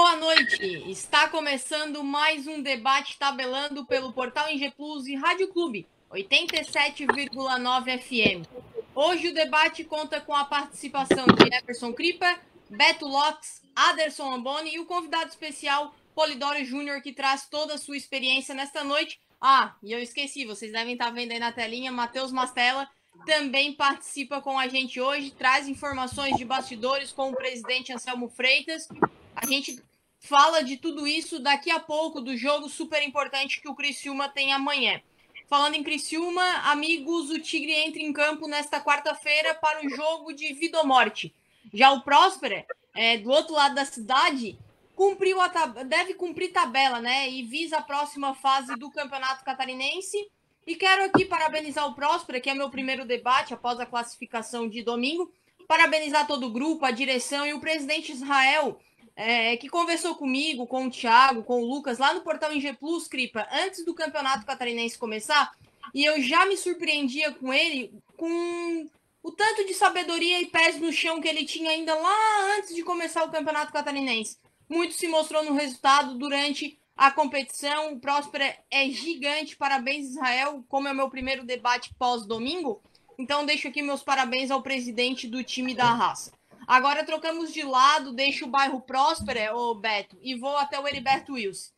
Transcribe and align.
Boa 0.00 0.14
noite! 0.14 0.88
Está 0.88 1.28
começando 1.28 2.04
mais 2.04 2.46
um 2.46 2.62
debate 2.62 3.18
tabelando 3.18 3.84
pelo 3.84 4.12
portal 4.12 4.48
Ing 4.48 4.70
Plus 4.70 5.08
e 5.08 5.16
Rádio 5.16 5.48
Clube 5.48 5.88
87,9 6.12 7.98
FM. 7.98 8.46
Hoje 8.94 9.30
o 9.30 9.34
debate 9.34 9.82
conta 9.82 10.20
com 10.20 10.32
a 10.32 10.44
participação 10.44 11.26
de 11.26 11.52
Everson 11.52 11.92
Cripa, 11.92 12.38
Beto 12.70 13.08
Lopes, 13.08 13.60
Aderson 13.74 14.32
Amboni 14.34 14.76
e 14.76 14.78
o 14.78 14.86
convidado 14.86 15.30
especial 15.30 15.92
Polidoro 16.14 16.64
Júnior, 16.64 17.02
que 17.02 17.12
traz 17.12 17.48
toda 17.48 17.74
a 17.74 17.78
sua 17.78 17.96
experiência 17.96 18.54
nesta 18.54 18.84
noite. 18.84 19.18
Ah, 19.40 19.74
e 19.82 19.90
eu 19.90 19.98
esqueci, 19.98 20.44
vocês 20.44 20.70
devem 20.70 20.92
estar 20.92 21.10
vendo 21.10 21.32
aí 21.32 21.40
na 21.40 21.50
telinha, 21.50 21.90
Matheus 21.90 22.30
Mastella 22.30 22.88
também 23.26 23.72
participa 23.72 24.40
com 24.40 24.56
a 24.56 24.68
gente 24.68 25.00
hoje, 25.00 25.32
traz 25.32 25.66
informações 25.66 26.36
de 26.36 26.44
bastidores 26.44 27.10
com 27.10 27.30
o 27.30 27.34
presidente 27.36 27.92
Anselmo 27.92 28.28
Freitas. 28.28 28.86
A 29.34 29.44
gente 29.46 29.82
fala 30.20 30.62
de 30.62 30.76
tudo 30.76 31.06
isso 31.06 31.38
daqui 31.38 31.70
a 31.70 31.80
pouco, 31.80 32.20
do 32.20 32.36
jogo 32.36 32.68
super 32.68 33.02
importante 33.02 33.60
que 33.60 33.68
o 33.68 33.74
Criciúma 33.74 34.28
tem 34.28 34.52
amanhã. 34.52 35.00
Falando 35.48 35.76
em 35.76 35.82
Criciúma, 35.82 36.44
amigos, 36.64 37.30
o 37.30 37.38
Tigre 37.38 37.72
entra 37.72 38.02
em 38.02 38.12
campo 38.12 38.46
nesta 38.46 38.80
quarta-feira 38.80 39.54
para 39.54 39.84
o 39.84 39.88
jogo 39.88 40.32
de 40.32 40.52
vida 40.52 40.78
ou 40.78 40.86
morte. 40.86 41.34
Já 41.72 41.90
o 41.90 42.02
Próspera, 42.02 42.66
é, 42.94 43.16
do 43.16 43.30
outro 43.30 43.54
lado 43.54 43.74
da 43.74 43.84
cidade, 43.84 44.58
cumpriu 44.94 45.40
a 45.40 45.48
deve 45.84 46.14
cumprir 46.14 46.52
tabela, 46.52 47.00
né? 47.00 47.30
E 47.30 47.42
visa 47.44 47.78
a 47.78 47.82
próxima 47.82 48.34
fase 48.34 48.74
do 48.76 48.90
Campeonato 48.90 49.44
Catarinense. 49.44 50.18
E 50.66 50.76
quero 50.76 51.04
aqui 51.04 51.24
parabenizar 51.24 51.86
o 51.86 51.94
Próspera, 51.94 52.40
que 52.40 52.50
é 52.50 52.54
meu 52.54 52.68
primeiro 52.68 53.06
debate 53.06 53.54
após 53.54 53.80
a 53.80 53.86
classificação 53.86 54.68
de 54.68 54.82
domingo. 54.82 55.32
Parabenizar 55.66 56.26
todo 56.26 56.46
o 56.46 56.52
grupo, 56.52 56.84
a 56.84 56.90
direção 56.90 57.46
e 57.46 57.54
o 57.54 57.60
presidente 57.60 58.12
Israel, 58.12 58.78
é, 59.18 59.56
que 59.56 59.68
conversou 59.68 60.14
comigo, 60.14 60.64
com 60.64 60.86
o 60.86 60.90
Thiago, 60.90 61.42
com 61.42 61.60
o 61.60 61.66
Lucas, 61.66 61.98
lá 61.98 62.14
no 62.14 62.20
portal 62.20 62.54
Ing 62.54 62.72
Plus, 62.74 63.08
Cripa, 63.08 63.48
antes 63.50 63.84
do 63.84 63.92
Campeonato 63.92 64.46
Catarinense 64.46 64.96
começar. 64.96 65.52
E 65.92 66.04
eu 66.04 66.22
já 66.22 66.46
me 66.46 66.56
surpreendia 66.56 67.32
com 67.32 67.52
ele, 67.52 67.92
com 68.16 68.86
o 69.20 69.32
tanto 69.32 69.66
de 69.66 69.74
sabedoria 69.74 70.40
e 70.40 70.46
pés 70.46 70.80
no 70.80 70.92
chão 70.92 71.20
que 71.20 71.26
ele 71.26 71.44
tinha 71.44 71.72
ainda 71.72 71.96
lá 71.96 72.56
antes 72.56 72.72
de 72.72 72.84
começar 72.84 73.24
o 73.24 73.30
Campeonato 73.30 73.72
Catarinense. 73.72 74.38
Muito 74.68 74.94
se 74.94 75.08
mostrou 75.08 75.42
no 75.42 75.54
resultado 75.54 76.14
durante 76.16 76.78
a 76.96 77.10
competição. 77.10 77.94
O 77.94 78.00
Próspera 78.00 78.56
é 78.70 78.88
gigante. 78.88 79.56
Parabéns, 79.56 80.10
Israel. 80.10 80.64
Como 80.68 80.86
é 80.86 80.92
o 80.92 80.96
meu 80.96 81.10
primeiro 81.10 81.44
debate 81.44 81.92
pós-domingo, 81.98 82.80
então 83.18 83.44
deixo 83.44 83.66
aqui 83.66 83.82
meus 83.82 84.02
parabéns 84.02 84.52
ao 84.52 84.62
presidente 84.62 85.26
do 85.26 85.42
time 85.42 85.74
da 85.74 85.92
raça. 85.92 86.37
Agora 86.68 87.02
trocamos 87.02 87.50
de 87.50 87.62
lado, 87.62 88.12
deixo 88.12 88.44
o 88.44 88.48
bairro 88.48 88.82
Próspera, 88.82 89.56
ô 89.56 89.74
Beto, 89.74 90.18
e 90.20 90.34
vou 90.34 90.54
até 90.54 90.78
o 90.78 90.86
Heriberto 90.86 91.32
Wilson. 91.32 91.72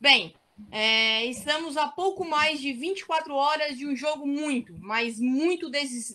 Bem, 0.00 0.34
é, 0.68 1.24
estamos 1.26 1.76
a 1.76 1.86
pouco 1.86 2.24
mais 2.24 2.60
de 2.60 2.72
24 2.72 3.32
horas 3.36 3.78
de 3.78 3.86
um 3.86 3.94
jogo 3.94 4.26
muito, 4.26 4.74
mas 4.80 5.20
muito 5.20 5.70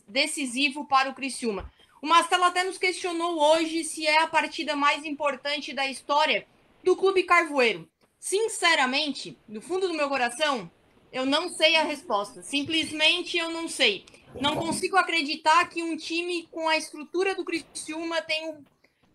decisivo 0.06 0.86
para 0.86 1.10
o 1.10 1.16
Criciúma. 1.16 1.72
O 2.02 2.08
Mastelo 2.08 2.44
até 2.44 2.66
nos 2.66 2.78
questionou 2.78 3.40
hoje 3.40 3.86
se 3.86 4.06
é 4.06 4.22
a 4.22 4.28
partida 4.28 4.76
mais 4.76 5.06
importante 5.06 5.72
da 5.72 5.88
história 5.88 6.46
do 6.84 6.98
Clube 6.98 7.24
Carvoeiro. 7.24 7.90
Sinceramente, 8.20 9.38
do 9.48 9.62
fundo 9.62 9.88
do 9.88 9.94
meu 9.94 10.10
coração, 10.10 10.70
eu 11.14 11.26
não 11.26 11.48
sei 11.48 11.78
a 11.78 11.84
resposta. 11.84 12.42
Simplesmente 12.42 13.38
eu 13.38 13.50
não 13.52 13.70
sei. 13.70 14.04
Não 14.42 14.56
consigo 14.56 14.98
acreditar 14.98 15.68
que 15.70 15.82
um 15.82 15.98
time 15.98 16.48
com 16.52 16.68
a 16.68 16.78
estrutura 16.78 17.34
do 17.34 17.44
Criciúma 17.44 18.22
tem 18.22 18.50
o, 18.50 18.64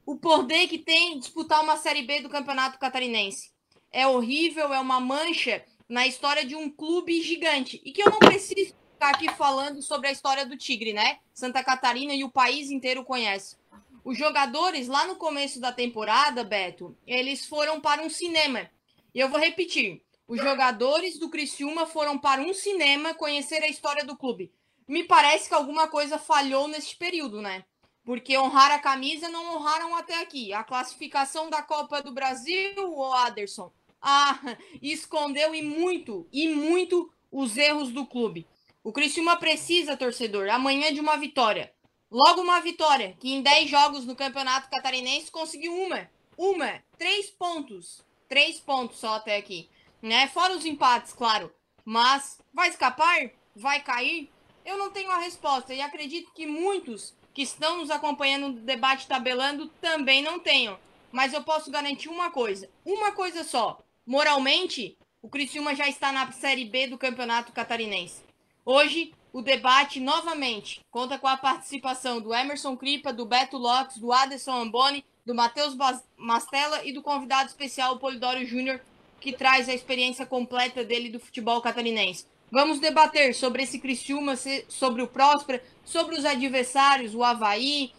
o 0.06 0.16
poder 0.16 0.66
que 0.66 0.78
tem 0.78 1.18
disputar 1.18 1.62
uma 1.62 1.76
Série 1.76 2.02
B 2.02 2.20
do 2.20 2.28
Campeonato 2.28 2.78
Catarinense. 2.78 3.52
É 3.90 4.06
horrível, 4.06 4.72
é 4.72 4.80
uma 4.80 4.98
mancha 4.98 5.64
na 5.88 6.06
história 6.06 6.44
de 6.44 6.56
um 6.56 6.70
clube 6.70 7.22
gigante. 7.22 7.80
E 7.84 7.92
que 7.92 8.02
eu 8.02 8.10
não 8.10 8.18
preciso 8.18 8.74
ficar 8.92 9.10
aqui 9.10 9.30
falando 9.32 9.82
sobre 9.82 10.08
a 10.08 10.12
história 10.12 10.44
do 10.44 10.56
Tigre, 10.56 10.92
né? 10.92 11.18
Santa 11.32 11.62
Catarina 11.62 12.14
e 12.14 12.24
o 12.24 12.30
país 12.30 12.70
inteiro 12.70 13.04
conhece. 13.04 13.56
Os 14.04 14.18
jogadores, 14.18 14.88
lá 14.88 15.06
no 15.06 15.16
começo 15.16 15.60
da 15.60 15.70
temporada, 15.70 16.42
Beto, 16.42 16.96
eles 17.06 17.46
foram 17.46 17.80
para 17.80 18.02
um 18.02 18.10
cinema. 18.10 18.68
E 19.14 19.20
eu 19.20 19.28
vou 19.28 19.38
repetir. 19.38 20.02
Os 20.26 20.40
jogadores 20.40 21.18
do 21.18 21.28
Criciúma 21.28 21.86
foram 21.86 22.18
para 22.18 22.40
um 22.40 22.54
cinema 22.54 23.14
conhecer 23.14 23.62
a 23.62 23.68
história 23.68 24.04
do 24.04 24.16
clube. 24.16 24.50
Me 24.92 25.02
parece 25.04 25.48
que 25.48 25.54
alguma 25.54 25.88
coisa 25.88 26.18
falhou 26.18 26.68
nesse 26.68 26.94
período, 26.94 27.40
né? 27.40 27.64
Porque 28.04 28.36
honrar 28.36 28.70
a 28.70 28.78
camisa 28.78 29.26
não 29.30 29.56
honraram 29.56 29.96
até 29.96 30.20
aqui. 30.20 30.52
A 30.52 30.62
classificação 30.62 31.48
da 31.48 31.62
Copa 31.62 32.02
do 32.02 32.12
Brasil, 32.12 32.74
o 32.76 33.02
Aderson, 33.14 33.72
ah, 34.02 34.38
escondeu 34.82 35.54
e 35.54 35.62
muito, 35.62 36.28
e 36.30 36.46
muito 36.46 37.10
os 37.30 37.56
erros 37.56 37.90
do 37.90 38.04
clube. 38.04 38.46
O 38.84 38.92
Criciúma 38.92 39.38
precisa, 39.38 39.96
torcedor, 39.96 40.50
amanhã 40.50 40.92
de 40.92 41.00
uma 41.00 41.16
vitória. 41.16 41.72
Logo 42.10 42.42
uma 42.42 42.60
vitória, 42.60 43.16
que 43.18 43.32
em 43.32 43.40
10 43.40 43.70
jogos 43.70 44.04
no 44.04 44.14
Campeonato 44.14 44.68
Catarinense 44.68 45.30
conseguiu 45.30 45.74
uma. 45.74 46.06
Uma. 46.36 46.84
Três 46.98 47.30
pontos. 47.30 48.04
Três 48.28 48.60
pontos 48.60 48.98
só 48.98 49.14
até 49.14 49.38
aqui. 49.38 49.70
Né? 50.02 50.28
Fora 50.28 50.54
os 50.54 50.66
empates, 50.66 51.14
claro. 51.14 51.50
Mas 51.82 52.42
vai 52.52 52.68
escapar? 52.68 53.30
Vai 53.56 53.82
cair? 53.82 54.30
Eu 54.64 54.78
não 54.78 54.90
tenho 54.90 55.10
a 55.10 55.18
resposta. 55.18 55.74
E 55.74 55.80
acredito 55.80 56.32
que 56.32 56.46
muitos 56.46 57.14
que 57.34 57.42
estão 57.42 57.78
nos 57.78 57.90
acompanhando 57.90 58.48
no 58.48 58.60
debate 58.60 59.06
tabelando 59.06 59.68
também 59.80 60.22
não 60.22 60.38
tenham. 60.38 60.78
Mas 61.10 61.32
eu 61.32 61.42
posso 61.42 61.70
garantir 61.70 62.08
uma 62.08 62.30
coisa. 62.30 62.68
Uma 62.84 63.12
coisa 63.12 63.44
só. 63.44 63.82
Moralmente, 64.06 64.96
o 65.20 65.28
Criciúma 65.28 65.74
já 65.74 65.88
está 65.88 66.10
na 66.10 66.30
Série 66.32 66.64
B 66.64 66.88
do 66.88 66.98
Campeonato 66.98 67.52
Catarinense. 67.52 68.22
Hoje, 68.64 69.12
o 69.32 69.40
debate 69.40 69.98
novamente 69.98 70.80
conta 70.90 71.18
com 71.18 71.26
a 71.26 71.36
participação 71.36 72.20
do 72.20 72.34
Emerson 72.34 72.76
Cripa, 72.76 73.12
do 73.12 73.24
Beto 73.24 73.56
Lopes, 73.56 73.98
do 73.98 74.12
Aderson 74.12 74.52
Amboni, 74.52 75.04
do 75.24 75.34
Matheus 75.34 75.76
Mastella 76.16 76.84
e 76.84 76.92
do 76.92 77.02
convidado 77.02 77.48
especial 77.48 77.98
Polidoro 77.98 78.44
Júnior, 78.44 78.80
que 79.20 79.32
traz 79.32 79.68
a 79.68 79.74
experiência 79.74 80.26
completa 80.26 80.84
dele 80.84 81.08
do 81.08 81.20
futebol 81.20 81.60
catarinense. 81.60 82.26
Vamos 82.52 82.78
debater 82.78 83.34
sobre 83.34 83.62
esse 83.62 83.80
Criciúma, 83.80 84.34
sobre 84.68 85.02
o 85.02 85.08
Próspera, 85.08 85.62
sobre 85.84 86.16
os 86.16 86.24
adversários, 86.24 87.14
o 87.14 87.24
Havaí. 87.24 87.90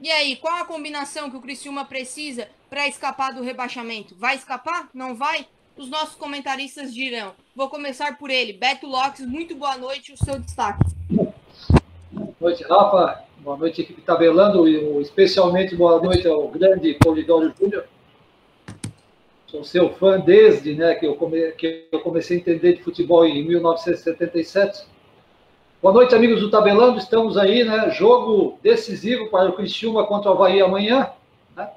E 0.00 0.10
aí, 0.10 0.36
qual 0.36 0.60
a 0.60 0.64
combinação 0.64 1.30
que 1.30 1.36
o 1.36 1.40
Criciúma 1.40 1.84
precisa 1.84 2.48
para 2.68 2.88
escapar 2.88 3.32
do 3.32 3.42
rebaixamento? 3.42 4.14
Vai 4.18 4.34
escapar? 4.34 4.90
Não 4.92 5.14
vai? 5.14 5.46
os 5.76 5.88
nossos 5.88 6.14
comentaristas 6.14 6.92
dirão. 6.92 7.32
Vou 7.54 7.68
começar 7.68 8.18
por 8.18 8.30
ele. 8.30 8.52
Beto 8.52 8.86
Lopes, 8.86 9.26
muito 9.26 9.54
boa 9.54 9.76
noite, 9.76 10.12
o 10.12 10.24
seu 10.24 10.38
destaque. 10.38 10.84
Boa 11.08 12.34
noite, 12.40 12.62
Rafa. 12.64 13.24
Boa 13.38 13.56
noite, 13.56 13.82
equipe 13.82 14.00
tabelando. 14.02 14.68
E 14.68 15.00
especialmente 15.00 15.74
boa 15.74 16.00
noite 16.00 16.26
ao 16.28 16.48
grande 16.48 16.94
Polidoro 16.94 17.52
Júnior. 17.58 17.84
Sou 19.52 19.62
seu 19.62 19.90
fã 19.90 20.18
desde 20.18 20.74
né, 20.74 20.94
que, 20.94 21.04
eu 21.04 21.14
come, 21.14 21.52
que 21.52 21.86
eu 21.92 22.00
comecei 22.00 22.38
a 22.38 22.40
entender 22.40 22.72
de 22.72 22.82
futebol 22.82 23.26
em 23.26 23.46
1977. 23.46 24.86
Boa 25.82 25.92
noite, 25.92 26.14
amigos 26.14 26.40
do 26.40 26.50
Tabelando. 26.50 26.96
Estamos 26.96 27.36
aí, 27.36 27.62
né? 27.62 27.90
Jogo 27.90 28.58
decisivo 28.62 29.28
para 29.28 29.50
o 29.50 29.52
Criciúma 29.52 30.06
contra 30.06 30.30
o 30.30 30.32
Havaí 30.32 30.62
amanhã. 30.62 31.10
Né? 31.54 31.68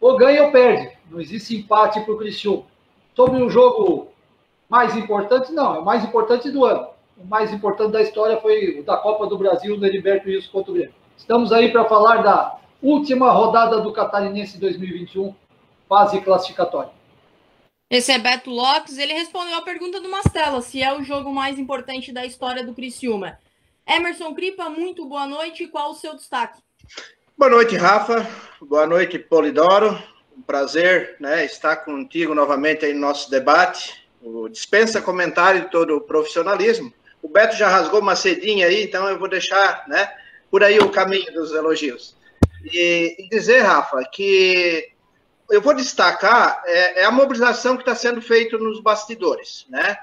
Ou 0.00 0.16
ganha 0.16 0.44
ou 0.44 0.52
perde. 0.52 0.96
Não 1.10 1.20
existe 1.20 1.56
empate 1.56 2.00
para 2.02 2.14
o 2.14 2.16
Criciúma. 2.16 2.62
Sobre 3.16 3.42
o 3.42 3.50
jogo 3.50 4.12
mais 4.68 4.96
importante, 4.96 5.52
não, 5.52 5.74
é 5.74 5.78
o 5.80 5.84
mais 5.84 6.04
importante 6.04 6.48
do 6.52 6.64
ano. 6.64 6.86
O 7.20 7.26
mais 7.26 7.52
importante 7.52 7.90
da 7.90 8.00
história 8.00 8.36
foi 8.36 8.78
o 8.78 8.84
da 8.84 8.96
Copa 8.96 9.26
do 9.26 9.36
Brasil, 9.36 9.76
do 9.76 9.84
Heriberto 9.84 10.28
Wilson 10.28 10.52
contra 10.52 10.70
o 10.70 10.74
Grêmio. 10.74 10.94
Estamos 11.16 11.50
aí 11.50 11.72
para 11.72 11.84
falar 11.86 12.22
da 12.22 12.60
última 12.80 13.32
rodada 13.32 13.80
do 13.80 13.92
Catarinense 13.92 14.56
2021, 14.60 15.34
fase 15.88 16.20
classificatória. 16.20 16.96
Esse 17.90 18.12
é 18.12 18.18
Beto 18.18 18.50
Lopes, 18.50 18.98
ele 18.98 19.14
respondeu 19.14 19.56
a 19.56 19.62
pergunta 19.62 19.98
do 19.98 20.10
Mastella, 20.10 20.60
se 20.60 20.82
é 20.82 20.92
o 20.92 21.02
jogo 21.02 21.32
mais 21.32 21.58
importante 21.58 22.12
da 22.12 22.26
história 22.26 22.62
do 22.62 22.74
Criciúma. 22.74 23.38
Emerson 23.86 24.34
Cripa, 24.34 24.68
muito 24.68 25.06
boa 25.06 25.26
noite, 25.26 25.66
qual 25.68 25.92
o 25.92 25.94
seu 25.94 26.14
destaque? 26.14 26.60
Boa 27.34 27.50
noite, 27.50 27.76
Rafa, 27.76 28.28
boa 28.60 28.86
noite, 28.86 29.18
Polidoro, 29.18 29.98
um 30.36 30.42
prazer 30.42 31.16
né, 31.18 31.46
estar 31.46 31.76
contigo 31.76 32.34
novamente 32.34 32.84
aí 32.84 32.92
no 32.92 33.00
nosso 33.00 33.30
debate. 33.30 34.06
O 34.20 34.50
dispensa 34.50 35.00
comentário 35.00 35.62
de 35.62 35.70
todo 35.70 35.96
o 35.96 36.02
profissionalismo. 36.02 36.92
O 37.22 37.28
Beto 37.28 37.56
já 37.56 37.70
rasgou 37.70 38.00
uma 38.00 38.14
cedinha 38.14 38.66
aí, 38.66 38.84
então 38.84 39.08
eu 39.08 39.18
vou 39.18 39.30
deixar 39.30 39.84
né, 39.88 40.12
por 40.50 40.62
aí 40.62 40.78
o 40.78 40.90
caminho 40.90 41.32
dos 41.32 41.52
elogios. 41.52 42.14
E, 42.70 43.16
e 43.18 43.28
dizer, 43.30 43.60
Rafa, 43.60 44.04
que 44.12 44.92
eu 45.50 45.60
vou 45.60 45.74
destacar 45.74 46.62
é, 46.66 47.02
é 47.02 47.04
a 47.04 47.10
mobilização 47.10 47.76
que 47.76 47.82
está 47.82 47.94
sendo 47.94 48.20
feita 48.20 48.58
nos 48.58 48.80
bastidores. 48.80 49.66
Né? 49.68 49.96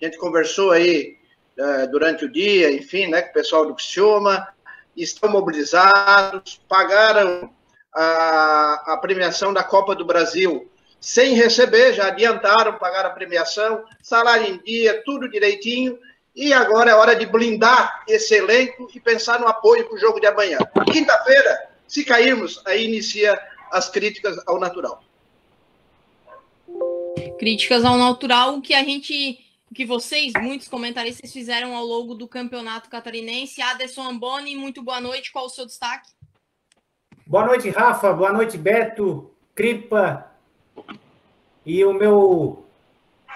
A 0.00 0.04
gente 0.04 0.18
conversou 0.18 0.70
aí 0.70 1.16
é, 1.58 1.86
durante 1.86 2.24
o 2.24 2.32
dia, 2.32 2.70
enfim, 2.72 3.08
né, 3.08 3.22
com 3.22 3.30
o 3.30 3.34
pessoal 3.34 3.66
do 3.66 3.78
Xioma, 3.78 4.48
estão 4.96 5.30
mobilizados, 5.30 6.60
pagaram 6.68 7.52
a, 7.94 8.92
a 8.94 8.96
premiação 8.96 9.52
da 9.52 9.62
Copa 9.62 9.94
do 9.94 10.04
Brasil 10.04 10.68
sem 11.00 11.34
receber, 11.34 11.94
já 11.94 12.06
adiantaram, 12.06 12.78
pagar 12.78 13.04
a 13.04 13.10
premiação, 13.10 13.84
salário 14.00 14.46
em 14.46 14.58
dia, 14.58 15.02
tudo 15.04 15.28
direitinho, 15.28 15.98
e 16.34 16.52
agora 16.52 16.92
é 16.92 16.94
hora 16.94 17.16
de 17.16 17.26
blindar 17.26 18.04
esse 18.08 18.34
elenco 18.34 18.88
e 18.94 19.00
pensar 19.00 19.40
no 19.40 19.48
apoio 19.48 19.84
para 19.84 19.96
o 19.96 19.98
jogo 19.98 20.20
de 20.20 20.28
amanhã. 20.28 20.58
Quinta-feira, 20.90 21.68
se 21.88 22.04
cairmos, 22.04 22.62
aí 22.64 22.84
inicia 22.84 23.38
as 23.72 23.88
críticas 23.88 24.36
ao 24.46 24.60
natural. 24.60 25.02
Críticas 27.38 27.84
ao 27.84 27.96
natural 27.96 28.60
que 28.60 28.74
a 28.74 28.84
gente, 28.84 29.40
que 29.74 29.86
vocês, 29.86 30.32
muitos 30.40 30.68
comentaristas, 30.68 31.32
fizeram 31.32 31.74
ao 31.74 31.84
longo 31.84 32.14
do 32.14 32.28
campeonato 32.28 32.90
catarinense. 32.90 33.62
Aderson 33.62 34.02
Amboni, 34.02 34.54
muito 34.54 34.82
boa 34.82 35.00
noite. 35.00 35.32
Qual 35.32 35.46
o 35.46 35.50
seu 35.50 35.64
destaque? 35.64 36.10
Boa 37.26 37.46
noite, 37.46 37.70
Rafa. 37.70 38.12
Boa 38.12 38.32
noite, 38.32 38.58
Beto, 38.58 39.30
Cripa. 39.54 40.30
E 41.64 41.84
o 41.84 41.94
meu 41.94 42.64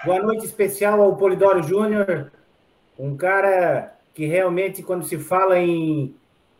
boa 0.05 0.21
noite 0.21 0.45
especial 0.45 1.01
ao 1.01 1.15
Polidoro 1.15 1.63
Júnior, 1.63 2.31
um 2.99 3.17
cara 3.17 3.97
que 4.13 4.25
realmente, 4.25 4.83
quando 4.83 5.05
se 5.05 5.17
fala 5.17 5.57
em 5.59 6.15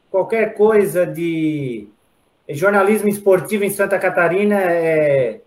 qualquer 0.10 0.56
coisa 0.56 1.06
de 1.06 1.88
jornalismo 2.56 3.10
esportivo 3.10 3.64
em 3.64 3.70
Santa 3.70 4.00
Catarina, 4.00 4.56
é, 4.62 5.42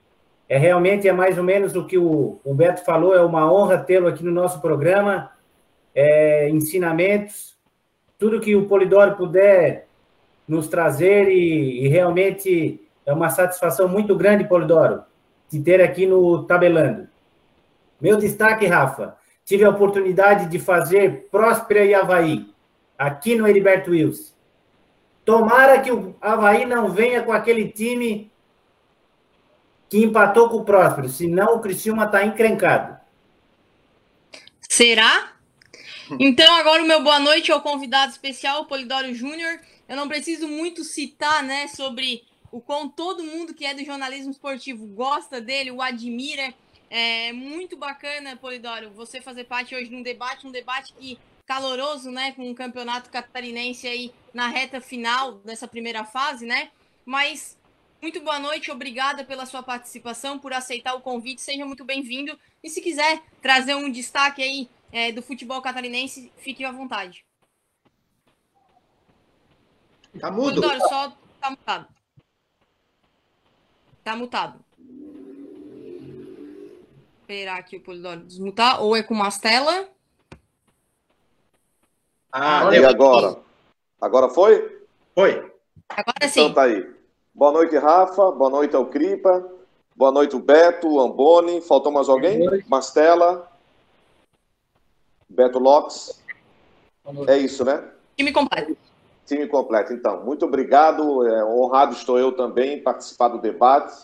é 0.49 0.59
realmente 0.59 1.09
é 1.09 1.13
mais 1.13 1.39
ou 1.39 1.45
menos 1.45 1.75
o 1.75 1.87
que 1.87 1.97
o, 1.97 2.39
o 2.45 2.55
Beto 2.55 2.85
falou, 2.85 3.15
é 3.15 3.23
uma 3.23 3.51
honra 3.51 3.79
tê-lo 3.79 4.09
aqui 4.09 4.25
no 4.25 4.31
nosso 4.31 4.61
programa, 4.61 5.31
é, 5.95 6.49
ensinamentos, 6.51 7.57
tudo 8.19 8.41
que 8.41 8.55
o 8.55 8.67
Polidoro 8.67 9.17
puder 9.17 9.87
nos 10.47 10.69
trazer 10.69 11.29
e, 11.29 11.85
e 11.85 11.89
realmente 11.89 12.81
é 13.07 13.13
uma 13.13 13.31
satisfação 13.31 13.89
muito 13.89 14.15
grande, 14.15 14.45
Polidoro, 14.45 15.03
de 15.49 15.61
ter 15.61 15.81
aqui 15.81 16.07
no 16.07 16.45
Tabelando. 16.45 17.09
Meu 18.01 18.17
destaque, 18.17 18.67
Rafa, 18.67 19.17
tive 19.45 19.65
a 19.65 19.71
oportunidade 19.71 20.47
de 20.47 20.59
fazer 20.59 21.29
Próspera 21.31 21.85
e 21.85 21.95
Havaí, 21.95 22.47
aqui 22.99 23.35
no 23.37 23.49
Heriberto 23.49 23.91
Wilson. 23.91 24.33
Tomara 25.31 25.81
que 25.81 25.93
o 25.93 26.17
Havaí 26.21 26.67
não 26.67 26.91
venha 26.91 27.23
com 27.23 27.31
aquele 27.31 27.69
time 27.69 28.29
que 29.89 29.99
empatou 29.99 30.49
com 30.49 30.57
o 30.57 30.65
Próspero, 30.65 31.09
senão 31.09 31.55
o 31.55 31.61
Criciúma 31.61 32.07
está 32.07 32.27
encrencado. 32.27 32.99
Será? 34.61 35.35
Então, 36.19 36.53
agora 36.57 36.83
o 36.83 36.87
meu 36.87 37.01
boa 37.05 37.21
noite 37.21 37.53
ao 37.53 37.63
convidado 37.63 38.11
especial, 38.11 38.65
Polidoro 38.65 39.15
Júnior. 39.15 39.61
Eu 39.89 39.95
não 39.95 40.09
preciso 40.09 40.49
muito 40.49 40.83
citar, 40.83 41.45
né, 41.45 41.69
sobre 41.69 42.25
o 42.51 42.61
quão 42.61 42.89
todo 42.89 43.23
mundo 43.23 43.55
que 43.55 43.65
é 43.65 43.73
do 43.73 43.85
jornalismo 43.85 44.33
esportivo 44.33 44.85
gosta 44.85 45.41
dele, 45.41 45.71
o 45.71 45.81
admira. 45.81 46.53
É 46.91 47.33
muito 47.33 47.77
bacana, 47.77 48.35
Polidoro, 48.35 48.91
você 48.91 49.21
fazer 49.21 49.45
parte 49.45 49.77
hoje 49.77 49.91
de 49.91 49.95
um 49.95 50.03
debate, 50.03 50.45
um 50.45 50.51
debate 50.51 50.93
que 50.93 51.21
caloroso, 51.51 52.13
né, 52.13 52.31
com 52.31 52.49
o 52.49 52.55
campeonato 52.55 53.11
catarinense 53.11 53.85
aí 53.89 54.15
na 54.33 54.47
reta 54.47 54.81
final 54.81 55.33
dessa 55.41 55.67
primeira 55.67 56.05
fase, 56.05 56.47
né? 56.47 56.71
Mas 57.05 57.59
muito 58.01 58.21
boa 58.21 58.39
noite, 58.39 58.71
obrigada 58.71 59.25
pela 59.25 59.45
sua 59.45 59.61
participação, 59.61 60.39
por 60.39 60.53
aceitar 60.53 60.95
o 60.95 61.01
convite, 61.01 61.41
seja 61.41 61.67
muito 61.67 61.85
bem-vindo. 61.85 62.39
E 62.63 62.71
se 62.71 62.81
quiser 62.81 63.21
trazer 63.43 63.75
um 63.75 63.91
destaque 63.91 64.41
aí 64.41 64.71
é, 64.93 65.11
do 65.11 65.23
futebol 65.23 65.61
catarinense, 65.61 66.33
fique 66.37 66.65
à 66.65 66.71
vontade. 66.71 67.27
Tá 70.21 70.31
mudo? 70.31 70.61
Polidoro, 70.61 70.89
só 70.89 71.17
tá 71.41 71.51
mutado. 71.51 71.89
Tá 74.05 74.15
mutado. 74.15 74.65
Esperar 77.23 77.59
aqui 77.59 77.77
o 77.77 77.81
Polidoro 77.81 78.25
desmutar. 78.25 78.81
Ou 78.81 78.95
é 78.95 79.03
com 79.03 79.15
Mastela. 79.15 79.91
Ah, 82.33 82.71
e 82.73 82.85
agora? 82.85 83.37
Agora 84.01 84.29
foi? 84.29 84.85
Foi. 85.15 85.53
Agora 85.89 86.29
sim. 86.29 86.43
Então 86.43 86.55
tá 86.55 86.63
aí. 86.63 86.89
Boa 87.35 87.53
noite, 87.53 87.77
Rafa. 87.77 88.31
Boa 88.31 88.51
noite 88.51 88.77
ao 88.77 88.87
Cripa. 88.87 89.47
Boa 89.97 90.13
noite, 90.13 90.37
o 90.37 90.41
Beto, 90.41 90.89
o 90.89 91.01
Amboni. 91.01 91.61
Faltou 91.61 91.91
mais 91.91 92.09
alguém? 92.09 92.41
Mastela. 92.69 93.51
Beto 95.29 95.59
Lopes. 95.59 96.23
É 97.27 97.37
isso, 97.37 97.65
né? 97.65 97.89
Time 98.17 98.33
completo. 98.33 98.77
Time 99.27 99.47
completo. 99.49 99.93
Então, 99.93 100.25
muito 100.25 100.45
obrigado. 100.45 101.27
É, 101.27 101.45
honrado 101.45 101.95
estou 101.95 102.19
eu 102.19 102.33
também 102.33 102.79
em 102.79 102.83
participar 102.83 103.29
do 103.29 103.39
debate. 103.39 103.97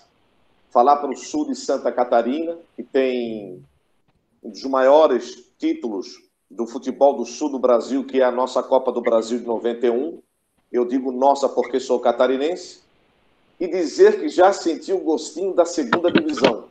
Falar 0.70 0.96
para 0.96 1.10
o 1.10 1.16
sul 1.16 1.46
de 1.46 1.54
Santa 1.54 1.92
Catarina, 1.92 2.58
que 2.74 2.82
tem 2.82 3.64
um 4.42 4.50
dos 4.50 4.64
maiores 4.64 5.46
títulos 5.58 6.25
do 6.50 6.66
futebol 6.66 7.16
do 7.16 7.24
sul 7.24 7.50
do 7.50 7.58
Brasil, 7.58 8.04
que 8.04 8.20
é 8.20 8.24
a 8.24 8.30
nossa 8.30 8.62
Copa 8.62 8.92
do 8.92 9.00
Brasil 9.00 9.38
de 9.38 9.46
91. 9.46 10.20
Eu 10.70 10.84
digo 10.84 11.10
nossa 11.10 11.48
porque 11.48 11.80
sou 11.80 12.00
catarinense. 12.00 12.80
E 13.58 13.66
dizer 13.66 14.20
que 14.20 14.28
já 14.28 14.52
senti 14.52 14.92
o 14.92 15.00
gostinho 15.00 15.54
da 15.54 15.64
segunda 15.64 16.12
divisão. 16.12 16.64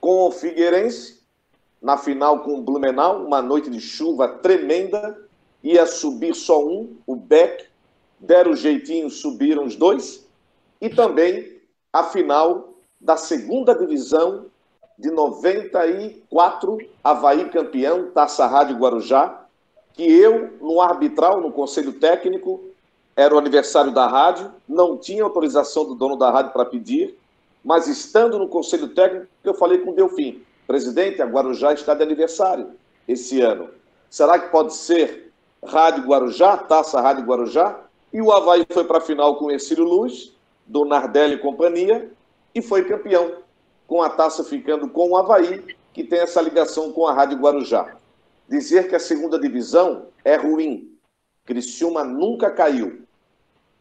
Com 0.00 0.26
o 0.26 0.30
Figueirense, 0.30 1.20
na 1.80 1.96
final 1.96 2.42
com 2.42 2.58
o 2.58 2.62
Blumenau, 2.62 3.24
uma 3.24 3.40
noite 3.40 3.70
de 3.70 3.80
chuva 3.80 4.28
tremenda, 4.28 5.16
ia 5.62 5.86
subir 5.86 6.34
só 6.34 6.64
um, 6.66 6.96
o 7.06 7.14
Beck, 7.14 7.66
deram 8.18 8.56
jeitinho, 8.56 9.08
subiram 9.08 9.64
os 9.64 9.76
dois, 9.76 10.26
e 10.80 10.88
também 10.88 11.60
a 11.92 12.04
final 12.04 12.74
da 13.00 13.16
segunda 13.16 13.74
divisão 13.74 14.49
de 15.00 15.10
94, 15.10 16.78
Havaí 17.02 17.48
campeão, 17.48 18.10
Taça 18.10 18.46
Rádio 18.46 18.76
Guarujá, 18.76 19.46
que 19.94 20.04
eu, 20.04 20.58
no 20.60 20.78
arbitral, 20.78 21.40
no 21.40 21.50
conselho 21.50 21.94
técnico, 21.94 22.60
era 23.16 23.34
o 23.34 23.38
aniversário 23.38 23.92
da 23.92 24.06
rádio, 24.06 24.52
não 24.68 24.98
tinha 24.98 25.24
autorização 25.24 25.86
do 25.86 25.94
dono 25.94 26.16
da 26.16 26.30
rádio 26.30 26.52
para 26.52 26.66
pedir, 26.66 27.18
mas 27.64 27.86
estando 27.86 28.38
no 28.38 28.46
conselho 28.46 28.88
técnico, 28.88 29.26
eu 29.42 29.54
falei 29.54 29.78
com 29.78 29.90
o 29.90 29.94
Delfim, 29.94 30.42
presidente, 30.66 31.22
a 31.22 31.26
Guarujá 31.26 31.72
está 31.72 31.94
de 31.94 32.02
aniversário 32.02 32.72
esse 33.08 33.40
ano. 33.40 33.70
Será 34.10 34.38
que 34.38 34.50
pode 34.50 34.74
ser 34.74 35.32
Rádio 35.64 36.04
Guarujá, 36.04 36.58
Taça 36.58 37.00
Rádio 37.00 37.24
Guarujá? 37.24 37.80
E 38.12 38.20
o 38.20 38.30
Havaí 38.30 38.66
foi 38.70 38.84
para 38.84 38.98
a 38.98 39.02
final 39.02 39.36
com 39.36 39.50
Ercílio 39.50 39.84
Luz, 39.84 40.34
do 40.66 40.84
Nardelli 40.84 41.36
e 41.36 41.38
companhia, 41.38 42.10
e 42.54 42.60
foi 42.60 42.84
campeão, 42.84 43.32
com 43.90 44.00
a 44.00 44.08
taça 44.08 44.44
ficando 44.44 44.88
com 44.88 45.10
o 45.10 45.16
Havaí, 45.16 45.76
que 45.92 46.04
tem 46.04 46.20
essa 46.20 46.40
ligação 46.40 46.92
com 46.92 47.08
a 47.08 47.12
Rádio 47.12 47.38
Guarujá. 47.38 47.96
Dizer 48.48 48.88
que 48.88 48.94
a 48.94 49.00
segunda 49.00 49.36
divisão 49.36 50.06
é 50.24 50.36
ruim. 50.36 50.96
Criciúma 51.44 52.04
nunca 52.04 52.52
caiu. 52.52 53.02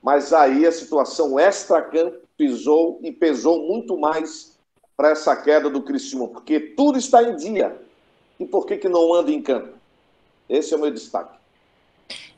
Mas 0.01 0.33
aí 0.33 0.65
a 0.65 0.71
situação 0.71 1.39
extra-campo 1.39 2.17
pisou 2.35 2.99
e 3.03 3.11
pesou 3.11 3.67
muito 3.67 3.95
mais 3.99 4.57
para 4.97 5.11
essa 5.11 5.35
queda 5.35 5.69
do 5.69 5.83
Criciúma, 5.83 6.29
porque 6.29 6.59
tudo 6.59 6.97
está 6.97 7.21
em 7.21 7.35
dia. 7.35 7.79
E 8.39 8.45
por 8.45 8.65
que, 8.65 8.77
que 8.77 8.89
não 8.89 9.13
anda 9.13 9.31
em 9.31 9.43
campo? 9.43 9.77
Esse 10.49 10.73
é 10.73 10.77
o 10.77 10.81
meu 10.81 10.89
destaque. 10.89 11.37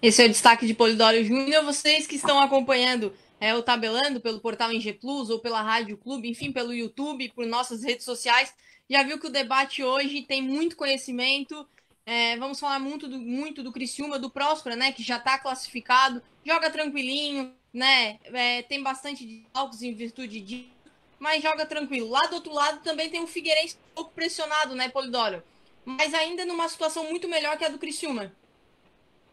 Esse 0.01 0.21
é 0.21 0.25
o 0.25 0.29
destaque 0.29 0.67
de 0.67 0.73
Polidoro 0.73 1.23
Júnior. 1.23 1.63
Vocês 1.63 2.05
que 2.05 2.17
estão 2.17 2.37
acompanhando 2.37 3.13
é, 3.41 3.55
o 3.55 3.63
Tabelando 3.63 4.21
pelo 4.21 4.39
portal 4.39 4.71
G 4.79 4.93
Plus 4.93 5.31
ou 5.31 5.39
pela 5.39 5.63
Rádio 5.63 5.97
Clube, 5.97 6.29
enfim, 6.29 6.51
pelo 6.51 6.71
YouTube, 6.71 7.33
por 7.33 7.43
nossas 7.47 7.83
redes 7.83 8.05
sociais, 8.05 8.53
já 8.87 9.01
viu 9.01 9.19
que 9.19 9.25
o 9.25 9.31
debate 9.31 9.83
hoje 9.83 10.21
tem 10.21 10.43
muito 10.43 10.77
conhecimento. 10.77 11.67
É, 12.05 12.37
vamos 12.37 12.59
falar 12.59 12.77
muito 12.77 13.07
do, 13.07 13.17
muito 13.17 13.63
do 13.63 13.71
Criciúma, 13.71 14.19
do 14.19 14.29
Próspera, 14.29 14.75
né? 14.75 14.91
Que 14.91 15.01
já 15.01 15.17
está 15.17 15.39
classificado, 15.39 16.21
joga 16.45 16.69
tranquilinho, 16.69 17.51
né? 17.73 18.19
É, 18.25 18.61
tem 18.61 18.83
bastante 18.83 19.43
altos 19.55 19.81
em 19.81 19.95
virtude 19.95 20.39
de. 20.39 20.69
Mas 21.17 21.41
joga 21.41 21.65
tranquilo. 21.65 22.09
Lá 22.09 22.27
do 22.27 22.35
outro 22.35 22.53
lado 22.53 22.83
também 22.83 23.09
tem 23.09 23.21
um 23.21 23.27
Figueirense 23.27 23.75
um 23.91 23.95
pouco 23.95 24.11
pressionado, 24.11 24.75
né, 24.75 24.89
Polidoro? 24.89 25.41
Mas 25.83 26.13
ainda 26.13 26.45
numa 26.45 26.69
situação 26.69 27.05
muito 27.05 27.27
melhor 27.27 27.57
que 27.57 27.65
a 27.65 27.69
do 27.69 27.79
Criciúma. 27.79 28.31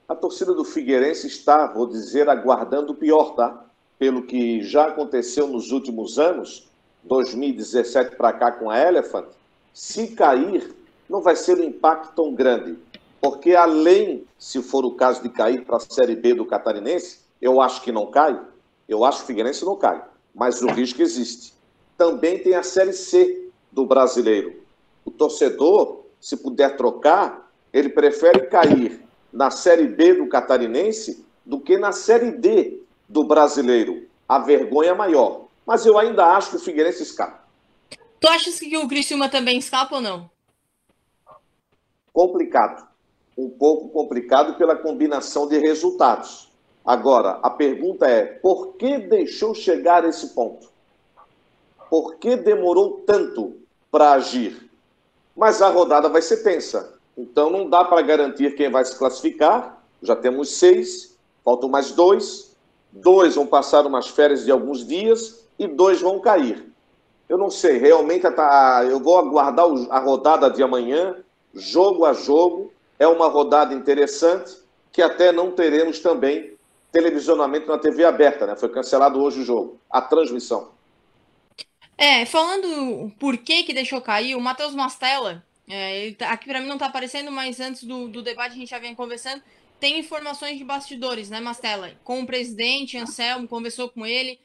A 0.07 0.15
torcida 0.15 0.55
do 0.55 0.65
Figueirense 0.65 1.27
está, 1.27 1.67
vou 1.67 1.87
dizer, 1.87 2.29
aguardando 2.31 2.93
o 2.93 2.97
pior, 2.97 3.35
tá? 3.35 3.68
Pelo 3.99 4.23
que 4.23 4.63
já 4.63 4.87
aconteceu 4.87 5.49
nos 5.49 5.73
últimos 5.73 6.19
anos, 6.19 6.69
2017 7.05 8.17
para 8.17 8.33
cá 8.33 8.53
com 8.53 8.71
a 8.71 8.79
Elephant, 8.79 9.27
se 9.75 10.09
cair, 10.09 10.75
não 11.09 11.21
vai 11.21 11.35
ser 11.35 11.59
um 11.59 11.65
impacto 11.65 12.15
tão 12.15 12.35
grande. 12.35 12.77
Porque 13.21 13.55
além, 13.55 14.25
se 14.39 14.63
for 14.63 14.85
o 14.85 14.93
caso 14.93 15.23
de 15.23 15.29
cair 15.29 15.65
para 15.65 15.77
a 15.77 15.81
Série 15.81 16.15
B 16.15 16.35
do 16.35 16.47
Catarinense, 16.47 17.21
eu 17.41 17.61
acho 17.61 17.83
que 17.83 17.91
não 17.91 18.07
cai, 18.07 18.41
eu 18.89 19.05
acho 19.05 19.19
que 19.19 19.25
o 19.25 19.27
Figueirense 19.27 19.65
não 19.65 19.77
cai, 19.77 20.03
mas 20.35 20.63
o 20.63 20.69
risco 20.69 21.03
existe. 21.03 21.55
Também 21.97 22.39
tem 22.39 22.55
a 22.55 22.63
Série 22.63 22.93
C 22.93 23.51
do 23.73 23.85
brasileiro. 23.85 24.63
O 25.05 25.11
torcedor, 25.11 26.05
se 26.21 26.37
puder 26.37 26.77
trocar, 26.77 27.51
ele 27.73 27.89
prefere 27.89 28.47
cair 28.47 29.03
na 29.33 29.51
Série 29.51 29.89
B 29.89 30.15
do 30.15 30.29
Catarinense 30.29 31.25
do 31.45 31.61
que 31.61 31.77
na 31.77 31.93
Série 31.93 32.31
D 32.31 32.83
do 33.09 33.25
Brasileiro. 33.25 34.07
a 34.29 34.39
vergonha 34.39 34.95
maior. 34.95 35.47
Mas 35.65 35.87
eu 35.87 35.99
ainda 35.99 36.27
acho 36.37 36.51
que 36.51 36.57
o 36.57 36.61
Figueirense 36.61 37.03
escapa. 37.03 37.45
Tu 38.21 38.29
achas 38.29 38.59
que 38.59 38.77
o 38.77 38.87
Criciúma 38.87 39.29
também 39.29 39.59
escapa 39.59 39.97
ou 39.97 40.03
não? 40.03 40.31
Complicado. 42.13 42.87
Um 43.37 43.49
pouco 43.49 43.89
complicado 43.89 44.59
pela 44.59 44.77
combinação 44.77 45.47
de 45.47 45.57
resultados. 45.59 46.51
Agora, 46.85 47.39
a 47.43 47.51
pergunta 47.51 48.07
é: 48.07 48.25
por 48.25 48.75
que 48.75 48.99
deixou 48.99 49.55
chegar 49.55 50.05
esse 50.05 50.29
ponto? 50.35 50.69
Por 51.89 52.17
que 52.17 52.37
demorou 52.37 53.03
tanto 53.07 53.57
para 53.91 54.13
agir? 54.13 54.69
Mas 55.37 55.63
a 55.63 55.69
rodada 55.69 56.09
vai 56.09 56.21
ser 56.21 56.39
tensa. 56.39 56.99
Então 57.17 57.51
não 57.51 57.69
dá 57.69 57.85
para 57.85 58.03
garantir 58.03 58.57
quem 58.57 58.71
vai 58.71 58.85
se 58.85 58.97
classificar. 58.97 59.83
Já 60.03 60.17
temos 60.17 60.59
seis, 60.59 61.17
faltam 61.45 61.69
mais 61.69 61.93
dois. 61.93 62.48
Dois 63.01 63.35
vão 63.35 63.47
passar 63.47 63.87
umas 63.87 64.09
férias 64.09 64.45
de 64.45 64.51
alguns 64.51 64.87
dias 64.87 65.47
e 65.59 65.67
dois 65.67 66.01
vão 66.01 66.21
cair. 66.21 66.73
Eu 67.29 67.37
não 67.37 67.51
sei, 67.51 67.77
realmente 67.77 68.25
eu 68.89 69.01
vou 69.01 69.19
aguardar 69.19 69.67
a 69.91 69.99
rodada 69.99 70.51
de 70.51 70.63
amanhã, 70.63 71.17
jogo 71.55 72.05
a 72.05 72.13
jogo. 72.13 72.73
É 72.99 73.07
uma 73.07 73.29
rodada 73.29 73.75
interessante 73.75 74.57
que 74.91 75.03
até 75.03 75.31
não 75.31 75.51
teremos 75.51 76.01
também 76.01 76.57
televisionamento 76.91 77.69
na 77.69 77.79
TV 77.79 78.05
aberta, 78.05 78.47
né? 78.47 78.57
Foi 78.57 78.69
cancelado 78.69 79.23
hoje 79.23 79.41
o 79.41 79.45
jogo, 79.45 79.79
a 79.91 80.01
transmissão. 80.01 80.71
É, 81.97 82.25
falando 82.25 83.13
por 83.19 83.37
que 83.37 83.65
que 83.65 83.75
deixou 83.75 84.01
cair, 84.01 84.35
o 84.35 84.41
Matheus 84.41 84.75
Mastella, 84.75 85.45
é, 85.69 86.13
tá, 86.13 86.31
aqui 86.31 86.47
para 86.47 86.61
mim 86.61 86.67
não 86.67 86.77
está 86.77 86.87
aparecendo, 86.87 87.31
mas 87.31 87.61
antes 87.61 87.85
do, 87.85 88.09
do 88.09 88.23
debate 88.23 88.53
a 88.53 88.59
gente 88.59 88.71
já 88.71 88.79
vem 88.79 88.95
conversando, 88.95 89.43
tem 89.81 89.99
informações 89.99 90.59
de 90.59 90.65
bastidores, 90.65 91.31
né, 91.31 91.41
Mastella? 91.41 91.93
Com 92.03 92.23
o 92.23 92.27
presidente, 92.27 92.97
Anselmo, 92.97 93.49
conversou 93.49 93.89
com 93.89 94.05
ele, 94.05 94.39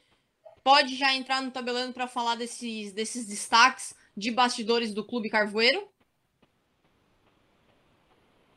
pode 0.62 0.96
já 0.96 1.14
entrar 1.14 1.42
no 1.42 1.50
tabelando 1.50 1.92
para 1.92 2.06
falar 2.06 2.36
desses, 2.36 2.92
desses 2.92 3.26
destaques 3.26 3.94
de 4.16 4.30
bastidores 4.30 4.92
do 4.92 5.04
Clube 5.04 5.28
Carvoeiro? 5.28 5.82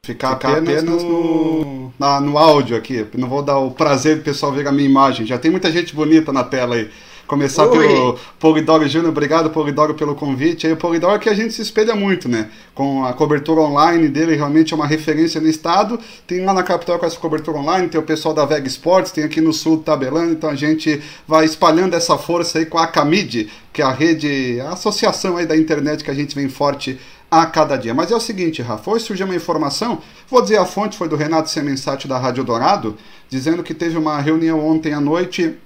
Ficar 0.03 0.31
apenas, 0.33 0.83
apenas 0.83 1.03
no, 1.03 1.93
na, 1.99 2.21
no 2.21 2.37
áudio 2.37 2.77
aqui. 2.77 3.05
Não 3.15 3.27
vou 3.27 3.43
dar 3.43 3.57
o 3.59 3.71
prazer 3.71 4.17
do 4.17 4.23
pessoal 4.23 4.53
ver 4.53 4.65
a 4.65 4.71
minha 4.71 4.87
imagem. 4.87 5.25
Já 5.25 5.37
tem 5.37 5.51
muita 5.51 5.69
gente 5.69 5.93
bonita 5.93 6.31
na 6.31 6.45
tela 6.45 6.75
aí. 6.75 6.89
Começar 7.27 7.67
Oi. 7.67 7.87
pelo 7.87 8.17
Polidoro 8.39 8.87
Júnior, 8.87 9.09
obrigado 9.09 9.49
Polidoro 9.49 9.93
pelo 9.93 10.15
convite. 10.15 10.65
Aí 10.65 10.71
o 10.71 10.77
Polidoro 10.77 11.15
é 11.15 11.19
que 11.19 11.27
a 11.27 11.33
gente 11.33 11.53
se 11.53 11.61
espelha 11.61 11.93
muito, 11.93 12.29
né? 12.29 12.49
Com 12.73 13.03
a 13.03 13.11
cobertura 13.11 13.59
online 13.59 14.07
dele, 14.07 14.33
realmente 14.33 14.73
é 14.73 14.75
uma 14.75 14.87
referência 14.87 15.41
no 15.41 15.49
estado. 15.49 15.99
Tem 16.25 16.45
lá 16.45 16.53
na 16.53 16.63
capital 16.63 16.97
com 16.97 17.05
essa 17.05 17.17
cobertura 17.17 17.57
online, 17.57 17.89
tem 17.89 17.99
o 17.99 18.03
pessoal 18.03 18.33
da 18.33 18.45
Veg 18.45 18.65
Sports, 18.67 19.11
tem 19.11 19.25
aqui 19.25 19.41
no 19.41 19.51
sul 19.51 19.79
tabelando, 19.79 20.31
então 20.31 20.49
a 20.49 20.55
gente 20.55 21.01
vai 21.27 21.43
espalhando 21.43 21.95
essa 21.95 22.17
força 22.17 22.59
aí 22.59 22.65
com 22.65 22.77
a 22.77 22.87
Camid, 22.87 23.49
que 23.73 23.81
é 23.81 23.85
a 23.85 23.91
rede, 23.91 24.61
a 24.61 24.69
associação 24.69 25.35
aí 25.35 25.45
da 25.45 25.57
internet 25.57 26.05
que 26.05 26.11
a 26.11 26.15
gente 26.15 26.33
vem 26.33 26.47
forte 26.47 26.97
a 27.29 27.45
cada 27.45 27.75
dia. 27.75 27.93
Mas 27.93 28.09
é 28.09 28.15
o 28.15 28.21
seguinte, 28.21 28.61
Rafa, 28.61 28.89
hoje 28.89 29.03
surgiu 29.03 29.25
uma 29.25 29.35
informação, 29.35 29.99
vou 30.29 30.41
dizer 30.41 30.59
a 30.59 30.65
fonte, 30.65 30.97
foi 30.97 31.09
do 31.09 31.17
Renato 31.17 31.49
Semensati 31.49 32.07
da 32.07 32.17
Rádio 32.17 32.45
Dourado, 32.45 32.97
dizendo 33.29 33.63
que 33.63 33.73
teve 33.73 33.97
uma 33.97 34.17
reunião 34.21 34.65
ontem 34.65 34.93
à 34.93 35.01
noite 35.01 35.57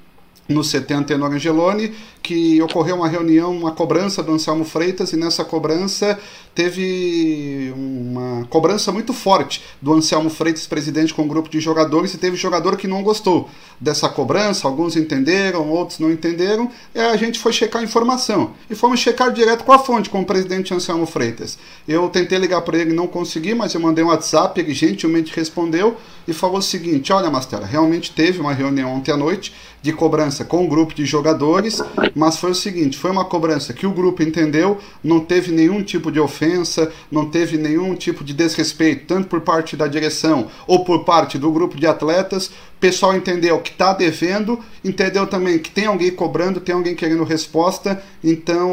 no 0.47 0.63
70 0.63 1.17
no 1.17 1.25
Angeloni, 1.25 1.93
que 2.21 2.61
ocorreu 2.61 2.97
uma 2.97 3.07
reunião, 3.07 3.51
uma 3.55 3.71
cobrança 3.71 4.21
do 4.21 4.31
Anselmo 4.31 4.63
Freitas, 4.63 5.11
e 5.11 5.17
nessa 5.17 5.43
cobrança 5.43 6.19
teve 6.53 7.73
uma 7.75 8.45
cobrança 8.49 8.91
muito 8.91 9.13
forte 9.13 9.63
do 9.81 9.93
Anselmo 9.93 10.29
Freitas, 10.29 10.67
presidente, 10.67 11.13
com 11.13 11.23
um 11.23 11.27
grupo 11.27 11.49
de 11.49 11.59
jogadores, 11.59 12.13
e 12.13 12.17
teve 12.17 12.35
jogador 12.35 12.77
que 12.77 12.87
não 12.87 13.01
gostou 13.01 13.49
dessa 13.79 14.07
cobrança, 14.07 14.67
alguns 14.67 14.95
entenderam, 14.95 15.67
outros 15.69 15.97
não 15.97 16.11
entenderam, 16.11 16.69
e 16.93 16.99
a 16.99 17.15
gente 17.15 17.39
foi 17.39 17.51
checar 17.53 17.81
a 17.81 17.85
informação. 17.85 18.51
E 18.69 18.75
fomos 18.75 18.99
checar 18.99 19.31
direto 19.31 19.63
com 19.63 19.71
a 19.71 19.79
fonte, 19.79 20.09
com 20.09 20.21
o 20.21 20.25
presidente 20.25 20.73
Anselmo 20.73 21.07
Freitas. 21.07 21.57
Eu 21.87 22.07
tentei 22.09 22.37
ligar 22.37 22.61
para 22.61 22.77
ele, 22.77 22.93
não 22.93 23.07
consegui, 23.07 23.55
mas 23.55 23.73
eu 23.73 23.81
mandei 23.81 24.03
um 24.03 24.07
WhatsApp, 24.07 24.59
ele 24.59 24.73
gentilmente 24.73 25.33
respondeu 25.35 25.97
e 26.27 26.33
falou 26.33 26.57
o 26.57 26.61
seguinte: 26.61 27.11
Olha, 27.11 27.31
Mastela, 27.31 27.65
realmente 27.65 28.11
teve 28.11 28.39
uma 28.39 28.53
reunião 28.53 28.93
ontem 28.93 29.11
à 29.11 29.17
noite 29.17 29.53
de 29.81 29.91
cobrança 29.91 30.45
com 30.45 30.63
um 30.63 30.67
grupo 30.67 30.93
de 30.93 31.05
jogadores, 31.05 31.81
mas 32.15 32.37
foi 32.37 32.51
o 32.51 32.55
seguinte: 32.55 32.97
foi 32.97 33.11
uma 33.11 33.25
cobrança 33.25 33.73
que 33.73 33.87
o 33.87 33.91
grupo 33.91 34.21
entendeu, 34.21 34.77
não 35.03 35.19
teve 35.19 35.51
nenhum 35.51 35.81
tipo 35.81 36.11
de 36.11 36.19
ofensa, 36.19 36.91
não 37.11 37.29
teve 37.29 37.57
nenhum 37.57 37.95
tipo 37.95 38.23
de 38.23 38.33
desrespeito, 38.33 39.07
tanto 39.07 39.27
por 39.27 39.41
parte 39.41 39.75
da 39.75 39.87
direção 39.87 40.47
ou 40.67 40.83
por 40.83 41.03
parte 41.03 41.37
do 41.37 41.51
grupo 41.51 41.77
de 41.77 41.87
atletas, 41.87 42.51
pessoal 42.81 43.15
entendeu 43.15 43.59
que 43.59 43.69
está 43.69 43.93
devendo, 43.93 44.59
entendeu 44.83 45.27
também 45.27 45.59
que 45.59 45.69
tem 45.69 45.85
alguém 45.85 46.09
cobrando, 46.11 46.59
tem 46.59 46.73
alguém 46.73 46.95
querendo 46.95 47.23
resposta. 47.23 48.01
Então 48.23 48.71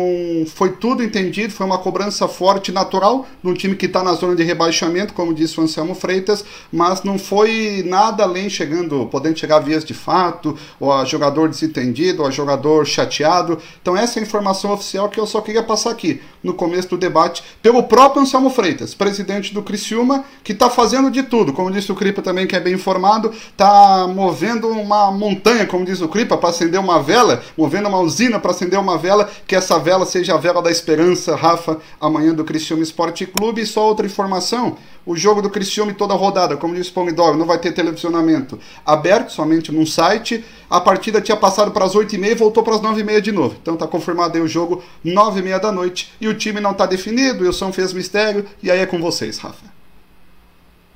foi 0.55 0.73
tudo 0.73 1.05
entendido, 1.05 1.53
foi 1.53 1.67
uma 1.67 1.77
cobrança 1.77 2.27
forte, 2.27 2.73
natural, 2.73 3.27
de 3.45 3.51
um 3.51 3.55
time 3.55 3.77
que 3.77 3.85
está 3.85 4.03
na 4.03 4.15
zona 4.15 4.35
de 4.35 4.43
rebaixamento, 4.43 5.13
como 5.13 5.35
disse 5.35 5.61
o 5.61 5.63
Anselmo 5.63 5.95
Freitas, 5.95 6.43
mas 6.73 7.03
não 7.03 7.19
foi 7.19 7.85
nada 7.87 8.23
além 8.23 8.49
chegando, 8.49 9.07
podendo 9.11 9.39
chegar 9.39 9.57
a 9.57 9.61
vias 9.61 9.85
de 9.85 9.93
fato, 9.93 10.57
ou 10.81 10.91
a 10.91 11.05
jogador 11.05 11.51
desentendido, 11.51 12.23
ou 12.23 12.29
a 12.29 12.31
jogador 12.31 12.87
chateado. 12.87 13.59
Então 13.83 13.95
essa 13.95 14.19
é 14.19 14.23
a 14.23 14.27
informação 14.27 14.73
oficial 14.73 15.11
que 15.11 15.21
eu 15.21 15.27
só 15.27 15.43
queria 15.43 15.63
passar 15.63 15.91
aqui, 15.91 16.23
no 16.43 16.55
começo 16.55 16.89
do 16.89 16.97
debate, 16.97 17.43
pelo 17.61 17.83
próprio 17.83 18.23
Anselmo 18.23 18.49
Freitas, 18.49 18.95
presidente 18.95 19.53
do 19.53 19.63
Criciúma, 19.63 20.25
que 20.43 20.53
está 20.53 20.71
fazendo 20.71 21.11
de 21.11 21.23
tudo, 21.25 21.53
como 21.53 21.71
disse 21.71 21.93
o 21.93 21.95
Cripa 21.95 22.23
também, 22.23 22.47
que 22.47 22.57
é 22.57 22.61
bem 22.61 22.73
informado, 22.73 23.31
está 23.31 23.98
movendo 24.07 24.69
uma 24.69 25.11
montanha, 25.11 25.67
como 25.67 25.85
diz 25.85 26.01
o 26.01 26.09
Cripa, 26.09 26.37
para 26.37 26.51
acender 26.51 26.79
uma 26.79 27.03
vela, 27.03 27.43
movendo 27.57 27.89
uma 27.89 27.99
usina 27.99 28.39
para 28.39 28.51
acender 28.51 28.79
uma 28.79 28.99
vela, 28.99 29.29
que 29.47 29.57
essa 29.57 29.79
vela 29.79 30.07
seja 30.07 30.35
a 30.35 30.39
vela 30.39 30.63
da 30.63 30.71
esperança, 30.71 31.35
Rafa, 31.35 31.79
amanhã 32.01 32.35
do 32.35 32.45
Criciúma 32.45 32.83
Esporte 32.83 33.27
Clube. 33.27 33.63
E 33.63 33.67
só 33.67 33.87
outra 33.87 34.07
informação, 34.07 34.77
o 35.05 35.17
jogo 35.17 35.41
do 35.41 35.51
Criciúma 35.51 35.93
toda 35.95 36.15
rodada, 36.15 36.57
como 36.57 36.75
diz 36.75 36.89
o 36.89 36.93
Pomidoro, 36.93 37.37
não 37.37 37.47
vai 37.47 37.59
ter 37.59 37.73
televisionamento 37.73 38.59
aberto, 38.85 39.33
somente 39.33 39.73
num 39.73 39.87
site. 39.87 40.45
A 40.69 40.81
partida 40.81 41.21
tinha 41.21 41.37
passado 41.37 41.71
para 41.71 41.85
as 41.85 41.95
8h30 41.95 42.27
e 42.27 42.35
voltou 42.35 42.63
para 42.63 42.75
as 42.75 42.81
9h30 42.81 43.21
de 43.21 43.33
novo. 43.33 43.57
Então 43.61 43.77
tá 43.77 43.87
confirmado 43.87 44.37
aí 44.37 44.43
o 44.43 44.49
jogo 44.49 44.83
9h30 45.05 45.61
da 45.61 45.73
noite. 45.73 46.13
E 46.21 46.29
o 46.29 46.35
time 46.35 46.61
não 46.61 46.73
está 46.73 46.87
definido, 46.87 47.43
o 47.43 47.47
Wilson 47.47 47.73
fez 47.73 47.93
mistério, 47.93 48.45
e 48.63 48.71
aí 48.71 48.81
é 48.81 48.87
com 48.87 49.01
vocês, 49.01 49.39
Rafa. 49.39 49.78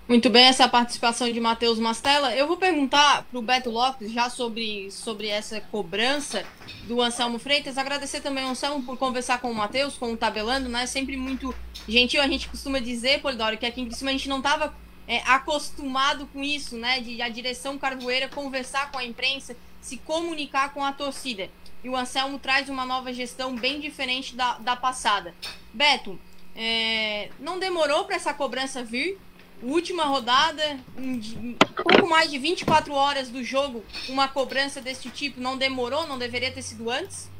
Muito 0.09 0.29
bem, 0.29 0.47
essa 0.47 0.69
participação 0.69 1.33
de 1.33 1.39
Matheus 1.39 1.79
Mastella. 1.79 2.35
Eu 2.35 2.49
vou 2.49 2.57
perguntar 2.57 3.23
para 3.23 3.39
o 3.39 3.43
Beto 3.43 3.71
Lopes 3.71 4.11
já 4.11 4.29
sobre, 4.29 4.91
sobre 4.91 5.29
essa 5.29 5.61
cobrança 5.61 6.45
do 6.89 7.01
Anselmo 7.01 7.39
Freitas. 7.39 7.79
Agradecer 7.79 8.21
também 8.21 8.43
ao 8.43 8.51
Anselmo 8.51 8.83
por 8.83 8.99
conversar 8.99 9.41
com 9.41 9.51
o 9.51 9.55
Matheus, 9.55 9.97
com 9.97 10.13
o 10.13 10.17
Tabelando, 10.17 10.69
né? 10.69 10.87
Sempre 10.87 11.17
muito 11.17 11.55
gentil. 11.87 12.21
A 12.21 12.27
gente 12.27 12.49
costuma 12.49 12.81
dizer, 12.81 13.23
Polidoro, 13.23 13.57
que 13.57 13.65
aqui 13.65 13.81
em 13.81 13.91
cima 13.93 14.11
a 14.11 14.13
gente 14.13 14.29
não 14.29 14.39
estava 14.39 14.75
é, 15.07 15.19
acostumado 15.19 16.27
com 16.27 16.43
isso, 16.43 16.77
né? 16.77 17.01
De 17.01 17.23
a 17.23 17.29
direção 17.29 17.79
carvoeira 17.79 18.29
conversar 18.29 18.91
com 18.91 18.99
a 18.99 19.05
imprensa, 19.05 19.57
se 19.81 19.99
comunicar 19.99 20.75
com 20.75 20.85
a 20.85 20.93
torcida. 20.93 21.49
E 21.83 21.89
o 21.89 21.97
Anselmo 21.97 22.41
traz 22.41 22.69
uma 22.69 22.85
nova 22.85 23.13
gestão 23.13 23.55
bem 23.55 23.79
diferente 23.79 24.35
da, 24.35 24.59
da 24.59 24.75
passada. 24.75 25.33
Beto, 25.73 26.19
é, 26.57 27.31
não 27.39 27.61
demorou 27.61 28.05
para 28.05 28.17
essa 28.17 28.35
cobrança 28.35 28.83
vir? 28.83 29.17
Última 29.63 30.05
rodada, 30.05 30.63
um, 30.99 31.55
pouco 31.77 32.09
mais 32.09 32.31
de 32.31 32.39
24 32.39 32.93
horas 32.93 33.29
do 33.29 33.43
jogo, 33.43 33.83
uma 34.09 34.29
cobrança 34.29 34.81
desse 34.81 35.09
tipo 35.11 35.41
não 35.41 35.57
demorou? 35.57 36.07
Não 36.07 36.19
deveria 36.19 36.51
ter 36.51 36.63
sido 36.63 36.91
antes? 36.91 37.31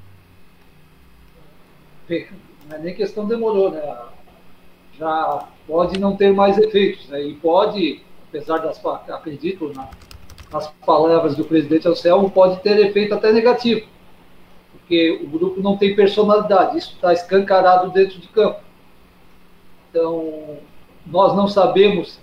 Não 2.09 2.77
é 2.77 2.79
nem 2.79 2.95
questão 2.95 3.27
demorou, 3.27 3.71
né? 3.71 3.83
Já 4.99 5.49
pode 5.67 5.99
não 5.99 6.17
ter 6.17 6.33
mais 6.33 6.59
efeitos, 6.59 7.09
né? 7.09 7.23
E 7.23 7.35
pode, 7.35 8.03
apesar 8.29 8.59
das, 8.59 8.85
acredito 8.85 9.73
na, 9.75 9.89
nas 10.53 10.69
palavras 10.87 11.37
do 11.37 11.45
presidente 11.45 11.89
Anselmo, 11.89 12.31
pode 12.31 12.61
ter 12.61 12.79
efeito 12.79 13.15
até 13.15 13.33
negativo, 13.33 13.87
porque 14.73 15.21
o 15.23 15.29
grupo 15.29 15.63
não 15.63 15.77
tem 15.77 15.97
personalidade, 15.97 16.79
isso 16.79 16.93
está 16.95 17.13
escancarado 17.13 17.91
dentro 17.91 18.19
de 18.19 18.29
campo. 18.29 18.61
Então, 19.91 20.59
nós 21.07 21.35
não 21.37 21.49
sabemos 21.49 22.19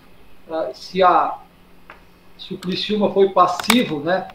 uh, 0.47 0.73
se, 0.73 1.03
a, 1.03 1.37
se 2.37 2.53
o 2.53 2.57
Criciúma 2.57 3.11
foi 3.11 3.29
passivo, 3.29 3.99
né? 3.99 4.27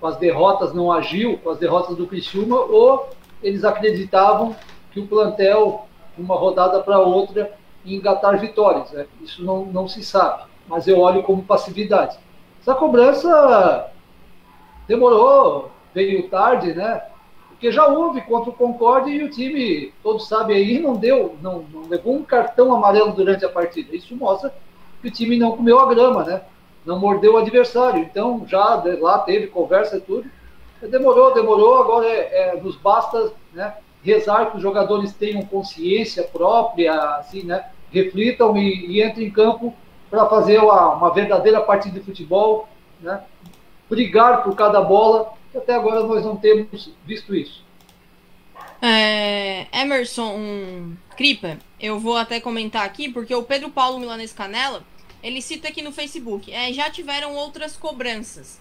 Com 0.00 0.06
as 0.06 0.16
derrotas 0.16 0.74
não 0.74 0.92
agiu, 0.92 1.38
com 1.38 1.50
as 1.50 1.58
derrotas 1.58 1.96
do 1.96 2.06
Criciúma, 2.06 2.56
ou 2.56 3.08
eles 3.42 3.64
acreditavam 3.64 4.54
que 4.90 5.00
o 5.00 5.06
plantel, 5.06 5.86
de 6.16 6.22
uma 6.22 6.34
rodada 6.34 6.80
para 6.80 6.98
outra, 6.98 7.52
ia 7.84 7.96
engatar 7.96 8.38
vitórias. 8.38 8.90
Né? 8.92 9.06
Isso 9.22 9.44
não, 9.44 9.64
não 9.66 9.88
se 9.88 10.04
sabe, 10.04 10.44
mas 10.68 10.86
eu 10.86 11.00
olho 11.00 11.22
como 11.22 11.42
passividade. 11.42 12.18
Essa 12.60 12.74
cobrança 12.74 13.90
demorou, 14.88 15.70
veio 15.94 16.28
tarde, 16.28 16.74
né? 16.74 17.02
Porque 17.64 17.76
já 17.76 17.86
houve 17.86 18.20
contra 18.20 18.50
o 18.50 18.52
Concorde 18.52 19.10
e 19.10 19.22
o 19.22 19.30
time, 19.30 19.90
todos 20.02 20.28
sabem 20.28 20.54
aí, 20.54 20.78
não 20.78 20.96
deu, 20.96 21.34
não, 21.40 21.64
não 21.72 21.88
levou 21.88 22.14
um 22.14 22.22
cartão 22.22 22.74
amarelo 22.74 23.12
durante 23.12 23.42
a 23.42 23.48
partida. 23.48 23.96
Isso 23.96 24.14
mostra 24.14 24.54
que 25.00 25.08
o 25.08 25.10
time 25.10 25.38
não 25.38 25.56
comeu 25.56 25.80
a 25.80 25.86
grama, 25.86 26.24
né? 26.24 26.42
Não 26.84 26.98
mordeu 26.98 27.32
o 27.32 27.36
adversário. 27.38 28.02
Então, 28.02 28.44
já 28.46 28.84
lá 29.00 29.20
teve 29.20 29.46
conversa 29.46 29.96
e 29.96 30.00
tudo. 30.02 30.28
Demorou, 30.82 31.32
demorou, 31.32 31.82
agora 31.82 32.06
é, 32.06 32.50
é, 32.50 32.60
nos 32.60 32.76
basta 32.76 33.32
né, 33.54 33.72
rezar 34.02 34.50
que 34.50 34.58
os 34.58 34.62
jogadores 34.62 35.14
tenham 35.14 35.40
consciência 35.40 36.22
própria, 36.22 36.92
assim, 37.16 37.44
né, 37.44 37.64
reflitam 37.90 38.58
e, 38.58 38.88
e 38.88 39.02
entrem 39.02 39.28
em 39.28 39.30
campo 39.30 39.72
para 40.10 40.26
fazer 40.26 40.58
uma, 40.58 40.90
uma, 40.90 41.14
verdadeira 41.14 41.62
partida 41.62 41.98
de 41.98 42.04
futebol, 42.04 42.68
né, 43.00 43.22
brigar 43.88 44.44
por 44.44 44.54
cada 44.54 44.82
bola, 44.82 45.32
até 45.58 45.74
agora 45.74 46.02
nós 46.04 46.24
não 46.24 46.36
temos 46.36 46.90
visto 47.04 47.34
isso. 47.34 47.64
É, 48.80 49.66
Emerson 49.72 50.92
Cripa, 51.16 51.58
eu 51.80 51.98
vou 51.98 52.16
até 52.16 52.40
comentar 52.40 52.84
aqui, 52.84 53.08
porque 53.08 53.34
o 53.34 53.42
Pedro 53.42 53.70
Paulo 53.70 53.98
Milanês 53.98 54.32
Canela, 54.32 54.84
ele 55.22 55.40
cita 55.40 55.68
aqui 55.68 55.80
no 55.80 55.92
Facebook, 55.92 56.52
é, 56.52 56.72
já 56.72 56.90
tiveram 56.90 57.34
outras 57.34 57.76
cobranças. 57.76 58.60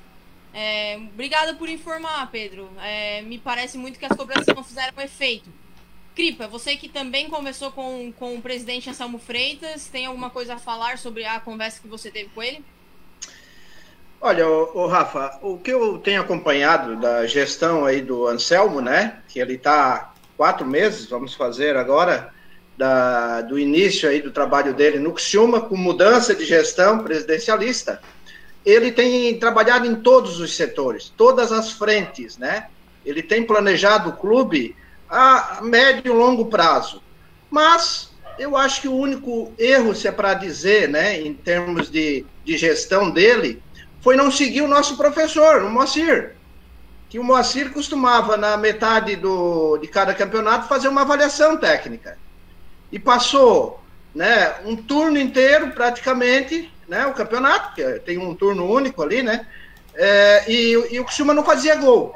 É, 0.53 0.97
obrigada 0.97 1.55
por 1.55 1.67
informar, 1.67 2.29
Pedro. 2.31 2.69
É, 2.79 3.21
me 3.23 3.37
parece 3.37 3.77
muito 3.77 3.97
que 3.97 4.05
as 4.05 4.15
cobranças 4.15 4.55
não 4.55 4.63
fizeram 4.63 4.93
efeito. 5.01 5.49
Cripa, 6.15 6.47
você 6.47 6.77
que 6.77 6.87
também 6.87 7.27
conversou 7.27 7.71
com, 7.71 8.13
com 8.13 8.35
o 8.35 8.41
presidente 8.41 8.89
Anselmo 8.89 9.17
Freitas, 9.17 9.87
tem 9.87 10.05
alguma 10.05 10.29
coisa 10.29 10.53
a 10.53 10.59
falar 10.59 10.99
sobre 10.99 11.25
a 11.25 11.39
conversa 11.39 11.81
que 11.81 11.87
você 11.87 12.11
teve 12.11 12.29
com 12.29 12.43
ele? 12.43 12.63
Olha, 14.25 14.47
o, 14.47 14.87
Rafa, 14.87 15.37
o 15.41 15.57
que 15.57 15.69
eu 15.69 15.97
tenho 15.97 16.21
acompanhado 16.21 16.95
da 16.95 17.27
gestão 17.27 17.83
aí 17.83 18.01
do 18.01 18.25
Anselmo, 18.25 18.79
né, 18.79 19.17
que 19.27 19.37
ele 19.37 19.55
está 19.55 20.13
quatro 20.37 20.65
meses, 20.65 21.09
vamos 21.09 21.33
fazer 21.33 21.75
agora, 21.75 22.33
da, 22.77 23.41
do 23.41 23.59
início 23.59 24.07
aí 24.07 24.21
do 24.21 24.31
trabalho 24.31 24.73
dele 24.73 24.97
no 24.97 25.11
Criciúma, 25.11 25.59
com 25.59 25.75
mudança 25.75 26.33
de 26.33 26.45
gestão 26.45 26.99
presidencialista, 26.99 28.01
ele 28.65 28.93
tem 28.93 29.37
trabalhado 29.37 29.85
em 29.85 29.95
todos 29.95 30.39
os 30.39 30.55
setores, 30.55 31.11
todas 31.17 31.51
as 31.51 31.73
frentes, 31.73 32.37
né? 32.37 32.67
Ele 33.05 33.21
tem 33.21 33.43
planejado 33.43 34.11
o 34.11 34.13
clube 34.13 34.73
a 35.09 35.59
médio 35.61 36.13
e 36.13 36.15
longo 36.15 36.45
prazo. 36.45 37.03
Mas 37.51 38.09
eu 38.39 38.55
acho 38.55 38.83
que 38.83 38.87
o 38.87 38.95
único 38.95 39.51
erro, 39.57 39.93
se 39.93 40.07
é 40.07 40.13
para 40.13 40.33
dizer, 40.33 40.87
né, 40.87 41.19
em 41.19 41.33
termos 41.33 41.91
de, 41.91 42.25
de 42.45 42.57
gestão 42.57 43.11
dele, 43.11 43.61
foi 44.03 44.17
não 44.17 44.29
seguir 44.29 44.61
o 44.61 44.67
nosso 44.67 44.97
professor, 44.97 45.63
o 45.63 45.69
Moacir. 45.69 46.35
Que 47.09 47.17
o 47.17 47.23
Moacir 47.23 47.71
costumava, 47.71 48.35
na 48.35 48.57
metade 48.57 49.15
do, 49.15 49.77
de 49.77 49.87
cada 49.87 50.13
campeonato, 50.13 50.67
fazer 50.67 50.89
uma 50.89 51.01
avaliação 51.01 51.55
técnica. 51.55 52.17
E 52.91 52.99
passou 52.99 53.81
né, 54.13 54.55
um 54.65 54.75
turno 54.75 55.17
inteiro, 55.17 55.71
praticamente, 55.71 56.69
né, 56.87 57.05
o 57.05 57.13
campeonato, 57.13 57.73
que 57.75 57.83
tem 58.01 58.17
um 58.17 58.35
turno 58.35 58.69
único 58.69 59.01
ali, 59.01 59.23
né? 59.23 59.47
É, 59.95 60.43
e, 60.51 60.71
e 60.91 60.99
o 60.99 61.05
Criciúma 61.05 61.33
não 61.33 61.45
fazia 61.45 61.75
gol. 61.75 62.13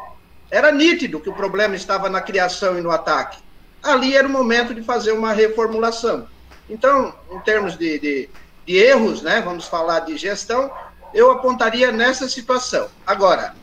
Era 0.51 0.71
nítido 0.71 1.21
que 1.21 1.29
o 1.29 1.33
problema 1.33 1.75
estava 1.75 2.09
na 2.09 2.19
criação 2.19 2.77
e 2.77 2.81
no 2.81 2.91
ataque. 2.91 3.37
Ali 3.81 4.17
era 4.17 4.27
o 4.27 4.31
momento 4.31 4.73
de 4.73 4.81
fazer 4.81 5.13
uma 5.13 5.31
reformulação. 5.31 6.27
Então, 6.69 7.15
em 7.31 7.39
termos 7.39 7.77
de, 7.77 7.97
de, 7.99 8.29
de 8.65 8.75
erros, 8.75 9.21
né, 9.21 9.41
vamos 9.41 9.67
falar 9.67 10.01
de 10.01 10.17
gestão, 10.17 10.69
eu 11.17 11.31
apontaria 11.31 11.91
nessa 11.91 12.29
situação. 12.29 12.89
Agora, 13.05 13.55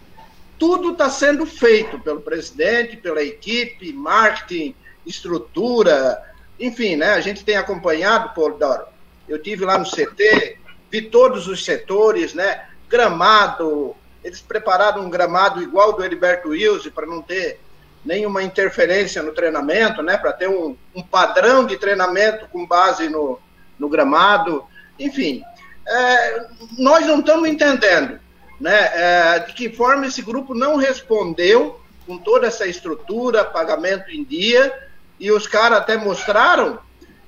tudo 0.58 0.90
está 0.90 1.08
sendo 1.08 1.46
feito 1.46 2.00
pelo 2.00 2.20
presidente, 2.20 2.96
pela 2.96 3.22
equipe, 3.22 3.92
marketing, 3.92 4.74
estrutura, 5.06 6.20
enfim, 6.58 6.96
né? 6.96 7.12
A 7.12 7.20
gente 7.20 7.44
tem 7.44 7.56
acompanhado, 7.56 8.34
Paulo 8.34 8.58
Doro. 8.58 8.86
Eu 9.28 9.40
tive 9.40 9.64
lá 9.64 9.78
no 9.78 9.88
CT, 9.88 10.58
vi 10.90 11.02
todos 11.02 11.46
os 11.46 11.64
setores, 11.64 12.34
né? 12.34 12.66
Gramado, 12.88 13.94
eles 14.24 14.40
prepararam 14.40 15.02
um 15.02 15.10
gramado 15.10 15.62
igual 15.62 15.92
do 15.92 16.04
Heriberto 16.04 16.48
Wilson 16.48 16.90
para 16.90 17.06
não 17.06 17.22
ter 17.22 17.60
nenhuma 18.04 18.42
interferência 18.42 19.22
no 19.22 19.32
treinamento, 19.32 20.02
né? 20.02 20.16
Para 20.16 20.32
ter 20.32 20.48
um, 20.48 20.76
um, 20.92 21.02
padrão 21.04 21.64
de 21.64 21.76
treinamento 21.76 22.48
com 22.48 22.66
base 22.66 23.08
no, 23.08 23.38
no 23.78 23.88
gramado. 23.88 24.64
Enfim, 24.98 25.44
é, 25.86 26.46
nós 26.78 27.06
não 27.06 27.20
estamos 27.20 27.48
entendendo, 27.48 28.18
né? 28.60 28.90
É, 28.94 29.38
de 29.40 29.52
que 29.52 29.70
forma 29.70 30.06
esse 30.06 30.22
grupo 30.22 30.54
não 30.54 30.76
respondeu 30.76 31.80
com 32.06 32.18
toda 32.18 32.46
essa 32.46 32.66
estrutura, 32.66 33.44
pagamento 33.44 34.10
em 34.10 34.24
dia, 34.24 34.72
e 35.18 35.30
os 35.30 35.46
caras 35.46 35.78
até 35.78 35.96
mostraram 35.96 36.78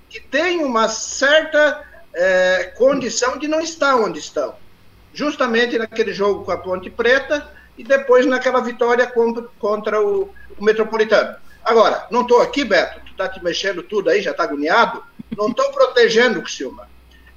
que 0.08 0.20
tem 0.20 0.64
uma 0.64 0.88
certa 0.88 1.84
é, 2.14 2.72
condição 2.76 3.38
de 3.38 3.48
não 3.48 3.60
estar 3.60 3.96
onde 3.96 4.18
estão. 4.18 4.54
Justamente 5.12 5.78
naquele 5.78 6.12
jogo 6.12 6.44
com 6.44 6.52
a 6.52 6.58
Ponte 6.58 6.90
Preta 6.90 7.50
e 7.76 7.84
depois 7.84 8.26
naquela 8.26 8.60
vitória 8.60 9.06
contra, 9.06 9.44
contra 9.58 10.00
o, 10.00 10.30
o, 10.58 10.64
Metropolitano. 10.64 11.36
Agora, 11.64 12.06
não 12.10 12.22
estou 12.22 12.40
aqui, 12.40 12.64
Beto, 12.64 13.00
tu 13.00 13.12
está 13.12 13.28
te 13.28 13.42
mexendo 13.42 13.82
tudo 13.82 14.10
aí, 14.10 14.22
já 14.22 14.30
está 14.30 14.44
agoniado. 14.44 15.02
Não 15.36 15.48
estou 15.48 15.72
protegendo 15.72 16.38
o 16.38 16.42
Criciúma. 16.42 16.88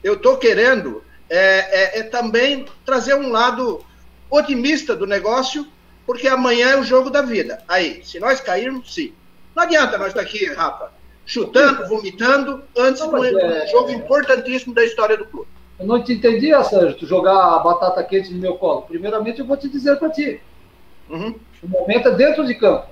Eu 0.04 0.14
estou 0.14 0.38
querendo 0.38 1.04
é, 1.30 1.98
é, 1.98 2.00
é 2.00 2.04
também 2.04 2.66
trazer 2.86 3.14
um 3.14 3.30
lado 3.30 3.84
otimista 4.30 4.96
do 4.96 5.06
negócio, 5.06 5.68
porque 6.06 6.28
amanhã 6.28 6.70
é 6.70 6.80
o 6.80 6.84
jogo 6.84 7.10
da 7.10 7.22
vida. 7.22 7.62
Aí, 7.68 8.02
se 8.04 8.20
nós 8.20 8.40
cairmos, 8.40 8.94
sim. 8.94 9.14
Não 9.56 9.64
adianta 9.64 9.98
nós 9.98 10.10
estar 10.10 10.22
aqui, 10.22 10.46
Rafa, 10.54 10.92
chutando, 11.26 11.88
vomitando, 11.88 12.64
antes 12.78 13.02
não, 13.02 13.10
de 13.10 13.36
um 13.36 13.40
é... 13.40 13.68
jogo 13.68 13.92
importantíssimo 13.92 14.74
da 14.74 14.84
história 14.84 15.18
do 15.18 15.26
clube. 15.26 15.48
Eu 15.80 15.86
não 15.86 16.04
te 16.04 16.14
entendi, 16.14 16.52
Sérgio, 16.64 16.98
tu 16.98 17.06
jogar 17.06 17.56
a 17.56 17.60
batata 17.60 18.04
quente 18.04 18.34
no 18.34 18.40
meu 18.40 18.56
colo. 18.56 18.82
Primeiramente, 18.82 19.40
eu 19.40 19.46
vou 19.46 19.56
te 19.56 19.70
dizer 19.70 19.98
para 19.98 20.10
ti. 20.10 20.42
Uhum. 21.10 21.36
O 21.64 21.68
momento 21.68 22.10
é 22.10 22.16
dentro 22.16 22.46
de 22.46 22.56
campo. 22.56 22.88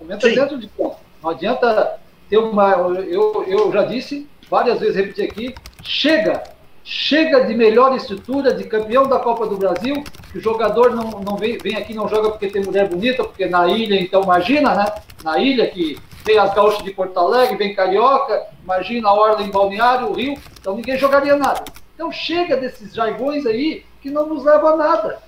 O 0.00 0.04
momento 0.04 0.26
é 0.26 0.30
Sim. 0.30 0.36
é 0.36 0.40
dentro 0.40 0.58
de 0.58 0.68
campo. 0.68 0.96
Não 1.22 1.30
adianta 1.30 2.00
ter 2.28 2.38
uma. 2.38 2.72
Eu, 3.06 3.44
eu 3.46 3.72
já 3.72 3.84
disse, 3.84 4.28
várias 4.50 4.80
vezes 4.80 4.96
repeti 4.96 5.22
aqui, 5.22 5.54
chega 5.82 6.42
chega 6.84 7.44
de 7.46 7.54
melhor 7.54 7.96
estrutura, 7.96 8.52
de 8.52 8.64
campeão 8.64 9.04
da 9.08 9.18
Copa 9.18 9.46
do 9.46 9.56
Brasil, 9.56 10.04
que 10.30 10.36
o 10.36 10.40
jogador 10.40 10.94
não, 10.94 11.22
não 11.22 11.36
vem, 11.36 11.56
vem 11.56 11.76
aqui, 11.76 11.94
não 11.94 12.06
joga 12.06 12.28
porque 12.28 12.48
tem 12.48 12.62
mulher 12.62 12.88
bonita, 12.88 13.24
porque 13.24 13.46
na 13.46 13.66
ilha, 13.66 13.98
então 13.98 14.22
imagina, 14.22 14.74
né? 14.74 14.84
Na 15.24 15.38
ilha 15.38 15.66
que 15.66 15.98
tem 16.22 16.38
as 16.38 16.52
gaúchas 16.54 16.84
de 16.84 16.90
Porto 16.90 17.18
Alegre, 17.18 17.56
vem 17.56 17.74
carioca, 17.74 18.48
imagina 18.62 19.08
a 19.08 19.14
Orla 19.14 19.42
em 19.42 19.50
Balneário, 19.50 20.10
o 20.10 20.12
Rio, 20.12 20.38
então 20.60 20.76
ninguém 20.76 20.98
jogaria 20.98 21.36
nada. 21.36 21.64
Então 21.94 22.12
chega 22.12 22.56
desses 22.56 22.92
jargões 22.92 23.46
aí 23.46 23.84
que 24.02 24.10
não 24.10 24.26
nos 24.26 24.44
leva 24.44 24.70
a 24.70 24.76
nada. 24.76 25.18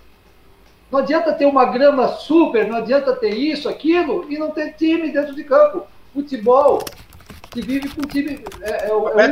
Não 0.93 0.99
adianta 0.99 1.33
ter 1.33 1.47
uma 1.47 1.65
grama 1.65 2.09
super, 2.09 2.69
não 2.69 2.77
adianta 2.77 3.17
ter 3.17 3.35
isso, 3.35 3.69
aquilo, 3.69 4.27
e 4.31 4.39
não 4.39 4.51
ter 4.51 4.75
time 4.75 5.11
dentro 5.11 5.35
de 5.35 5.43
campo. 5.43 5.87
Futebol, 6.13 6.85
se 7.53 7.61
vive 7.63 7.89
com 7.89 8.03
time. 8.03 8.45
É, 8.61 8.89
é, 8.89 9.25
é 9.25 9.29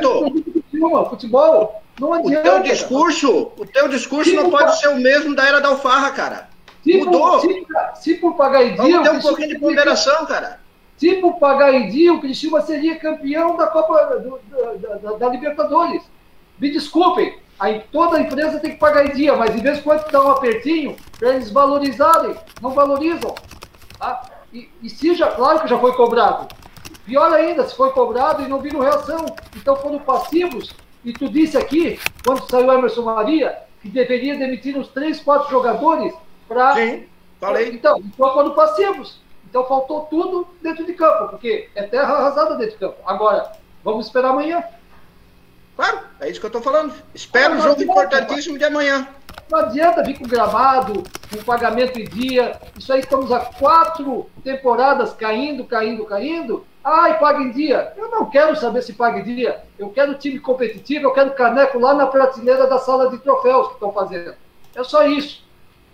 futebol 1.09 1.83
não 2.01 2.13
adianta. 2.13 2.41
O 2.41 2.43
teu 2.43 2.63
discurso, 2.63 3.53
o 3.57 3.67
teu 3.67 3.89
discurso 3.89 4.31
se 4.31 4.37
não 4.37 4.51
pode 4.51 4.79
ser 4.79 4.89
o 4.89 4.97
mesmo 4.97 5.35
da 5.35 5.47
era 5.47 5.61
da 5.61 5.69
alfarra, 5.69 6.11
cara. 6.11 6.49
Se 6.83 6.99
Mudou. 6.99 7.41
Por, 7.41 7.41
se, 7.41 7.67
se, 8.03 8.15
por 8.15 8.35
pagar 8.35 8.65
em 8.65 8.75
dia. 8.75 9.01
Vamos 9.01 9.03
ter 9.03 9.17
um 9.17 9.21
pouquinho 9.21 9.49
de 9.49 9.59
ponderação, 9.59 10.27
cara. 10.27 10.61
Se 10.97 11.15
por 11.15 11.39
pagar 11.39 11.73
em 11.75 11.89
dia, 11.89 12.13
o 12.13 12.21
Cristiúma 12.21 12.61
seria 12.61 12.99
campeão 12.99 13.57
da 13.57 13.67
Copa 13.67 14.19
do, 14.19 14.39
da, 14.79 14.97
da, 14.97 15.17
da, 15.17 15.29
Libertadores. 15.29 16.03
Me 16.59 16.71
desculpem, 16.71 17.37
aí 17.59 17.83
toda 17.91 18.21
empresa 18.21 18.61
tem 18.61 18.73
que 18.73 18.79
pagar 18.79 19.07
em 19.07 19.13
dia, 19.13 19.35
mas 19.35 19.55
em 19.57 19.61
vez 19.61 19.79
de 19.79 19.83
quando 19.83 20.09
dar 20.11 20.23
um 20.23 20.31
apertinho, 20.31 20.95
para 21.19 21.35
eles 21.35 21.51
valorizarem, 21.51 22.37
não 22.63 22.71
valorizam. 22.71 23.35
Tá? 23.99 24.23
E, 24.53 24.69
e 24.83 24.89
se 24.89 25.15
já, 25.15 25.33
claro 25.33 25.61
que 25.61 25.69
já 25.69 25.79
foi 25.79 25.93
cobrado. 25.95 26.47
Pior 27.05 27.33
ainda, 27.33 27.67
se 27.67 27.77
foi 27.77 27.91
cobrado 27.91 28.43
e 28.43 28.49
não 28.49 28.61
viram 28.61 28.81
reação. 28.81 29.27
Então 29.57 29.77
foram 29.77 29.99
passivos 29.99 30.75
e 31.05 31.13
tu 31.13 31.29
disse 31.29 31.57
aqui, 31.57 32.01
quando 32.25 32.49
saiu 32.49 32.73
Emerson 32.73 33.03
Maria, 33.03 33.59
que 33.83 33.89
deveria 33.89 34.39
demitir 34.39 34.77
uns 34.77 34.89
três, 34.89 35.21
quatro 35.21 35.51
jogadores 35.51 36.15
para. 36.49 36.75
Sim, 36.75 37.05
falei. 37.39 37.71
Então, 37.71 37.99
então 37.99 38.31
quando 38.31 38.55
passivos. 38.55 39.23
Então 39.49 39.67
faltou 39.69 40.07
tudo 40.07 40.49
dentro 40.61 40.85
de 40.85 40.95
campo, 40.95 41.29
porque 41.29 41.69
é 41.77 41.85
terra 41.85 42.15
arrasada 42.15 42.57
dentro 42.57 42.73
de 42.73 42.79
campo. 42.79 42.97
Agora, 43.07 43.53
vamos 43.85 44.07
esperar 44.07 44.31
amanhã. 44.31 44.65
Claro, 45.77 46.01
é 46.21 46.29
isso 46.29 46.41
que 46.41 46.47
eu 46.47 46.49
estou 46.49 46.63
falando. 46.63 46.93
Espera 47.15 47.55
o 47.55 47.61
jogo 47.61 47.83
importantíssimo 47.83 48.59
de 48.59 48.65
amanhã. 48.65 49.07
Não 49.51 49.59
adianta 49.59 50.03
vir 50.03 50.19
com 50.19 50.27
gramado, 50.27 51.05
com 51.31 51.45
pagamento 51.45 52.01
em 52.01 52.05
dia. 52.05 52.61
Isso 52.77 52.93
aí 52.93 53.01
estamos 53.01 53.31
há 53.31 53.41
quatro 53.41 54.29
temporadas 54.43 55.13
caindo, 55.13 55.65
caindo, 55.65 56.05
caindo. 56.05 56.67
Ai, 56.85 57.19
paga 57.19 57.43
em 57.43 57.51
dia. 57.51 57.95
Eu 57.97 58.11
não 58.11 58.27
quero 58.27 58.55
saber 58.57 58.83
se 58.83 58.93
paga 58.93 59.21
em 59.21 59.25
dia. 59.25 59.63
Eu 59.79 59.89
quero 59.89 60.19
time 60.19 60.39
competitivo, 60.39 61.07
eu 61.07 61.13
quero 61.13 61.33
caneco 61.33 61.79
lá 61.79 61.95
na 61.95 62.07
prateleira 62.07 62.67
da 62.67 62.79
sala 62.79 63.09
de 63.09 63.17
troféus 63.19 63.69
que 63.69 63.75
estão 63.75 63.91
fazendo. 63.91 64.35
É 64.75 64.85
só 64.85 65.07
isso. 65.07 65.43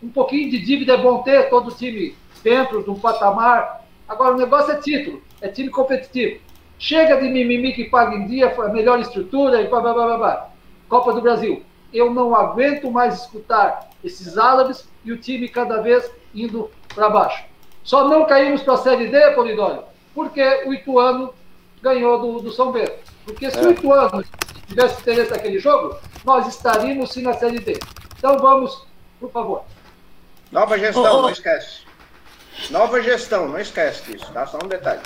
Um 0.02 0.08
pouquinho 0.08 0.50
de 0.50 0.58
dívida 0.58 0.94
é 0.94 0.96
bom 0.96 1.22
ter, 1.22 1.48
todo 1.48 1.70
time 1.70 2.16
dentro 2.42 2.82
de 2.82 2.90
um 2.90 2.98
patamar. 2.98 3.84
Agora, 4.08 4.34
o 4.34 4.38
negócio 4.38 4.72
é 4.72 4.76
título, 4.76 5.22
é 5.40 5.46
time 5.46 5.70
competitivo. 5.70 6.40
Chega 6.76 7.20
de 7.20 7.28
mimimi 7.28 7.72
que 7.72 7.84
paga 7.84 8.16
em 8.16 8.26
dia, 8.26 8.52
melhor 8.72 8.98
estrutura 8.98 9.60
e 9.60 9.68
blá, 9.68 9.80
blá, 9.80 9.92
blá, 9.92 10.16
blá. 10.16 10.50
Copa 10.88 11.12
do 11.12 11.20
Brasil. 11.20 11.62
Eu 11.92 12.12
não 12.12 12.34
aguento 12.34 12.90
mais 12.90 13.20
escutar 13.20 13.90
esses 14.02 14.36
árabes 14.36 14.88
e 15.04 15.12
o 15.12 15.18
time 15.18 15.48
cada 15.48 15.80
vez 15.82 16.10
indo 16.34 16.68
para 16.94 17.10
baixo. 17.10 17.44
Só 17.84 18.08
não 18.08 18.24
caímos 18.24 18.62
para 18.62 18.74
a 18.74 18.78
Série 18.78 19.08
D, 19.08 19.30
Polidório, 19.32 19.84
porque 20.14 20.42
o 20.66 20.74
Ituano 20.74 21.34
ganhou 21.82 22.18
do, 22.20 22.40
do 22.40 22.52
São 22.52 22.72
Bento. 22.72 22.92
Porque 23.24 23.50
se 23.50 23.58
é. 23.58 23.62
o 23.62 23.70
Ituano 23.70 24.24
tivesse 24.66 25.00
interesse 25.00 25.30
naquele 25.30 25.58
jogo, 25.58 25.98
nós 26.24 26.46
estaríamos 26.46 27.12
sim 27.12 27.22
na 27.22 27.34
Série 27.34 27.60
D. 27.60 27.78
Então 28.18 28.38
vamos, 28.38 28.86
por 29.18 29.30
favor. 29.30 29.64
Nova 30.52 30.78
gestão, 30.78 31.02
oh, 31.02 31.18
oh. 31.18 31.22
não 31.22 31.30
esquece. 31.30 31.80
Nova 32.70 33.02
gestão, 33.02 33.48
não 33.48 33.58
esquece 33.58 34.12
disso, 34.12 34.30
tá? 34.32 34.46
Só 34.46 34.58
um 34.62 34.68
detalhe. 34.68 35.00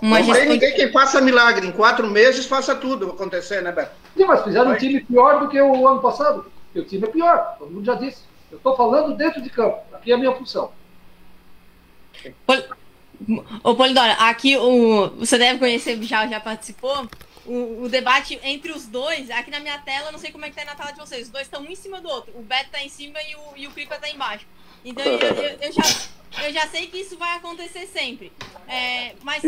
Uma 0.00 0.20
não 0.20 0.32
tem 0.32 0.48
ninguém 0.48 0.74
que 0.74 0.88
faça 0.92 1.20
milagre. 1.20 1.66
Em 1.66 1.72
quatro 1.72 2.06
meses 2.06 2.46
faça 2.46 2.74
tudo 2.74 3.10
acontecer, 3.10 3.62
né, 3.62 3.72
Beto? 3.72 3.92
Sim, 4.16 4.24
mas 4.24 4.42
fizeram 4.42 4.66
Foi. 4.66 4.74
um 4.74 4.78
time 4.78 5.00
pior 5.00 5.40
do 5.40 5.48
que 5.48 5.60
o 5.60 5.88
ano 5.88 6.00
passado. 6.00 6.46
Porque 6.66 6.80
o 6.80 6.84
time 6.84 7.06
é 7.06 7.10
pior, 7.10 7.56
todo 7.58 7.70
mundo 7.70 7.84
já 7.84 7.94
disse. 7.94 8.22
Eu 8.50 8.58
estou 8.58 8.76
falando 8.76 9.16
dentro 9.16 9.42
de 9.42 9.50
campo. 9.50 9.78
Aqui 9.92 10.12
é 10.12 10.14
a 10.14 10.18
minha 10.18 10.32
função. 10.32 10.70
Ô, 13.62 13.74
Polidora, 13.74 14.12
aqui 14.14 14.56
o, 14.56 15.10
você 15.10 15.38
deve 15.38 15.58
conhecer, 15.58 16.02
já, 16.02 16.26
já 16.26 16.40
participou, 16.40 17.08
o, 17.46 17.82
o, 17.82 17.88
debate 17.88 18.38
entre 18.42 18.72
os 18.72 18.86
dois, 18.86 19.30
aqui 19.30 19.50
na 19.50 19.60
minha 19.60 19.78
tela, 19.78 20.10
não 20.10 20.18
sei 20.18 20.32
como 20.32 20.44
é 20.44 20.50
que 20.50 20.56
tá 20.56 20.64
na 20.64 20.74
tela 20.74 20.92
de 20.92 20.98
vocês, 20.98 21.26
os 21.26 21.32
dois 21.32 21.46
estão 21.46 21.62
um 21.62 21.70
em 21.70 21.74
cima 21.74 22.00
do 22.00 22.08
outro. 22.08 22.32
O 22.36 22.42
Beto 22.42 22.70
tá 22.70 22.82
em 22.82 22.88
cima 22.88 23.18
e 23.22 23.34
o, 23.34 23.56
e 23.56 23.66
o 23.66 23.70
Cripa 23.70 23.96
tá 23.96 24.08
embaixo. 24.08 24.46
Então 24.84 25.04
eu, 25.04 25.18
eu, 25.18 25.58
eu, 25.60 25.72
já, 25.72 26.42
eu 26.44 26.52
já 26.52 26.66
sei 26.68 26.86
que 26.86 26.98
isso 26.98 27.16
vai 27.16 27.36
acontecer 27.36 27.86
sempre. 27.86 28.32
É, 28.66 29.14
mas 29.22 29.42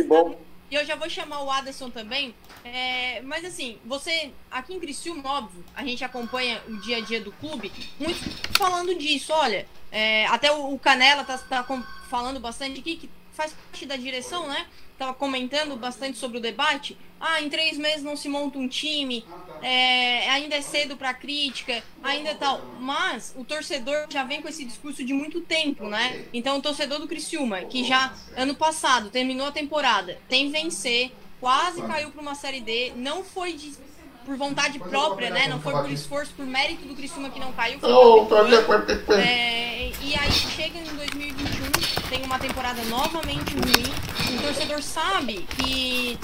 eu 0.71 0.85
já 0.85 0.97
vou 0.97 1.09
chamar 1.09 1.43
o 1.43 1.51
Aderson 1.51 1.91
também. 1.91 2.35
É, 2.65 3.21
mas 3.23 3.45
assim, 3.45 3.79
você 3.85 4.33
aqui 4.51 4.75
em 4.75 4.81
Criciúma, 4.81 5.31
óbvio, 5.31 5.65
a 5.75 5.85
gente 5.85 6.05
acompanha 6.05 6.61
o 6.69 6.77
dia 6.81 6.99
a 6.99 7.01
dia 7.01 7.21
do 7.21 7.33
clube, 7.33 7.73
muito 7.99 8.19
falando 8.59 8.95
disso. 8.95 9.33
Olha, 9.33 9.67
é, 9.93 10.27
até 10.27 10.51
o, 10.51 10.73
o 10.75 10.79
Canela 10.79 11.25
tá, 11.25 11.39
tá 11.39 11.65
falando 12.11 12.41
bastante 12.41 12.81
aqui, 12.81 12.97
que 12.97 13.11
faz 13.37 13.53
parte 13.53 13.85
da 13.85 13.97
direção, 13.97 14.49
né? 14.49 14.67
Tava 14.99 15.13
comentando 15.13 15.77
bastante 15.77 16.17
sobre 16.17 16.39
o 16.39 16.41
debate. 16.41 16.97
Ah, 17.21 17.41
em 17.43 17.51
três 17.51 17.77
meses 17.77 18.03
não 18.03 18.17
se 18.17 18.29
monta 18.29 18.59
um 18.59 18.67
time, 18.67 19.25
é, 19.63 20.29
ainda 20.31 20.57
é 20.57 20.63
cedo 20.63 20.97
para 20.97 21.13
crítica, 21.13 21.83
ainda 22.03 22.35
tal. 22.35 22.63
Mas 22.81 23.35
o 23.37 23.45
torcedor 23.45 24.07
já 24.09 24.25
vem 24.25 24.41
com 24.41 24.49
esse 24.49 24.65
discurso 24.65 25.05
de 25.05 25.13
muito 25.13 25.43
tempo, 25.43 25.87
né? 25.87 26.25
Então 26.33 26.57
o 26.59 26.63
torcedor 26.63 26.99
do 26.99 27.07
Criciúma, 27.07 27.61
que 27.63 27.85
já 27.85 28.13
ano 28.37 28.55
passado 28.55 29.11
terminou 29.11 29.47
a 29.47 29.53
temporada, 29.53 30.19
tem 30.29 30.51
vencer, 30.51 31.13
quase 31.39 31.83
caiu 31.83 32.11
para 32.11 32.23
uma 32.23 32.35
série 32.35 32.61
D, 32.61 32.93
não 32.97 33.23
foi 33.23 33.53
de 33.53 33.75
por 34.25 34.37
vontade 34.37 34.79
própria, 34.81 35.31
né? 35.31 35.47
Não 35.47 35.61
foi 35.61 35.73
por 35.73 35.91
esforço, 35.91 36.33
por 36.37 36.45
mérito 36.45 36.85
do 36.87 36.95
Criciúma 36.95 37.31
que 37.31 37.39
não 37.39 37.53
caiu. 37.53 37.79
É, 39.21 39.93
e 40.03 40.15
aí 40.17 40.33
chega 40.33 40.79
em 40.79 40.97
2021, 40.97 41.86
tem 42.09 42.25
uma 42.25 42.39
temporada 42.39 42.83
novamente 42.85 43.53
ruim. 43.55 44.39
O 44.39 44.43
torcedor 44.43 44.83
sabe 44.83 45.47
que 45.57 46.19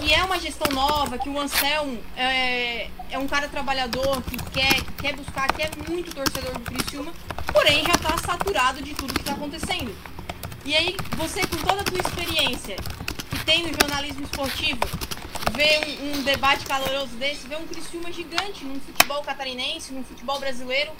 que 0.00 0.12
é 0.12 0.22
uma 0.24 0.38
gestão 0.38 0.70
nova, 0.72 1.16
que 1.16 1.28
o 1.28 1.38
Anselmo 1.38 1.98
é, 2.16 2.90
é 3.10 3.18
um 3.18 3.26
cara 3.26 3.48
trabalhador, 3.48 4.20
que 4.22 4.36
quer, 4.50 4.82
quer 5.00 5.14
buscar, 5.14 5.48
que 5.52 5.62
é 5.62 5.70
muito 5.88 6.14
torcedor 6.14 6.52
do 6.52 6.60
Criciúma, 6.60 7.12
porém 7.52 7.84
já 7.84 7.92
está 7.92 8.18
saturado 8.18 8.82
de 8.82 8.94
tudo 8.94 9.14
que 9.14 9.20
está 9.20 9.32
acontecendo. 9.32 9.94
E 10.64 10.74
aí, 10.74 10.96
você 11.16 11.40
com 11.46 11.56
toda 11.58 11.80
a 11.80 11.84
tua 11.84 11.98
experiência 11.98 12.76
que 13.30 13.44
tem 13.44 13.62
no 13.62 13.72
jornalismo 13.80 14.24
esportivo, 14.24 14.80
ver 15.54 15.80
um, 15.86 16.18
um, 16.18 16.22
debate 16.22 16.66
caloroso 16.66 17.14
desse, 17.16 17.46
ver 17.46 17.56
um 17.56 17.66
Criciúma 17.66 18.12
gigante 18.12 18.64
num 18.64 18.80
futebol 18.80 19.22
catarinense, 19.22 19.92
num 19.92 20.04
futebol 20.04 20.38
brasileiro, 20.40 20.92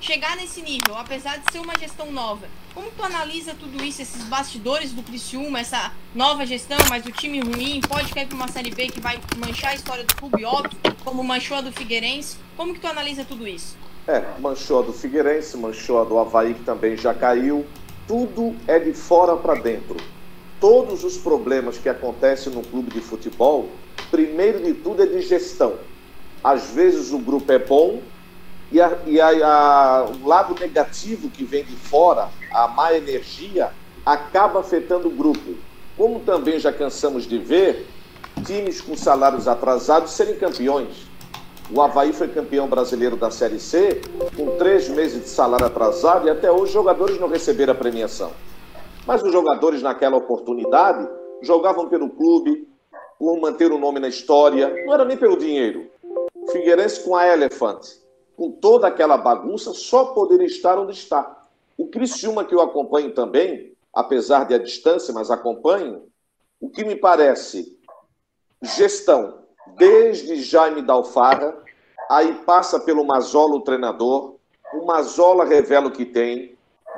chegar 0.00 0.36
nesse 0.36 0.60
nível, 0.62 0.96
apesar 0.96 1.38
de 1.38 1.50
ser 1.52 1.58
uma 1.58 1.78
gestão 1.78 2.10
nova. 2.12 2.46
Como 2.74 2.90
tu 2.90 3.02
analisa 3.02 3.54
tudo 3.58 3.82
isso, 3.84 4.02
esses 4.02 4.24
bastidores 4.24 4.92
do 4.92 5.02
Criciúma, 5.02 5.60
essa 5.60 5.92
nova 6.14 6.44
gestão, 6.44 6.78
mas 6.90 7.06
o 7.06 7.12
time 7.12 7.40
ruim, 7.40 7.80
pode 7.88 8.12
cair 8.12 8.26
para 8.26 8.36
uma 8.36 8.48
Série 8.48 8.70
B 8.70 8.88
que 8.88 9.00
vai 9.00 9.18
manchar 9.38 9.70
a 9.72 9.74
história 9.74 10.04
do 10.04 10.14
clube, 10.14 10.44
óbvio, 10.44 10.78
como 11.04 11.22
manchou 11.22 11.56
a 11.56 11.60
do 11.60 11.72
Figueirense. 11.72 12.36
Como 12.56 12.74
que 12.74 12.80
tu 12.80 12.86
analisa 12.86 13.24
tudo 13.24 13.46
isso? 13.46 13.76
É, 14.06 14.22
manchou 14.38 14.80
a 14.80 14.82
do 14.82 14.92
Figueirense, 14.92 15.56
manchou 15.56 16.00
a 16.00 16.04
do 16.04 16.18
Havaí, 16.18 16.54
que 16.54 16.64
também 16.64 16.96
já 16.96 17.14
caiu. 17.14 17.64
Tudo 18.06 18.54
é 18.66 18.78
de 18.78 18.92
fora 18.92 19.36
para 19.36 19.54
dentro. 19.54 19.96
Todos 20.60 21.04
os 21.04 21.16
problemas 21.16 21.78
que 21.78 21.88
acontecem 21.88 22.52
no 22.52 22.62
clube 22.62 22.90
de 22.90 23.00
futebol 23.00 23.68
primeiro 24.10 24.62
de 24.62 24.74
tudo 24.74 25.02
é 25.02 25.06
de 25.06 25.20
gestão. 25.22 25.74
Às 26.42 26.70
vezes 26.70 27.10
o 27.10 27.18
grupo 27.18 27.50
é 27.50 27.58
bom 27.58 28.00
e, 28.74 28.80
a, 28.80 28.98
e 29.06 29.20
a, 29.20 29.28
a, 29.28 30.04
o 30.04 30.26
lado 30.26 30.56
negativo 30.58 31.30
que 31.30 31.44
vem 31.44 31.62
de 31.62 31.76
fora, 31.76 32.28
a 32.52 32.66
má 32.66 32.92
energia, 32.92 33.70
acaba 34.04 34.58
afetando 34.58 35.06
o 35.06 35.12
grupo. 35.12 35.54
Como 35.96 36.18
também 36.20 36.58
já 36.58 36.72
cansamos 36.72 37.22
de 37.24 37.38
ver 37.38 37.86
times 38.44 38.80
com 38.80 38.96
salários 38.96 39.46
atrasados 39.46 40.10
serem 40.10 40.36
campeões. 40.36 41.06
O 41.70 41.80
Havaí 41.80 42.12
foi 42.12 42.26
campeão 42.26 42.66
brasileiro 42.66 43.16
da 43.16 43.30
Série 43.30 43.60
C 43.60 44.00
com 44.36 44.56
três 44.58 44.88
meses 44.88 45.22
de 45.22 45.28
salário 45.28 45.66
atrasado 45.66 46.26
e 46.26 46.30
até 46.30 46.50
hoje 46.50 46.64
os 46.64 46.72
jogadores 46.72 47.20
não 47.20 47.28
receberam 47.28 47.74
a 47.74 47.76
premiação. 47.76 48.32
Mas 49.06 49.22
os 49.22 49.30
jogadores 49.30 49.82
naquela 49.82 50.16
oportunidade 50.16 51.08
jogavam 51.42 51.88
pelo 51.88 52.10
clube, 52.10 52.66
por 53.20 53.40
manter 53.40 53.70
o 53.70 53.78
nome 53.78 54.00
na 54.00 54.08
história, 54.08 54.84
não 54.84 54.92
era 54.92 55.04
nem 55.04 55.16
pelo 55.16 55.36
dinheiro. 55.36 55.86
Figueirense 56.50 57.04
com 57.04 57.14
a 57.14 57.26
Elephant, 57.26 58.03
com 58.36 58.50
toda 58.50 58.86
aquela 58.86 59.16
bagunça, 59.16 59.72
só 59.72 60.06
poderia 60.06 60.46
estar 60.46 60.78
onde 60.78 60.92
está. 60.92 61.42
O 61.76 61.88
Criciúma, 61.88 62.44
que 62.44 62.54
eu 62.54 62.60
acompanho 62.60 63.12
também, 63.12 63.72
apesar 63.92 64.46
de 64.46 64.54
a 64.54 64.58
distância, 64.58 65.14
mas 65.14 65.30
acompanho, 65.30 66.08
o 66.60 66.68
que 66.68 66.84
me 66.84 66.96
parece 66.96 67.78
gestão, 68.62 69.42
desde 69.76 70.42
Jaime 70.42 70.82
Dalfarra, 70.82 71.56
aí 72.10 72.34
passa 72.44 72.80
pelo 72.80 73.04
Mazola, 73.04 73.56
o 73.56 73.60
treinador, 73.60 74.36
o 74.72 74.84
Mazola 74.84 75.44
revela 75.44 75.88
o 75.88 75.92
que 75.92 76.04
tem, 76.04 76.56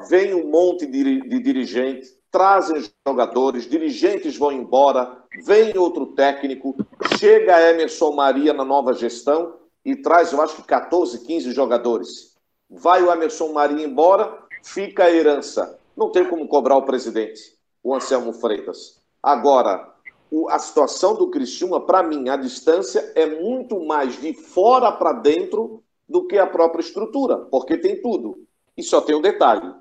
vem 0.08 0.34
um 0.34 0.48
monte 0.48 0.86
de, 0.86 1.20
de 1.22 1.40
dirigentes, 1.40 2.16
trazem 2.30 2.84
jogadores, 3.06 3.68
dirigentes 3.68 4.36
vão 4.36 4.52
embora, 4.52 5.22
vem 5.44 5.76
outro 5.76 6.06
técnico, 6.08 6.76
chega 7.18 7.70
Emerson 7.70 8.12
Maria 8.12 8.52
na 8.52 8.64
nova 8.64 8.92
gestão 8.92 9.54
e 9.86 9.94
traz, 9.94 10.32
eu 10.32 10.42
acho 10.42 10.56
que 10.56 10.62
14, 10.64 11.20
15 11.20 11.52
jogadores. 11.52 12.36
Vai 12.68 13.02
o 13.02 13.12
Emerson 13.12 13.52
Maria 13.52 13.86
embora, 13.86 14.36
fica 14.60 15.04
a 15.04 15.10
herança. 15.10 15.78
Não 15.96 16.10
tem 16.10 16.28
como 16.28 16.48
cobrar 16.48 16.76
o 16.76 16.82
presidente, 16.82 17.56
o 17.84 17.94
Anselmo 17.94 18.32
Freitas. 18.32 19.00
Agora, 19.22 19.94
a 20.50 20.58
situação 20.58 21.14
do 21.14 21.30
Criciúma, 21.30 21.80
para 21.80 22.02
mim, 22.02 22.28
a 22.28 22.36
distância 22.36 23.12
é 23.14 23.26
muito 23.40 23.78
mais 23.86 24.20
de 24.20 24.34
fora 24.34 24.90
para 24.90 25.12
dentro 25.12 25.84
do 26.08 26.26
que 26.26 26.36
a 26.36 26.48
própria 26.48 26.82
estrutura, 26.82 27.38
porque 27.38 27.76
tem 27.76 28.02
tudo. 28.02 28.44
E 28.76 28.82
só 28.82 29.00
tem 29.00 29.14
um 29.14 29.22
detalhe: 29.22 29.72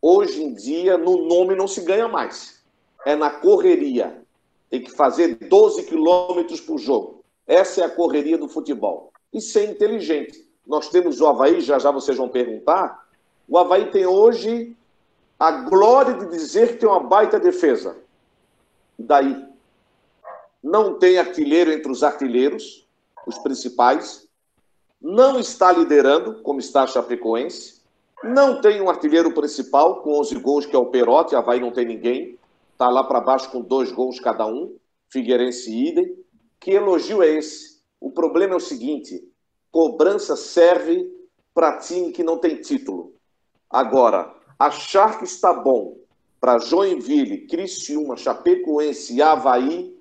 hoje 0.00 0.42
em 0.42 0.52
dia, 0.52 0.98
no 0.98 1.26
nome 1.26 1.56
não 1.56 1.66
se 1.66 1.80
ganha 1.80 2.06
mais. 2.06 2.62
É 3.06 3.16
na 3.16 3.30
correria 3.30 4.22
tem 4.74 4.82
que 4.82 4.90
fazer 4.90 5.36
12 5.36 5.84
quilômetros 5.84 6.60
por 6.60 6.78
jogo. 6.78 7.24
Essa 7.46 7.82
é 7.82 7.84
a 7.84 7.90
correria 7.90 8.36
do 8.36 8.48
futebol. 8.48 9.13
E 9.34 9.40
ser 9.40 9.68
inteligente. 9.68 10.48
Nós 10.66 10.88
temos 10.88 11.20
o 11.20 11.26
Havaí, 11.26 11.60
já 11.60 11.78
já 11.78 11.90
vocês 11.90 12.16
vão 12.16 12.28
perguntar. 12.28 13.06
O 13.46 13.58
Havaí 13.58 13.90
tem 13.90 14.06
hoje 14.06 14.74
a 15.38 15.50
glória 15.50 16.14
de 16.14 16.26
dizer 16.30 16.68
que 16.68 16.76
tem 16.78 16.88
uma 16.88 17.00
baita 17.00 17.38
defesa. 17.38 17.98
Daí, 18.98 19.44
não 20.62 20.98
tem 20.98 21.18
artilheiro 21.18 21.70
entre 21.70 21.92
os 21.92 22.02
artilheiros, 22.02 22.88
os 23.26 23.36
principais. 23.38 24.26
Não 25.02 25.38
está 25.38 25.70
liderando, 25.72 26.40
como 26.42 26.60
está 26.60 26.84
a 26.84 26.86
Chapecoense. 26.86 27.82
Não 28.22 28.60
tem 28.60 28.80
um 28.80 28.88
artilheiro 28.88 29.34
principal, 29.34 30.00
com 30.00 30.18
11 30.18 30.36
gols, 30.36 30.64
que 30.64 30.74
é 30.74 30.78
o 30.78 30.86
Perotti. 30.86 31.36
Havaí 31.36 31.60
não 31.60 31.72
tem 31.72 31.84
ninguém 31.84 32.38
está 32.74 32.88
lá 32.88 33.02
para 33.04 33.20
baixo 33.20 33.50
com 33.50 33.62
dois 33.62 33.90
gols 33.90 34.20
cada 34.20 34.46
um, 34.46 34.76
Figueirense 35.08 35.70
e 35.70 35.88
idem. 35.88 36.24
Que 36.60 36.72
elogio 36.72 37.22
é 37.22 37.28
esse? 37.28 37.73
O 38.04 38.10
problema 38.10 38.52
é 38.52 38.56
o 38.56 38.60
seguinte: 38.60 39.26
cobrança 39.72 40.36
serve 40.36 41.10
para 41.54 41.78
time 41.78 42.12
que 42.12 42.22
não 42.22 42.36
tem 42.36 42.60
título. 42.60 43.14
Agora, 43.70 44.30
achar 44.58 45.18
que 45.18 45.24
está 45.24 45.54
bom 45.54 45.96
para 46.38 46.58
Joinville, 46.58 47.46
Criciúma, 47.46 48.18
Chapecoense, 48.18 49.22
Havaí, 49.22 49.96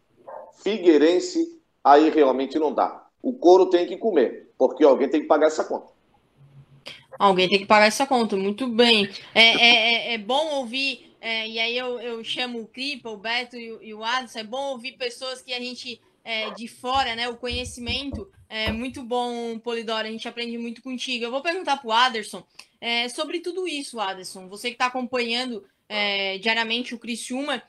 Figueirense, 0.62 1.62
aí 1.82 2.10
realmente 2.10 2.60
não 2.60 2.74
dá. 2.74 3.08
O 3.22 3.32
couro 3.32 3.68
tem 3.70 3.88
que 3.88 3.96
comer, 3.96 4.52
porque 4.58 4.84
alguém 4.84 5.08
tem 5.08 5.22
que 5.22 5.28
pagar 5.28 5.48
essa 5.48 5.64
conta. 5.64 5.94
Alguém 7.18 7.48
tem 7.48 7.60
que 7.60 7.66
pagar 7.66 7.86
essa 7.86 8.06
conta, 8.06 8.36
muito 8.36 8.68
bem. 8.68 9.10
É, 9.34 9.44
é, 9.44 9.68
é, 10.10 10.14
é 10.16 10.18
bom 10.18 10.56
ouvir 10.56 11.16
é, 11.22 11.48
e 11.48 11.58
aí 11.58 11.78
eu, 11.78 12.02
eu 12.02 12.22
chamo 12.22 12.60
o 12.60 12.68
Cripa, 12.68 13.10
o 13.10 13.16
Beto 13.16 13.56
e, 13.56 13.78
e 13.82 13.94
o 13.94 14.04
Adson. 14.04 14.40
É 14.40 14.44
bom 14.44 14.72
ouvir 14.72 14.98
pessoas 14.98 15.42
que 15.42 15.54
a 15.54 15.60
gente 15.62 16.02
é, 16.24 16.52
de 16.52 16.68
fora, 16.68 17.16
né? 17.16 17.28
O 17.28 17.38
conhecimento 17.38 18.32
é 18.48 18.72
muito 18.72 19.04
bom, 19.04 19.60
Polidoro. 19.60 20.08
A 20.08 20.12
gente 20.12 20.28
aprende 20.28 20.58
muito 20.58 20.82
contigo. 20.82 21.26
Eu 21.26 21.32
vou 21.32 21.42
perguntar 21.42 21.78
para 21.78 21.88
o 21.88 21.92
Aderson 21.92 22.44
é, 22.80 23.10
sobre 23.10 23.40
tudo 23.40 23.68
isso, 23.68 24.00
Aderson. 24.00 24.48
Você 24.48 24.70
que 24.70 24.76
está 24.76 24.86
acompanhando 24.86 25.66
é, 25.88 26.38
diariamente 26.38 26.96
o 26.96 27.00
Criciúma. 27.00 27.62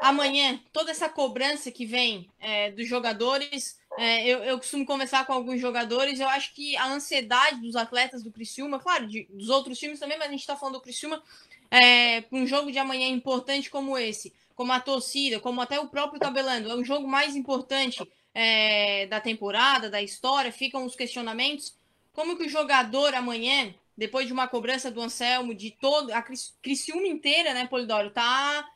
Amanhã, 0.00 0.60
toda 0.72 0.92
essa 0.92 1.08
cobrança 1.08 1.72
que 1.72 1.84
vem 1.84 2.30
é, 2.38 2.70
dos 2.70 2.86
jogadores, 2.86 3.80
é, 3.98 4.24
eu, 4.28 4.44
eu, 4.44 4.56
costumo 4.58 4.86
conversar 4.86 5.26
com 5.26 5.32
alguns 5.32 5.60
jogadores, 5.60 6.20
eu 6.20 6.28
acho 6.28 6.54
que 6.54 6.76
a 6.76 6.86
ansiedade 6.86 7.60
dos 7.60 7.74
atletas 7.74 8.22
do 8.22 8.30
Criciúma, 8.30 8.78
claro, 8.78 9.08
de, 9.08 9.26
dos 9.28 9.48
outros 9.48 9.76
times 9.76 9.98
também, 9.98 10.16
mas 10.16 10.28
a 10.28 10.30
gente 10.30 10.40
está 10.40 10.54
falando 10.54 10.76
do 10.76 10.80
Criciúma, 10.80 11.20
é, 11.68 12.22
um 12.30 12.46
jogo 12.46 12.70
de 12.70 12.78
amanhã 12.78 13.08
importante 13.08 13.68
como 13.68 13.98
esse, 13.98 14.32
como 14.58 14.72
a 14.72 14.80
torcida, 14.80 15.38
como 15.38 15.60
até 15.60 15.78
o 15.78 15.86
próprio 15.86 16.18
Tabelando, 16.18 16.68
é 16.68 16.74
o 16.74 16.84
jogo 16.84 17.06
mais 17.06 17.36
importante 17.36 18.04
é, 18.34 19.06
da 19.06 19.20
temporada, 19.20 19.88
da 19.88 20.02
história, 20.02 20.50
ficam 20.50 20.84
os 20.84 20.96
questionamentos. 20.96 21.76
Como 22.12 22.36
que 22.36 22.42
o 22.42 22.48
jogador 22.48 23.14
amanhã, 23.14 23.72
depois 23.96 24.26
de 24.26 24.32
uma 24.32 24.48
cobrança 24.48 24.90
do 24.90 25.00
Anselmo, 25.00 25.54
de 25.54 25.70
todo, 25.70 26.10
a 26.10 26.24
Criciúma 26.60 27.06
inteira, 27.06 27.54
né, 27.54 27.68
Polidoro, 27.68 28.10
tá 28.10 28.68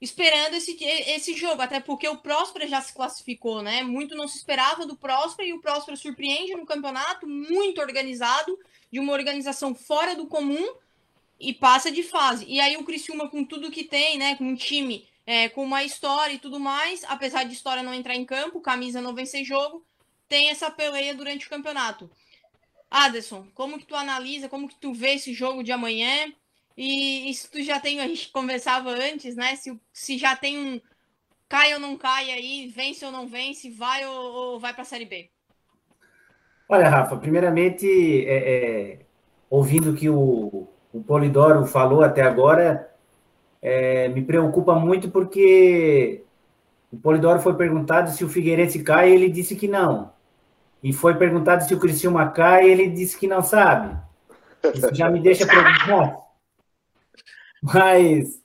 esperando 0.00 0.54
esse, 0.54 0.76
esse 0.82 1.36
jogo, 1.36 1.62
até 1.62 1.78
porque 1.78 2.08
o 2.08 2.18
Próspera 2.18 2.66
já 2.66 2.80
se 2.80 2.92
classificou, 2.92 3.62
né? 3.62 3.84
Muito 3.84 4.16
não 4.16 4.26
se 4.26 4.38
esperava 4.38 4.84
do 4.84 4.96
Próspera 4.96 5.48
e 5.48 5.52
o 5.52 5.60
Próspera 5.60 5.96
surpreende 5.96 6.56
no 6.56 6.66
campeonato, 6.66 7.28
muito 7.28 7.80
organizado, 7.80 8.58
de 8.90 8.98
uma 8.98 9.12
organização 9.12 9.72
fora 9.72 10.16
do 10.16 10.26
comum 10.26 10.74
e 11.38 11.54
passa 11.54 11.92
de 11.92 12.02
fase. 12.02 12.44
E 12.48 12.58
aí 12.58 12.76
o 12.76 12.82
Criciúma 12.82 13.28
com 13.28 13.44
tudo 13.44 13.70
que 13.70 13.84
tem, 13.84 14.18
né, 14.18 14.34
com 14.34 14.48
um 14.48 14.56
time 14.56 15.11
é, 15.26 15.48
com 15.48 15.62
uma 15.62 15.84
história 15.84 16.34
e 16.34 16.38
tudo 16.38 16.58
mais, 16.58 17.04
apesar 17.04 17.44
de 17.44 17.52
história 17.52 17.82
não 17.82 17.94
entrar 17.94 18.14
em 18.14 18.24
campo, 18.24 18.60
camisa 18.60 19.00
não 19.00 19.14
vencer 19.14 19.44
jogo, 19.44 19.84
tem 20.28 20.50
essa 20.50 20.70
peleia 20.70 21.14
durante 21.14 21.46
o 21.46 21.50
campeonato. 21.50 22.10
Aderson, 22.90 23.46
como 23.54 23.78
que 23.78 23.86
tu 23.86 23.94
analisa, 23.94 24.48
como 24.48 24.68
que 24.68 24.76
tu 24.76 24.92
vê 24.92 25.14
esse 25.14 25.32
jogo 25.32 25.62
de 25.62 25.72
amanhã? 25.72 26.32
E, 26.76 27.30
e 27.30 27.34
se 27.34 27.50
tu 27.50 27.62
já 27.62 27.80
tem, 27.80 28.00
a 28.00 28.06
gente 28.06 28.30
conversava 28.30 28.90
antes, 28.90 29.36
né? 29.36 29.56
Se, 29.56 29.78
se 29.92 30.18
já 30.18 30.36
tem 30.36 30.58
um 30.58 30.80
cai 31.48 31.74
ou 31.74 31.80
não 31.80 31.96
cai 31.96 32.30
aí, 32.30 32.66
vence 32.68 33.04
ou 33.04 33.12
não 33.12 33.26
vence, 33.26 33.70
vai 33.70 34.06
ou, 34.06 34.14
ou 34.14 34.60
vai 34.60 34.72
para 34.72 34.82
a 34.82 34.86
Série 34.86 35.04
B? 35.04 35.30
Olha, 36.68 36.88
Rafa, 36.88 37.16
primeiramente, 37.16 37.86
é, 38.26 38.36
é, 38.36 38.98
ouvindo 39.50 39.94
que 39.94 40.08
o, 40.08 40.68
o 40.92 41.02
Polidoro 41.02 41.66
falou 41.66 42.02
até 42.02 42.22
agora, 42.22 42.90
é, 43.62 44.08
me 44.08 44.20
preocupa 44.22 44.74
muito 44.74 45.08
porque 45.08 46.24
o 46.92 46.96
Polidoro 46.96 47.40
foi 47.40 47.54
perguntado 47.54 48.10
se 48.10 48.24
o 48.24 48.28
Figueirense 48.28 48.82
cai 48.82 49.10
e 49.10 49.14
ele 49.14 49.30
disse 49.30 49.54
que 49.54 49.68
não. 49.68 50.12
E 50.82 50.92
foi 50.92 51.14
perguntado 51.14 51.64
se 51.64 51.72
o 51.72 51.78
Criciúma 51.78 52.28
cai 52.30 52.66
e 52.66 52.72
ele 52.72 52.88
disse 52.88 53.16
que 53.16 53.28
não 53.28 53.40
sabe. 53.40 53.96
Isso 54.74 54.92
já 54.92 55.08
me 55.08 55.20
deixa 55.20 55.46
preocupado. 55.46 56.20
Mas 57.62 58.42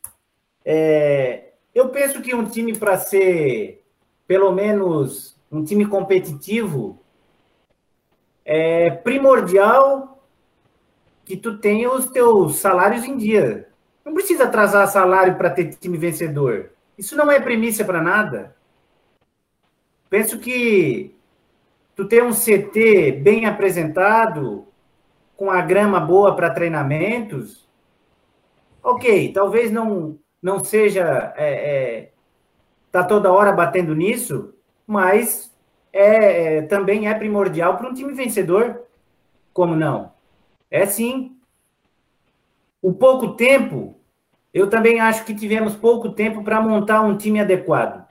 é, 0.63 1.53
eu 1.73 1.89
penso 1.89 2.21
que 2.21 2.35
um 2.35 2.45
time 2.45 2.77
para 2.77 2.97
ser 2.97 3.83
pelo 4.27 4.51
menos 4.51 5.35
um 5.51 5.63
time 5.63 5.85
competitivo 5.85 7.01
é 8.45 8.91
primordial 8.91 10.23
que 11.25 11.35
tu 11.35 11.57
tenha 11.57 11.91
os 11.91 12.05
teus 12.05 12.57
salários 12.57 13.03
em 13.03 13.17
dia. 13.17 13.67
Não 14.07 14.13
precisa 14.13 14.45
atrasar 14.45 14.87
salário 14.87 15.35
para 15.35 15.49
ter 15.49 15.75
time 15.75 15.97
vencedor. 15.97 16.69
Isso 16.97 17.13
não 17.13 17.29
é 17.29 17.41
premissa 17.41 17.83
para 17.83 18.01
nada. 18.01 18.55
Penso 20.09 20.39
que 20.39 21.13
tu 21.93 22.05
ter 22.07 22.23
um 22.23 22.31
CT 22.31 23.19
bem 23.21 23.45
apresentado, 23.45 24.65
com 25.35 25.51
a 25.51 25.59
grama 25.59 25.99
boa 25.99 26.33
para 26.37 26.49
treinamentos, 26.49 27.67
ok, 28.81 29.33
talvez 29.33 29.73
não 29.73 30.17
não 30.41 30.63
seja 30.63 31.33
é, 31.35 31.49
é, 31.49 32.11
tá 32.89 33.03
toda 33.03 33.33
hora 33.33 33.51
batendo 33.51 33.93
nisso, 33.93 34.53
mas 34.87 35.53
é, 35.91 36.59
é 36.59 36.61
também 36.61 37.09
é 37.09 37.13
primordial 37.13 37.75
para 37.75 37.89
um 37.89 37.93
time 37.93 38.13
vencedor. 38.13 38.83
Como 39.51 39.75
não? 39.75 40.13
É 40.71 40.85
sim. 40.85 41.36
O 42.81 42.93
pouco 42.93 43.35
tempo 43.35 43.97
eu 44.53 44.69
também 44.69 44.99
acho 44.99 45.23
que 45.23 45.35
tivemos 45.35 45.75
pouco 45.75 46.09
tempo 46.09 46.43
para 46.43 46.59
montar 46.59 47.01
um 47.01 47.15
time 47.15 47.39
adequado. 47.39 48.07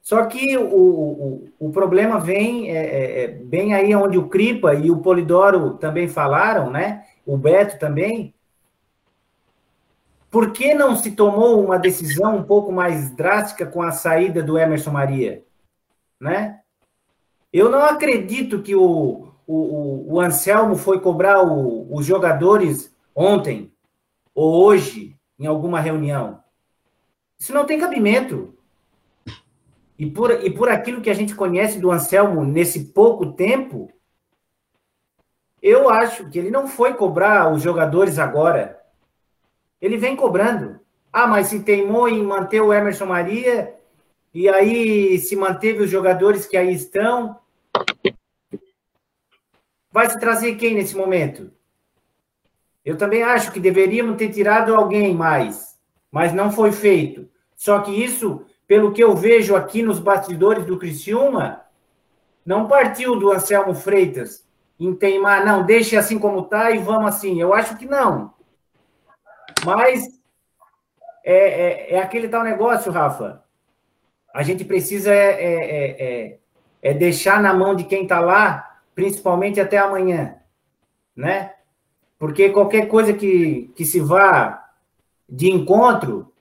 Só 0.00 0.24
que 0.24 0.56
o, 0.56 0.64
o, 0.64 1.48
o 1.58 1.70
problema 1.70 2.18
vem 2.18 2.70
é, 2.70 2.76
é, 2.76 3.24
é, 3.24 3.28
bem 3.28 3.74
aí 3.74 3.94
onde 3.94 4.16
o 4.16 4.28
Cripa 4.28 4.72
e 4.72 4.90
o 4.90 4.98
Polidoro 4.98 5.74
também 5.78 6.08
falaram, 6.08 6.70
né? 6.70 7.04
O 7.26 7.36
Beto 7.36 7.78
também. 7.78 8.32
Por 10.30 10.52
que 10.52 10.72
não 10.72 10.96
se 10.96 11.10
tomou 11.10 11.62
uma 11.62 11.78
decisão 11.78 12.36
um 12.36 12.42
pouco 12.44 12.72
mais 12.72 13.10
drástica 13.14 13.66
com 13.66 13.82
a 13.82 13.90
saída 13.90 14.42
do 14.42 14.56
Emerson 14.56 14.92
Maria? 14.92 15.44
Né? 16.18 16.60
Eu 17.52 17.68
não 17.68 17.82
acredito 17.82 18.62
que 18.62 18.74
o, 18.74 19.28
o, 19.46 20.14
o 20.14 20.20
Anselmo 20.20 20.76
foi 20.76 21.00
cobrar 21.00 21.42
os 21.42 22.06
jogadores 22.06 22.95
ontem 23.16 23.72
ou 24.34 24.62
hoje, 24.62 25.16
em 25.38 25.46
alguma 25.46 25.80
reunião. 25.80 26.44
Isso 27.38 27.54
não 27.54 27.64
tem 27.64 27.80
cabimento. 27.80 28.54
E 29.98 30.04
por, 30.04 30.30
e 30.30 30.50
por 30.50 30.68
aquilo 30.68 31.00
que 31.00 31.08
a 31.08 31.14
gente 31.14 31.34
conhece 31.34 31.80
do 31.80 31.90
Anselmo 31.90 32.44
nesse 32.44 32.92
pouco 32.92 33.32
tempo, 33.32 33.90
eu 35.62 35.88
acho 35.88 36.28
que 36.28 36.38
ele 36.38 36.50
não 36.50 36.68
foi 36.68 36.92
cobrar 36.92 37.50
os 37.50 37.62
jogadores 37.62 38.18
agora. 38.18 38.78
Ele 39.80 39.96
vem 39.96 40.14
cobrando. 40.14 40.78
Ah, 41.10 41.26
mas 41.26 41.46
se 41.46 41.62
teimou 41.62 42.08
em 42.08 42.22
manter 42.22 42.60
o 42.60 42.74
Emerson 42.74 43.06
Maria, 43.06 43.74
e 44.34 44.50
aí 44.50 45.18
se 45.18 45.34
manteve 45.34 45.82
os 45.82 45.90
jogadores 45.90 46.44
que 46.46 46.58
aí 46.58 46.74
estão. 46.74 47.40
Vai 49.90 50.10
se 50.10 50.20
trazer 50.20 50.56
quem 50.56 50.74
nesse 50.74 50.94
momento? 50.94 51.55
Eu 52.86 52.96
também 52.96 53.24
acho 53.24 53.50
que 53.50 53.58
deveríamos 53.58 54.16
ter 54.16 54.30
tirado 54.30 54.72
alguém 54.72 55.12
mais, 55.12 55.76
mas 56.08 56.32
não 56.32 56.52
foi 56.52 56.70
feito. 56.70 57.28
Só 57.56 57.80
que 57.80 57.90
isso, 57.90 58.46
pelo 58.64 58.92
que 58.92 59.02
eu 59.02 59.16
vejo 59.16 59.56
aqui 59.56 59.82
nos 59.82 59.98
bastidores 59.98 60.64
do 60.64 60.78
Criciúma, 60.78 61.62
não 62.44 62.68
partiu 62.68 63.18
do 63.18 63.32
Anselmo 63.32 63.74
Freitas 63.74 64.46
em 64.78 64.94
teimar, 64.94 65.44
não, 65.44 65.66
deixe 65.66 65.96
assim 65.96 66.16
como 66.16 66.42
está 66.42 66.70
e 66.70 66.78
vamos 66.78 67.08
assim. 67.08 67.40
Eu 67.40 67.52
acho 67.52 67.76
que 67.76 67.86
não. 67.86 68.32
Mas 69.64 70.04
é, 71.24 71.34
é, 71.34 71.94
é 71.94 71.98
aquele 71.98 72.28
tal 72.28 72.44
negócio, 72.44 72.92
Rafa. 72.92 73.42
A 74.32 74.44
gente 74.44 74.64
precisa 74.64 75.12
é, 75.12 75.32
é, 75.32 76.04
é, 76.04 76.38
é 76.82 76.94
deixar 76.94 77.42
na 77.42 77.52
mão 77.52 77.74
de 77.74 77.82
quem 77.82 78.04
está 78.04 78.20
lá, 78.20 78.78
principalmente 78.94 79.60
até 79.60 79.76
amanhã, 79.76 80.36
né? 81.16 81.56
Porque 82.18 82.50
qualquer 82.50 82.88
coisa 82.88 83.12
que, 83.12 83.72
que 83.76 83.84
se 83.84 84.00
vá 84.00 84.70
de 85.28 85.50
encontro, 85.50 86.32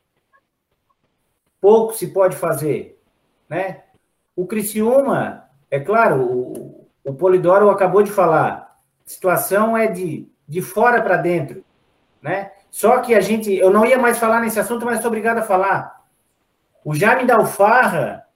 pouco 1.59 1.93
se 1.93 2.07
pode 2.07 2.35
fazer, 2.35 3.01
né? 3.49 3.83
O 4.35 4.45
Criciúma, 4.45 5.49
é 5.69 5.79
claro, 5.79 6.21
o, 6.21 6.87
o 7.03 7.13
Polidoro 7.13 7.69
acabou 7.69 8.03
de 8.03 8.11
falar, 8.11 8.77
a 9.05 9.09
situação 9.09 9.75
é 9.75 9.87
de, 9.87 10.29
de 10.47 10.61
fora 10.61 11.01
para 11.01 11.17
dentro, 11.17 11.63
né? 12.21 12.51
Só 12.69 12.99
que 12.99 13.15
a 13.15 13.21
gente, 13.21 13.53
eu 13.53 13.71
não 13.71 13.85
ia 13.85 13.97
mais 13.97 14.17
falar 14.17 14.41
nesse 14.41 14.59
assunto, 14.59 14.85
mas 14.85 14.99
sou 14.99 15.07
obrigado 15.07 15.37
a 15.39 15.43
falar. 15.43 16.03
O 16.83 16.93
Jaime 16.93 17.25
Dalfarra 17.25 18.27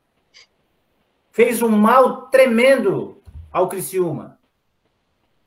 fez 1.32 1.62
um 1.62 1.70
mal 1.70 2.24
tremendo 2.28 3.22
ao 3.52 3.68
Criciúma. 3.68 4.40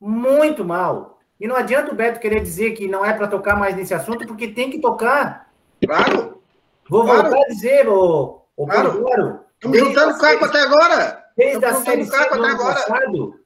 Muito 0.01 0.65
mal. 0.65 1.12
E 1.43 1.49
não 1.49 1.57
adianta 1.57 1.91
o 1.91 1.95
Beto 1.97 2.21
querer 2.21 2.41
dizer 2.41 2.71
que 2.71 2.87
não 2.87 3.05
é 3.05 3.13
para 3.13 3.27
tocar 3.27 3.57
mais 3.57 3.75
nesse 3.75 3.93
assunto, 3.93 4.25
porque 4.29 4.47
tem 4.47 4.71
que 4.71 4.79
tocar. 4.79 5.53
Claro. 5.85 6.41
Vou 6.89 7.03
claro. 7.03 7.23
voltar 7.23 7.45
a 7.45 7.49
dizer, 7.49 7.89
ô, 7.89 8.45
ô 8.57 8.65
claro. 8.65 9.41
Estamos 9.55 9.77
juntando 9.77 10.19
caco 10.21 10.45
até 10.45 10.61
agora. 10.61 11.25
Desde 11.37 11.65
a 11.65 11.75
série 11.75 12.05
C 12.05 12.17
do 12.29 12.45
ano 12.45 12.57
passado, 12.57 13.41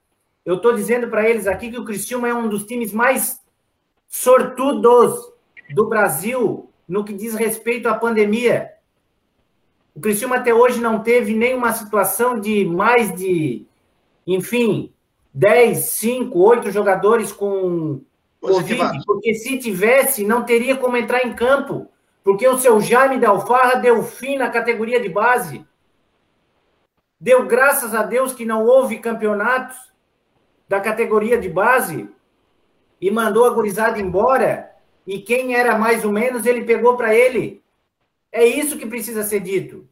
eu 0.45 0.57
estou 0.57 0.75
dizendo 0.75 1.09
para 1.09 1.27
eles 1.27 1.47
aqui 1.47 1.71
que 1.71 1.79
o 1.79 1.87
Cristiúma 1.87 2.29
é 2.29 2.35
um 2.35 2.51
dos 2.51 2.67
times 2.67 2.93
mais 2.93 3.41
sortudos 4.07 5.33
do 5.71 5.89
Brasil 5.89 6.69
no 6.87 7.03
que 7.03 7.15
diz 7.15 7.33
respeito 7.33 7.89
à 7.89 7.95
pandemia. 7.95 8.73
O 9.95 10.01
Cristiúma 10.03 10.37
até 10.37 10.53
hoje 10.53 10.83
não 10.83 11.03
teve 11.03 11.35
nenhuma 11.35 11.73
situação 11.73 12.39
de 12.39 12.67
mais 12.67 13.15
de, 13.15 13.65
enfim, 14.27 14.93
10, 15.37 15.77
5, 15.77 16.39
8 16.39 16.71
jogadores 16.71 17.31
com 17.31 18.01
Covid, 18.41 19.05
porque 19.05 19.35
se 19.35 19.59
tivesse, 19.59 20.25
não 20.25 20.45
teria 20.45 20.75
como 20.79 20.97
entrar 20.97 21.27
em 21.27 21.35
campo, 21.35 21.91
porque 22.25 22.49
o 22.49 22.57
seu 22.57 22.81
Jaime 22.81 23.19
da 23.19 23.29
Alfarra 23.29 23.75
deu 23.75 24.03
fim 24.03 24.39
na 24.39 24.49
categoria 24.49 24.99
de 24.99 25.11
base. 25.11 25.63
Deu 27.21 27.45
graças 27.45 27.95
a 27.95 28.03
Deus 28.03 28.33
que 28.33 28.47
não 28.47 28.65
houve 28.65 28.99
campeonatos 28.99 29.77
da 30.67 30.81
categoria 30.81 31.39
de 31.39 31.51
base 31.51 32.09
e 32.99 33.11
mandou 33.11 33.45
a 33.45 33.51
gurizada 33.51 34.01
embora 34.01 34.75
e 35.07 35.21
quem 35.21 35.55
era 35.55 35.77
mais 35.77 36.03
ou 36.03 36.11
menos, 36.11 36.47
ele 36.47 36.65
pegou 36.65 36.97
para 36.97 37.15
ele. 37.15 37.63
É 38.33 38.43
isso 38.43 38.79
que 38.79 38.87
precisa 38.87 39.23
ser 39.23 39.41
dito. 39.41 39.87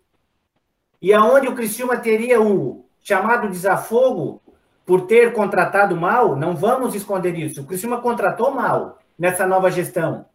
E 1.03 1.13
aonde 1.13 1.49
o 1.49 1.55
Criciúma 1.55 1.99
teria 1.99 2.41
o 2.41 2.87
chamado 3.03 3.51
desafogo 3.51 4.41
por 4.85 5.03
ter 5.03 5.33
contratado 5.33 5.97
mal, 5.97 6.37
não 6.37 6.55
vamos 6.55 6.95
esconder 6.95 7.39
isso. 7.39 7.63
O 7.63 7.65
Criciúma 7.65 8.01
contratou 8.01 8.51
mal 8.51 8.99
nessa 9.19 9.47
nova 9.47 9.71
gestão. 9.71 10.27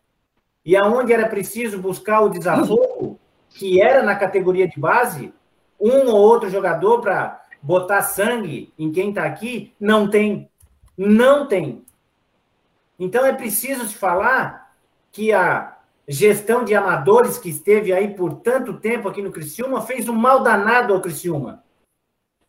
E 0.65 0.75
aonde 0.75 1.13
era 1.13 1.27
preciso 1.27 1.79
buscar 1.79 2.21
o 2.21 2.29
desafogo, 2.29 3.19
que 3.49 3.81
era 3.81 4.03
na 4.03 4.15
categoria 4.15 4.67
de 4.67 4.79
base, 4.79 5.33
um 5.79 6.07
ou 6.07 6.17
outro 6.17 6.49
jogador 6.49 6.99
para 7.01 7.41
botar 7.61 8.01
sangue 8.01 8.73
em 8.77 8.91
quem 8.91 9.09
está 9.09 9.23
aqui, 9.23 9.73
não 9.79 10.09
tem. 10.09 10.49
Não 10.97 11.47
tem. 11.47 11.83
Então 12.97 13.25
é 13.25 13.33
preciso 13.33 13.87
se 13.87 13.95
falar 13.95 14.73
que 15.11 15.31
a 15.31 15.77
gestão 16.07 16.65
de 16.65 16.73
amadores 16.73 17.37
que 17.37 17.49
esteve 17.49 17.93
aí 17.93 18.13
por 18.13 18.35
tanto 18.35 18.73
tempo 18.73 19.07
aqui 19.07 19.21
no 19.21 19.31
Criciúma 19.31 19.81
fez 19.81 20.09
um 20.09 20.15
mal 20.15 20.41
danado 20.41 20.93
ao 20.93 21.01
Criciúma. 21.01 21.63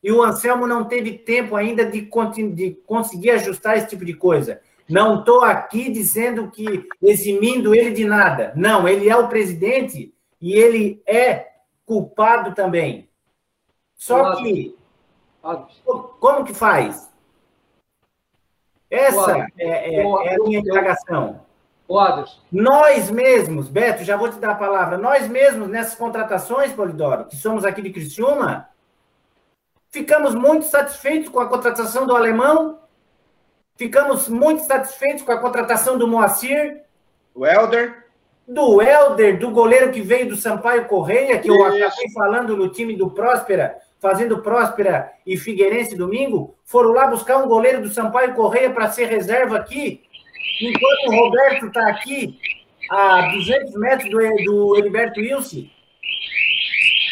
E 0.02 0.10
o 0.10 0.22
Anselmo 0.22 0.66
não 0.66 0.84
teve 0.84 1.18
tempo 1.18 1.56
ainda 1.56 1.84
de, 1.84 2.08
de 2.52 2.70
conseguir 2.86 3.30
ajustar 3.30 3.76
esse 3.76 3.88
tipo 3.88 4.04
de 4.04 4.14
coisa. 4.14 4.60
Não 4.88 5.20
estou 5.20 5.44
aqui 5.44 5.90
dizendo 5.90 6.50
que 6.50 6.86
eximindo 7.00 7.74
ele 7.74 7.92
de 7.92 8.04
nada. 8.04 8.52
Não, 8.56 8.88
ele 8.88 9.08
é 9.08 9.16
o 9.16 9.28
presidente 9.28 10.12
e 10.40 10.54
ele 10.54 11.02
é 11.06 11.48
culpado 11.84 12.54
também. 12.54 13.08
Só 13.94 14.36
que 14.36 14.74
como 16.18 16.44
que 16.44 16.54
faz? 16.54 17.10
Essa 18.90 19.46
é, 19.58 19.68
é, 19.68 19.94
é, 19.94 20.34
a 20.34 20.38
minha 20.38 20.58
indagação. 20.58 21.40
Nós 22.50 23.10
mesmos, 23.10 23.68
Beto, 23.68 24.04
já 24.04 24.16
vou 24.16 24.30
te 24.30 24.38
dar 24.38 24.52
a 24.52 24.56
palavra, 24.56 24.96
nós 24.96 25.28
mesmos 25.28 25.68
nessas 25.68 25.94
contratações, 25.94 26.72
Polidoro, 26.72 27.26
que 27.26 27.36
somos 27.36 27.64
aqui 27.64 27.82
de 27.82 27.90
Criciúma, 27.90 28.68
ficamos 29.90 30.34
muito 30.34 30.66
satisfeitos 30.66 31.28
com 31.28 31.40
a 31.40 31.48
contratação 31.48 32.06
do 32.06 32.14
alemão, 32.14 32.78
ficamos 33.76 34.28
muito 34.28 34.64
satisfeitos 34.64 35.22
com 35.22 35.32
a 35.32 35.38
contratação 35.38 35.98
do 35.98 36.06
Moacir. 36.06 36.82
O 37.34 37.46
Helder. 37.46 38.06
Do 38.46 38.82
Helder, 38.82 39.38
do 39.38 39.50
goleiro 39.50 39.92
que 39.92 40.00
veio 40.00 40.28
do 40.28 40.36
Sampaio 40.36 40.86
Correia, 40.86 41.38
que 41.38 41.48
Isso. 41.48 41.56
eu 41.56 41.64
acabei 41.64 42.10
falando 42.12 42.56
no 42.56 42.68
time 42.68 42.96
do 42.96 43.10
Próspera, 43.10 43.78
fazendo 44.00 44.42
Próspera 44.42 45.12
e 45.24 45.36
Figueirense 45.36 45.94
domingo, 45.96 46.56
foram 46.64 46.90
lá 46.90 47.06
buscar 47.06 47.36
um 47.38 47.48
goleiro 47.48 47.82
do 47.82 47.88
Sampaio 47.88 48.34
Correia 48.34 48.70
para 48.70 48.90
ser 48.90 49.06
reserva 49.06 49.56
aqui, 49.56 50.02
enquanto 50.60 51.08
o 51.08 51.24
Roberto 51.24 51.66
está 51.66 51.88
aqui 51.88 52.38
a 52.90 53.30
200 53.32 53.74
metros 53.74 54.10
do, 54.10 54.44
do 54.44 54.76
Heriberto 54.78 55.20
Wilson. 55.20 55.66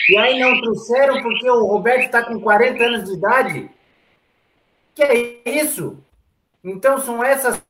E 0.09 0.16
aí 0.16 0.38
não 0.38 0.61
trouxeram 0.61 1.23
porque 1.23 1.49
o 1.51 1.66
Roberto 1.66 2.07
está 2.07 2.25
com 2.25 2.40
40 2.40 2.83
anos 2.83 3.05
de 3.05 3.16
idade. 3.16 3.71
Que 4.94 5.03
é 5.03 5.49
isso? 5.49 6.03
Então 6.64 6.99
são 6.99 7.23
essas, 7.23 7.62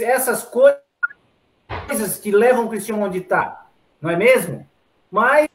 essas 0.00 0.44
coisas 0.44 2.18
que 2.22 2.30
levam 2.30 2.66
o 2.66 2.68
Cristiano 2.68 3.04
onde 3.04 3.18
está, 3.18 3.66
não 4.00 4.10
é 4.10 4.16
mesmo? 4.16 4.68
Mas 5.10 5.48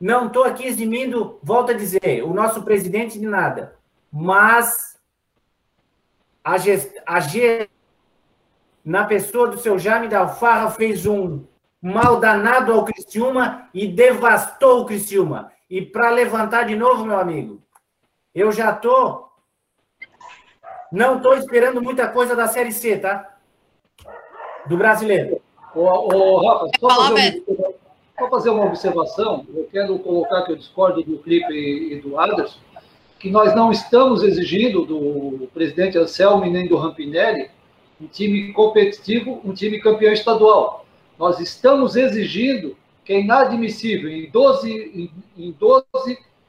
não 0.00 0.26
estou 0.26 0.44
aqui 0.44 0.66
eximindo, 0.66 1.38
volto 1.42 1.70
a 1.70 1.74
dizer, 1.74 2.24
o 2.24 2.32
nosso 2.32 2.62
presidente 2.62 3.18
de 3.18 3.26
nada. 3.26 3.76
Mas 4.10 4.98
a, 6.42 6.58
gest, 6.58 6.92
na 8.84 9.04
pessoa 9.04 9.48
do 9.48 9.58
seu 9.58 9.78
Jaime 9.78 10.08
da 10.08 10.20
Alfarra, 10.20 10.70
fez 10.70 11.06
um 11.06 11.44
mal 11.84 12.18
danado 12.18 12.72
ao 12.72 12.82
Criciúma 12.82 13.68
e 13.74 13.86
devastou 13.86 14.80
o 14.80 14.86
Criciúma. 14.86 15.52
E 15.68 15.82
para 15.82 16.08
levantar 16.08 16.64
de 16.64 16.74
novo, 16.74 17.04
meu 17.04 17.18
amigo, 17.18 17.62
eu 18.34 18.50
já 18.50 18.72
tô 18.72 19.28
não 20.90 21.16
estou 21.16 21.34
esperando 21.34 21.82
muita 21.82 22.08
coisa 22.08 22.36
da 22.36 22.46
Série 22.46 22.70
C, 22.70 22.96
tá? 22.96 23.36
Do 24.66 24.76
brasileiro. 24.76 25.42
Ô, 25.74 25.82
ô 25.82 26.46
Rafa, 26.46 26.70
só 26.78 26.88
fazer, 26.88 27.42
uma, 27.48 27.72
só 28.16 28.30
fazer 28.30 28.50
uma 28.50 28.66
observação. 28.66 29.46
Eu 29.52 29.68
quero 29.72 29.98
colocar 29.98 30.42
que 30.42 30.52
eu 30.52 30.56
discordo 30.56 31.02
do 31.02 31.18
Clipe 31.18 31.52
e, 31.52 31.94
e 31.94 32.00
do 32.00 32.18
Anderson, 32.18 32.60
que 33.18 33.28
nós 33.28 33.54
não 33.56 33.72
estamos 33.72 34.22
exigindo 34.22 34.86
do 34.86 35.48
presidente 35.52 35.98
Anselmo 35.98 36.46
nem 36.46 36.68
do 36.68 36.76
Rampinelli 36.76 37.50
um 38.00 38.06
time 38.06 38.52
competitivo, 38.52 39.40
um 39.44 39.52
time 39.52 39.80
campeão 39.80 40.12
estadual. 40.12 40.83
Nós 41.18 41.38
estamos 41.40 41.96
exigindo 41.96 42.76
que 43.04 43.12
é 43.12 43.20
inadmissível 43.20 44.10
em 44.10 44.30
12, 44.30 44.70
em, 44.72 45.10
em 45.36 45.52
12 45.52 45.84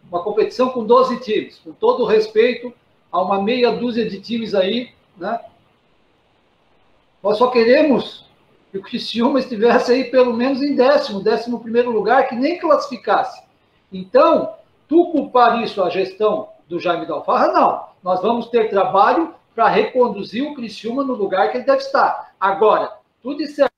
uma 0.10 0.24
competição 0.24 0.70
com 0.70 0.86
12 0.86 1.20
times, 1.20 1.60
com 1.60 1.72
todo 1.72 2.04
o 2.04 2.06
respeito 2.06 2.74
a 3.12 3.22
uma 3.22 3.42
meia 3.42 3.72
dúzia 3.72 4.08
de 4.08 4.20
times 4.20 4.54
aí, 4.54 4.92
né? 5.18 5.40
Nós 7.22 7.38
só 7.38 7.48
queremos 7.48 8.26
que 8.72 8.78
o 8.78 8.82
Criciúma 8.82 9.40
estivesse 9.40 9.92
aí 9.92 10.04
pelo 10.06 10.34
menos 10.34 10.62
em 10.62 10.76
décimo, 10.76 11.24
décimo 11.24 11.60
primeiro 11.60 11.90
lugar, 11.92 12.28
que 12.28 12.36
nem 12.36 12.60
classificasse. 12.60 13.42
Então, 13.92 14.54
tu 14.88 15.12
culpar 15.12 15.64
isso 15.64 15.82
à 15.82 15.90
gestão 15.90 16.50
do 16.68 16.80
Jaime 16.80 17.06
Dalfarra, 17.06 17.48
não. 17.48 17.86
Nós 18.04 18.22
vamos 18.22 18.48
ter 18.50 18.70
trabalho 18.70 19.34
para 19.56 19.68
reconduzir 19.68 20.44
o 20.44 20.54
Criciúma 20.54 21.04
no 21.04 21.14
lugar 21.14 21.50
que 21.52 21.58
ele 21.58 21.66
deve 21.66 21.80
estar. 21.80 22.36
Agora, 22.40 22.94
tu 23.24 23.36
disser, 23.36 23.70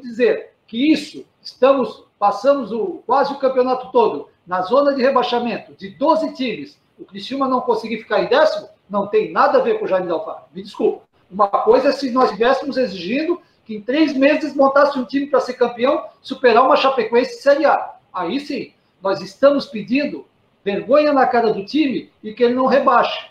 dizer 0.00 0.54
que 0.66 0.92
isso, 0.92 1.24
estamos, 1.42 2.04
passamos 2.18 2.72
o, 2.72 3.02
quase 3.06 3.32
o 3.32 3.38
campeonato 3.38 3.90
todo 3.92 4.28
na 4.46 4.62
zona 4.62 4.94
de 4.94 5.02
rebaixamento 5.02 5.74
de 5.74 5.90
12 5.90 6.34
times, 6.34 6.78
o 6.98 7.04
Criciúma 7.04 7.48
não 7.48 7.60
conseguir 7.60 7.98
ficar 7.98 8.22
em 8.22 8.28
décimo, 8.28 8.68
não 8.88 9.06
tem 9.06 9.32
nada 9.32 9.58
a 9.58 9.62
ver 9.62 9.78
com 9.78 9.84
o 9.84 9.88
Jaime 9.88 10.06
Dalfarra. 10.06 10.44
Me 10.54 10.62
desculpa. 10.62 11.02
Uma 11.30 11.48
coisa 11.48 11.88
é 11.88 11.92
se 11.92 12.10
nós 12.10 12.26
estivéssemos 12.26 12.76
exigindo 12.76 13.40
que 13.64 13.74
em 13.74 13.80
três 13.80 14.14
meses 14.14 14.54
montasse 14.54 14.98
um 14.98 15.04
time 15.04 15.26
para 15.26 15.40
ser 15.40 15.54
campeão, 15.54 16.04
superar 16.20 16.64
uma 16.64 16.76
Chapecoense 16.76 17.40
Série 17.40 17.64
A. 17.64 17.94
Aí 18.12 18.38
sim, 18.38 18.72
nós 19.02 19.20
estamos 19.20 19.66
pedindo 19.66 20.26
vergonha 20.62 21.12
na 21.12 21.26
cara 21.26 21.52
do 21.52 21.64
time 21.64 22.10
e 22.22 22.32
que 22.32 22.44
ele 22.44 22.54
não 22.54 22.66
rebaixe. 22.66 23.30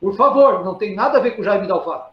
Por 0.00 0.16
favor, 0.16 0.64
não 0.64 0.76
tem 0.76 0.94
nada 0.94 1.18
a 1.18 1.20
ver 1.20 1.32
com 1.32 1.42
o 1.42 1.44
Jaime 1.44 1.66
Dalfarra. 1.66 2.10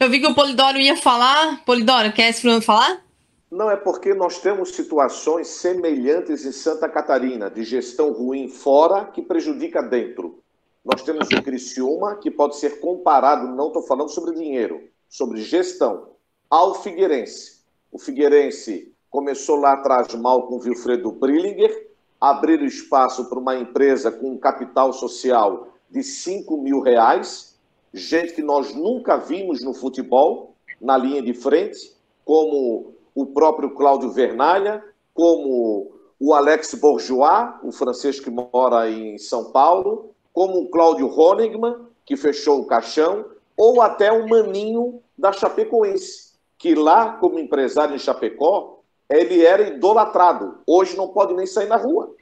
Eu 0.00 0.08
vi 0.08 0.20
que 0.20 0.26
o 0.28 0.34
Polidoro 0.34 0.78
ia 0.78 0.96
falar. 0.96 1.64
Polidoro, 1.64 2.12
quer 2.12 2.30
esse 2.30 2.60
falar? 2.60 3.02
Não, 3.50 3.68
é 3.68 3.76
porque 3.76 4.14
nós 4.14 4.38
temos 4.38 4.70
situações 4.70 5.48
semelhantes 5.48 6.44
em 6.44 6.52
Santa 6.52 6.88
Catarina, 6.88 7.50
de 7.50 7.64
gestão 7.64 8.12
ruim 8.12 8.48
fora 8.48 9.06
que 9.06 9.22
prejudica 9.22 9.82
dentro. 9.82 10.40
Nós 10.84 11.02
temos 11.02 11.28
o 11.28 11.42
Criciúma, 11.42 12.16
que 12.16 12.30
pode 12.30 12.56
ser 12.56 12.78
comparado, 12.78 13.48
não 13.48 13.68
estou 13.68 13.82
falando 13.82 14.10
sobre 14.10 14.34
dinheiro, 14.34 14.80
sobre 15.08 15.42
gestão, 15.42 16.10
ao 16.48 16.74
Figueirense. 16.76 17.58
O 17.90 17.98
Figueirense 17.98 18.92
começou 19.10 19.56
lá 19.56 19.72
atrás 19.72 20.14
mal 20.14 20.46
com 20.46 20.56
o 20.56 20.60
Wilfredo 20.60 21.10
Brillinger, 21.10 21.88
abriu 22.20 22.64
espaço 22.64 23.28
para 23.28 23.38
uma 23.38 23.56
empresa 23.56 24.12
com 24.12 24.32
um 24.32 24.38
capital 24.38 24.92
social 24.92 25.68
de 25.90 26.02
5 26.02 26.56
mil 26.62 26.80
reais, 26.80 27.47
gente 27.92 28.34
que 28.34 28.42
nós 28.42 28.74
nunca 28.74 29.16
vimos 29.16 29.62
no 29.62 29.74
futebol, 29.74 30.54
na 30.80 30.96
linha 30.96 31.22
de 31.22 31.34
frente, 31.34 31.92
como 32.24 32.94
o 33.14 33.26
próprio 33.26 33.70
Cláudio 33.70 34.10
Vernalha, 34.10 34.84
como 35.14 35.90
o 36.20 36.34
Alex 36.34 36.74
Bourgeois, 36.74 37.54
o 37.62 37.72
francês 37.72 38.20
que 38.20 38.30
mora 38.30 38.90
em 38.90 39.18
São 39.18 39.50
Paulo, 39.50 40.10
como 40.32 40.60
o 40.60 40.68
Cláudio 40.68 41.08
Honigman, 41.08 41.86
que 42.04 42.16
fechou 42.16 42.60
o 42.60 42.66
caixão, 42.66 43.24
ou 43.56 43.80
até 43.82 44.12
o 44.12 44.28
Maninho 44.28 45.02
da 45.16 45.32
Chapecoense, 45.32 46.34
que 46.56 46.74
lá, 46.74 47.14
como 47.14 47.38
empresário 47.38 47.94
em 47.94 47.98
Chapecó, 47.98 48.80
ele 49.10 49.44
era 49.44 49.68
idolatrado. 49.68 50.58
Hoje 50.66 50.96
não 50.96 51.08
pode 51.08 51.34
nem 51.34 51.46
sair 51.46 51.68
na 51.68 51.76
rua, 51.76 52.14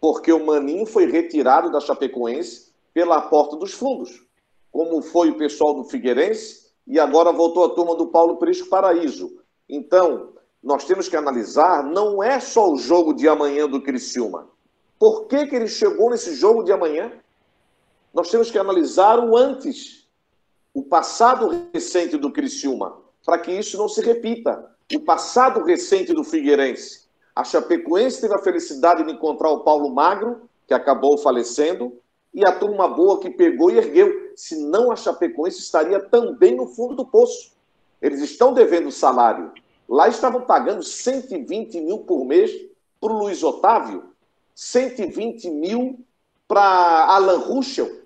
porque 0.00 0.32
o 0.32 0.44
Maninho 0.44 0.86
foi 0.86 1.06
retirado 1.10 1.70
da 1.70 1.80
Chapecoense 1.80 2.72
pela 2.94 3.20
porta 3.20 3.56
dos 3.56 3.72
fundos, 3.72 4.22
como 4.72 5.02
foi 5.02 5.30
o 5.30 5.36
pessoal 5.36 5.74
do 5.74 5.84
Figueirense, 5.84 6.72
e 6.86 6.98
agora 6.98 7.30
voltou 7.30 7.64
a 7.64 7.68
turma 7.68 7.94
do 7.94 8.08
Paulo 8.08 8.38
Prisco 8.38 8.68
Paraíso. 8.68 9.38
Então, 9.68 10.32
nós 10.62 10.84
temos 10.84 11.08
que 11.08 11.16
analisar, 11.16 11.84
não 11.84 12.22
é 12.22 12.40
só 12.40 12.72
o 12.72 12.78
jogo 12.78 13.12
de 13.12 13.28
amanhã 13.28 13.68
do 13.68 13.82
Criciúma. 13.82 14.48
Por 14.98 15.26
que, 15.26 15.46
que 15.46 15.54
ele 15.54 15.68
chegou 15.68 16.10
nesse 16.10 16.34
jogo 16.34 16.62
de 16.62 16.72
amanhã? 16.72 17.12
Nós 18.14 18.30
temos 18.30 18.50
que 18.50 18.58
analisar 18.58 19.18
o 19.18 19.36
antes, 19.36 20.08
o 20.74 20.82
passado 20.82 21.68
recente 21.72 22.16
do 22.16 22.32
Criciúma, 22.32 22.96
para 23.24 23.38
que 23.38 23.52
isso 23.52 23.76
não 23.76 23.88
se 23.88 24.00
repita. 24.00 24.70
O 24.94 25.00
passado 25.00 25.62
recente 25.64 26.12
do 26.12 26.24
Figueirense. 26.24 27.02
A 27.34 27.44
Chapecoense 27.44 28.20
teve 28.20 28.34
a 28.34 28.42
felicidade 28.42 29.04
de 29.04 29.12
encontrar 29.12 29.50
o 29.50 29.60
Paulo 29.60 29.92
Magro, 29.94 30.48
que 30.66 30.74
acabou 30.74 31.16
falecendo, 31.18 31.98
e 32.34 32.44
a 32.44 32.52
turma 32.52 32.88
boa 32.88 33.20
que 33.20 33.30
pegou 33.30 33.70
e 33.70 33.78
ergueu. 33.78 34.32
Senão 34.34 34.90
a 34.90 34.96
Chapecoense 34.96 35.60
estaria 35.60 36.00
também 36.00 36.56
no 36.56 36.66
fundo 36.66 36.94
do 36.94 37.04
poço. 37.04 37.52
Eles 38.00 38.20
estão 38.20 38.52
devendo 38.52 38.90
salário. 38.90 39.52
Lá 39.88 40.08
estavam 40.08 40.42
pagando 40.42 40.82
120 40.82 41.80
mil 41.80 41.98
por 41.98 42.24
mês 42.24 42.50
para 43.00 43.12
o 43.12 43.18
Luiz 43.18 43.42
Otávio, 43.42 44.04
120 44.54 45.50
mil 45.50 46.00
para 46.48 47.06
Alan 47.06 47.38
Ruschel. 47.38 48.02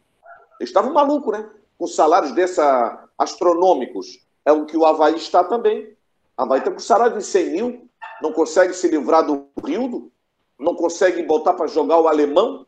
Estavam 0.61 0.93
malucos, 0.93 1.39
né? 1.39 1.49
Com 1.79 1.87
salários 1.87 2.33
dessa 2.33 3.09
astronômicos. 3.16 4.27
É 4.45 4.53
o 4.53 4.64
que 4.64 4.77
o 4.77 4.85
Havaí 4.85 5.16
está 5.16 5.45
também. 5.45 5.97
O 6.37 6.43
Havaí 6.43 6.59
está 6.59 6.70
com 6.70 6.79
salário 6.79 7.16
de 7.16 7.24
100 7.24 7.51
mil, 7.51 7.89
não 8.20 8.33
consegue 8.33 8.74
se 8.74 8.89
livrar 8.89 9.24
do 9.24 9.47
Rildo, 9.62 10.11
não 10.59 10.74
consegue 10.74 11.22
botar 11.22 11.55
para 11.55 11.66
jogar 11.66 11.99
o 11.99 12.09
alemão, 12.09 12.65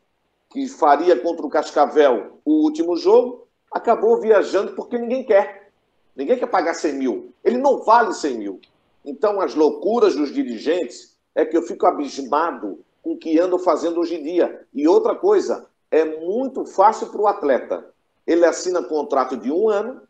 que 0.51 0.69
faria 0.69 1.19
contra 1.19 1.45
o 1.45 1.51
Cascavel 1.51 2.41
o 2.45 2.63
último 2.65 2.97
jogo, 2.97 3.47
acabou 3.73 4.21
viajando 4.21 4.73
porque 4.73 4.99
ninguém 4.99 5.25
quer. 5.25 5.71
Ninguém 6.17 6.39
quer 6.39 6.47
pagar 6.47 6.75
100 6.75 6.93
mil. 6.95 7.33
Ele 7.45 7.59
não 7.59 7.85
vale 7.85 8.13
100 8.13 8.39
mil. 8.39 8.61
Então, 9.05 9.41
as 9.41 9.55
loucuras 9.55 10.17
dos 10.17 10.33
dirigentes 10.33 11.17
é 11.35 11.45
que 11.45 11.57
eu 11.57 11.63
fico 11.63 11.87
abismado 11.87 12.81
com 13.03 13.13
o 13.13 13.17
que 13.17 13.39
andam 13.39 13.59
fazendo 13.59 14.01
hoje 14.01 14.17
em 14.17 14.23
dia. 14.23 14.67
E 14.75 14.89
outra 14.89 15.15
coisa, 15.15 15.67
é 15.91 16.05
muito 16.05 16.65
fácil 16.67 17.09
para 17.09 17.21
o 17.21 17.27
atleta. 17.27 17.87
Ele 18.27 18.45
assina 18.45 18.83
contrato 18.83 19.37
de 19.37 19.51
um 19.51 19.69
ano, 19.69 20.03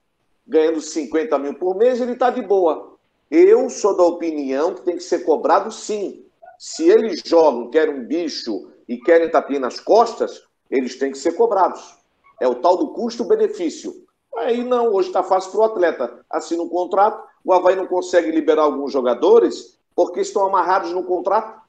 ganhando 0.47 0.81
50 0.81 1.39
mil 1.39 1.55
por 1.55 1.77
mês, 1.77 2.01
ele 2.01 2.13
está 2.13 2.31
de 2.31 2.43
boa. 2.43 2.97
Eu 3.31 3.69
sou 3.69 3.97
da 3.97 4.03
opinião 4.03 4.75
que 4.75 4.83
tem 4.83 4.97
que 4.97 5.03
ser 5.03 5.21
cobrado 5.21 5.71
sim. 5.71 6.25
Se 6.59 6.89
eles 6.89 7.23
jogam, 7.25 7.71
querem 7.71 7.95
um 7.95 8.05
bicho 8.05 8.69
e 8.89 8.97
querem 8.97 9.31
tapinha 9.31 9.61
nas 9.61 9.79
costas, 9.79 10.43
eles 10.71 10.97
têm 10.97 11.13
que 11.13 11.19
ser 11.19 11.33
cobrados. 11.33 11.97
É 12.41 12.49
o 12.49 12.55
tal 12.55 12.77
do 12.77 12.89
custo-benefício. 12.89 14.07
Aí 14.37 14.63
não, 14.63 14.93
hoje 14.93 15.09
está 15.09 15.23
fácil 15.23 15.51
para 15.51 15.61
o 15.61 15.65
atleta. 15.65 16.25
Assina 16.31 16.63
um 16.63 16.69
contrato, 16.69 17.23
o 17.45 17.53
Havaí 17.53 17.77
não 17.77 17.87
consegue 17.87 18.31
liberar 18.31 18.63
alguns 18.63 18.93
jogadores 18.93 19.79
porque 19.95 20.21
estão 20.21 20.47
amarrados 20.47 20.93
no 20.93 21.05
contrato. 21.05 21.61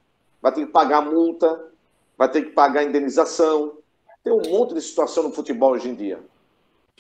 Vai 0.42 0.54
ter 0.54 0.66
que 0.66 0.72
pagar 0.72 1.02
multa, 1.02 1.70
vai 2.18 2.30
ter 2.32 2.44
que 2.44 2.52
pagar 2.52 2.84
indenização. 2.84 3.78
Tem 4.24 4.32
um 4.32 4.50
monte 4.50 4.74
de 4.76 4.82
situação 4.82 5.24
no 5.24 5.32
futebol 5.32 5.72
hoje 5.72 5.90
em 5.90 5.96
dia. 5.96 6.20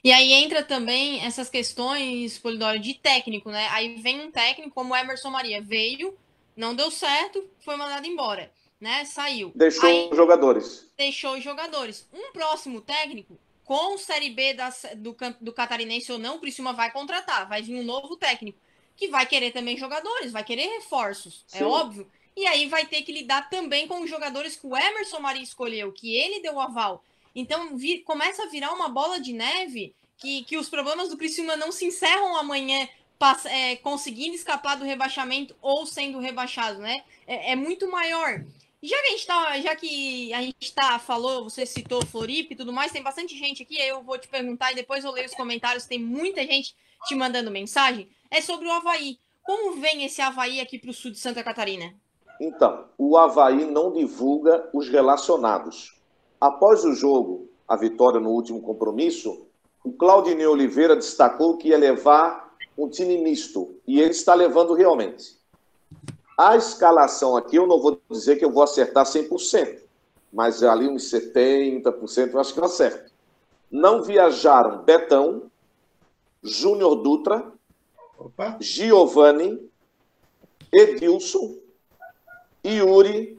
E 0.04 0.12
aí 0.12 0.32
entra 0.32 0.64
também 0.64 1.24
essas 1.26 1.50
questões, 1.50 2.40
Polidoro, 2.40 2.80
de 2.80 2.94
técnico, 2.94 3.50
né? 3.50 3.68
Aí 3.72 4.02
vem 4.02 4.26
um 4.26 4.32
técnico 4.32 4.72
como 4.74 4.96
Emerson 4.96 5.30
Maria, 5.30 5.62
veio, 5.62 6.18
não 6.56 6.74
deu 6.74 6.90
certo, 6.90 7.44
foi 7.60 7.76
mandado 7.76 8.08
embora, 8.08 8.50
né? 8.80 9.06
Saiu. 9.06 9.52
Deixou 9.56 9.90
aí, 9.90 10.10
os 10.10 10.18
jogadores. 10.18 10.90
Deixou 10.98 11.34
os 11.36 11.44
jogadores. 11.44 12.08
Um 12.14 12.32
próximo 12.32 12.82
técnico, 12.82 13.38
com 13.66 13.98
Série 13.98 14.30
B 14.30 14.54
da, 14.54 14.70
do, 14.96 15.16
do 15.42 15.54
Catarinense 15.54 16.12
ou 16.12 16.18
não, 16.18 16.38
o 16.38 16.40
Criciúma 16.40 16.74
vai 16.74 16.92
contratar, 16.92 17.48
vai 17.48 17.62
vir 17.62 17.76
um 17.76 17.84
novo 17.84 18.16
técnico, 18.16 18.58
que 18.96 19.08
vai 19.08 19.26
querer 19.26 19.52
também 19.52 19.78
jogadores, 19.78 20.32
vai 20.32 20.44
querer 20.44 20.68
reforços, 20.68 21.46
é 21.54 21.60
Sim. 21.60 21.64
é 21.64 21.68
óbvio. 21.68 22.08
E 22.36 22.46
aí 22.46 22.68
vai 22.68 22.86
ter 22.86 23.02
que 23.02 23.12
lidar 23.12 23.50
também 23.50 23.88
com 23.88 24.02
os 24.02 24.10
jogadores 24.10 24.56
que 24.56 24.66
o 24.66 24.76
Emerson 24.76 25.20
Maria 25.20 25.44
escolheu, 25.44 25.92
que 25.92 26.16
ele 26.16 26.42
deu 26.42 26.56
o 26.56 26.60
aval. 26.60 27.04
Então 27.36 27.78
vi, 27.78 28.00
começa 28.00 28.44
a 28.44 28.48
virar 28.48 28.74
uma 28.74 28.90
bola 28.90 29.20
de 29.20 29.34
neve 29.34 29.94
que, 30.18 30.44
que 30.44 30.58
os 30.58 30.70
problemas 30.70 31.10
do 31.10 31.18
Criciúma 31.18 31.56
não 31.56 31.72
se 31.72 31.86
encerram 31.86 32.36
amanhã 32.36 32.88
passa, 33.18 33.50
é, 33.50 33.76
conseguindo 33.76 34.36
escapar 34.36 34.78
do 34.78 34.86
rebaixamento 34.86 35.56
ou 35.62 35.86
sendo 35.86 36.20
rebaixado, 36.20 36.80
né? 36.80 37.04
É, 37.28 37.52
é, 37.52 37.56
muito 37.56 37.90
maior. 37.92 38.44
Já 38.82 38.96
que 39.02 39.08
a 39.08 39.12
gente 39.12 39.28
tá, 39.28 39.60
já 39.60 39.76
que 39.76 40.34
a 40.34 40.42
gente 40.42 40.74
tá, 40.74 41.00
falou, 41.00 41.44
você 41.44 41.66
citou 41.66 42.06
Floripa 42.06 42.54
e 42.54 42.56
tudo 42.56 42.72
mais, 42.72 42.92
tem 42.92 43.04
bastante 43.04 43.38
gente 43.38 43.64
aqui, 43.64 43.78
eu 43.78 44.02
vou 44.02 44.18
te 44.18 44.28
perguntar 44.28 44.72
e 44.72 44.76
depois 44.76 45.04
eu 45.04 45.12
leio 45.12 45.26
os 45.26 45.34
comentários, 45.34 45.86
tem 45.86 46.00
muita 46.00 46.42
gente 46.42 46.74
te 47.06 47.14
mandando 47.14 47.52
mensagem. 47.52 48.10
É 48.32 48.40
sobre 48.40 48.68
o 48.68 48.72
Havaí. 48.72 49.18
Como 49.44 49.82
vem 49.82 50.06
esse 50.06 50.22
Havaí 50.22 50.62
aqui 50.62 50.80
para 50.80 50.92
o 50.92 50.94
sul 50.94 51.12
de 51.12 51.20
Santa 51.20 51.44
Catarina? 51.44 51.94
Então, 52.40 52.86
o 52.98 53.18
Havaí 53.18 53.66
não 53.66 53.92
divulga 53.92 54.70
os 54.74 54.88
relacionados. 54.88 56.00
Após 56.40 56.86
o 56.86 56.94
jogo, 56.94 57.50
a 57.68 57.76
vitória 57.76 58.20
no 58.20 58.30
último 58.30 58.62
compromisso, 58.62 59.46
o 59.84 59.92
Claudinei 59.92 60.46
Oliveira 60.46 60.96
destacou 60.96 61.58
que 61.58 61.70
ia 61.70 61.78
levar 61.78 62.56
um 62.78 62.90
time 62.90 63.18
misto, 63.18 63.76
e 63.86 64.00
ele 64.00 64.12
está 64.12 64.34
levando 64.34 64.74
realmente. 64.74 65.39
A 66.40 66.56
escalação 66.56 67.36
aqui, 67.36 67.58
eu 67.58 67.68
não 67.68 67.82
vou 67.82 68.00
dizer 68.10 68.38
que 68.38 68.46
eu 68.46 68.50
vou 68.50 68.64
acertar 68.64 69.04
100%, 69.04 69.82
mas 70.32 70.64
ali 70.64 70.88
uns 70.88 71.12
70% 71.12 72.32
eu 72.32 72.40
acho 72.40 72.54
que 72.54 72.62
eu 72.62 72.64
acerto. 72.64 73.12
Não 73.70 74.04
viajaram 74.04 74.82
Betão, 74.82 75.52
Júnior 76.42 76.96
Dutra, 76.96 77.52
Opa. 78.18 78.56
Giovanni, 78.62 79.70
Edilson, 80.72 81.58
Yuri, 82.66 83.38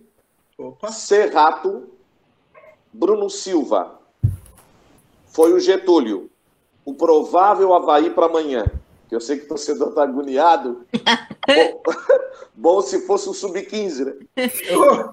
Opa. 0.58 0.92
Serrato, 0.92 1.88
Bruno 2.92 3.30
Silva. 3.30 3.98
Foi 5.28 5.54
o 5.54 5.58
Getúlio. 5.58 6.30
O 6.84 6.92
provável 6.92 7.72
Havaí 7.72 8.10
para 8.10 8.26
amanhã. 8.26 8.66
Que 9.10 9.16
eu 9.16 9.20
sei 9.20 9.38
que 9.38 9.44
o 9.46 9.48
torcedor 9.48 9.88
está 9.88 10.04
agoniado. 10.04 10.86
bom, 11.44 11.82
bom, 12.54 12.80
se 12.80 13.04
fosse 13.08 13.28
o 13.28 13.34
Sub-15, 13.34 14.04
né? 14.04 15.10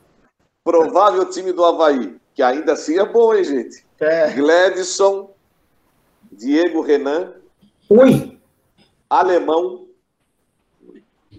provável 0.64 1.28
time 1.32 1.52
do 1.52 1.66
Havaí. 1.66 2.16
Que 2.36 2.44
ainda 2.44 2.74
assim 2.74 3.00
é 3.00 3.04
bom, 3.04 3.34
hein, 3.34 3.44
gente? 3.44 3.84
É. 4.00 4.30
Gledson, 4.34 5.34
Diego 6.32 6.82
Renan. 6.82 7.34
Ui! 7.90 8.40
Alemão. 9.10 9.88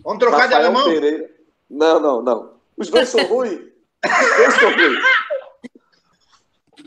Vamos 0.02 0.18
trocar 0.18 0.38
Rafael 0.38 0.48
de 0.48 0.54
alemão? 0.66 0.84
Pereira. 0.84 1.30
Não, 1.70 2.00
não, 2.00 2.22
não. 2.22 2.54
Os 2.76 2.90
dois 2.90 3.09
são 3.09 3.24
ruins. 3.26 3.61
Os 4.04 4.36
dois 4.36 4.54
são 4.54 4.72
ruins. 4.72 5.04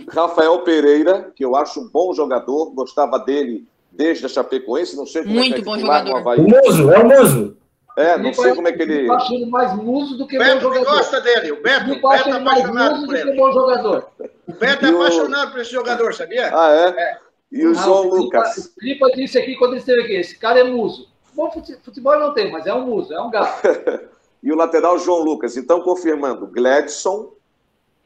Rafael 0.09 0.63
Pereira, 0.65 1.31
que 1.33 1.45
eu 1.45 1.55
acho 1.55 1.79
um 1.79 1.87
bom 1.87 2.13
jogador, 2.13 2.71
gostava 2.71 3.17
dele 3.19 3.65
desde 3.91 4.25
a 4.25 4.29
Chapecoense, 4.29 4.95
não 4.95 5.05
sei 5.05 5.23
como 5.23 5.35
Muito 5.35 5.53
é 5.53 5.55
que 5.55 5.61
é 5.61 5.65
bom 5.65 5.77
jogador. 5.77 6.39
O 6.39 6.43
Muso, 6.43 6.91
é 6.91 6.99
o 6.99 7.07
Muso. 7.07 7.57
É, 7.97 8.17
não 8.17 8.33
sei 8.33 8.55
como 8.55 8.67
é 8.67 8.71
que 8.71 8.81
ele. 8.81 9.07
Eu 9.07 9.13
acho 9.13 9.33
ele 9.33 9.45
mais 9.47 9.75
muso 9.75 10.17
do 10.17 10.25
que 10.25 10.37
Beto 10.37 10.55
bom 10.55 10.61
jogador. 10.73 10.97
gosta 10.97 11.19
dele. 11.19 11.51
O 11.51 11.61
Beto, 11.61 11.91
o 11.91 12.09
Beto 12.09 12.29
é 12.29 12.31
apaixonado 12.31 13.05
por 13.05 13.15
ele. 13.15 13.33
bom 13.33 13.51
jogador. 13.51 14.07
O 14.47 14.53
Beto 14.53 14.85
é 14.85 14.89
apaixonado 14.89 15.51
por 15.51 15.59
esse 15.59 15.71
jogador, 15.71 16.13
sabia? 16.13 16.49
Ah, 16.53 16.71
é? 16.71 17.01
é. 17.01 17.17
E 17.51 17.67
o 17.67 17.75
João 17.75 18.07
o 18.07 18.15
Lucas. 18.15 18.57
O 18.57 18.79
Clipa 18.79 19.11
disse 19.11 19.37
aqui 19.37 19.55
quando 19.57 19.71
ele 19.71 19.81
esteve 19.81 20.03
aqui: 20.03 20.15
esse 20.15 20.37
cara 20.37 20.59
é 20.59 20.63
muso. 20.63 21.09
Bom 21.33 21.51
futebol 21.83 22.17
não 22.17 22.33
tem, 22.33 22.49
mas 22.49 22.65
é 22.65 22.73
um 22.73 22.85
muso, 22.85 23.13
é 23.13 23.21
um 23.21 23.29
gato. 23.29 23.61
e 24.41 24.51
o 24.51 24.55
lateral 24.55 24.97
João 24.97 25.19
Lucas. 25.19 25.57
Então, 25.57 25.81
confirmando: 25.81 26.47
Gladson, 26.47 27.33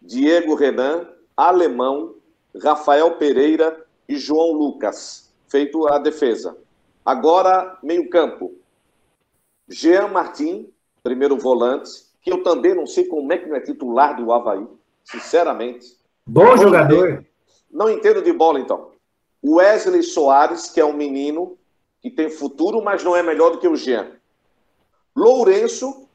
Diego 0.01 0.55
Renan, 0.55 1.07
Alemão, 1.37 2.15
Rafael 2.61 3.11
Pereira 3.17 3.85
e 4.09 4.17
João 4.17 4.51
Lucas. 4.51 5.24
Feito 5.55 5.87
a 5.87 5.97
defesa. 5.97 6.57
Agora, 7.05 7.77
meio-campo. 7.81 8.55
Jean 9.69 10.09
Martin, 10.09 10.69
primeiro 11.01 11.37
volante, 11.37 11.89
que 12.21 12.29
eu 12.29 12.43
também 12.43 12.75
não 12.75 12.85
sei 12.85 13.05
como 13.05 13.31
é 13.31 13.37
que 13.37 13.47
não 13.47 13.55
é 13.55 13.61
titular 13.61 14.17
do 14.17 14.33
Havaí, 14.33 14.67
sinceramente. 15.05 15.95
Bom 16.27 16.57
jogador. 16.57 17.25
Não 17.71 17.89
entendo 17.89 18.21
de 18.21 18.33
bola, 18.33 18.59
então. 18.59 18.91
Wesley 19.41 20.03
Soares, 20.03 20.69
que 20.69 20.81
é 20.81 20.83
um 20.83 20.91
menino 20.91 21.57
que 22.01 22.09
tem 22.09 22.29
futuro, 22.29 22.83
mas 22.83 23.01
não 23.01 23.15
é 23.15 23.23
melhor 23.23 23.51
do 23.51 23.59
que 23.59 23.67
o 23.69 23.77
Jean. 23.77 24.11
Lourenço, 25.15 26.05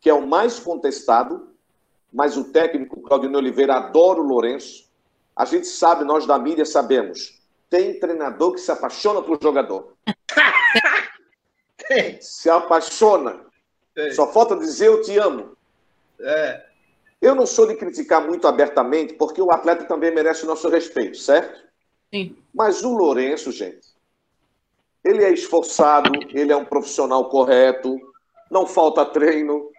que 0.00 0.08
é 0.08 0.14
o 0.14 0.26
mais 0.26 0.58
contestado, 0.58 1.50
mas 2.10 2.38
o 2.38 2.44
técnico 2.44 3.02
Claudinei 3.02 3.36
Oliveira 3.36 3.74
adora 3.74 4.18
o 4.18 4.26
Lourenço. 4.26 4.88
A 5.36 5.44
gente 5.44 5.66
sabe, 5.66 6.04
nós 6.04 6.24
da 6.24 6.38
mídia 6.38 6.64
sabemos, 6.64 7.37
tem 7.68 7.98
treinador 7.98 8.52
que 8.52 8.60
se 8.60 8.70
apaixona 8.70 9.22
por 9.22 9.42
jogador. 9.42 9.94
se 12.20 12.48
apaixona. 12.48 13.44
Só 14.12 14.32
falta 14.32 14.56
dizer 14.56 14.86
eu 14.86 15.02
te 15.02 15.18
amo. 15.18 15.56
É. 16.20 16.64
Eu 17.20 17.34
não 17.34 17.46
sou 17.46 17.66
de 17.66 17.74
criticar 17.74 18.24
muito 18.24 18.46
abertamente, 18.46 19.14
porque 19.14 19.42
o 19.42 19.50
atleta 19.50 19.84
também 19.84 20.14
merece 20.14 20.44
o 20.44 20.46
nosso 20.46 20.68
respeito, 20.68 21.18
certo? 21.18 21.60
Sim. 22.14 22.36
Mas 22.54 22.84
o 22.84 22.92
Lourenço, 22.92 23.50
gente, 23.50 23.88
ele 25.04 25.24
é 25.24 25.32
esforçado, 25.32 26.12
ele 26.30 26.52
é 26.52 26.56
um 26.56 26.64
profissional 26.64 27.28
correto, 27.28 27.98
não 28.50 28.66
falta 28.66 29.04
treino. 29.04 29.70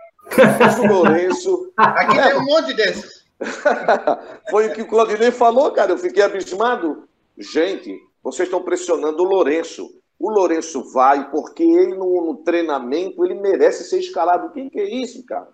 Mas 0.60 0.80
o 0.80 0.86
Lourenço. 0.86 1.72
Aqui 1.78 2.18
é... 2.18 2.28
tem 2.28 2.38
um 2.38 2.46
monte 2.46 2.74
desses. 2.74 3.26
Foi 4.52 4.68
o 4.68 4.74
que 4.74 4.82
o 4.82 4.88
Claudinei 4.88 5.32
falou, 5.32 5.72
cara. 5.72 5.92
Eu 5.92 5.98
fiquei 5.98 6.22
abismado. 6.22 7.08
Gente, 7.40 7.98
vocês 8.22 8.50
estão 8.50 8.62
pressionando 8.62 9.24
o 9.24 9.26
Lourenço. 9.26 9.90
O 10.20 10.30
Lourenço 10.30 10.84
vai 10.92 11.32
porque 11.32 11.64
ele 11.64 11.96
no, 11.96 12.26
no, 12.26 12.36
treinamento 12.36 13.24
ele 13.24 13.36
merece 13.36 13.86
ser 13.86 14.00
escalado. 14.00 14.52
Quem 14.52 14.70
que 14.70 14.78
é 14.78 14.90
isso, 14.90 15.26
cara? 15.26 15.48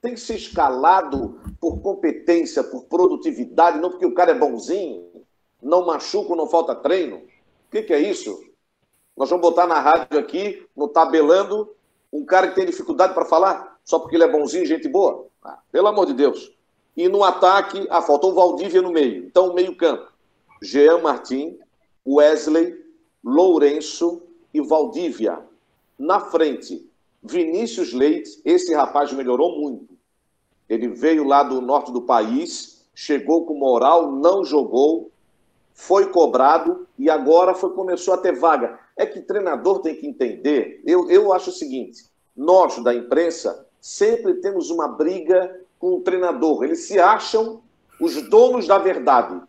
Tem 0.00 0.14
que 0.14 0.20
ser 0.20 0.36
escalado 0.36 1.40
por 1.60 1.80
competência, 1.80 2.62
por 2.62 2.84
produtividade, 2.84 3.80
não 3.80 3.90
porque 3.90 4.06
o 4.06 4.14
cara 4.14 4.30
é 4.30 4.38
bonzinho, 4.38 5.10
não 5.60 5.84
machuca, 5.84 6.36
não 6.36 6.46
falta 6.46 6.72
treino. 6.72 7.16
O 7.16 7.70
que, 7.72 7.82
que 7.82 7.92
é 7.92 7.98
isso? 7.98 8.40
Nós 9.16 9.28
vamos 9.28 9.42
botar 9.42 9.66
na 9.66 9.80
rádio 9.80 10.20
aqui, 10.20 10.64
no 10.76 10.86
tabelando, 10.86 11.74
um 12.12 12.24
cara 12.24 12.46
que 12.46 12.54
tem 12.54 12.64
dificuldade 12.64 13.12
para 13.12 13.24
falar, 13.24 13.76
só 13.84 13.98
porque 13.98 14.14
ele 14.14 14.22
é 14.22 14.30
bonzinho, 14.30 14.64
gente 14.64 14.88
boa? 14.88 15.26
Ah, 15.42 15.58
pelo 15.72 15.88
amor 15.88 16.06
de 16.06 16.14
Deus. 16.14 16.56
E 16.96 17.08
no 17.08 17.24
ataque, 17.24 17.84
ah, 17.90 18.00
faltou 18.00 18.30
o 18.30 18.34
Valdívia 18.36 18.80
no 18.80 18.92
meio. 18.92 19.26
Então, 19.26 19.52
meio 19.52 19.76
campo. 19.76 20.07
Jean 20.62 20.98
Martin, 20.98 21.58
Wesley, 22.06 22.74
Lourenço 23.22 24.22
e 24.52 24.60
Valdívia. 24.60 25.38
Na 25.98 26.20
frente, 26.20 26.88
Vinícius 27.22 27.92
Leite. 27.92 28.40
Esse 28.44 28.74
rapaz 28.74 29.12
melhorou 29.12 29.60
muito. 29.60 29.96
Ele 30.68 30.88
veio 30.88 31.24
lá 31.24 31.42
do 31.42 31.60
norte 31.60 31.92
do 31.92 32.02
país, 32.02 32.86
chegou 32.94 33.46
com 33.46 33.54
moral, 33.54 34.12
não 34.12 34.44
jogou, 34.44 35.10
foi 35.72 36.10
cobrado 36.10 36.86
e 36.98 37.08
agora 37.08 37.54
foi, 37.54 37.70
começou 37.70 38.14
a 38.14 38.18
ter 38.18 38.32
vaga. 38.32 38.78
É 38.96 39.06
que 39.06 39.20
treinador 39.20 39.80
tem 39.80 39.94
que 39.94 40.06
entender. 40.06 40.82
Eu, 40.84 41.08
eu 41.08 41.32
acho 41.32 41.50
o 41.50 41.52
seguinte: 41.52 42.04
nós 42.36 42.82
da 42.82 42.94
imprensa 42.94 43.66
sempre 43.80 44.34
temos 44.34 44.70
uma 44.70 44.88
briga 44.88 45.60
com 45.78 45.94
o 45.94 46.00
treinador. 46.00 46.64
Eles 46.64 46.86
se 46.86 46.98
acham 46.98 47.62
os 48.00 48.20
donos 48.28 48.66
da 48.66 48.78
verdade. 48.78 49.40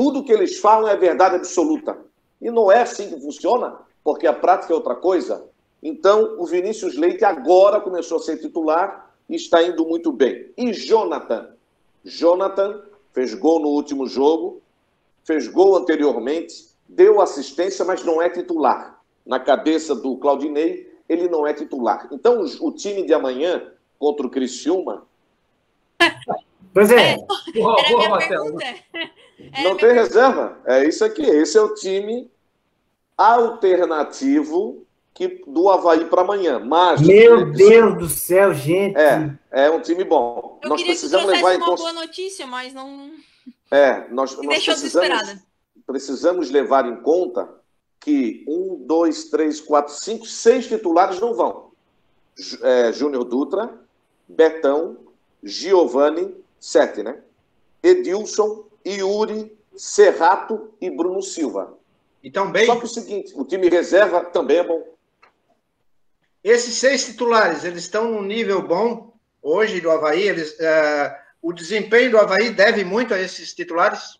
Tudo 0.00 0.24
que 0.24 0.32
eles 0.32 0.58
falam 0.58 0.88
é 0.88 0.96
verdade 0.96 1.36
absoluta. 1.36 1.94
E 2.40 2.50
não 2.50 2.72
é 2.72 2.80
assim 2.80 3.10
que 3.10 3.20
funciona, 3.20 3.80
porque 4.02 4.26
a 4.26 4.32
prática 4.32 4.72
é 4.72 4.74
outra 4.74 4.94
coisa. 4.94 5.46
Então, 5.82 6.36
o 6.38 6.46
Vinícius 6.46 6.96
Leite 6.96 7.22
agora 7.22 7.82
começou 7.82 8.16
a 8.16 8.22
ser 8.22 8.38
titular 8.38 9.12
e 9.28 9.36
está 9.36 9.62
indo 9.62 9.84
muito 9.84 10.10
bem. 10.10 10.50
E 10.56 10.72
Jonathan? 10.72 11.50
Jonathan 12.02 12.82
fez 13.12 13.34
gol 13.34 13.60
no 13.60 13.68
último 13.68 14.06
jogo, 14.06 14.62
fez 15.22 15.46
gol 15.46 15.76
anteriormente, 15.76 16.70
deu 16.88 17.20
assistência, 17.20 17.84
mas 17.84 18.02
não 18.02 18.22
é 18.22 18.30
titular. 18.30 19.02
Na 19.26 19.38
cabeça 19.38 19.94
do 19.94 20.16
Claudinei, 20.16 20.90
ele 21.10 21.28
não 21.28 21.46
é 21.46 21.52
titular. 21.52 22.08
Então, 22.10 22.42
o 22.62 22.72
time 22.72 23.02
de 23.02 23.12
amanhã 23.12 23.70
contra 23.98 24.26
o 24.26 24.30
Criciúma. 24.30 25.06
Pois 26.72 26.90
é. 26.90 27.12
Era 27.12 28.08
minha 28.08 28.18
pergunta. 28.18 28.64
Não 29.62 29.76
tem 29.76 29.92
reserva. 29.92 30.58
É 30.64 30.86
isso 30.86 31.04
aqui. 31.04 31.22
Esse 31.22 31.58
é 31.58 31.60
o 31.60 31.74
time 31.74 32.30
alternativo 33.16 34.86
que 35.12 35.42
do 35.46 35.68
Havaí 35.68 36.06
para 36.06 36.22
amanhã. 36.22 36.58
Mas, 36.58 37.00
Meu 37.00 37.52
Deus 37.52 37.98
do 37.98 38.08
céu, 38.08 38.54
gente. 38.54 38.96
É, 38.96 39.30
é 39.50 39.70
um 39.70 39.80
time 39.80 40.04
bom. 40.04 40.58
Eu 40.62 40.70
nós 40.70 40.78
queria 40.78 40.94
precisamos 40.94 41.26
que 41.26 41.32
levar 41.32 41.54
em 41.54 41.56
uma 41.58 41.66
cons... 41.66 41.80
boa 41.80 41.92
notícia, 41.92 42.46
mas 42.46 42.72
não. 42.72 43.10
É, 43.70 44.08
nós, 44.08 44.36
nós 44.36 44.64
precisamos, 44.64 45.36
precisamos 45.86 46.50
levar 46.50 46.86
em 46.86 46.96
conta 47.02 47.48
que 48.00 48.44
um, 48.48 48.82
dois, 48.86 49.24
três, 49.24 49.60
quatro, 49.60 49.92
cinco, 49.92 50.24
seis 50.24 50.66
titulares 50.66 51.20
não 51.20 51.34
vão. 51.34 51.70
É, 52.62 52.92
Júnior 52.92 53.24
Dutra, 53.24 53.78
Betão, 54.26 54.96
Giovanni, 55.42 56.34
sete, 56.60 57.02
né? 57.02 57.18
Edilson, 57.82 58.66
Yuri, 58.86 59.56
Serrato 59.74 60.74
e 60.80 60.90
Bruno 60.90 61.22
Silva. 61.22 61.76
Então, 62.22 62.50
bem, 62.52 62.66
Só 62.66 62.76
que 62.76 62.84
o 62.84 62.88
seguinte, 62.88 63.32
o 63.34 63.44
time 63.44 63.68
reserva 63.68 64.24
também 64.26 64.58
é 64.58 64.64
bom. 64.64 64.84
esses 66.44 66.74
seis 66.74 67.04
titulares, 67.04 67.64
eles 67.64 67.84
estão 67.84 68.10
num 68.10 68.22
nível 68.22 68.62
bom 68.62 69.14
hoje 69.42 69.80
do 69.80 69.90
Havaí. 69.90 70.28
Eles, 70.28 70.58
eh, 70.60 71.18
o 71.40 71.52
desempenho 71.52 72.10
do 72.10 72.18
Havaí 72.18 72.50
deve 72.50 72.84
muito 72.84 73.14
a 73.14 73.18
esses 73.18 73.54
titulares? 73.54 74.18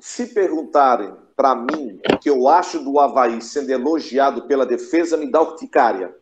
Se 0.00 0.28
perguntarem 0.28 1.14
para 1.34 1.54
mim 1.54 2.00
o 2.10 2.18
que 2.18 2.30
eu 2.30 2.48
acho 2.48 2.82
do 2.82 2.98
Havaí 2.98 3.42
sendo 3.42 3.70
elogiado 3.70 4.46
pela 4.46 4.64
defesa, 4.64 5.16
me 5.16 5.30
dá 5.30 5.42
urticária. 5.42 6.14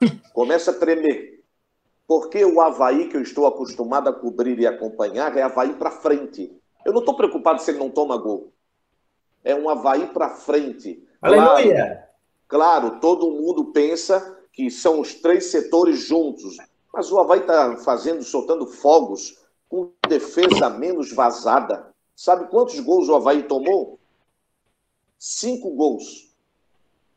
Começa 0.32 0.70
a 0.70 0.74
tremer. 0.74 1.39
Porque 2.10 2.44
o 2.44 2.60
Havaí 2.60 3.08
que 3.08 3.16
eu 3.16 3.22
estou 3.22 3.46
acostumado 3.46 4.08
a 4.08 4.12
cobrir 4.12 4.58
e 4.58 4.66
acompanhar 4.66 5.36
é 5.36 5.42
Havaí 5.42 5.74
para 5.74 5.92
frente. 5.92 6.52
Eu 6.84 6.92
não 6.92 6.98
estou 6.98 7.14
preocupado 7.14 7.62
se 7.62 7.70
ele 7.70 7.78
não 7.78 7.88
toma 7.88 8.16
gol. 8.16 8.52
É 9.44 9.54
um 9.54 9.68
Havaí 9.70 10.08
para 10.08 10.30
frente. 10.30 11.06
Claro, 11.20 11.40
Aleluia! 11.40 12.08
Claro, 12.48 12.98
todo 12.98 13.30
mundo 13.30 13.66
pensa 13.66 14.40
que 14.52 14.68
são 14.72 14.98
os 14.98 15.14
três 15.14 15.52
setores 15.52 16.00
juntos. 16.00 16.56
Mas 16.92 17.12
o 17.12 17.20
Havaí 17.20 17.42
está 17.42 17.76
fazendo, 17.76 18.24
soltando 18.24 18.66
fogos 18.66 19.38
com 19.68 19.92
defesa 20.08 20.68
menos 20.68 21.12
vazada. 21.12 21.94
Sabe 22.16 22.48
quantos 22.48 22.80
gols 22.80 23.08
o 23.08 23.14
Havaí 23.14 23.44
tomou? 23.44 24.00
Cinco 25.16 25.70
gols. 25.76 26.34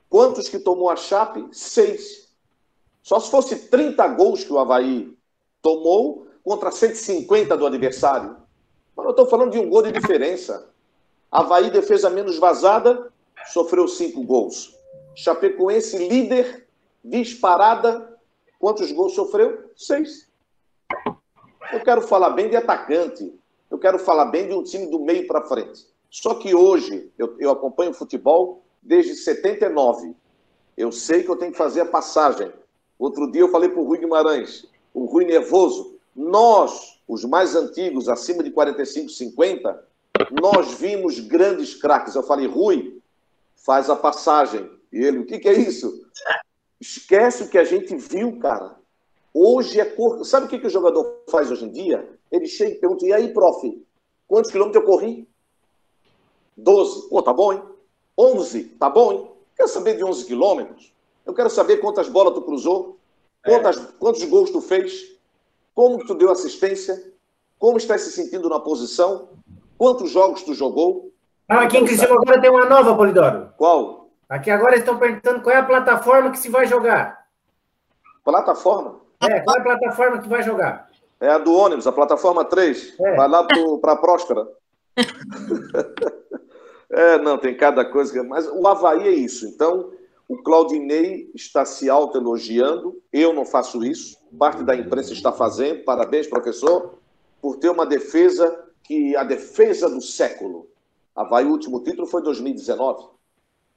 Quantos 0.07 0.47
que 0.47 0.59
tomou 0.59 0.91
a 0.91 0.95
Chape? 0.95 1.47
Seis. 1.51 2.22
Só 3.03 3.19
se 3.19 3.29
fosse 3.29 3.67
30 3.67 4.07
gols 4.07 4.45
que 4.45 4.53
o 4.53 4.57
Havaí 4.57 5.13
tomou 5.61 6.25
contra 6.41 6.71
150 6.71 7.55
do 7.57 7.65
adversário. 7.65 8.37
Mas 8.95 9.05
eu 9.05 9.11
estou 9.11 9.25
falando 9.27 9.51
de 9.51 9.59
um 9.59 9.69
gol 9.69 9.83
de 9.83 9.91
diferença. 9.91 10.69
Havaí, 11.29 11.69
defesa 11.69 12.09
menos 12.09 12.37
vazada, 12.37 13.11
sofreu 13.51 13.87
cinco 13.89 14.23
gols. 14.23 14.73
Chapecoense, 15.15 15.97
líder, 15.97 16.67
disparada. 17.03 18.17
Quantos 18.57 18.91
gols 18.91 19.13
sofreu? 19.13 19.69
Seis. 19.75 20.29
Eu 21.73 21.81
quero 21.83 22.01
falar 22.01 22.29
bem 22.29 22.49
de 22.49 22.55
atacante. 22.55 23.37
Eu 23.69 23.77
quero 23.77 23.99
falar 23.99 24.25
bem 24.25 24.47
de 24.47 24.53
um 24.53 24.63
time 24.63 24.85
do 24.87 24.99
meio 24.99 25.27
para 25.27 25.41
frente. 25.41 25.87
Só 26.09 26.35
que 26.35 26.55
hoje, 26.55 27.11
eu, 27.17 27.35
eu 27.39 27.51
acompanho 27.51 27.93
futebol 27.93 28.63
desde 28.81 29.15
79. 29.15 30.15
Eu 30.77 30.91
sei 30.91 31.23
que 31.23 31.29
eu 31.29 31.35
tenho 31.35 31.51
que 31.51 31.57
fazer 31.57 31.81
a 31.81 31.85
passagem. 31.85 32.51
Outro 32.97 33.31
dia 33.31 33.41
eu 33.41 33.49
falei 33.49 33.69
para 33.69 33.79
o 33.79 33.85
Rui 33.85 33.97
Guimarães, 33.97 34.65
o 34.93 35.05
Rui 35.05 35.25
nervoso. 35.25 35.97
Nós, 36.15 36.99
os 37.07 37.25
mais 37.25 37.55
antigos, 37.55 38.07
acima 38.07 38.43
de 38.43 38.51
45, 38.51 39.09
50, 39.09 39.87
nós 40.41 40.73
vimos 40.75 41.19
grandes 41.19 41.73
craques. 41.73 42.15
Eu 42.15 42.23
falei, 42.23 42.47
Rui, 42.47 43.01
faz 43.55 43.89
a 43.89 43.95
passagem. 43.95 44.69
E 44.91 45.03
ele, 45.03 45.19
o 45.19 45.25
que, 45.25 45.39
que 45.39 45.49
é 45.49 45.53
isso? 45.53 46.05
Esquece 46.79 47.43
o 47.43 47.49
que 47.49 47.57
a 47.57 47.63
gente 47.63 47.95
viu, 47.95 48.37
cara. 48.39 48.77
Hoje 49.33 49.79
é 49.79 49.85
cor... 49.85 50.23
Sabe 50.23 50.45
o 50.45 50.49
que, 50.49 50.59
que 50.59 50.67
o 50.67 50.69
jogador 50.69 51.23
faz 51.29 51.49
hoje 51.49 51.65
em 51.65 51.71
dia? 51.71 52.07
Ele 52.31 52.45
chega 52.45 52.71
e 52.71 52.79
pergunta, 52.79 53.05
e 53.05 53.11
aí, 53.11 53.33
prof, 53.33 53.83
quantos 54.27 54.51
quilômetros 54.51 54.83
eu 54.83 54.87
corri? 54.87 55.27
12. 56.55 57.09
Pô, 57.09 57.21
tá 57.23 57.33
bom, 57.33 57.53
hein? 57.53 57.63
11. 58.17 58.63
Tá 58.79 58.89
bom, 58.89 59.11
hein? 59.11 59.31
Quero 59.55 59.69
saber 59.69 59.97
de 59.97 60.03
11 60.03 60.25
quilômetros. 60.25 60.92
Eu 61.25 61.33
quero 61.33 61.49
saber 61.49 61.77
quantas 61.77 62.09
bolas 62.09 62.33
tu 62.33 62.41
cruzou, 62.41 62.97
quantas, 63.43 63.77
quantos 63.99 64.23
gols 64.25 64.51
tu 64.51 64.61
fez, 64.61 65.13
como 65.73 66.05
tu 66.05 66.13
deu 66.13 66.29
assistência, 66.29 67.13
como 67.57 67.77
está 67.77 67.97
se 67.97 68.11
sentindo 68.11 68.49
na 68.49 68.59
posição, 68.59 69.29
quantos 69.77 70.11
jogos 70.11 70.43
tu 70.43 70.53
jogou. 70.53 71.11
Ah, 71.47 71.61
aqui 71.61 71.77
em 71.77 71.85
Criciúma 71.85 72.15
agora 72.15 72.41
tem 72.41 72.49
uma 72.49 72.65
nova, 72.65 72.95
Polidoro. 72.95 73.49
Qual? 73.57 74.09
Aqui 74.27 74.49
agora 74.49 74.75
estão 74.75 74.97
perguntando 74.97 75.41
qual 75.41 75.55
é 75.55 75.59
a 75.59 75.65
plataforma 75.65 76.31
que 76.31 76.39
se 76.39 76.49
vai 76.49 76.65
jogar. 76.65 77.25
Plataforma? 78.23 79.01
É, 79.21 79.39
qual 79.41 79.55
é 79.55 79.59
a 79.59 79.63
plataforma 79.63 80.21
que 80.21 80.27
vai 80.27 80.43
jogar? 80.43 80.89
É 81.19 81.29
a 81.29 81.37
do 81.37 81.53
ônibus, 81.53 81.87
a 81.87 81.91
plataforma 81.91 82.43
3. 82.43 82.99
É. 82.99 83.15
Vai 83.15 83.27
lá 83.27 83.47
para 83.81 83.93
a 83.93 83.95
Próspera. 83.95 84.45
é, 86.91 87.17
não, 87.17 87.37
tem 87.37 87.55
cada 87.55 87.85
coisa. 87.85 88.23
Mas 88.23 88.47
o 88.47 88.67
Havaí 88.67 89.07
é 89.07 89.11
isso. 89.11 89.45
Então, 89.45 89.91
o 90.33 90.41
Claudinei 90.41 91.29
está 91.35 91.63
se 91.63 91.87
autoelogiando. 91.89 92.99
Eu 93.11 93.33
não 93.33 93.45
faço 93.45 93.83
isso. 93.83 94.17
Parte 94.37 94.63
da 94.63 94.75
imprensa 94.75 95.13
está 95.13 95.31
fazendo. 95.31 95.83
Parabéns, 95.83 96.25
professor, 96.25 96.95
por 97.39 97.57
ter 97.57 97.69
uma 97.69 97.85
defesa 97.85 98.67
que 98.83 99.15
a 99.15 99.23
defesa 99.23 99.87
do 99.87 100.01
século. 100.01 100.67
Havaí, 101.15 101.45
o 101.45 101.51
último 101.51 101.83
título 101.83 102.07
foi 102.07 102.21
em 102.21 102.23
2019. 102.23 103.09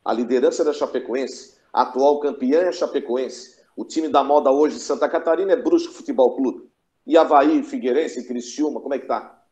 A 0.02 0.12
liderança 0.14 0.64
da 0.64 0.72
Chapecoense. 0.72 1.56
A 1.70 1.82
atual 1.82 2.20
campeã 2.20 2.60
é 2.60 2.68
a 2.68 2.72
Chapecoense. 2.72 3.56
O 3.76 3.84
time 3.84 4.08
da 4.08 4.24
moda 4.24 4.50
hoje 4.50 4.76
de 4.76 4.82
Santa 4.82 5.10
Catarina 5.10 5.52
é 5.52 5.56
Brusque 5.56 5.92
Futebol 5.92 6.36
Clube. 6.36 6.70
E 7.06 7.18
Havaí, 7.18 7.62
Figueirense, 7.62 8.26
Criciúma, 8.26 8.80
como 8.80 8.94
é 8.94 8.98
que 8.98 9.06
tá? 9.06 9.44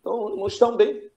Então, 0.00 0.34
não 0.34 0.46
estão 0.46 0.74
bem. 0.74 1.10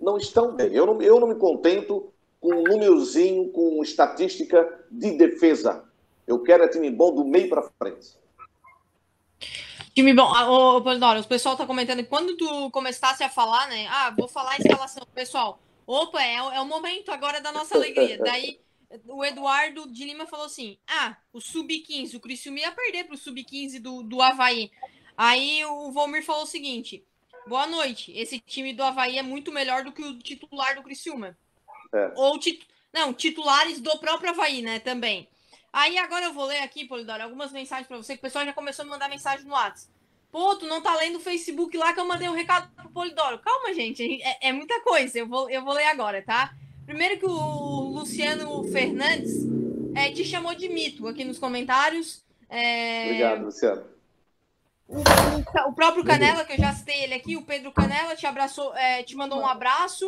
Não 0.00 0.16
estão 0.16 0.54
bem. 0.54 0.72
Eu 0.72 0.86
não, 0.86 1.02
eu 1.02 1.18
não 1.18 1.26
me 1.26 1.34
contento 1.34 2.11
com 2.42 2.52
um 2.56 2.64
númerozinho, 2.64 3.50
com 3.52 3.82
estatística 3.84 4.84
de 4.90 5.12
defesa. 5.12 5.84
Eu 6.26 6.42
quero 6.42 6.64
é 6.64 6.68
time 6.68 6.90
bom 6.90 7.14
do 7.14 7.24
meio 7.24 7.48
para 7.48 7.62
frente. 7.78 8.18
Time 9.94 10.12
bom. 10.14 10.32
Ah, 10.34 10.50
Ô, 10.50 10.82
Polidoro, 10.82 11.20
o 11.20 11.26
pessoal 11.28 11.56
tá 11.56 11.66
comentando 11.66 11.98
que 11.98 12.04
quando 12.10 12.36
tu 12.36 12.70
começasse 12.72 13.22
a 13.22 13.28
falar, 13.28 13.68
né? 13.68 13.86
Ah, 13.88 14.10
vou 14.10 14.28
falar 14.28 14.52
a 14.52 14.58
escalação. 14.58 15.06
Pessoal, 15.14 15.62
opa, 15.86 16.20
é, 16.22 16.42
o- 16.42 16.50
é 16.52 16.60
o 16.60 16.66
momento 16.66 17.10
agora 17.12 17.40
da 17.40 17.52
nossa 17.52 17.76
alegria. 17.76 18.18
Daí 18.18 18.60
o 19.06 19.24
Eduardo 19.24 19.90
de 19.92 20.04
Lima 20.04 20.26
falou 20.26 20.46
assim: 20.46 20.78
ah, 20.88 21.16
o 21.32 21.40
Sub-15, 21.40 22.16
o 22.16 22.20
Criciúma 22.20 22.58
ia 22.60 22.72
perder 22.72 23.04
pro 23.04 23.16
Sub-15 23.16 23.80
do, 23.80 24.02
do 24.02 24.20
Havaí. 24.20 24.70
Aí 25.16 25.64
o 25.64 25.92
Volmir 25.92 26.24
falou 26.24 26.42
o 26.44 26.46
seguinte: 26.46 27.04
boa 27.46 27.66
noite, 27.66 28.12
esse 28.16 28.40
time 28.40 28.72
do 28.72 28.82
Havaí 28.82 29.18
é 29.18 29.22
muito 29.22 29.52
melhor 29.52 29.84
do 29.84 29.92
que 29.92 30.02
o 30.02 30.18
titular 30.18 30.74
do 30.74 30.82
Criciúma. 30.82 31.36
É. 31.92 32.12
Ou 32.16 32.38
tit- 32.38 32.66
Não, 32.92 33.12
titulares 33.12 33.80
do 33.80 33.98
próprio 33.98 34.30
Havaí, 34.30 34.62
né? 34.62 34.78
Também. 34.78 35.28
Aí 35.72 35.96
agora 35.96 36.26
eu 36.26 36.32
vou 36.34 36.44
ler 36.44 36.58
aqui, 36.58 36.84
Polidoro, 36.84 37.22
algumas 37.22 37.50
mensagens 37.50 37.88
para 37.88 37.96
você, 37.96 38.12
que 38.14 38.18
o 38.18 38.22
pessoal 38.22 38.44
já 38.44 38.52
começou 38.52 38.82
a 38.82 38.86
me 38.86 38.90
mandar 38.90 39.08
mensagem 39.08 39.46
no 39.46 39.52
WhatsApp. 39.54 39.90
Pô, 40.30 40.54
tu 40.56 40.66
não 40.66 40.82
tá 40.82 40.94
lendo 40.96 41.16
o 41.16 41.20
Facebook 41.20 41.76
lá 41.76 41.92
que 41.92 42.00
eu 42.00 42.06
mandei 42.06 42.28
um 42.28 42.34
recado 42.34 42.70
pro 42.74 42.90
Polidoro. 42.90 43.38
Calma, 43.38 43.72
gente, 43.72 44.22
é, 44.22 44.48
é 44.48 44.52
muita 44.52 44.80
coisa. 44.82 45.18
Eu 45.18 45.26
vou, 45.26 45.48
eu 45.48 45.62
vou 45.62 45.72
ler 45.74 45.84
agora, 45.84 46.22
tá? 46.22 46.54
Primeiro 46.84 47.18
que 47.18 47.26
o 47.26 47.30
Luciano 47.94 48.62
Fernandes 48.64 49.32
é, 49.94 50.10
te 50.10 50.24
chamou 50.24 50.54
de 50.54 50.68
mito 50.68 51.06
aqui 51.06 51.24
nos 51.24 51.38
comentários. 51.38 52.22
É... 52.50 53.04
Obrigado, 53.06 53.44
Luciano. 53.44 53.84
O, 54.92 54.98
o, 54.98 55.70
o, 55.70 55.72
próprio 55.72 56.04
Canela, 56.04 56.44
que 56.44 56.52
eu 56.52 56.58
já 56.58 56.72
citei 56.74 57.04
ele 57.04 57.14
aqui, 57.14 57.34
o 57.34 57.42
Pedro 57.42 57.72
Canela, 57.72 58.14
te 58.14 58.26
abraçou, 58.26 58.76
é, 58.76 59.02
te 59.02 59.16
mandou 59.16 59.40
um 59.40 59.46
abraço. 59.46 60.06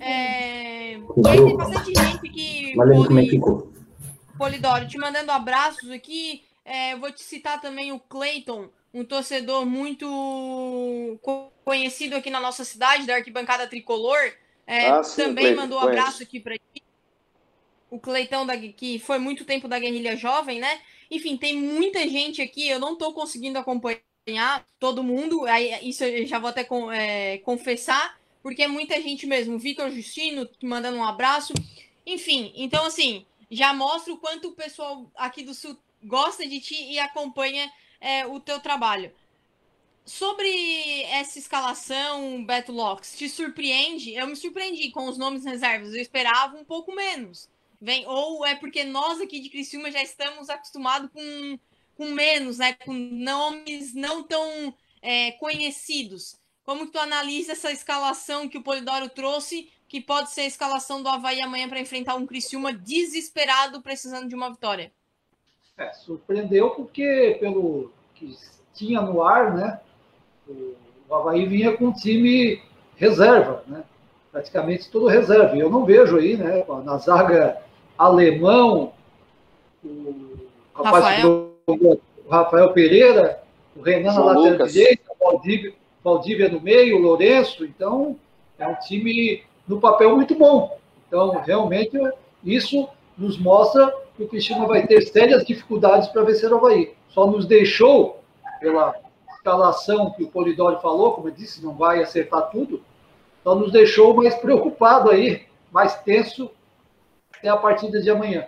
É... 0.00 0.94
E 0.94 1.28
aí 1.28 1.44
tem 1.44 1.56
bastante 1.56 1.92
gente 1.94 2.28
que. 2.30 2.74
Valeu, 2.74 3.04
como 3.04 3.18
é 3.18 3.24
que 3.24 3.30
ficou? 3.30 3.70
Polidoro, 4.38 4.88
te 4.88 4.96
mandando 4.96 5.30
abraços 5.30 5.90
aqui. 5.90 6.42
É, 6.64 6.96
vou 6.96 7.12
te 7.12 7.22
citar 7.22 7.60
também 7.60 7.92
o 7.92 8.00
Clayton, 8.00 8.68
um 8.94 9.04
torcedor 9.04 9.66
muito 9.66 11.18
conhecido 11.64 12.16
aqui 12.16 12.30
na 12.30 12.40
nossa 12.40 12.64
cidade, 12.64 13.06
da 13.06 13.16
arquibancada 13.16 13.66
tricolor. 13.66 14.18
É, 14.66 14.88
ah, 14.88 15.02
sim, 15.02 15.22
também 15.22 15.44
Clayton, 15.46 15.60
mandou 15.60 15.78
um 15.78 15.82
abraço 15.82 16.22
aqui 16.22 16.40
para 16.40 16.54
ti. 16.56 16.82
O 17.90 17.98
Cleitão, 17.98 18.46
da, 18.46 18.56
que 18.56 18.98
foi 18.98 19.18
muito 19.18 19.44
tempo 19.44 19.68
da 19.68 19.78
Guerrilha 19.78 20.16
Jovem, 20.16 20.60
né? 20.60 20.80
Enfim, 21.10 21.36
tem 21.36 21.56
muita 21.56 22.06
gente 22.08 22.42
aqui, 22.42 22.68
eu 22.68 22.78
não 22.78 22.92
estou 22.92 23.12
conseguindo 23.12 23.58
acompanhar 23.58 24.64
todo 24.78 25.02
mundo, 25.02 25.46
aí, 25.46 25.88
isso 25.88 26.04
eu 26.04 26.26
já 26.26 26.38
vou 26.38 26.50
até 26.50 26.66
é, 26.92 27.38
confessar, 27.38 28.18
porque 28.42 28.62
é 28.62 28.68
muita 28.68 29.00
gente 29.00 29.26
mesmo. 29.26 29.58
Vitor 29.58 29.90
Justino 29.90 30.48
mandando 30.62 30.98
um 30.98 31.04
abraço. 31.04 31.54
Enfim, 32.04 32.52
então 32.54 32.84
assim, 32.84 33.24
já 33.50 33.72
mostra 33.72 34.12
o 34.12 34.18
quanto 34.18 34.48
o 34.48 34.54
pessoal 34.54 35.10
aqui 35.16 35.42
do 35.42 35.54
Sul 35.54 35.78
gosta 36.02 36.46
de 36.46 36.60
ti 36.60 36.76
e 36.92 36.98
acompanha 36.98 37.70
é, 38.00 38.26
o 38.26 38.38
teu 38.38 38.60
trabalho. 38.60 39.12
Sobre 40.04 41.02
essa 41.02 41.38
escalação, 41.38 42.42
Beto 42.42 42.72
Locks, 42.72 43.16
te 43.16 43.28
surpreende? 43.28 44.14
Eu 44.14 44.26
me 44.26 44.36
surpreendi 44.36 44.90
com 44.90 45.06
os 45.06 45.18
nomes 45.18 45.44
reservas, 45.44 45.92
eu 45.92 46.00
esperava 46.00 46.56
um 46.56 46.64
pouco 46.64 46.94
menos. 46.94 47.48
Vem, 47.80 48.04
ou 48.06 48.44
é 48.44 48.56
porque 48.56 48.82
nós 48.82 49.20
aqui 49.20 49.40
de 49.40 49.48
Criciúma 49.48 49.90
já 49.90 50.02
estamos 50.02 50.50
acostumados 50.50 51.10
com, 51.12 51.58
com 51.94 52.06
menos, 52.06 52.58
né? 52.58 52.72
Com 52.72 52.92
nomes 52.92 53.94
não 53.94 54.22
tão 54.24 54.74
é, 55.00 55.32
conhecidos. 55.32 56.36
Como 56.64 56.88
tu 56.88 56.98
analisa 56.98 57.52
essa 57.52 57.70
escalação 57.70 58.48
que 58.48 58.58
o 58.58 58.62
Polidoro 58.62 59.08
trouxe, 59.08 59.70
que 59.86 60.00
pode 60.00 60.30
ser 60.30 60.42
a 60.42 60.46
escalação 60.46 61.02
do 61.02 61.08
Havaí 61.08 61.40
amanhã 61.40 61.68
para 61.68 61.80
enfrentar 61.80 62.16
um 62.16 62.26
Criciúma 62.26 62.72
desesperado, 62.72 63.80
precisando 63.80 64.28
de 64.28 64.34
uma 64.34 64.50
vitória? 64.50 64.92
É, 65.78 65.92
surpreendeu 65.92 66.70
porque, 66.70 67.36
pelo 67.38 67.92
que 68.16 68.36
tinha 68.74 69.00
no 69.00 69.22
ar, 69.22 69.54
né? 69.54 69.80
O 71.08 71.14
Havaí 71.14 71.46
vinha 71.46 71.76
com 71.76 71.86
um 71.86 71.92
time 71.92 72.60
reserva, 72.96 73.62
né? 73.68 73.84
Praticamente 74.32 74.90
todo 74.90 75.06
reserva. 75.06 75.56
Eu 75.56 75.70
não 75.70 75.84
vejo 75.84 76.16
aí, 76.16 76.36
né? 76.36 76.64
Na 76.84 76.98
zaga 76.98 77.62
alemão, 77.98 78.92
o 79.84 80.82
Rafael, 80.82 81.50
o 81.66 81.98
Rafael 82.30 82.72
Pereira, 82.72 83.42
o 83.76 83.82
Renan 83.82 84.14
na 84.14 84.24
lateral 84.24 84.66
direita, 84.68 85.10
o 85.10 85.24
Valdívia, 85.24 85.74
Valdívia 86.02 86.48
no 86.48 86.60
meio, 86.60 86.96
o 86.96 87.00
Lourenço. 87.00 87.64
Então, 87.64 88.16
é 88.58 88.66
um 88.66 88.76
time 88.76 89.42
no 89.66 89.80
papel 89.80 90.14
muito 90.14 90.34
bom. 90.34 90.78
Então, 91.06 91.40
realmente, 91.44 91.98
isso 92.44 92.88
nos 93.16 93.38
mostra 93.38 93.92
que 94.16 94.22
o 94.22 94.28
Cristina 94.28 94.66
vai 94.66 94.86
ter 94.86 95.02
sérias 95.02 95.44
dificuldades 95.44 96.08
para 96.08 96.22
vencer 96.22 96.52
o 96.52 96.56
Havaí. 96.56 96.92
Só 97.08 97.26
nos 97.26 97.46
deixou, 97.46 98.20
pela 98.60 98.94
escalação 99.32 100.10
que 100.12 100.22
o 100.22 100.28
Polidori 100.28 100.80
falou, 100.80 101.12
como 101.12 101.28
eu 101.28 101.32
disse, 101.32 101.64
não 101.64 101.74
vai 101.74 102.02
acertar 102.02 102.50
tudo, 102.50 102.82
só 103.42 103.54
nos 103.54 103.72
deixou 103.72 104.14
mais 104.14 104.34
preocupado 104.34 105.10
aí, 105.10 105.42
mais 105.72 105.94
tenso 106.02 106.50
até 107.38 107.48
a 107.48 107.56
partida 107.56 108.00
de 108.00 108.10
amanhã. 108.10 108.46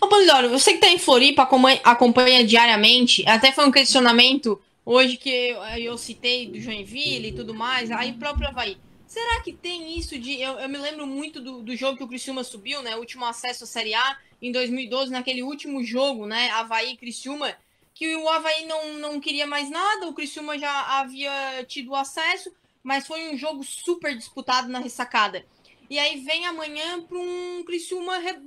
Ô, 0.00 0.06
Polidoro, 0.06 0.50
você 0.50 0.72
que 0.72 0.76
está 0.78 0.88
em 0.88 0.98
Floripa, 0.98 1.48
acompanha, 1.84 2.44
diariamente, 2.44 3.24
até 3.28 3.52
foi 3.52 3.66
um 3.66 3.70
questionamento 3.70 4.60
hoje 4.84 5.16
que 5.16 5.28
eu, 5.28 5.62
eu 5.62 5.98
citei 5.98 6.46
do 6.46 6.60
Joinville 6.60 7.28
e 7.28 7.32
tudo 7.32 7.54
mais, 7.54 7.90
aí 7.90 8.12
próprio 8.12 8.48
Havaí. 8.48 8.76
Será 9.06 9.40
que 9.40 9.52
tem 9.52 9.98
isso 9.98 10.18
de. 10.18 10.40
Eu, 10.40 10.58
eu 10.58 10.68
me 10.68 10.76
lembro 10.76 11.06
muito 11.06 11.40
do, 11.40 11.62
do 11.62 11.74
jogo 11.74 11.96
que 11.96 12.04
o 12.04 12.08
Criciúma 12.08 12.44
subiu, 12.44 12.82
né? 12.82 12.94
O 12.94 12.98
último 12.98 13.24
acesso 13.24 13.64
à 13.64 13.66
Série 13.66 13.94
A 13.94 14.18
em 14.40 14.52
2012, 14.52 15.10
naquele 15.10 15.42
último 15.42 15.82
jogo, 15.82 16.26
né? 16.26 16.50
Havaí 16.50 16.96
Criciúma, 16.96 17.56
que 17.94 18.16
o 18.16 18.28
Havaí 18.28 18.66
não, 18.66 18.98
não 18.98 19.18
queria 19.18 19.46
mais 19.46 19.70
nada, 19.70 20.06
o 20.06 20.12
Criciúma 20.12 20.58
já 20.58 21.00
havia 21.00 21.64
tido 21.66 21.94
acesso, 21.94 22.52
mas 22.82 23.06
foi 23.06 23.32
um 23.32 23.36
jogo 23.36 23.64
super 23.64 24.14
disputado 24.14 24.68
na 24.68 24.78
ressacada. 24.78 25.44
E 25.90 25.98
aí 25.98 26.20
vem 26.20 26.46
amanhã 26.46 27.00
para 27.02 27.18
um 27.18 27.62
Criciúma 27.64 28.18
re... 28.18 28.40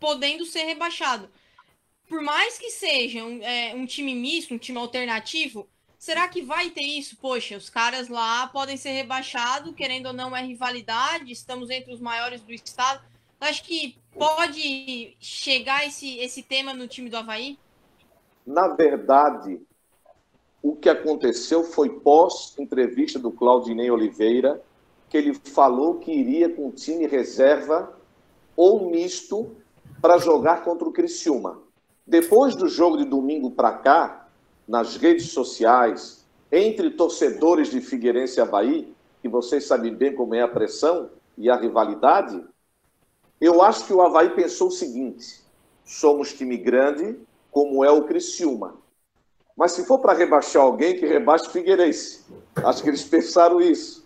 podendo 0.00 0.44
ser 0.46 0.64
rebaixado. 0.64 1.28
Por 2.08 2.22
mais 2.22 2.58
que 2.58 2.70
seja 2.70 3.24
um, 3.24 3.42
é, 3.42 3.74
um 3.74 3.86
time 3.86 4.14
misto, 4.14 4.54
um 4.54 4.58
time 4.58 4.78
alternativo, 4.78 5.68
será 5.98 6.28
que 6.28 6.42
vai 6.42 6.70
ter 6.70 6.82
isso? 6.82 7.16
Poxa, 7.16 7.56
os 7.56 7.70
caras 7.70 8.08
lá 8.08 8.46
podem 8.48 8.76
ser 8.76 8.90
rebaixados, 8.90 9.74
querendo 9.74 10.06
ou 10.06 10.12
não 10.12 10.36
é 10.36 10.42
rivalidade, 10.42 11.32
estamos 11.32 11.70
entre 11.70 11.92
os 11.92 12.00
maiores 12.00 12.42
do 12.42 12.52
estado. 12.52 13.02
Acho 13.40 13.64
que 13.64 13.96
pode 14.12 15.16
chegar 15.18 15.86
esse, 15.86 16.18
esse 16.18 16.42
tema 16.42 16.72
no 16.72 16.86
time 16.86 17.10
do 17.10 17.16
Havaí? 17.16 17.58
Na 18.46 18.68
verdade, 18.68 19.60
o 20.62 20.76
que 20.76 20.88
aconteceu 20.88 21.64
foi 21.64 21.88
pós-entrevista 22.00 23.18
do 23.18 23.32
Claudinei 23.32 23.90
Oliveira, 23.90 24.62
que 25.12 25.18
ele 25.18 25.34
falou 25.34 25.98
que 25.98 26.10
iria 26.10 26.48
com 26.48 26.70
time 26.70 27.06
reserva 27.06 27.94
ou 28.56 28.90
misto 28.90 29.54
para 30.00 30.16
jogar 30.16 30.64
contra 30.64 30.88
o 30.88 30.92
Criciúma. 30.92 31.60
Depois 32.06 32.56
do 32.56 32.66
jogo 32.66 32.96
de 32.96 33.04
domingo 33.04 33.50
para 33.50 33.74
cá, 33.74 34.26
nas 34.66 34.96
redes 34.96 35.30
sociais, 35.30 36.24
entre 36.50 36.92
torcedores 36.92 37.68
de 37.68 37.82
Figueirense 37.82 38.38
e 38.38 38.40
Havaí, 38.40 38.94
que 39.20 39.28
vocês 39.28 39.66
sabem 39.66 39.94
bem 39.94 40.14
como 40.14 40.34
é 40.34 40.40
a 40.40 40.48
pressão 40.48 41.10
e 41.36 41.50
a 41.50 41.56
rivalidade, 41.56 42.42
eu 43.38 43.60
acho 43.60 43.86
que 43.86 43.92
o 43.92 44.00
Havaí 44.00 44.30
pensou 44.30 44.68
o 44.68 44.72
seguinte: 44.72 45.42
somos 45.84 46.32
time 46.32 46.56
grande, 46.56 47.18
como 47.50 47.84
é 47.84 47.90
o 47.90 48.04
Criciúma. 48.04 48.78
Mas 49.54 49.72
se 49.72 49.84
for 49.84 49.98
para 49.98 50.14
rebaixar 50.14 50.62
alguém, 50.62 50.96
que 50.96 51.04
rebaixe 51.04 51.48
o 51.48 51.50
Figueirense. 51.50 52.24
Acho 52.56 52.82
que 52.82 52.88
eles 52.88 53.04
pensaram 53.04 53.60
isso. 53.60 54.01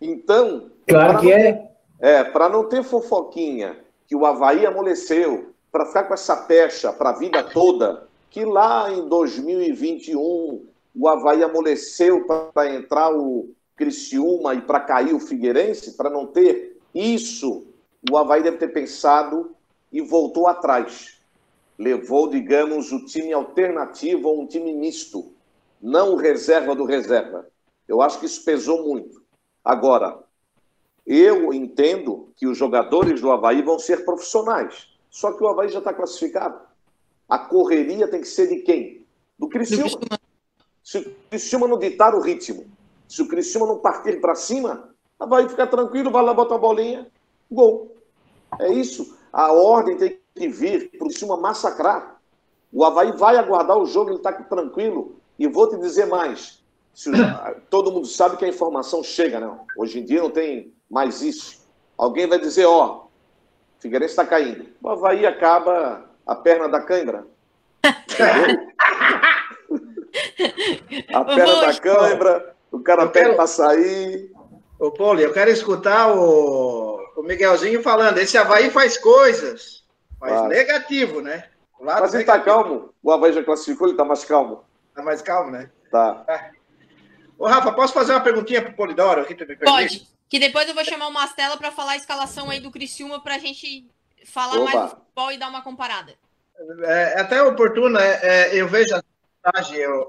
Então. 0.00 0.70
Claro 0.86 1.20
que 1.20 1.32
é. 1.32 1.52
Ter, 1.52 1.68
é, 2.00 2.24
para 2.24 2.48
não 2.48 2.68
ter 2.68 2.82
fofoquinha 2.82 3.76
que 4.06 4.16
o 4.16 4.24
Havaí 4.24 4.64
amoleceu, 4.64 5.52
para 5.70 5.86
ficar 5.86 6.04
com 6.04 6.14
essa 6.14 6.36
pecha 6.36 6.92
para 6.92 7.10
a 7.10 7.18
vida 7.18 7.42
toda, 7.42 8.08
que 8.30 8.44
lá 8.44 8.90
em 8.90 9.06
2021 9.08 10.66
o 10.94 11.08
Havaí 11.08 11.42
amoleceu 11.42 12.26
para 12.26 12.74
entrar 12.74 13.14
o 13.14 13.50
Criciúma 13.76 14.54
e 14.54 14.60
para 14.60 14.80
cair 14.80 15.14
o 15.14 15.20
Figueirense, 15.20 15.96
para 15.96 16.10
não 16.10 16.26
ter 16.26 16.76
isso, 16.94 17.66
o 18.10 18.16
Havaí 18.16 18.42
deve 18.42 18.56
ter 18.56 18.68
pensado 18.68 19.54
e 19.92 20.00
voltou 20.00 20.48
atrás. 20.48 21.18
Levou, 21.78 22.28
digamos, 22.28 22.90
o 22.90 23.04
time 23.04 23.32
alternativo 23.32 24.28
ou 24.28 24.42
um 24.42 24.46
time 24.46 24.72
misto, 24.72 25.32
não 25.80 26.14
o 26.14 26.16
reserva 26.16 26.74
do 26.74 26.84
reserva. 26.84 27.46
Eu 27.86 28.02
acho 28.02 28.18
que 28.18 28.26
isso 28.26 28.44
pesou 28.44 28.84
muito. 28.84 29.17
Agora, 29.68 30.24
eu 31.06 31.52
entendo 31.52 32.32
que 32.34 32.46
os 32.46 32.56
jogadores 32.56 33.20
do 33.20 33.30
Havaí 33.30 33.60
vão 33.60 33.78
ser 33.78 34.02
profissionais. 34.02 34.88
Só 35.10 35.30
que 35.32 35.44
o 35.44 35.46
Havaí 35.46 35.68
já 35.68 35.80
está 35.80 35.92
classificado. 35.92 36.58
A 37.28 37.38
correria 37.38 38.08
tem 38.08 38.22
que 38.22 38.28
ser 38.28 38.46
de 38.46 38.62
quem? 38.62 39.04
Do 39.38 39.46
Criciúma. 39.46 39.90
Se 40.82 40.96
o 41.00 41.14
Criciúma 41.28 41.68
não 41.68 41.78
ditar 41.78 42.14
o 42.14 42.20
ritmo, 42.22 42.64
se 43.06 43.20
o 43.20 43.28
Criciúma 43.28 43.66
não 43.66 43.76
partir 43.76 44.22
para 44.22 44.34
cima, 44.34 44.88
o 45.20 45.24
Havaí 45.24 45.46
fica 45.46 45.66
tranquilo, 45.66 46.10
vai 46.10 46.24
lá, 46.24 46.32
bota 46.32 46.54
a 46.54 46.58
bolinha, 46.58 47.06
gol. 47.50 47.94
É 48.58 48.72
isso. 48.72 49.18
A 49.30 49.52
ordem 49.52 49.98
tem 49.98 50.18
que 50.34 50.48
vir 50.48 50.88
para 50.92 51.04
o 51.04 51.08
Criciúma 51.10 51.36
massacrar. 51.36 52.18
O 52.72 52.86
Havaí 52.86 53.12
vai 53.12 53.36
aguardar 53.36 53.76
o 53.76 53.84
jogo, 53.84 54.12
ele 54.12 54.16
está 54.16 54.32
tranquilo. 54.32 55.16
E 55.38 55.46
vou 55.46 55.68
te 55.68 55.76
dizer 55.76 56.06
mais: 56.06 56.57
se, 56.98 57.12
todo 57.70 57.92
mundo 57.92 58.08
sabe 58.08 58.36
que 58.36 58.44
a 58.44 58.48
informação 58.48 59.04
chega, 59.04 59.38
né? 59.38 59.56
Hoje 59.76 60.00
em 60.00 60.04
dia 60.04 60.20
não 60.20 60.32
tem 60.32 60.74
mais 60.90 61.22
isso. 61.22 61.64
Alguém 61.96 62.26
vai 62.26 62.40
dizer, 62.40 62.66
ó, 62.66 63.04
Figueirense 63.78 64.14
está 64.14 64.26
caindo. 64.26 64.66
O 64.82 64.88
Havaí 64.88 65.24
acaba 65.24 66.10
a 66.26 66.34
perna 66.34 66.68
da 66.68 66.82
cãibra. 66.82 67.24
a 71.14 71.24
perna 71.24 71.60
da 71.60 71.78
cãibra, 71.78 72.56
o 72.72 72.80
cara 72.80 73.06
pede 73.06 73.36
para 73.36 73.46
sair. 73.46 74.32
Ô, 74.76 74.90
Paulo, 74.90 75.20
eu 75.20 75.32
quero 75.32 75.52
escutar 75.52 76.12
o, 76.12 76.98
Miguelzinho 77.22 77.80
falando, 77.80 78.18
esse 78.18 78.36
Havaí 78.36 78.70
faz 78.70 78.98
coisas, 78.98 79.84
mas 80.20 80.32
claro. 80.32 80.48
negativo, 80.48 81.20
né? 81.20 81.44
Lado 81.80 82.00
mas 82.00 82.12
ele 82.12 82.24
tá 82.24 82.40
calmo. 82.40 82.92
O 83.00 83.12
Havaí 83.12 83.32
já 83.32 83.44
classificou, 83.44 83.86
ele 83.86 83.96
tá 83.96 84.04
mais 84.04 84.24
calmo. 84.24 84.64
Tá 84.96 85.02
mais 85.04 85.22
calmo, 85.22 85.52
né? 85.52 85.70
Tá. 85.92 86.24
tá. 86.26 86.57
Ô, 87.38 87.46
Rafa, 87.46 87.72
posso 87.72 87.94
fazer 87.94 88.12
uma 88.12 88.20
perguntinha 88.20 88.60
pro 88.60 88.74
Polidoro 88.74 89.22
aqui? 89.22 89.34
Pode. 89.64 90.08
Que 90.28 90.38
depois 90.38 90.68
eu 90.68 90.74
vou 90.74 90.84
chamar 90.84 91.06
o 91.06 91.12
Mastela 91.12 91.56
para 91.56 91.70
falar 91.70 91.92
a 91.92 91.96
escalação 91.96 92.50
aí 92.50 92.60
do 92.60 92.70
Criciúma 92.70 93.22
pra 93.22 93.38
gente 93.38 93.88
falar 94.26 94.60
Opa. 94.60 94.64
mais 94.64 94.80
do 94.82 94.88
futebol 94.96 95.32
e 95.32 95.38
dar 95.38 95.48
uma 95.48 95.62
comparada. 95.62 96.12
É, 96.80 97.14
é 97.14 97.20
até 97.20 97.42
oportuno, 97.42 97.98
é, 97.98 98.20
é, 98.22 98.60
eu 98.60 98.66
vejo 98.68 98.94
a 98.94 99.02
mensagem. 99.46 99.78
Eu, 99.78 100.04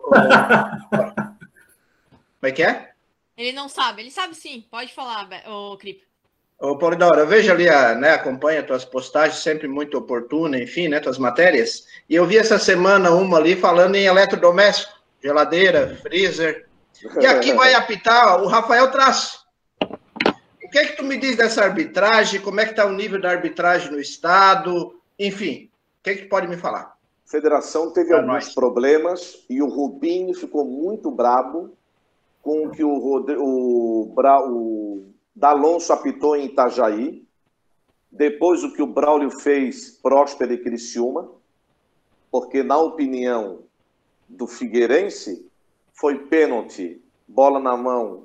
Como 2.40 2.44
é 2.44 2.52
que 2.52 2.64
é? 2.64 2.92
Ele 3.38 3.54
não 3.54 3.70
sabe, 3.70 4.02
ele 4.02 4.12
sabe 4.12 4.36
sim, 4.36 4.66
pode 4.70 4.94
falar, 4.94 5.30
o 5.48 5.78
Crip. 5.78 6.04
Ô, 6.60 6.78
Polidoro, 6.78 7.20
eu 7.20 7.28
vejo 7.28 7.50
ali, 7.52 7.70
a, 7.70 7.96
né, 7.96 8.12
acompanha 8.12 8.64
tuas 8.64 8.84
postagens, 8.84 9.40
sempre 9.40 9.66
muito 9.66 9.98
oportuna, 9.98 10.60
enfim, 10.60 10.90
né, 10.90 11.00
tuas 11.00 11.18
matérias, 11.18 11.86
e 12.10 12.16
eu 12.16 12.26
vi 12.26 12.38
essa 12.38 12.60
semana 12.60 13.12
uma 13.12 13.38
ali 13.38 13.56
falando 13.56 13.96
em 13.96 14.08
eletrodoméstico, 14.08 14.92
geladeira, 15.24 15.98
freezer, 16.02 16.69
e 17.20 17.26
aqui 17.26 17.54
vai 17.54 17.74
apitar 17.74 18.42
o 18.42 18.48
Rafael 18.48 18.92
Traço. 18.92 19.46
O 19.82 20.70
que 20.70 20.78
é 20.78 20.86
que 20.86 20.98
tu 20.98 21.04
me 21.04 21.18
diz 21.18 21.36
dessa 21.36 21.64
arbitragem, 21.64 22.42
como 22.42 22.60
é 22.60 22.66
que 22.66 22.72
está 22.72 22.86
o 22.86 22.94
nível 22.94 23.20
da 23.20 23.32
arbitragem 23.32 23.92
no 23.92 24.00
estado, 24.00 25.00
enfim, 25.18 25.70
o 26.00 26.04
que 26.04 26.10
é 26.12 26.16
que 26.16 26.24
tu 26.24 26.30
pode 26.30 26.48
me 26.48 26.58
falar? 26.58 26.96
A 27.28 27.32
federação 27.32 27.92
teve 27.92 28.10
pra 28.10 28.18
alguns 28.18 28.46
nós. 28.46 28.54
problemas 28.54 29.46
e 29.50 29.62
o 29.62 29.68
Rubinho 29.68 30.34
ficou 30.34 30.66
muito 30.66 31.10
brabo 31.10 31.76
com 32.42 32.70
que 32.70 32.84
o, 32.84 32.90
o, 32.90 34.14
o 34.16 35.14
D'Alonso 35.36 35.92
apitou 35.92 36.36
em 36.36 36.46
Itajaí, 36.46 37.26
depois 38.12 38.64
o 38.64 38.74
que 38.74 38.82
o 38.82 38.88
Braulio 38.88 39.32
fez, 39.32 39.90
Próspero 39.90 40.54
e 40.54 40.58
Criciúma, 40.58 41.30
porque, 42.32 42.62
na 42.62 42.78
opinião 42.78 43.64
do 44.28 44.46
Figueirense, 44.46 45.49
foi 46.00 46.18
pênalti, 46.18 47.04
bola 47.28 47.60
na 47.60 47.76
mão, 47.76 48.24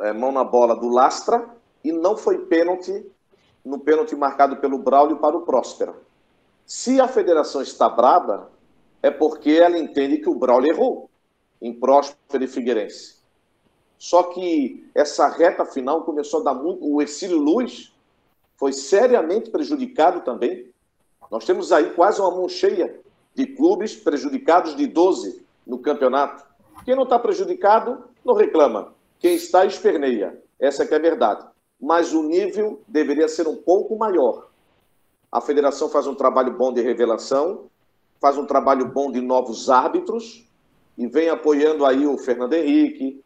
é, 0.00 0.12
mão 0.12 0.32
na 0.32 0.42
bola 0.42 0.74
do 0.74 0.88
Lastra, 0.88 1.48
e 1.84 1.92
não 1.92 2.16
foi 2.16 2.46
pênalti 2.46 3.06
no 3.64 3.78
pênalti 3.78 4.16
marcado 4.16 4.56
pelo 4.56 4.78
Braulio 4.78 5.18
para 5.18 5.36
o 5.36 5.42
Próspera. 5.42 5.94
Se 6.66 7.00
a 7.00 7.06
federação 7.06 7.62
está 7.62 7.88
braba, 7.88 8.50
é 9.00 9.10
porque 9.10 9.50
ela 9.50 9.78
entende 9.78 10.18
que 10.18 10.28
o 10.28 10.34
Braulio 10.34 10.72
errou 10.72 11.10
em 11.62 11.72
Próspero 11.72 12.42
e 12.42 12.48
Figueirense. 12.48 13.22
Só 13.96 14.24
que 14.24 14.90
essa 14.94 15.28
reta 15.28 15.64
final 15.64 16.02
começou 16.02 16.40
a 16.40 16.44
dar 16.44 16.54
muito. 16.54 16.84
O 16.84 17.00
Exílio 17.00 17.38
Luz 17.38 17.94
foi 18.56 18.72
seriamente 18.72 19.50
prejudicado 19.50 20.22
também. 20.22 20.68
Nós 21.30 21.44
temos 21.44 21.70
aí 21.70 21.90
quase 21.90 22.20
uma 22.20 22.30
mão 22.30 22.48
cheia 22.48 23.00
de 23.34 23.46
clubes 23.46 23.94
prejudicados 23.94 24.74
de 24.74 24.86
12 24.86 25.44
no 25.66 25.78
campeonato. 25.78 26.53
Quem 26.84 26.94
não 26.94 27.04
está 27.04 27.18
prejudicado, 27.18 28.04
não 28.24 28.34
reclama. 28.34 28.94
Quem 29.18 29.34
está, 29.34 29.64
esperneia. 29.64 30.40
Essa 30.58 30.82
é 30.82 30.86
que 30.86 30.94
é 30.94 30.96
a 30.96 31.00
verdade. 31.00 31.46
Mas 31.80 32.12
o 32.12 32.22
nível 32.22 32.82
deveria 32.86 33.28
ser 33.28 33.48
um 33.48 33.56
pouco 33.56 33.96
maior. 33.96 34.48
A 35.32 35.40
federação 35.40 35.88
faz 35.88 36.06
um 36.06 36.14
trabalho 36.14 36.52
bom 36.52 36.72
de 36.72 36.80
revelação, 36.80 37.66
faz 38.20 38.38
um 38.38 38.46
trabalho 38.46 38.86
bom 38.86 39.10
de 39.10 39.20
novos 39.20 39.68
árbitros 39.68 40.48
e 40.96 41.06
vem 41.06 41.28
apoiando 41.28 41.84
aí 41.84 42.06
o 42.06 42.16
Fernando 42.16 42.52
Henrique, 42.52 43.22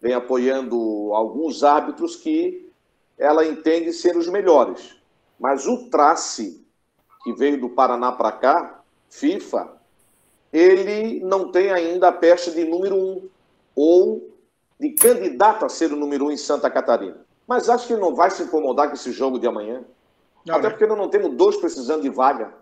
vem 0.00 0.14
apoiando 0.14 0.76
alguns 1.14 1.62
árbitros 1.62 2.16
que 2.16 2.68
ela 3.16 3.46
entende 3.46 3.92
ser 3.92 4.16
os 4.16 4.28
melhores. 4.28 4.96
Mas 5.38 5.66
o 5.66 5.88
Trace, 5.88 6.66
que 7.22 7.32
veio 7.32 7.60
do 7.60 7.70
Paraná 7.70 8.12
para 8.12 8.32
cá, 8.32 8.82
FIFA, 9.08 9.80
ele 10.54 11.18
não 11.24 11.50
tem 11.50 11.72
ainda 11.72 12.08
a 12.08 12.12
pecha 12.12 12.52
de 12.52 12.64
número 12.64 12.94
um, 12.94 13.28
ou 13.74 14.30
de 14.78 14.90
candidato 14.90 15.64
a 15.64 15.68
ser 15.68 15.92
o 15.92 15.96
número 15.96 16.26
um 16.26 16.30
em 16.30 16.36
Santa 16.36 16.70
Catarina. 16.70 17.26
Mas 17.44 17.68
acho 17.68 17.88
que 17.88 17.96
não 17.96 18.14
vai 18.14 18.30
se 18.30 18.44
incomodar 18.44 18.86
com 18.86 18.94
esse 18.94 19.10
jogo 19.10 19.36
de 19.38 19.48
amanhã. 19.48 19.84
Não, 20.46 20.54
Até 20.54 20.68
né? 20.68 20.70
porque 20.70 20.86
nós 20.86 20.96
não 20.96 21.08
temos 21.08 21.34
dois 21.34 21.56
precisando 21.56 22.02
de 22.02 22.08
vaga. 22.08 22.54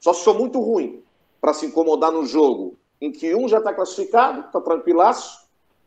Só 0.00 0.12
se 0.12 0.24
for 0.24 0.36
muito 0.36 0.58
ruim 0.60 1.04
para 1.40 1.54
se 1.54 1.66
incomodar 1.66 2.10
no 2.10 2.26
jogo 2.26 2.76
em 3.00 3.12
que 3.12 3.32
um 3.32 3.46
já 3.48 3.58
está 3.58 3.72
classificado, 3.72 4.40
está 4.40 4.60
tranquilaço, 4.60 5.46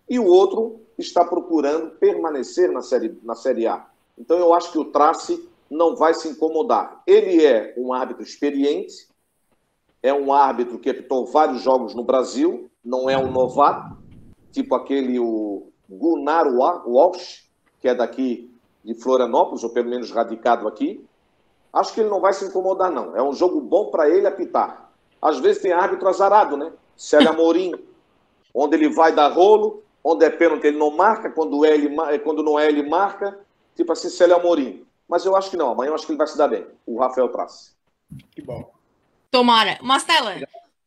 e 0.09 0.17
o 0.17 0.25
outro 0.25 0.79
está 0.97 1.25
procurando 1.25 1.91
permanecer 1.91 2.71
na 2.71 2.81
série, 2.81 3.19
na 3.21 3.35
série 3.35 3.67
A. 3.67 3.85
Então 4.17 4.37
eu 4.37 4.53
acho 4.53 4.71
que 4.71 4.79
o 4.79 4.85
Trace 4.85 5.47
não 5.69 5.95
vai 5.95 6.13
se 6.13 6.29
incomodar. 6.29 7.03
Ele 7.05 7.45
é 7.45 7.73
um 7.77 7.91
árbitro 7.91 8.23
experiente, 8.23 9.07
é 10.07 10.13
um 10.13 10.31
árbitro 10.33 10.79
que 10.79 10.89
apitou 10.89 11.25
vários 11.25 11.61
jogos 11.61 11.93
no 11.93 12.03
Brasil, 12.03 12.69
não 12.83 13.09
é 13.09 13.17
um 13.17 13.31
novato, 13.31 13.97
tipo 14.51 14.75
aquele 14.75 15.19
o 15.19 15.71
Gunnar 15.89 16.47
Walsh, 16.47 17.47
que 17.79 17.87
é 17.87 17.95
daqui 17.95 18.53
de 18.83 18.93
Florianópolis, 18.95 19.63
ou 19.63 19.69
pelo 19.69 19.89
menos 19.89 20.11
radicado 20.11 20.67
aqui. 20.67 21.05
Acho 21.71 21.93
que 21.93 22.01
ele 22.01 22.09
não 22.09 22.21
vai 22.21 22.33
se 22.33 22.45
incomodar, 22.45 22.91
não. 22.91 23.15
É 23.15 23.21
um 23.21 23.33
jogo 23.33 23.59
bom 23.61 23.91
para 23.91 24.09
ele 24.09 24.25
apitar. 24.25 24.91
Às 25.21 25.39
vezes 25.39 25.61
tem 25.61 25.71
árbitro 25.71 26.07
azarado, 26.07 26.55
né? 26.55 26.71
Célia 26.95 27.29
Amorim, 27.29 27.73
onde 28.53 28.75
ele 28.75 28.89
vai 28.89 29.13
dar 29.13 29.27
rolo, 29.27 29.83
Onde 30.09 30.23
é 30.23 30.29
pênalti, 30.29 30.67
ele 30.67 30.77
não 30.77 30.89
marca. 30.89 31.29
Quando, 31.29 31.65
é, 31.65 31.73
ele, 31.73 31.93
quando 32.19 32.41
não 32.41 32.57
é, 32.57 32.69
ele 32.69 32.87
marca. 32.87 33.37
Tipo 33.75 33.91
assim, 33.91 34.07
é 34.23 34.33
Amorim. 34.33 34.85
Mas 35.05 35.25
eu 35.25 35.35
acho 35.35 35.49
que 35.49 35.57
não. 35.57 35.71
Amanhã 35.71 35.89
eu 35.89 35.95
acho 35.95 36.05
que 36.05 36.13
ele 36.13 36.17
vai 36.17 36.27
se 36.27 36.37
dar 36.37 36.47
bem. 36.47 36.65
O 36.85 36.97
Rafael 36.97 37.27
Trace. 37.27 37.73
Que 38.31 38.41
bom. 38.41 38.71
Tomara. 39.31 39.79
Mastela, 39.81 40.37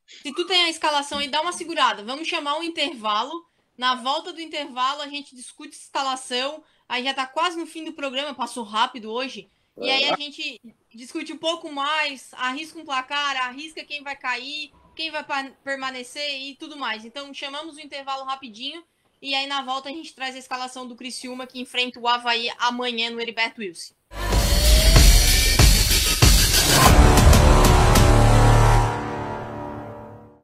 se 0.07 0.32
tu 0.34 0.47
tem 0.47 0.64
a 0.64 0.70
escalação 0.70 1.18
aí, 1.18 1.28
dá 1.28 1.41
uma 1.41 1.53
segurada. 1.53 2.03
Vamos 2.03 2.28
chamar 2.28 2.59
um 2.59 2.62
intervalo. 2.62 3.47
Na 3.76 3.95
volta 3.95 4.32
do 4.32 4.41
intervalo, 4.41 5.01
a 5.01 5.09
gente 5.09 5.34
discute 5.34 5.76
escalação. 5.76 6.62
Aí 6.88 7.05
já 7.05 7.14
tá 7.14 7.26
quase 7.26 7.57
no 7.59 7.66
fim 7.66 7.84
do 7.84 7.93
programa, 7.93 8.34
passou 8.34 8.64
rápido 8.64 9.11
hoje. 9.11 9.49
E 9.78 9.88
aí 9.88 10.11
a 10.11 10.16
gente 10.16 10.61
discute 10.95 11.32
um 11.32 11.38
pouco 11.38 11.72
mais, 11.72 12.30
arrisca 12.34 12.78
um 12.78 12.84
placar, 12.84 13.36
arrisca 13.36 13.84
quem 13.84 14.03
vai 14.03 14.14
cair, 14.16 14.72
quem 14.95 15.11
vai 15.11 15.24
permanecer 15.64 16.38
e 16.43 16.55
tudo 16.57 16.76
mais. 16.76 17.05
Então 17.05 17.32
chamamos 17.32 17.76
o 17.76 17.80
intervalo 17.80 18.24
rapidinho 18.24 18.84
e 19.22 19.34
aí 19.34 19.47
na 19.47 19.62
volta 19.62 19.88
a 19.88 19.93
gente 19.93 20.14
traz 20.14 20.34
a 20.34 20.38
escalação 20.38 20.86
do 20.86 20.97
Criciúma 20.97 21.47
que 21.47 21.61
enfrenta 21.61 21.99
o 21.99 22.07
Havaí 22.07 22.51
amanhã 22.59 23.11
no 23.11 23.20
Heriberto 23.20 23.61
Wilson. 23.61 23.95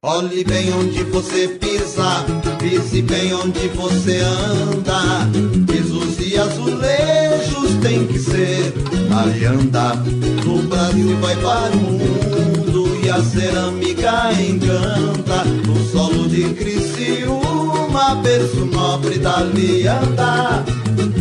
Olhe 0.08 0.44
bem 0.44 0.72
onde 0.72 1.02
você 1.02 1.48
pisa, 1.48 2.24
pise 2.60 3.02
bem 3.02 3.34
onde 3.34 3.66
você 3.70 4.20
anda. 4.20 5.26
Pisos 5.66 6.20
e 6.20 6.38
azulejos 6.38 7.74
tem 7.82 8.06
que 8.06 8.16
ser 8.16 8.72
alianda. 9.10 9.96
No 10.44 10.62
Brasil 10.62 11.16
vai 11.20 11.34
para 11.34 11.72
o 11.72 11.80
mundo 11.80 12.96
e 13.02 13.10
a 13.10 13.20
cerâmica 13.20 14.30
encanta. 14.34 15.44
No 15.66 15.76
solo 15.90 16.28
de 16.28 16.54
Criciúma 16.54 18.14
berço 18.22 18.64
nobre 18.64 19.18
da 19.18 19.40
lianda. 19.40 20.64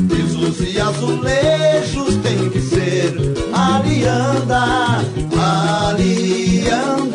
Pisos 0.07 0.59
e 0.61 0.79
azulejos 0.79 2.17
tem 2.21 2.51
que 2.51 2.61
ser 2.61 3.15
alianda, 3.51 5.01
alianda. 5.41 7.14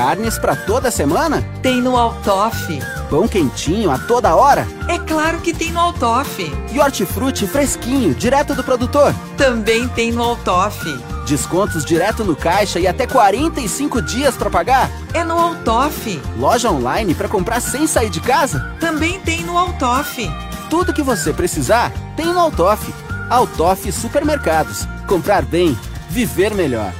Carnes 0.00 0.38
para 0.38 0.56
toda 0.56 0.90
semana? 0.90 1.46
Tem 1.60 1.82
no 1.82 1.94
Altoff. 1.94 2.80
Pão 3.10 3.28
quentinho 3.28 3.90
a 3.90 3.98
toda 3.98 4.34
hora? 4.34 4.66
É 4.88 4.98
claro 4.98 5.40
que 5.40 5.52
tem 5.52 5.70
no 5.72 5.78
Altoff. 5.78 6.42
E 6.72 6.80
hortifruti 6.80 7.46
fresquinho, 7.46 8.14
direto 8.14 8.54
do 8.54 8.64
produtor? 8.64 9.14
Também 9.36 9.86
tem 9.88 10.10
no 10.10 10.22
Altoff. 10.22 10.82
Descontos 11.26 11.84
direto 11.84 12.24
no 12.24 12.34
caixa 12.34 12.80
e 12.80 12.86
até 12.86 13.06
45 13.06 14.00
dias 14.00 14.38
para 14.38 14.48
pagar? 14.48 14.90
É 15.12 15.22
no 15.22 15.38
Altoff. 15.38 16.18
Loja 16.38 16.70
online 16.70 17.14
para 17.14 17.28
comprar 17.28 17.60
sem 17.60 17.86
sair 17.86 18.08
de 18.08 18.20
casa? 18.20 18.74
Também 18.80 19.20
tem 19.20 19.42
no 19.42 19.58
Altoff. 19.58 20.26
Tudo 20.70 20.94
que 20.94 21.02
você 21.02 21.30
precisar 21.30 21.92
tem 22.16 22.24
no 22.24 22.40
Altoff. 22.40 22.90
Altoff 23.28 23.92
Supermercados. 23.92 24.88
Comprar 25.06 25.42
bem, 25.42 25.78
viver 26.08 26.54
melhor. 26.54 26.90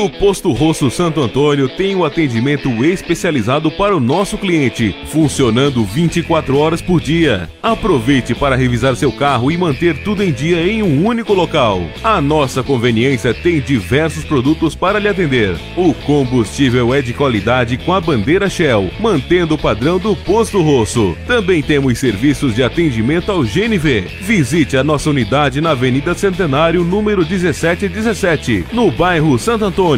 O 0.00 0.08
Posto 0.08 0.50
Rosso 0.52 0.90
Santo 0.90 1.20
Antônio 1.20 1.68
tem 1.68 1.94
um 1.94 2.06
atendimento 2.06 2.82
especializado 2.82 3.70
para 3.70 3.94
o 3.94 4.00
nosso 4.00 4.38
cliente, 4.38 4.96
funcionando 5.08 5.84
24 5.84 6.56
horas 6.56 6.80
por 6.80 7.02
dia. 7.02 7.50
Aproveite 7.62 8.34
para 8.34 8.56
revisar 8.56 8.96
seu 8.96 9.12
carro 9.12 9.52
e 9.52 9.58
manter 9.58 10.02
tudo 10.02 10.24
em 10.24 10.32
dia 10.32 10.66
em 10.66 10.82
um 10.82 11.04
único 11.04 11.34
local. 11.34 11.82
A 12.02 12.18
nossa 12.18 12.62
conveniência 12.62 13.34
tem 13.34 13.60
diversos 13.60 14.24
produtos 14.24 14.74
para 14.74 14.98
lhe 14.98 15.06
atender. 15.06 15.54
O 15.76 15.92
combustível 15.92 16.94
é 16.94 17.02
de 17.02 17.12
qualidade 17.12 17.76
com 17.76 17.92
a 17.92 18.00
bandeira 18.00 18.48
Shell, 18.48 18.90
mantendo 18.98 19.56
o 19.56 19.58
padrão 19.58 19.98
do 19.98 20.16
Posto 20.16 20.62
Rosso. 20.62 21.14
Também 21.26 21.62
temos 21.62 21.98
serviços 21.98 22.54
de 22.54 22.62
atendimento 22.62 23.30
ao 23.30 23.42
GNV. 23.42 24.06
Visite 24.22 24.78
a 24.78 24.82
nossa 24.82 25.10
unidade 25.10 25.60
na 25.60 25.72
Avenida 25.72 26.14
Centenário, 26.14 26.84
número 26.84 27.20
1717, 27.20 28.64
no 28.72 28.90
bairro 28.90 29.38
Santo 29.38 29.66
Antônio. 29.66 29.89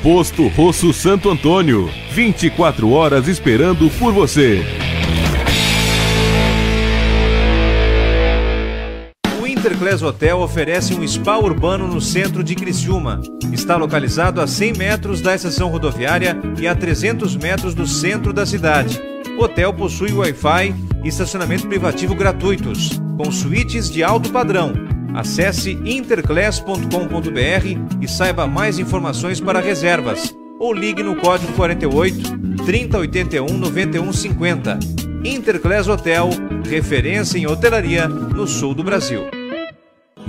Posto 0.00 0.46
Rosso 0.46 0.92
Santo 0.92 1.28
Antônio. 1.28 1.90
24 2.12 2.88
horas 2.92 3.26
esperando 3.26 3.90
por 3.98 4.12
você. 4.12 4.64
O 9.42 9.46
Interclass 9.48 10.02
Hotel 10.02 10.38
oferece 10.38 10.94
um 10.94 11.04
spa 11.04 11.36
urbano 11.36 11.88
no 11.88 12.00
centro 12.00 12.44
de 12.44 12.54
Criciúma. 12.54 13.20
Está 13.52 13.76
localizado 13.76 14.40
a 14.40 14.46
100 14.46 14.74
metros 14.74 15.20
da 15.20 15.34
estação 15.34 15.68
rodoviária 15.68 16.38
e 16.56 16.68
a 16.68 16.74
300 16.76 17.34
metros 17.34 17.74
do 17.74 17.88
centro 17.88 18.32
da 18.32 18.46
cidade. 18.46 19.02
O 19.36 19.42
hotel 19.42 19.74
possui 19.74 20.12
Wi-Fi 20.12 20.72
e 21.02 21.08
estacionamento 21.08 21.66
privativo 21.66 22.14
gratuitos, 22.14 23.00
com 23.16 23.32
suítes 23.32 23.90
de 23.90 24.04
alto 24.04 24.30
padrão. 24.30 24.89
Acesse 25.14 25.78
interclass.com.br 25.84 27.98
e 28.00 28.08
saiba 28.08 28.46
mais 28.46 28.78
informações 28.78 29.40
para 29.40 29.60
reservas 29.60 30.34
ou 30.58 30.74
ligue 30.74 31.02
no 31.02 31.16
código 31.16 31.52
48 31.54 32.38
3081 32.64 33.56
9150. 33.56 34.78
Interclass 35.24 35.88
Hotel, 35.88 36.28
referência 36.68 37.38
em 37.38 37.46
hotelaria 37.46 38.06
no 38.08 38.46
sul 38.46 38.74
do 38.74 38.84
Brasil. 38.84 39.39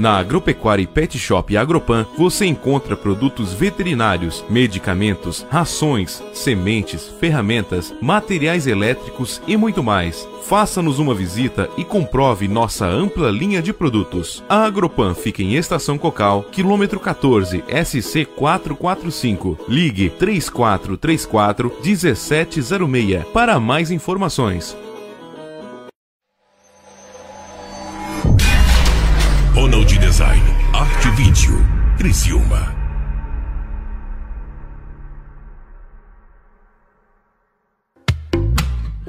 Na 0.02 0.18
Agropecuária 0.18 0.82
e 0.82 0.88
Pet 0.88 1.16
Shop 1.20 1.56
Agropan, 1.56 2.08
você 2.18 2.48
encontra 2.48 2.98
produtos 2.98 3.54
veterinários, 3.54 4.44
medicamentos, 4.50 5.46
rações, 5.48 6.24
sementes, 6.34 7.08
ferramentas, 7.20 7.94
materiais 8.02 8.66
elétricos 8.66 9.40
e 9.46 9.56
muito 9.56 9.84
mais. 9.84 10.28
Faça-nos 10.48 10.98
uma 10.98 11.14
visita 11.14 11.70
e 11.78 11.86
comprove 11.86 12.48
nossa 12.48 12.88
ampla 12.88 13.30
linha 13.30 13.62
de 13.62 13.72
produtos. 13.72 14.44
A 14.50 14.66
Agropan 14.66 15.14
fica 15.14 15.44
em 15.44 15.54
Estação 15.54 16.00
Cocal, 16.00 16.48
quilômetro 16.52 17.00
14, 17.00 17.64
SC 17.86 18.26
445. 18.26 19.60
Ligue 19.70 20.10
3434 20.10 21.72
1706 21.84 23.24
para 23.32 23.60
mais 23.60 23.92
informações. 23.92 24.76
Design, 30.12 30.44
Arte 30.74 31.10
Vídeo, 31.12 31.58
Criciúma. 31.98 32.81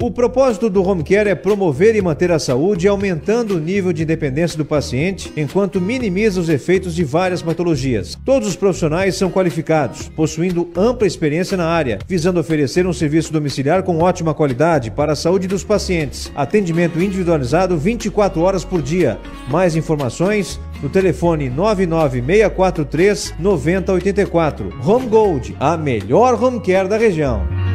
O 0.03 0.11
propósito 0.11 0.69
do 0.69 0.83
Home 0.85 1.01
Care 1.01 1.29
é 1.29 1.33
promover 1.33 1.95
e 1.95 2.01
manter 2.01 2.29
a 2.29 2.37
saúde, 2.37 2.89
aumentando 2.89 3.55
o 3.55 3.59
nível 3.59 3.93
de 3.93 4.03
independência 4.03 4.57
do 4.57 4.65
paciente, 4.65 5.31
enquanto 5.37 5.79
minimiza 5.79 6.41
os 6.41 6.49
efeitos 6.49 6.93
de 6.93 7.05
várias 7.05 7.41
patologias. 7.41 8.19
Todos 8.25 8.49
os 8.49 8.57
profissionais 8.57 9.15
são 9.15 9.31
qualificados, 9.31 10.09
possuindo 10.09 10.69
ampla 10.75 11.07
experiência 11.07 11.55
na 11.55 11.67
área, 11.67 11.99
visando 12.05 12.37
oferecer 12.37 12.85
um 12.85 12.91
serviço 12.91 13.31
domiciliar 13.31 13.81
com 13.83 13.99
ótima 13.99 14.33
qualidade 14.33 14.91
para 14.91 15.13
a 15.13 15.15
saúde 15.15 15.47
dos 15.47 15.63
pacientes. 15.63 16.29
Atendimento 16.35 17.01
individualizado 17.01 17.77
24 17.77 18.41
horas 18.41 18.65
por 18.65 18.81
dia. 18.81 19.17
Mais 19.49 19.73
informações 19.73 20.59
no 20.81 20.89
telefone 20.89 21.49
99643 21.49 23.35
9084. 23.39 24.69
Home 24.85 25.07
Gold, 25.07 25.55
a 25.61 25.77
melhor 25.77 26.43
home 26.43 26.59
care 26.59 26.89
da 26.89 26.97
região. 26.97 27.72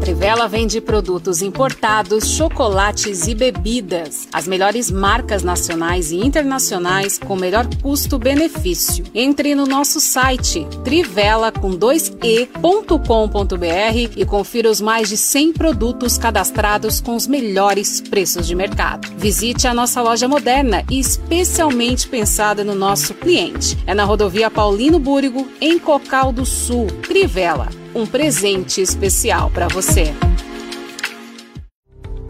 Trivela 0.00 0.48
vende 0.48 0.80
produtos 0.80 1.42
importados, 1.42 2.30
chocolates 2.30 3.28
e 3.28 3.34
bebidas. 3.34 4.26
As 4.32 4.48
melhores 4.48 4.90
marcas 4.90 5.42
nacionais 5.42 6.10
e 6.10 6.16
internacionais 6.16 7.18
com 7.18 7.36
melhor 7.36 7.68
custo-benefício. 7.82 9.04
Entre 9.14 9.54
no 9.54 9.66
nosso 9.66 10.00
site 10.00 10.66
trivela 10.82 11.52
com 11.52 11.72
2e.com.br 11.72 14.12
e 14.16 14.24
confira 14.24 14.70
os 14.70 14.80
mais 14.80 15.10
de 15.10 15.18
100 15.18 15.52
produtos 15.52 16.16
cadastrados 16.16 17.00
com 17.00 17.14
os 17.14 17.26
melhores 17.26 18.00
preços 18.00 18.46
de 18.46 18.54
mercado. 18.54 19.06
Visite 19.18 19.68
a 19.68 19.74
nossa 19.74 20.00
loja 20.00 20.26
moderna 20.26 20.82
e 20.90 20.98
especialmente 20.98 22.08
pensada 22.08 22.64
no 22.64 22.74
nosso 22.74 23.12
cliente. 23.12 23.76
É 23.86 23.92
na 23.92 24.04
rodovia 24.04 24.50
Paulino 24.50 24.98
Búrigo, 24.98 25.46
em 25.60 25.78
Cocal 25.78 26.32
do 26.32 26.46
Sul. 26.46 26.86
Trivela 27.02 27.68
um 27.94 28.06
presente 28.06 28.80
especial 28.80 29.50
para 29.50 29.68
você. 29.68 30.14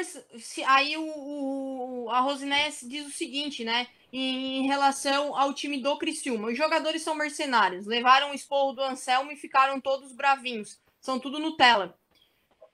Aí 0.65 0.97
o, 0.97 2.05
o, 2.05 2.09
a 2.09 2.19
Rosiné 2.19 2.69
diz 2.83 3.07
o 3.07 3.11
seguinte, 3.11 3.63
né? 3.63 3.87
Em, 4.11 4.59
em 4.59 4.67
relação 4.67 5.35
ao 5.37 5.53
time 5.53 5.81
do 5.81 5.97
Criciúma. 5.97 6.49
Os 6.49 6.57
jogadores 6.57 7.01
são 7.01 7.15
mercenários. 7.15 7.85
Levaram 7.85 8.31
o 8.31 8.33
esporro 8.33 8.73
do 8.73 8.83
Anselmo 8.83 9.31
e 9.31 9.37
ficaram 9.37 9.79
todos 9.79 10.11
bravinhos. 10.11 10.79
São 10.99 11.19
tudo 11.19 11.39
Nutella. 11.39 11.97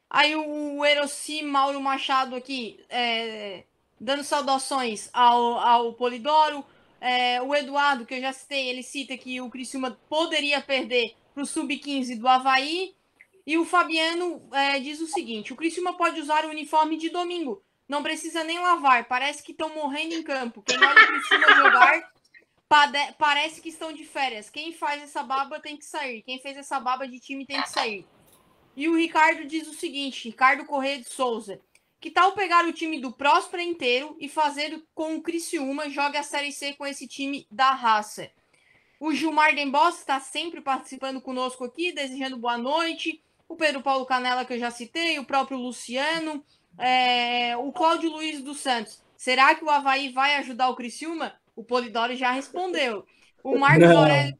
Aí 0.09 0.35
o, 0.35 0.77
o 0.77 0.85
Eroci 0.85 1.41
Mauro 1.41 1.81
Machado 1.81 2.35
aqui, 2.35 2.83
é, 2.89 3.63
dando 3.99 4.23
saudações 4.23 5.09
ao, 5.13 5.57
ao 5.57 5.93
Polidoro. 5.93 6.63
É, 7.05 7.41
o 7.41 7.53
Eduardo, 7.53 8.05
que 8.05 8.13
eu 8.13 8.21
já 8.21 8.31
citei, 8.31 8.69
ele 8.69 8.81
cita 8.81 9.17
que 9.17 9.41
o 9.41 9.49
Criciúma 9.49 9.91
poderia 10.07 10.61
perder 10.61 11.13
para 11.33 11.43
o 11.43 11.45
Sub-15 11.45 12.17
do 12.17 12.25
Havaí. 12.29 12.95
E 13.45 13.57
o 13.57 13.65
Fabiano 13.65 14.41
é, 14.53 14.79
diz 14.79 15.01
o 15.01 15.07
seguinte: 15.07 15.51
o 15.51 15.55
Criciúma 15.57 15.97
pode 15.97 16.21
usar 16.21 16.45
o 16.45 16.49
uniforme 16.49 16.95
de 16.95 17.09
domingo. 17.09 17.61
Não 17.89 18.01
precisa 18.01 18.41
nem 18.45 18.57
lavar, 18.57 19.03
parece 19.03 19.43
que 19.43 19.51
estão 19.51 19.67
morrendo 19.75 20.15
em 20.15 20.23
campo. 20.23 20.63
Quem 20.63 20.77
olha 20.77 21.05
por 21.05 21.21
cima 21.25 21.55
jogar, 21.55 22.13
parece 23.17 23.59
que 23.59 23.67
estão 23.67 23.91
de 23.91 24.05
férias. 24.05 24.49
Quem 24.49 24.71
faz 24.71 25.03
essa 25.03 25.21
baba 25.23 25.59
tem 25.59 25.75
que 25.75 25.83
sair. 25.83 26.21
Quem 26.21 26.39
fez 26.39 26.55
essa 26.55 26.79
baba 26.79 27.05
de 27.05 27.19
time 27.19 27.45
tem 27.45 27.61
que 27.61 27.69
sair. 27.69 28.07
E 28.77 28.87
o 28.87 28.95
Ricardo 28.95 29.43
diz 29.43 29.67
o 29.67 29.73
seguinte: 29.73 30.29
Ricardo 30.29 30.65
Corrêa 30.65 30.99
de 30.99 31.09
Souza. 31.09 31.59
Que 32.03 32.11
tal 32.11 32.33
pegar 32.33 32.65
o 32.65 32.73
time 32.73 32.99
do 32.99 33.13
Próspera 33.13 33.63
inteiro 33.63 34.17
e 34.19 34.27
fazer 34.27 34.83
com 34.93 35.15
o 35.15 35.21
Criciúma 35.21 35.89
jogue 35.89 36.17
a 36.17 36.21
Série 36.21 36.51
C 36.51 36.73
com 36.73 36.85
esse 36.85 37.07
time 37.07 37.47
da 37.49 37.71
raça? 37.71 38.29
O 38.99 39.13
Gilmar 39.13 39.55
Dembos 39.55 39.99
está 39.99 40.19
sempre 40.19 40.59
participando 40.59 41.21
conosco 41.21 41.63
aqui, 41.63 41.93
desejando 41.93 42.35
boa 42.35 42.57
noite. 42.57 43.23
O 43.47 43.55
Pedro 43.55 43.81
Paulo 43.81 44.05
Canela, 44.05 44.43
que 44.43 44.51
eu 44.51 44.59
já 44.59 44.69
citei, 44.69 45.17
o 45.17 45.23
próprio 45.23 45.57
Luciano, 45.57 46.43
é, 46.77 47.55
o 47.55 47.71
Cláudio 47.71 48.09
Luiz 48.09 48.41
dos 48.41 48.59
Santos. 48.59 49.01
Será 49.15 49.55
que 49.55 49.63
o 49.63 49.69
Havaí 49.69 50.11
vai 50.11 50.35
ajudar 50.35 50.67
o 50.67 50.75
Criciúma? 50.75 51.33
O 51.55 51.63
Polidoro 51.63 52.17
já 52.17 52.33
respondeu. 52.33 53.07
O 53.41 53.57
Marcos. 53.57 53.89
Aurélio. 53.89 54.37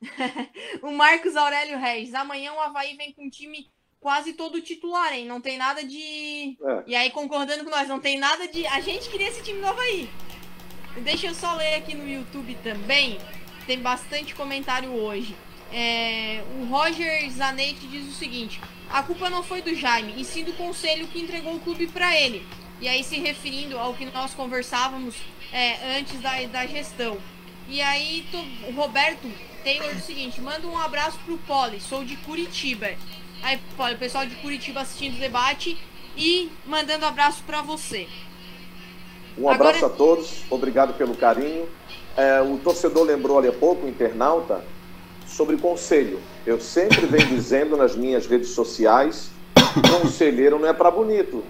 o 0.80 0.90
Marcos 0.90 1.36
Aurélio 1.36 1.78
Reis. 1.78 2.14
Amanhã 2.14 2.54
o 2.54 2.60
Havaí 2.60 2.96
vem 2.96 3.12
com 3.12 3.26
um 3.26 3.30
time 3.30 3.70
quase 4.04 4.34
todo 4.34 4.60
titular, 4.60 5.14
hein? 5.14 5.24
Não 5.24 5.40
tem 5.40 5.56
nada 5.56 5.82
de. 5.82 6.58
É. 6.62 6.82
E 6.86 6.94
aí, 6.94 7.10
concordando 7.10 7.64
com 7.64 7.70
nós, 7.70 7.88
não 7.88 7.98
tem 7.98 8.18
nada 8.18 8.46
de. 8.46 8.66
A 8.66 8.78
gente 8.78 9.08
queria 9.08 9.28
esse 9.28 9.42
time 9.42 9.60
do 9.60 9.66
Havaí. 9.66 10.10
Deixa 10.98 11.28
eu 11.28 11.34
só 11.34 11.54
ler 11.54 11.76
aqui 11.76 11.94
no 11.94 12.06
YouTube 12.06 12.54
também. 12.62 13.18
Tem 13.66 13.78
bastante 13.78 14.34
comentário 14.34 14.92
hoje. 14.92 15.34
É, 15.72 16.44
o 16.60 16.66
Roger 16.66 17.30
Zanetti 17.30 17.86
diz 17.86 18.06
o 18.06 18.12
seguinte: 18.12 18.60
a 18.90 19.02
culpa 19.02 19.30
não 19.30 19.42
foi 19.42 19.62
do 19.62 19.74
Jaime, 19.74 20.12
e 20.18 20.24
sim 20.24 20.44
do 20.44 20.52
conselho 20.52 21.08
que 21.08 21.18
entregou 21.18 21.54
o 21.54 21.60
clube 21.60 21.86
para 21.86 22.14
ele. 22.14 22.46
E 22.82 22.86
aí, 22.86 23.02
se 23.02 23.18
referindo 23.18 23.78
ao 23.78 23.94
que 23.94 24.04
nós 24.04 24.34
conversávamos 24.34 25.14
é, 25.50 25.98
antes 25.98 26.20
da, 26.20 26.42
da 26.42 26.66
gestão. 26.66 27.16
E 27.66 27.80
aí, 27.80 28.26
o 28.68 28.72
Roberto 28.72 29.32
Taylor 29.64 29.94
diz 29.94 30.04
o 30.04 30.06
seguinte: 30.06 30.42
manda 30.42 30.66
um 30.66 30.76
abraço 30.76 31.18
pro 31.24 31.38
Poli, 31.38 31.80
sou 31.80 32.04
de 32.04 32.18
Curitiba. 32.18 32.94
Aí, 33.44 33.60
Poli, 33.76 33.94
o 33.94 33.98
pessoal 33.98 34.24
de 34.24 34.34
Curitiba 34.36 34.80
assistindo 34.80 35.16
o 35.16 35.20
debate 35.20 35.78
e 36.16 36.50
mandando 36.64 37.04
abraço 37.04 37.44
para 37.44 37.60
você. 37.60 38.08
Um 39.36 39.50
abraço 39.50 39.84
a 39.84 39.90
todos, 39.90 40.44
obrigado 40.48 40.96
pelo 40.96 41.14
carinho. 41.14 41.68
É, 42.16 42.40
o 42.40 42.56
torcedor 42.56 43.02
lembrou 43.02 43.38
ali 43.38 43.48
há 43.48 43.52
pouco, 43.52 43.84
o 43.84 43.88
internauta, 43.88 44.64
sobre 45.26 45.58
conselho. 45.58 46.22
Eu 46.46 46.58
sempre 46.58 47.04
venho 47.04 47.26
dizendo 47.26 47.76
nas 47.76 47.94
minhas 47.94 48.26
redes 48.26 48.48
sociais: 48.48 49.30
conselheiro 50.00 50.58
não 50.58 50.66
é 50.66 50.72
para 50.72 50.90
bonito. 50.90 51.44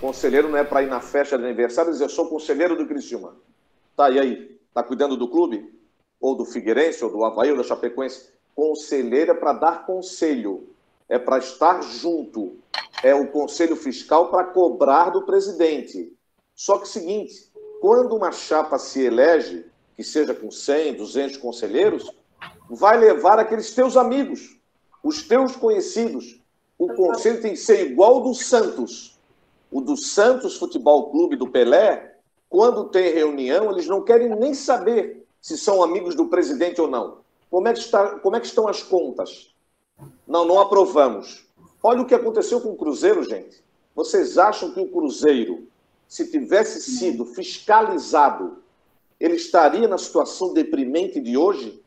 Conselheiro 0.00 0.48
não 0.48 0.56
é 0.56 0.62
para 0.62 0.84
ir 0.84 0.88
na 0.88 1.00
festa 1.00 1.36
de 1.36 1.44
aniversário 1.44 1.90
e 1.90 1.92
dizer 1.94 2.04
eu 2.04 2.08
sou 2.10 2.28
conselheiro 2.28 2.76
do 2.76 2.86
Criciúma. 2.86 3.34
Tá, 3.96 4.08
e 4.08 4.20
aí? 4.20 4.56
Tá 4.72 4.84
cuidando 4.84 5.16
do 5.16 5.26
clube? 5.26 5.68
Ou 6.20 6.36
do 6.36 6.44
Figueirense, 6.44 7.04
ou 7.04 7.10
do 7.10 7.24
Havaí, 7.24 7.50
ou 7.50 7.56
da 7.56 7.64
Chapecoense? 7.64 8.28
Conselheiro 8.54 9.32
é 9.32 9.34
para 9.34 9.52
dar 9.54 9.84
conselho, 9.84 10.68
é 11.10 11.18
para 11.18 11.38
estar 11.38 11.82
junto. 11.82 12.56
É 13.02 13.14
o 13.14 13.26
conselho 13.26 13.74
fiscal 13.74 14.30
para 14.30 14.44
cobrar 14.44 15.10
do 15.10 15.22
presidente. 15.22 16.16
Só 16.54 16.78
que 16.78 16.88
seguinte, 16.88 17.50
quando 17.80 18.16
uma 18.16 18.30
chapa 18.30 18.78
se 18.78 19.02
elege, 19.02 19.66
que 19.96 20.04
seja 20.04 20.32
com 20.32 20.50
100, 20.50 20.94
200 20.94 21.36
conselheiros, 21.38 22.10
vai 22.70 22.96
levar 22.96 23.38
aqueles 23.38 23.74
teus 23.74 23.96
amigos, 23.96 24.56
os 25.02 25.22
teus 25.22 25.56
conhecidos. 25.56 26.40
O 26.78 26.94
conselho 26.94 27.42
tem 27.42 27.52
que 27.52 27.58
ser 27.58 27.90
igual 27.90 28.14
ao 28.14 28.22
do 28.22 28.34
Santos. 28.34 29.18
O 29.70 29.80
do 29.80 29.96
Santos 29.96 30.56
Futebol 30.56 31.10
Clube 31.10 31.36
do 31.36 31.48
Pelé, 31.48 32.16
quando 32.48 32.88
tem 32.88 33.12
reunião, 33.12 33.70
eles 33.70 33.86
não 33.86 34.02
querem 34.02 34.28
nem 34.36 34.54
saber 34.54 35.26
se 35.40 35.58
são 35.58 35.82
amigos 35.82 36.14
do 36.14 36.26
presidente 36.26 36.80
ou 36.80 36.88
não. 36.88 37.18
Como 37.50 37.66
é 37.66 37.72
que, 37.72 37.80
está, 37.80 38.18
como 38.20 38.36
é 38.36 38.40
que 38.40 38.46
estão 38.46 38.68
as 38.68 38.82
contas? 38.82 39.54
Não, 40.26 40.44
não 40.44 40.60
aprovamos. 40.60 41.46
Olha 41.82 42.02
o 42.02 42.06
que 42.06 42.14
aconteceu 42.14 42.60
com 42.60 42.70
o 42.70 42.76
Cruzeiro, 42.76 43.22
gente. 43.22 43.62
Vocês 43.94 44.38
acham 44.38 44.72
que 44.72 44.80
o 44.80 44.88
Cruzeiro, 44.88 45.66
se 46.06 46.30
tivesse 46.30 46.80
sido 46.80 47.24
fiscalizado, 47.24 48.58
ele 49.18 49.34
estaria 49.34 49.88
na 49.88 49.98
situação 49.98 50.52
deprimente 50.52 51.20
de 51.20 51.36
hoje? 51.36 51.82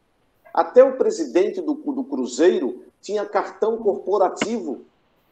Até 0.54 0.84
o 0.84 0.98
presidente 0.98 1.62
do, 1.62 1.74
do 1.74 2.04
Cruzeiro 2.04 2.84
tinha 3.02 3.26
cartão 3.26 3.78
corporativo, 3.78 4.86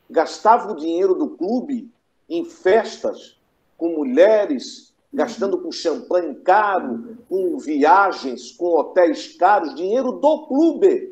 gastava 0.10 0.72
o 0.72 0.76
dinheiro 0.76 1.16
do 1.16 1.30
clube 1.30 1.92
em 2.28 2.44
festas, 2.44 3.38
com 3.78 3.90
mulheres, 3.90 4.94
gastando 5.14 5.58
com 5.58 5.72
champanhe 5.72 6.36
caro, 6.36 7.18
com 7.28 7.58
viagens, 7.58 8.52
com 8.52 8.76
hotéis 8.78 9.36
caros, 9.36 9.76
dinheiro 9.76 10.14
do 10.14 10.48
clube. 10.48 11.11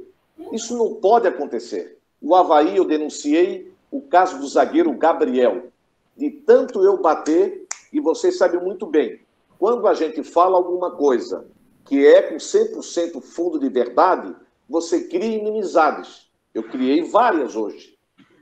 Isso 0.52 0.78
não 0.78 0.96
pode 0.96 1.28
acontecer. 1.28 1.98
O 2.22 2.36
Havaí, 2.36 2.78
eu 2.78 2.86
denunciei 2.86 3.74
o 3.92 4.02
caso 4.02 4.40
do 4.40 4.48
zagueiro 4.48 4.92
Gabriel. 4.94 5.68
De 6.16 6.30
tanto 6.30 6.84
eu 6.84 7.02
bater, 7.02 7.66
e 7.94 8.00
vocês 8.00 8.38
sabem 8.38 8.60
muito 8.60 8.86
bem, 8.86 9.22
quando 9.58 9.88
a 9.88 9.94
gente 9.94 10.24
fala 10.24 10.58
alguma 10.58 10.92
coisa 10.92 11.46
que 11.86 12.06
é 12.06 12.22
com 12.22 12.36
100% 12.36 13.22
fundo 13.22 13.60
de 13.60 13.68
verdade, 13.68 14.36
você 14.70 15.08
cria 15.08 15.38
inimizades. 15.38 16.30
Eu 16.54 16.64
criei 16.64 17.04
várias 17.04 17.56
hoje. 17.56 17.98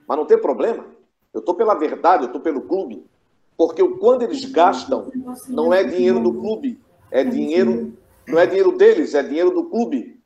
Mas 0.07 0.17
não 0.17 0.25
tem 0.25 0.39
problema. 0.39 0.85
Eu 1.33 1.39
estou 1.39 1.55
pela 1.55 1.75
verdade, 1.75 2.23
eu 2.23 2.27
estou 2.27 2.41
pelo 2.41 2.61
clube. 2.61 3.05
Porque 3.55 3.81
quando 3.99 4.23
eles 4.23 4.45
gastam, 4.45 5.11
não 5.47 5.73
é 5.73 5.83
dinheiro 5.83 6.19
do 6.19 6.33
clube, 6.33 6.79
é 7.09 7.23
dinheiro, 7.23 7.93
não 8.27 8.37
é 8.37 8.45
dinheiro 8.45 8.77
deles, 8.77 9.15
é 9.15 9.23
dinheiro 9.23 9.51
do 9.51 9.65
clube. 9.65 10.16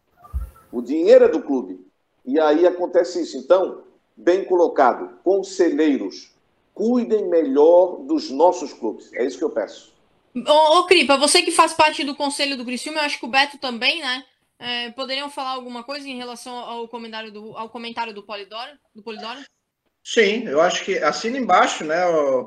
O 0.71 0.81
dinheiro 0.81 1.25
é 1.25 1.27
do 1.27 1.41
clube. 1.41 1.79
E 2.25 2.39
aí 2.39 2.65
acontece 2.65 3.21
isso. 3.21 3.37
Então, 3.37 3.83
bem 4.15 4.43
colocado, 4.45 5.17
conselheiros, 5.23 6.31
cuidem 6.73 7.27
melhor 7.27 7.97
dos 8.03 8.29
nossos 8.29 8.73
clubes. 8.73 9.11
É 9.13 9.25
isso 9.25 9.37
que 9.37 9.43
eu 9.43 9.49
peço. 9.49 9.91
Ô, 10.35 10.79
ô 10.79 10.85
Cripa, 10.85 11.17
você 11.17 11.41
que 11.41 11.51
faz 11.51 11.73
parte 11.73 12.03
do 12.03 12.15
conselho 12.15 12.55
do 12.55 12.63
Criciúma, 12.63 12.99
eu 12.99 13.03
acho 13.05 13.19
que 13.19 13.25
o 13.25 13.29
Beto 13.29 13.57
também, 13.57 14.01
né? 14.01 14.23
É, 14.57 14.91
poderiam 14.91 15.29
falar 15.29 15.51
alguma 15.51 15.83
coisa 15.83 16.07
em 16.07 16.17
relação 16.17 16.53
ao 16.55 16.87
comentário 16.87 17.31
do, 17.31 17.57
ao 17.57 17.67
comentário 17.67 18.13
do 18.13 18.23
Polidoro? 18.23 18.71
Do 18.95 19.01
Polidoro? 19.01 19.39
Sim, 20.03 20.47
eu 20.47 20.61
acho 20.61 20.83
que 20.85 20.97
assina 20.99 21.37
embaixo, 21.37 21.83
né, 21.83 21.95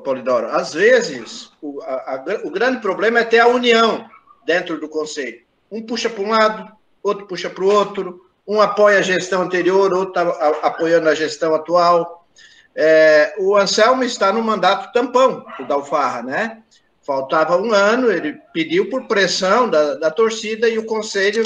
Polidoro? 0.03 0.47
Às 0.47 0.73
vezes, 0.73 1.51
o, 1.61 1.81
a- 1.81 2.15
a- 2.15 2.41
o 2.47 2.49
grande 2.49 2.81
problema 2.81 3.19
é 3.19 3.23
ter 3.25 3.39
a 3.39 3.47
união 3.47 4.09
dentro 4.45 4.79
do 4.79 4.89
conselho. 4.89 5.43
Um 5.71 5.85
puxa 5.85 6.09
para 6.09 6.23
um 6.23 6.29
lado, 6.29 6.74
outro 7.05 7.27
puxa 7.27 7.49
para 7.49 7.63
o 7.63 7.71
outro, 7.71 8.25
um 8.47 8.59
apoia 8.59 8.99
a 8.99 9.03
gestão 9.03 9.43
anterior, 9.43 9.93
outro 9.93 10.09
está 10.09 10.21
apoiando 10.63 11.07
a 11.07 11.15
gestão 11.15 11.53
atual. 11.53 12.27
É, 12.75 13.35
o 13.37 13.55
Anselmo 13.55 14.03
está 14.03 14.33
no 14.33 14.43
mandato 14.43 14.91
tampão 14.91 15.45
do 15.57 15.67
Dalfarra, 15.67 16.23
né? 16.23 16.63
Faltava 17.01 17.57
um 17.57 17.71
ano, 17.71 18.11
ele 18.11 18.33
pediu 18.51 18.89
por 18.89 19.07
pressão 19.07 19.69
da, 19.69 19.95
da 19.95 20.11
torcida 20.11 20.67
e 20.67 20.77
o 20.77 20.85
conselho, 20.85 21.43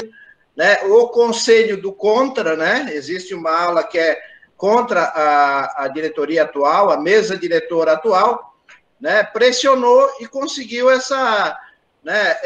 né? 0.56 0.80
O 0.86 1.10
conselho 1.10 1.82
do 1.82 1.92
contra, 1.92 2.56
né? 2.56 2.90
Existe 2.94 3.34
uma 3.34 3.52
ala 3.52 3.84
que 3.84 4.00
é 4.00 4.18
contra 4.56 5.04
a, 5.04 5.84
a 5.84 5.88
diretoria 5.90 6.44
atual, 6.44 6.90
a 6.90 7.00
mesa 7.00 7.38
diretora 7.38 7.94
atual, 7.94 8.58
né? 9.00 9.24
Pressionou 9.24 10.10
e 10.20 10.26
conseguiu 10.26 10.90
essa, 10.90 11.58
né? 12.04 12.38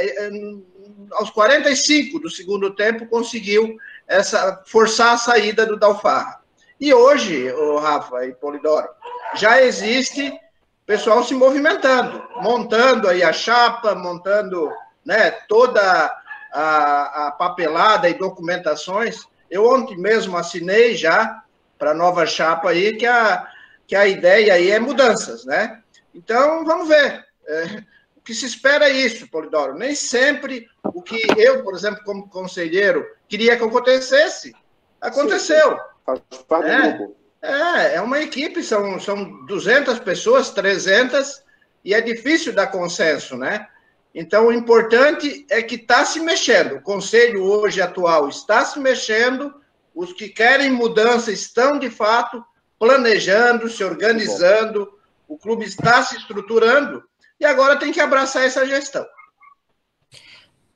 Aos 1.13 1.29
45 1.29 2.19
do 2.19 2.29
segundo 2.29 2.75
tempo 2.75 3.07
conseguiu 3.07 3.77
essa 4.07 4.61
forçar 4.65 5.13
a 5.13 5.17
saída 5.17 5.65
do 5.65 5.77
Dalfarra. 5.77 6.41
E 6.79 6.93
hoje, 6.93 7.51
o 7.51 7.77
Rafa 7.77 8.25
e 8.25 8.33
Polidoro, 8.33 8.89
já 9.35 9.61
existe 9.61 10.33
pessoal 10.85 11.23
se 11.23 11.33
movimentando, 11.33 12.21
montando 12.41 13.07
aí 13.07 13.23
a 13.23 13.31
chapa, 13.31 13.95
montando 13.95 14.71
né, 15.05 15.31
toda 15.47 15.81
a, 16.51 17.27
a 17.27 17.31
papelada 17.31 18.09
e 18.09 18.17
documentações. 18.17 19.25
Eu 19.49 19.65
ontem 19.65 19.97
mesmo 19.97 20.37
assinei 20.37 20.95
já 20.95 21.43
para 21.77 21.91
a 21.91 21.95
nova 21.95 22.25
chapa 22.25 22.69
aí 22.69 22.95
que 22.97 23.05
a, 23.05 23.47
que 23.87 23.95
a 23.95 24.07
ideia 24.07 24.53
aí 24.53 24.71
é 24.71 24.79
mudanças, 24.79 25.45
né? 25.45 25.81
Então, 26.13 26.63
vamos 26.65 26.87
ver. 26.87 27.25
É, 27.47 27.65
o 27.65 27.83
que 28.23 28.33
se 28.33 28.45
espera 28.45 28.89
é 28.89 28.93
isso, 28.93 29.27
Polidoro. 29.29 29.75
Nem 29.75 29.95
sempre 29.95 30.67
o 30.83 31.01
que 31.01 31.19
eu, 31.37 31.63
por 31.63 31.75
exemplo, 31.75 32.03
como 32.03 32.29
conselheiro, 32.29 33.05
queria 33.27 33.57
que 33.57 33.63
acontecesse, 33.63 34.55
aconteceu. 35.01 35.77
Parte 36.05 36.69
É. 36.69 37.23
É, 37.43 37.95
é 37.95 38.01
uma 38.01 38.21
equipe, 38.21 38.63
são, 38.63 38.97
são 39.01 39.45
200 39.45 39.99
pessoas, 39.99 40.51
300, 40.51 41.43
e 41.83 41.93
é 41.93 41.99
difícil 41.99 42.53
dar 42.53 42.67
consenso, 42.67 43.35
né? 43.35 43.67
Então, 44.15 44.47
o 44.47 44.53
importante 44.53 45.45
é 45.49 45.61
que 45.61 45.75
está 45.75 46.05
se 46.05 46.21
mexendo. 46.21 46.75
O 46.75 46.81
conselho 46.81 47.43
hoje 47.43 47.81
atual 47.81 48.29
está 48.29 48.63
se 48.63 48.79
mexendo, 48.79 49.53
os 49.93 50.13
que 50.13 50.29
querem 50.29 50.71
mudança 50.71 51.31
estão, 51.31 51.77
de 51.77 51.89
fato, 51.89 52.43
planejando, 52.79 53.67
se 53.69 53.83
organizando, 53.83 54.87
o 55.27 55.37
clube 55.37 55.65
está 55.65 56.01
se 56.03 56.15
estruturando, 56.15 57.03
e 57.43 57.45
agora 57.45 57.77
tem 57.77 57.91
que 57.91 57.99
abraçar 57.99 58.45
essa 58.45 58.65
gestão. 58.65 59.05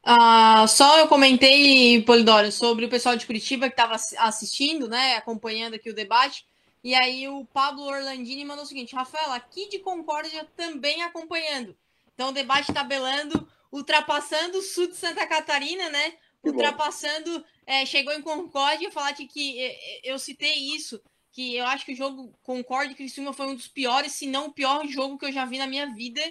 Ah, 0.04 0.66
só 0.68 1.00
eu 1.00 1.08
comentei, 1.08 2.02
Polidoro, 2.04 2.52
sobre 2.52 2.86
o 2.86 2.90
pessoal 2.90 3.16
de 3.16 3.26
Curitiba 3.26 3.68
que 3.68 3.74
estava 3.74 3.96
assistindo, 4.18 4.88
né, 4.88 5.16
acompanhando 5.16 5.76
aqui 5.76 5.90
o 5.90 5.96
debate. 5.96 6.46
E 6.84 6.94
aí 6.94 7.28
o 7.28 7.46
Pablo 7.46 7.84
Orlandini 7.84 8.44
mandou 8.44 8.66
o 8.66 8.68
seguinte: 8.68 8.96
Rafael, 8.96 9.32
aqui 9.32 9.70
de 9.70 9.80
Concórdia 9.80 10.46
também 10.56 11.02
acompanhando. 11.04 11.76
Então 12.14 12.30
o 12.30 12.34
debate 12.34 12.74
tabelando, 12.74 13.48
ultrapassando 13.72 14.58
o 14.58 14.62
sul 14.62 14.88
de 14.88 14.96
Santa 14.96 15.26
Catarina, 15.26 15.90
né? 15.90 16.14
Que 16.42 16.50
ultrapassando, 16.50 17.44
é, 17.66 17.86
chegou 17.86 18.14
em 18.14 18.22
Concórdia, 18.22 18.92
falar 18.92 19.14
que, 19.14 19.26
que 19.26 19.74
eu 20.04 20.20
citei 20.20 20.76
isso, 20.76 21.02
que 21.32 21.56
eu 21.56 21.66
acho 21.66 21.86
que 21.86 21.94
o 21.94 21.96
jogo 21.96 22.34
Concórdia 22.44 22.92
e 22.92 22.96
Criciúma 22.96 23.32
foi 23.32 23.48
um 23.48 23.56
dos 23.56 23.68
piores, 23.68 24.14
se 24.14 24.28
não 24.28 24.48
o 24.48 24.54
pior 24.54 24.86
jogo 24.88 25.18
que 25.18 25.26
eu 25.26 25.32
já 25.32 25.46
vi 25.46 25.58
na 25.58 25.68
minha 25.68 25.94
vida. 25.94 26.22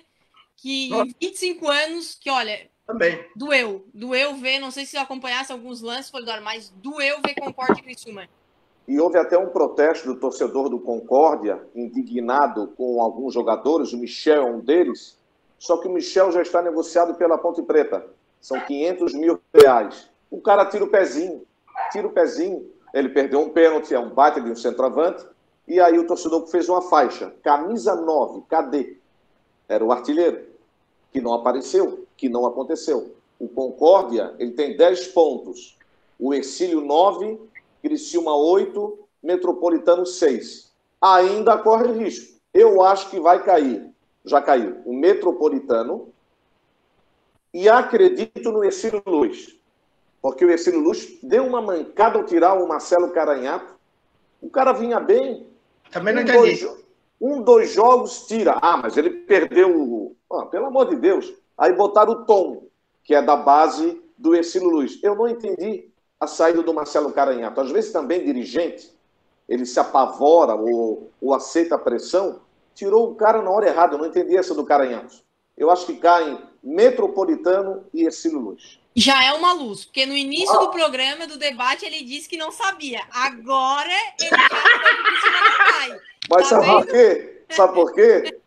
Que 0.56 0.90
em 0.92 1.14
25 1.20 1.68
anos, 1.68 2.14
que 2.14 2.30
olha, 2.30 2.68
também. 2.86 3.24
Doeu. 3.34 3.84
Doeu 3.92 4.36
ver, 4.36 4.60
não 4.60 4.70
sei 4.70 4.86
se 4.86 4.96
acompanhasse 4.96 5.52
alguns 5.52 5.82
lances, 5.82 6.10
Polidoro, 6.10 6.42
mas 6.42 6.72
doeu 6.76 7.16
ver 7.24 7.34
Concórdia 7.34 7.80
e 7.80 7.82
Criciúma. 7.82 8.28
E 8.86 9.00
houve 9.00 9.18
até 9.18 9.36
um 9.36 9.48
protesto 9.48 10.06
do 10.06 10.20
torcedor 10.20 10.68
do 10.68 10.78
Concórdia, 10.78 11.60
indignado 11.74 12.68
com 12.76 13.02
alguns 13.02 13.34
jogadores, 13.34 13.92
o 13.92 13.98
Michel 13.98 14.42
é 14.42 14.50
um 14.50 14.60
deles, 14.60 15.18
só 15.58 15.76
que 15.78 15.88
o 15.88 15.92
Michel 15.92 16.30
já 16.30 16.40
está 16.40 16.62
negociado 16.62 17.14
pela 17.14 17.36
Ponte 17.36 17.60
Preta. 17.62 18.06
São 18.40 18.60
500 18.60 19.14
mil 19.14 19.40
reais. 19.52 20.08
O 20.30 20.40
cara 20.40 20.64
tira 20.66 20.84
o 20.84 20.88
pezinho, 20.88 21.44
tira 21.90 22.06
o 22.06 22.12
pezinho. 22.12 22.70
Ele 22.94 23.08
perdeu 23.08 23.40
um 23.40 23.50
pênalti, 23.50 23.92
é 23.92 23.98
um 23.98 24.10
bate 24.10 24.40
de 24.40 24.50
um 24.50 24.54
centroavante. 24.54 25.26
E 25.66 25.80
aí 25.80 25.98
o 25.98 26.06
torcedor 26.06 26.46
fez 26.46 26.68
uma 26.68 26.82
faixa. 26.82 27.34
Camisa 27.42 27.96
9, 27.96 28.44
cadê? 28.48 28.95
Era 29.68 29.84
o 29.84 29.92
artilheiro, 29.92 30.44
que 31.12 31.20
não 31.20 31.34
apareceu 31.34 32.06
que 32.16 32.28
não 32.28 32.46
aconteceu. 32.46 33.14
O 33.38 33.48
Concórdia, 33.48 34.34
ele 34.38 34.52
tem 34.52 34.76
10 34.76 35.08
pontos. 35.08 35.76
O 36.18 36.32
Exílio, 36.32 36.80
9. 36.80 37.38
Criciúma, 37.82 38.34
8. 38.34 38.98
Metropolitano, 39.22 40.06
6. 40.06 40.72
Ainda 41.00 41.58
corre 41.58 41.92
risco. 41.92 42.36
Eu 42.54 42.82
acho 42.82 43.10
que 43.10 43.20
vai 43.20 43.44
cair. 43.44 43.90
Já 44.24 44.40
caiu. 44.40 44.78
O 44.86 44.94
Metropolitano. 44.94 46.08
E 47.52 47.68
acredito 47.68 48.50
no 48.50 48.64
Exílio 48.64 49.02
Luz. 49.06 49.54
Porque 50.22 50.44
o 50.44 50.50
Exílio 50.50 50.80
Luz 50.80 51.18
deu 51.22 51.46
uma 51.46 51.60
mancada 51.60 52.18
ao 52.18 52.24
tirar 52.24 52.54
o 52.54 52.66
Marcelo 52.66 53.10
Caranhato. 53.10 53.74
O 54.40 54.48
cara 54.48 54.72
vinha 54.72 54.98
bem. 54.98 55.46
Também 55.90 56.14
não 56.14 56.22
entendi. 56.22 56.64
Dois, 56.64 56.85
um, 57.20 57.42
dois 57.42 57.72
jogos, 57.72 58.26
tira. 58.26 58.58
Ah, 58.60 58.76
mas 58.76 58.96
ele 58.96 59.10
perdeu. 59.10 60.16
Ah, 60.30 60.46
pelo 60.46 60.66
amor 60.66 60.88
de 60.88 60.96
Deus. 60.96 61.32
Aí 61.56 61.72
botaram 61.72 62.12
o 62.12 62.24
Tom, 62.24 62.64
que 63.02 63.14
é 63.14 63.22
da 63.22 63.36
base 63.36 64.02
do 64.16 64.34
Ercílio 64.34 64.68
Luiz. 64.68 65.02
Eu 65.02 65.14
não 65.14 65.28
entendi 65.28 65.90
a 66.20 66.26
saída 66.26 66.62
do 66.62 66.74
Marcelo 66.74 67.12
Caranhato. 67.12 67.60
Às 67.60 67.70
vezes 67.70 67.92
também 67.92 68.24
dirigente, 68.24 68.92
ele 69.48 69.64
se 69.64 69.78
apavora 69.78 70.54
ou, 70.54 71.10
ou 71.20 71.34
aceita 71.34 71.76
a 71.76 71.78
pressão, 71.78 72.40
tirou 72.74 73.10
o 73.10 73.14
cara 73.14 73.40
na 73.42 73.50
hora 73.50 73.68
errada. 73.68 73.94
Eu 73.94 73.98
não 73.98 74.06
entendi 74.06 74.36
essa 74.36 74.54
do 74.54 74.64
Caranhato. 74.64 75.16
Eu 75.56 75.70
acho 75.70 75.86
que 75.86 75.96
caem 75.96 76.38
Metropolitano 76.62 77.86
e 77.94 78.04
Ercílio 78.04 78.38
Luiz. 78.38 78.78
Já 78.94 79.22
é 79.24 79.32
uma 79.34 79.52
luz, 79.52 79.84
porque 79.84 80.06
no 80.06 80.16
início 80.16 80.54
ah. 80.56 80.58
do 80.58 80.70
programa, 80.70 81.26
do 81.26 81.38
debate, 81.38 81.84
ele 81.84 82.02
disse 82.02 82.28
que 82.28 82.36
não 82.36 82.50
sabia. 82.50 83.02
Agora 83.10 83.92
ele 84.18 84.30
já 84.30 84.48
foi 84.48 85.72
cai. 85.72 86.00
Mas 86.30 86.48
tá 86.48 86.60
sabe 86.60 86.66
por 86.66 86.86
quê? 86.86 87.44
Sabe 87.50 87.74
por 87.74 87.94
quê? 87.94 88.40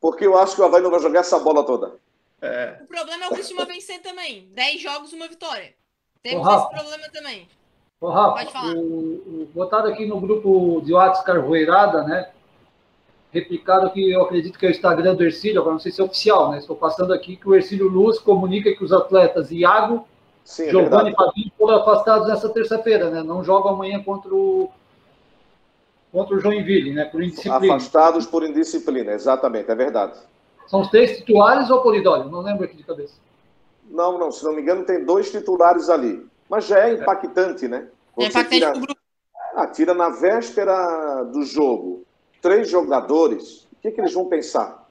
Porque 0.00 0.26
eu 0.26 0.38
acho 0.38 0.54
que 0.54 0.60
o 0.60 0.64
Havaí 0.64 0.82
não 0.82 0.90
vai 0.90 1.00
jogar 1.00 1.20
essa 1.20 1.38
bola 1.38 1.64
toda. 1.64 1.96
É. 2.40 2.78
O 2.82 2.86
problema 2.86 3.24
é 3.24 3.28
o 3.28 3.32
Criciúma 3.32 3.64
vencer 3.64 4.00
também. 4.00 4.48
10 4.52 4.80
jogos, 4.80 5.12
uma 5.12 5.26
vitória. 5.26 5.74
Temos 6.22 6.46
Ô, 6.46 6.56
esse 6.56 6.68
problema 6.70 7.08
também. 7.12 7.48
Ô, 8.00 8.08
Rafa, 8.08 8.36
Pode 8.36 8.52
falar. 8.52 8.74
O, 8.74 8.78
o, 8.78 9.48
botado 9.52 9.88
aqui 9.88 10.06
no 10.06 10.20
grupo 10.20 10.80
de 10.84 10.92
WhatsApp 10.92 11.26
Carvoeirada, 11.26 12.04
né? 12.04 12.30
Replicado 13.32 13.90
que 13.90 14.10
eu 14.10 14.22
acredito 14.22 14.58
que 14.58 14.64
é 14.64 14.68
o 14.68 14.72
Instagram 14.72 15.14
do 15.14 15.24
Ercílio, 15.24 15.60
agora 15.60 15.74
não 15.74 15.80
sei 15.80 15.92
se 15.92 16.00
é 16.00 16.04
oficial, 16.04 16.50
né? 16.50 16.58
Estou 16.58 16.76
passando 16.76 17.12
aqui 17.12 17.36
que 17.36 17.48
o 17.48 17.54
Ercílio 17.54 17.88
Luz 17.88 18.18
comunica 18.18 18.74
que 18.74 18.84
os 18.84 18.92
atletas 18.92 19.50
Iago, 19.50 20.06
Sim, 20.44 20.64
é 20.64 20.70
Giovanni 20.70 21.10
e 21.10 21.14
Fabinho 21.14 21.52
foram 21.58 21.76
afastados 21.76 22.28
nessa 22.28 22.48
terça-feira, 22.48 23.10
né? 23.10 23.22
Não 23.22 23.44
jogam 23.44 23.72
amanhã 23.72 24.02
contra 24.02 24.32
o, 24.32 24.70
contra 26.12 26.36
o 26.36 26.40
Joinville, 26.40 26.92
né? 26.92 27.04
Por 27.04 27.22
indisciplina. 27.22 27.74
Afastados 27.74 28.26
por 28.26 28.42
indisciplina, 28.42 29.12
exatamente, 29.12 29.70
é 29.70 29.74
verdade. 29.74 30.18
São 30.66 30.80
os 30.80 30.88
três 30.90 31.16
titulares 31.18 31.70
ou 31.70 31.82
Polidório? 31.82 32.30
Não 32.30 32.40
lembro 32.40 32.64
aqui 32.64 32.76
de 32.76 32.82
cabeça. 32.82 33.14
Não, 33.90 34.18
não, 34.18 34.30
se 34.30 34.44
não 34.44 34.54
me 34.54 34.60
engano, 34.60 34.84
tem 34.84 35.04
dois 35.04 35.30
titulares 35.30 35.88
ali. 35.88 36.26
Mas 36.48 36.66
já 36.66 36.86
é 36.86 36.92
impactante, 36.92 37.66
né? 37.66 37.88
Quando 38.14 38.26
é 38.26 38.30
impactante 38.30 38.80
tira... 38.80 38.96
Ah, 39.54 39.66
tira 39.66 39.94
na 39.94 40.10
véspera 40.10 41.24
do 41.24 41.42
jogo 41.42 42.06
três 42.40 42.68
jogadores, 42.68 43.66
o 43.72 43.76
que, 43.82 43.90
que 43.90 44.00
eles 44.00 44.12
vão 44.12 44.26
pensar? 44.26 44.86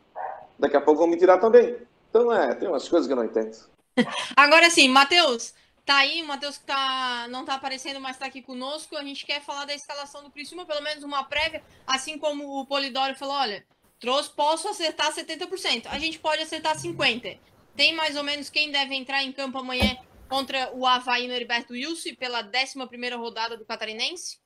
Daqui 0.60 0.76
a 0.76 0.82
pouco 0.82 1.00
vão 1.00 1.08
me 1.08 1.18
tirar 1.18 1.38
também. 1.38 1.78
Então, 2.10 2.34
é, 2.34 2.54
tem 2.56 2.68
umas 2.68 2.88
coisas 2.88 3.08
que 3.08 3.14
eu 3.14 3.18
não 3.18 3.26
entendo. 3.26 3.56
Agora 4.36 4.70
sim, 4.70 4.90
Matheus, 4.90 5.54
tá 5.88 5.98
aí, 5.98 6.22
o 6.22 6.28
Matheus 6.28 6.58
que 6.58 6.66
tá, 6.66 7.28
não 7.30 7.44
tá 7.46 7.56
aparecendo, 7.56 8.00
mas 8.00 8.18
tá 8.18 8.28
aqui 8.28 8.42
conosco. 8.42 8.96
A 8.96 9.04
gente 9.04 9.26
quer 9.26 9.42
falar 9.42 9.66
da 9.66 9.74
escalação 9.74 10.24
do 10.24 10.30
Criciúma, 10.30 10.66
pelo 10.66 10.82
menos 10.82 11.04
uma 11.04 11.24
prévia, 11.24 11.64
assim 11.88 12.20
como 12.20 12.60
o 12.60 12.66
Polidoro 12.66 13.16
falou, 13.16 13.36
olha, 13.36 13.66
Trouxe, 14.00 14.30
posso 14.30 14.68
acertar 14.68 15.12
70%. 15.12 15.88
A 15.88 15.98
gente 15.98 16.20
pode 16.20 16.42
acertar 16.44 16.78
50%. 16.78 17.40
Tem 17.76 17.94
mais 17.94 18.16
ou 18.16 18.24
menos 18.24 18.50
quem 18.50 18.72
deve 18.72 18.96
entrar 18.96 19.24
em 19.24 19.32
campo 19.32 19.58
amanhã 19.58 19.98
contra 20.28 20.72
o 20.76 20.86
Havaí 20.86 21.28
no 21.28 21.34
Heriberto 21.34 21.74
Wilson 21.74 22.16
pela 22.16 22.42
11 22.42 23.16
rodada 23.16 23.58
do 23.58 23.66
Catarinense? 23.66 24.40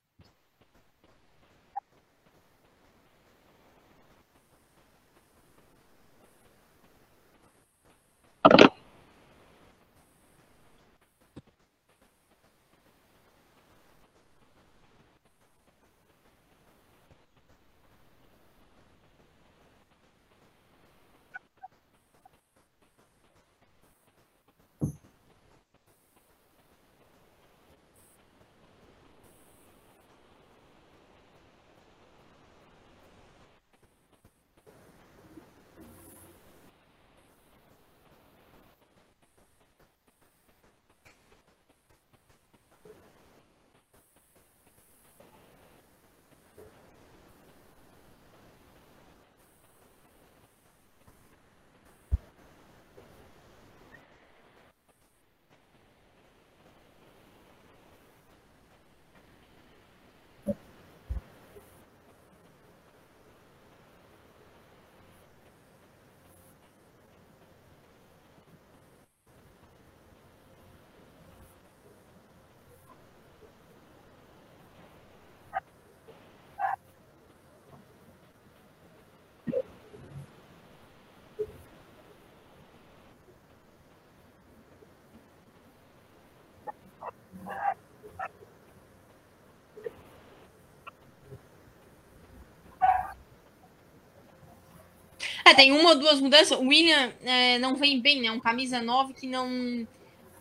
É, 95.51 95.53
tem 95.53 95.71
uma 95.73 95.89
ou 95.89 95.95
duas 95.99 96.21
mudanças. 96.21 96.57
O 96.57 96.67
William 96.67 97.11
é, 97.23 97.59
não 97.59 97.75
vem 97.75 97.99
bem, 97.99 98.21
né? 98.21 98.31
Um 98.31 98.39
camisa 98.39 98.81
9 98.81 99.13
que 99.13 99.27
não 99.27 99.85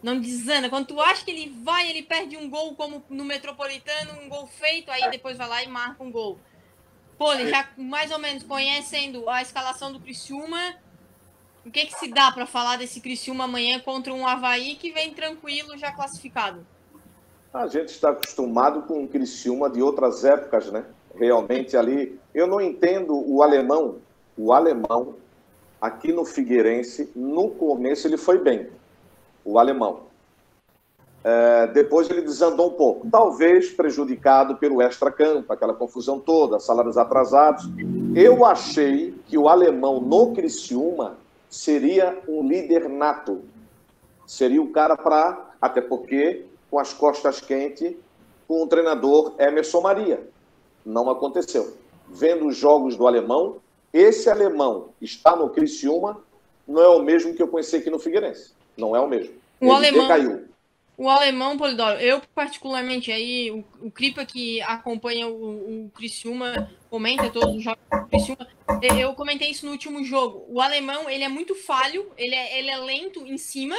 não 0.03 0.19
desanda. 0.19 0.71
Quando 0.71 0.87
tu 0.87 1.01
acha 1.01 1.25
que 1.25 1.31
ele 1.31 1.53
vai, 1.63 1.91
ele 1.91 2.03
perde 2.03 2.37
um 2.37 2.49
gol, 2.49 2.75
como 2.75 3.05
no 3.11 3.25
Metropolitano, 3.25 4.23
um 4.23 4.29
gol 4.29 4.47
feito, 4.47 4.91
aí 4.91 5.11
depois 5.11 5.37
vai 5.37 5.49
lá 5.49 5.63
e 5.63 5.69
marca 5.69 6.03
um 6.03 6.11
gol. 6.11 6.39
Pô, 7.19 7.35
ele 7.35 7.51
já 7.51 7.69
mais 7.77 8.11
ou 8.11 8.19
menos 8.19 8.43
conhecendo 8.45 9.29
a 9.29 9.43
escalação 9.43 9.93
do 9.93 10.01
Criciúma, 10.01 10.77
O 11.67 11.71
que, 11.71 11.85
que 11.85 11.99
se 11.99 12.09
dá 12.09 12.33
para 12.33 12.47
falar 12.47 12.79
desse 12.79 13.01
Criciúma 13.01 13.45
amanhã 13.45 13.79
contra 13.81 14.15
um 14.15 14.27
Havaí 14.27 14.77
que 14.77 14.93
vem 14.93 15.13
tranquilo, 15.13 15.77
já 15.77 15.93
classificado? 15.93 16.67
A 17.53 17.67
gente 17.67 17.89
está 17.89 18.11
acostumado 18.11 18.83
com 18.83 19.05
o 19.05 19.09
Criciúma 19.09 19.69
de 19.69 19.83
outras 19.83 20.25
épocas, 20.25 20.73
né? 20.73 20.87
Realmente 21.15 21.77
ali. 21.77 22.19
Eu 22.33 22.47
não 22.47 22.61
entendo 22.61 23.13
o 23.13 23.43
alemão. 23.43 23.99
O 24.37 24.53
alemão, 24.53 25.15
aqui 25.81 26.13
no 26.13 26.25
Figueirense, 26.25 27.11
no 27.15 27.51
começo 27.51 28.07
ele 28.07 28.17
foi 28.17 28.39
bem. 28.39 28.69
O 29.45 29.59
alemão. 29.59 30.11
É, 31.23 31.67
depois 31.67 32.09
ele 32.09 32.23
desandou 32.23 32.69
um 32.69 32.73
pouco, 32.73 33.07
talvez 33.11 33.71
prejudicado 33.71 34.57
pelo 34.57 34.81
extra-campo, 34.81 35.53
aquela 35.53 35.75
confusão 35.75 36.19
toda, 36.19 36.59
salários 36.59 36.97
atrasados. 36.97 37.69
Eu 38.15 38.45
achei 38.45 39.15
que 39.27 39.37
o 39.37 39.49
alemão 39.49 40.01
no 40.01 40.33
Criciúma 40.33 41.19
seria 41.49 42.19
um 42.27 42.47
líder 42.47 42.89
nato. 42.89 43.43
Seria 44.27 44.63
o 44.63 44.71
cara 44.71 44.97
para, 44.97 45.51
até 45.61 45.81
porque 45.81 46.47
com 46.71 46.79
as 46.79 46.95
costas 46.95 47.41
quentes, 47.41 47.95
com 48.47 48.63
o 48.63 48.67
treinador 48.67 49.35
Emerson 49.39 49.81
Maria. 49.81 50.27
Não 50.87 51.11
aconteceu. 51.11 51.75
Vendo 52.09 52.47
os 52.47 52.57
jogos 52.57 52.97
do 52.97 53.07
alemão, 53.07 53.57
esse 53.93 54.29
alemão 54.29 54.93
está 55.01 55.35
no 55.35 55.51
Criciúma, 55.51 56.23
não 56.67 56.83
é 56.83 56.89
o 56.89 57.03
mesmo 57.03 57.35
que 57.35 57.43
eu 57.43 57.49
conheci 57.49 57.77
aqui 57.77 57.91
no 57.91 57.99
Figueirense. 57.99 58.53
Não 58.77 58.95
é 58.95 59.01
o 59.01 59.09
mesmo. 59.09 59.35
O 59.61 59.67
Ele 59.67 59.75
alemão. 59.75 60.03
Decaiu. 60.03 60.51
O 60.97 61.09
alemão, 61.09 61.57
Polidoro, 61.57 61.99
eu 61.99 62.21
particularmente 62.35 63.11
aí, 63.11 63.51
o, 63.51 63.65
o 63.87 63.91
Cripa 63.91 64.23
que 64.27 64.61
acompanha 64.61 65.27
o, 65.27 65.87
o 65.87 65.91
Criciúma, 65.95 66.71
comenta 66.91 67.31
todos 67.31 67.57
os 67.57 67.63
jogos 67.63 67.81
do 67.91 68.07
Criciúma, 68.07 68.47
eu 68.99 69.15
comentei 69.15 69.51
isso 69.51 69.65
no 69.65 69.73
último 69.73 70.05
jogo. 70.05 70.45
O 70.47 70.61
alemão, 70.61 71.09
ele 71.09 71.25
é 71.25 71.29
muito 71.29 71.55
falho, 71.55 72.13
ele 72.19 72.35
é, 72.35 72.59
ele 72.59 72.69
é 72.69 72.77
lento 72.77 73.27
em 73.27 73.39
cima, 73.39 73.77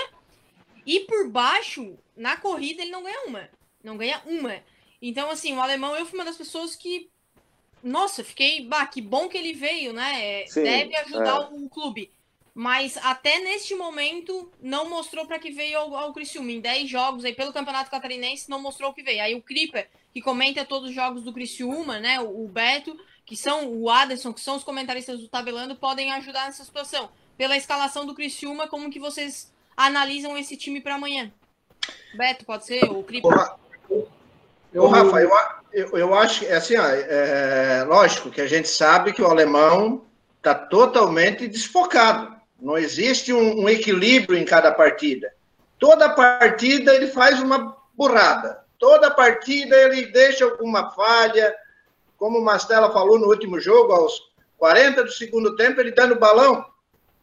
e 0.83 1.01
por 1.01 1.29
baixo, 1.29 1.95
na 2.17 2.37
corrida, 2.37 2.81
ele 2.81 2.89
não 2.89 3.03
ganha 3.03 3.27
uma. 3.27 3.49
Não 3.83 3.97
ganha 3.97 4.19
uma. 4.25 4.55
Então, 4.99 5.29
assim, 5.29 5.55
o 5.55 5.61
alemão, 5.61 5.95
eu 5.95 6.05
fui 6.07 6.17
uma 6.17 6.25
das 6.25 6.37
pessoas 6.37 6.75
que. 6.75 7.09
Nossa, 7.83 8.23
fiquei. 8.23 8.65
Bah, 8.65 8.85
que 8.85 9.01
bom 9.01 9.27
que 9.27 9.37
ele 9.37 9.53
veio, 9.53 9.93
né? 9.93 10.45
Sim, 10.47 10.63
Deve 10.63 10.95
ajudar 10.95 11.41
é. 11.41 11.55
o 11.55 11.69
clube 11.69 12.11
mas 12.53 12.97
até 12.97 13.39
neste 13.39 13.73
momento 13.75 14.51
não 14.61 14.89
mostrou 14.89 15.25
para 15.25 15.39
que 15.39 15.51
veio 15.51 15.79
ao, 15.79 15.95
ao 15.95 16.13
Criciúma. 16.13 16.51
Em 16.51 16.59
10 16.59 16.89
jogos 16.89 17.25
aí 17.25 17.33
pelo 17.33 17.53
Campeonato 17.53 17.89
Catarinense 17.89 18.49
não 18.49 18.61
mostrou 18.61 18.91
o 18.91 18.93
que 18.93 19.03
veio. 19.03 19.23
Aí 19.23 19.35
o 19.35 19.41
Creeper, 19.41 19.89
que 20.13 20.21
comenta 20.21 20.65
todos 20.65 20.89
os 20.89 20.95
jogos 20.95 21.23
do 21.23 21.33
Criciúma, 21.33 21.99
né, 21.99 22.19
o, 22.19 22.43
o 22.43 22.47
Beto, 22.47 22.97
que 23.25 23.37
são 23.37 23.71
o 23.73 23.89
Aderson, 23.89 24.33
que 24.33 24.41
são 24.41 24.57
os 24.57 24.63
comentaristas 24.63 25.19
do 25.19 25.29
Tabelando, 25.29 25.75
podem 25.75 26.11
ajudar 26.13 26.45
nessa 26.45 26.65
situação. 26.65 27.09
Pela 27.37 27.55
escalação 27.55 28.05
do 28.05 28.13
Criciúma, 28.13 28.67
como 28.67 28.91
que 28.91 28.99
vocês 28.99 29.53
analisam 29.75 30.37
esse 30.37 30.57
time 30.57 30.81
para 30.81 30.95
amanhã? 30.95 31.31
Beto, 32.13 32.45
pode 32.45 32.65
ser? 32.65 32.83
O 32.91 33.03
Creeper? 33.03 33.31
Eu, 34.73 34.87
Rafa, 34.87 35.21
eu, 35.21 35.31
eu, 35.73 35.97
eu 35.97 36.15
acho 36.15 36.41
que, 36.41 36.47
assim, 36.47 36.77
ó, 36.77 36.85
é, 36.85 37.83
lógico 37.83 38.29
que 38.29 38.41
a 38.41 38.47
gente 38.47 38.69
sabe 38.69 39.13
que 39.13 39.21
o 39.21 39.27
alemão 39.27 40.05
está 40.37 40.55
totalmente 40.55 41.47
desfocado. 41.47 42.35
Não 42.59 42.77
existe 42.77 43.33
um, 43.33 43.63
um 43.63 43.69
equilíbrio 43.69 44.37
em 44.37 44.45
cada 44.45 44.71
partida. 44.71 45.33
Toda 45.77 46.09
partida 46.09 46.93
ele 46.93 47.07
faz 47.07 47.41
uma 47.41 47.75
burrada. 47.93 48.63
Toda 48.77 49.11
partida 49.11 49.75
ele 49.75 50.07
deixa 50.07 50.45
alguma 50.45 50.91
falha. 50.91 51.53
Como 52.17 52.39
o 52.39 52.43
Mastella 52.43 52.91
falou 52.91 53.19
no 53.19 53.27
último 53.27 53.59
jogo, 53.59 53.91
aos 53.93 54.31
40 54.57 55.03
do 55.03 55.11
segundo 55.11 55.55
tempo, 55.55 55.81
ele 55.81 55.91
dá 55.91 56.05
no 56.05 56.19
balão. 56.19 56.65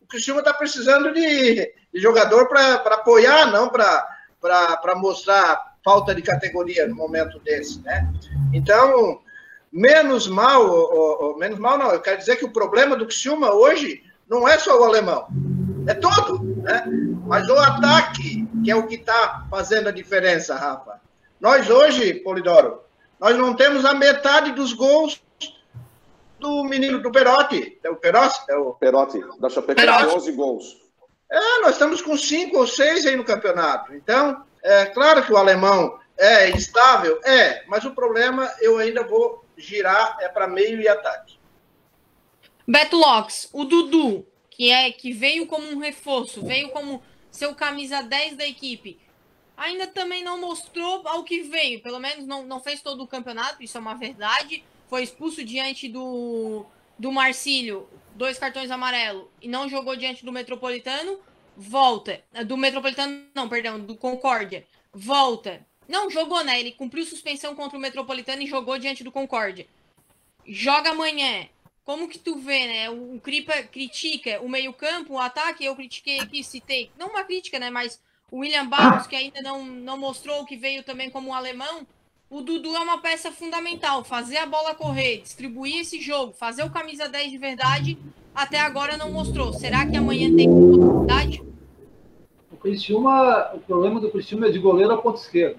O 0.03 0.07
Cristiano 0.07 0.41
está 0.41 0.53
precisando 0.53 1.13
de, 1.13 1.73
de 1.93 2.01
jogador 2.01 2.49
para 2.49 2.75
apoiar, 2.75 3.51
não 3.53 3.69
para 3.69 4.95
mostrar 4.97 5.68
falta 5.89 6.15
de 6.15 6.21
categoria 6.21 6.87
no 6.87 6.95
momento 6.95 7.39
desse, 7.39 7.81
né? 7.81 8.13
Então, 8.53 9.23
menos 9.73 10.29
mal, 10.29 10.69
ou, 10.69 11.23
ou, 11.23 11.39
menos 11.39 11.59
mal 11.59 11.79
não, 11.79 11.91
eu 11.91 12.01
quero 12.03 12.19
dizer 12.19 12.37
que 12.37 12.45
o 12.45 12.53
problema 12.53 12.95
do 12.95 13.07
Criciúma 13.07 13.55
hoje 13.55 14.03
não 14.29 14.47
é 14.47 14.59
só 14.59 14.79
o 14.79 14.85
alemão, 14.85 15.27
é 15.87 15.95
todo. 15.95 16.45
Né? 16.63 16.85
Mas 17.27 17.49
o 17.49 17.59
ataque, 17.59 18.47
que 18.63 18.71
é 18.71 18.77
o 18.77 18.87
que 18.87 18.97
está 18.97 19.47
fazendo 19.51 19.89
a 19.89 19.91
diferença, 19.91 20.55
Rafa. 20.55 21.01
Nós 21.41 21.71
hoje, 21.71 22.13
Polidoro, 22.17 22.83
nós 23.19 23.35
não 23.39 23.55
temos 23.55 23.87
a 23.87 23.95
metade 23.95 24.53
dos 24.53 24.75
gols 24.75 25.23
do 26.39 26.65
menino 26.65 27.01
do 27.01 27.11
Perotti. 27.11 27.79
É 27.83 27.89
o 27.89 27.97
Perotti? 27.97 28.41
É 28.51 28.57
o 28.57 28.75
Perotti, 28.75 29.21
da 29.41 29.49
Chapecoense, 29.49 30.15
11 30.17 30.33
gols. 30.33 30.77
É, 31.33 31.61
nós 31.63 31.73
estamos 31.73 32.03
com 32.03 32.15
cinco 32.15 32.59
ou 32.59 32.67
seis 32.67 33.07
aí 33.07 33.17
no 33.17 33.25
campeonato. 33.25 33.95
Então, 33.95 34.45
é 34.63 34.87
claro 34.87 35.25
que 35.25 35.33
o 35.33 35.37
alemão 35.37 35.99
é 36.17 36.51
instável, 36.51 37.21
é, 37.25 37.65
mas 37.67 37.85
o 37.85 37.95
problema 37.95 38.53
eu 38.61 38.79
ainda 38.79 39.05
vou 39.05 39.45
girar 39.57 40.17
é 40.21 40.29
para 40.29 40.47
meio 40.47 40.81
e 40.81 40.89
ataque. 40.89 41.39
Beto 42.67 42.97
Locks, 42.97 43.49
o 43.53 43.65
Dudu, 43.65 44.27
que 44.51 44.71
é 44.71 44.91
que 44.91 45.13
veio 45.13 45.47
como 45.47 45.69
um 45.71 45.79
reforço, 45.79 46.45
veio 46.45 46.69
como 46.71 47.03
seu 47.31 47.55
camisa 47.55 48.03
10 48.03 48.37
da 48.37 48.47
equipe, 48.47 48.99
ainda 49.57 49.87
também 49.87 50.23
não 50.23 50.41
mostrou 50.41 51.07
ao 51.07 51.25
que 51.25 51.43
veio, 51.43 51.81
pelo 51.83 51.99
menos 51.99 52.27
não, 52.27 52.45
não 52.45 52.61
fez 52.61 52.81
todo 52.81 53.03
o 53.03 53.07
campeonato, 53.07 53.63
isso 53.63 53.77
é 53.77 53.81
uma 53.81 53.95
verdade. 53.95 54.65
Foi 54.89 55.03
expulso 55.03 55.45
diante 55.45 55.89
do, 55.89 56.65
do 56.99 57.13
Marcílio, 57.13 57.89
dois 58.15 58.39
cartões 58.39 58.71
amarelo, 58.71 59.31
e 59.41 59.49
não 59.49 59.69
jogou 59.69 59.97
diante 59.97 60.25
do 60.25 60.33
Metropolitano, 60.33 61.19
volta. 61.59 62.23
Do 62.47 62.57
Metropolitano, 62.57 63.25
não, 63.35 63.49
perdão, 63.49 63.81
do 63.81 63.97
Concórdia, 63.97 64.65
volta. 64.93 65.67
Não 65.89 66.09
jogou, 66.09 66.45
né? 66.45 66.61
Ele 66.61 66.71
cumpriu 66.71 67.05
suspensão 67.05 67.55
contra 67.55 67.77
o 67.77 67.81
Metropolitano 67.81 68.43
e 68.43 68.47
jogou 68.47 68.79
diante 68.79 69.03
do 69.03 69.11
Concórdia. 69.11 69.67
Joga 70.47 70.91
amanhã, 70.91 71.49
como 71.85 72.09
que 72.09 72.19
tu 72.19 72.39
vê, 72.39 72.67
né? 72.67 72.91
O 72.91 73.21
Cripa 73.21 73.63
critica 73.65 74.41
o 74.41 74.49
meio-campo, 74.49 75.15
o 75.15 75.19
ataque, 75.19 75.65
eu 75.65 75.75
critiquei 75.75 76.21
aqui, 76.21 76.45
citei, 76.45 76.91
não 76.97 77.09
uma 77.09 77.25
crítica, 77.25 77.59
né? 77.59 77.71
Mas 77.71 78.01
o 78.31 78.39
William 78.39 78.67
Barros, 78.67 79.07
que 79.07 79.17
ainda 79.17 79.43
não, 79.43 79.65
não 79.65 79.99
mostrou 79.99 80.45
que 80.45 80.57
veio 80.57 80.85
também 80.85 81.11
como 81.11 81.31
um 81.31 81.35
alemão. 81.35 81.87
O 82.31 82.43
Dudu 82.43 82.77
é 82.77 82.81
uma 82.81 83.01
peça 83.01 83.33
fundamental. 83.33 84.05
Fazer 84.05 84.37
a 84.37 84.47
bola 84.47 84.75
correr, 84.75 85.23
distribuir 85.23 85.81
esse 85.81 86.01
jogo, 86.01 86.35
fazer 86.35 86.63
o 86.63 86.71
camisa 86.71 87.09
10 87.09 87.31
de 87.31 87.39
verdade, 87.39 87.99
até 88.39 88.61
agora 88.61 88.97
não 88.97 89.11
mostrou. 89.11 89.53
Será 89.53 89.85
que 89.85 89.97
amanhã 89.97 90.35
tem 90.35 90.49
oportunidade? 90.49 91.43
O 92.53 92.57
Criciúma, 92.57 93.51
o 93.53 93.59
problema 93.59 94.01
do 94.01 94.11
Criciúma 94.11 94.47
é 94.47 94.51
de 94.51 94.61
goleiro 94.61 94.93
a 94.93 94.99
ponta 94.99 95.19
esquerda. 95.19 95.57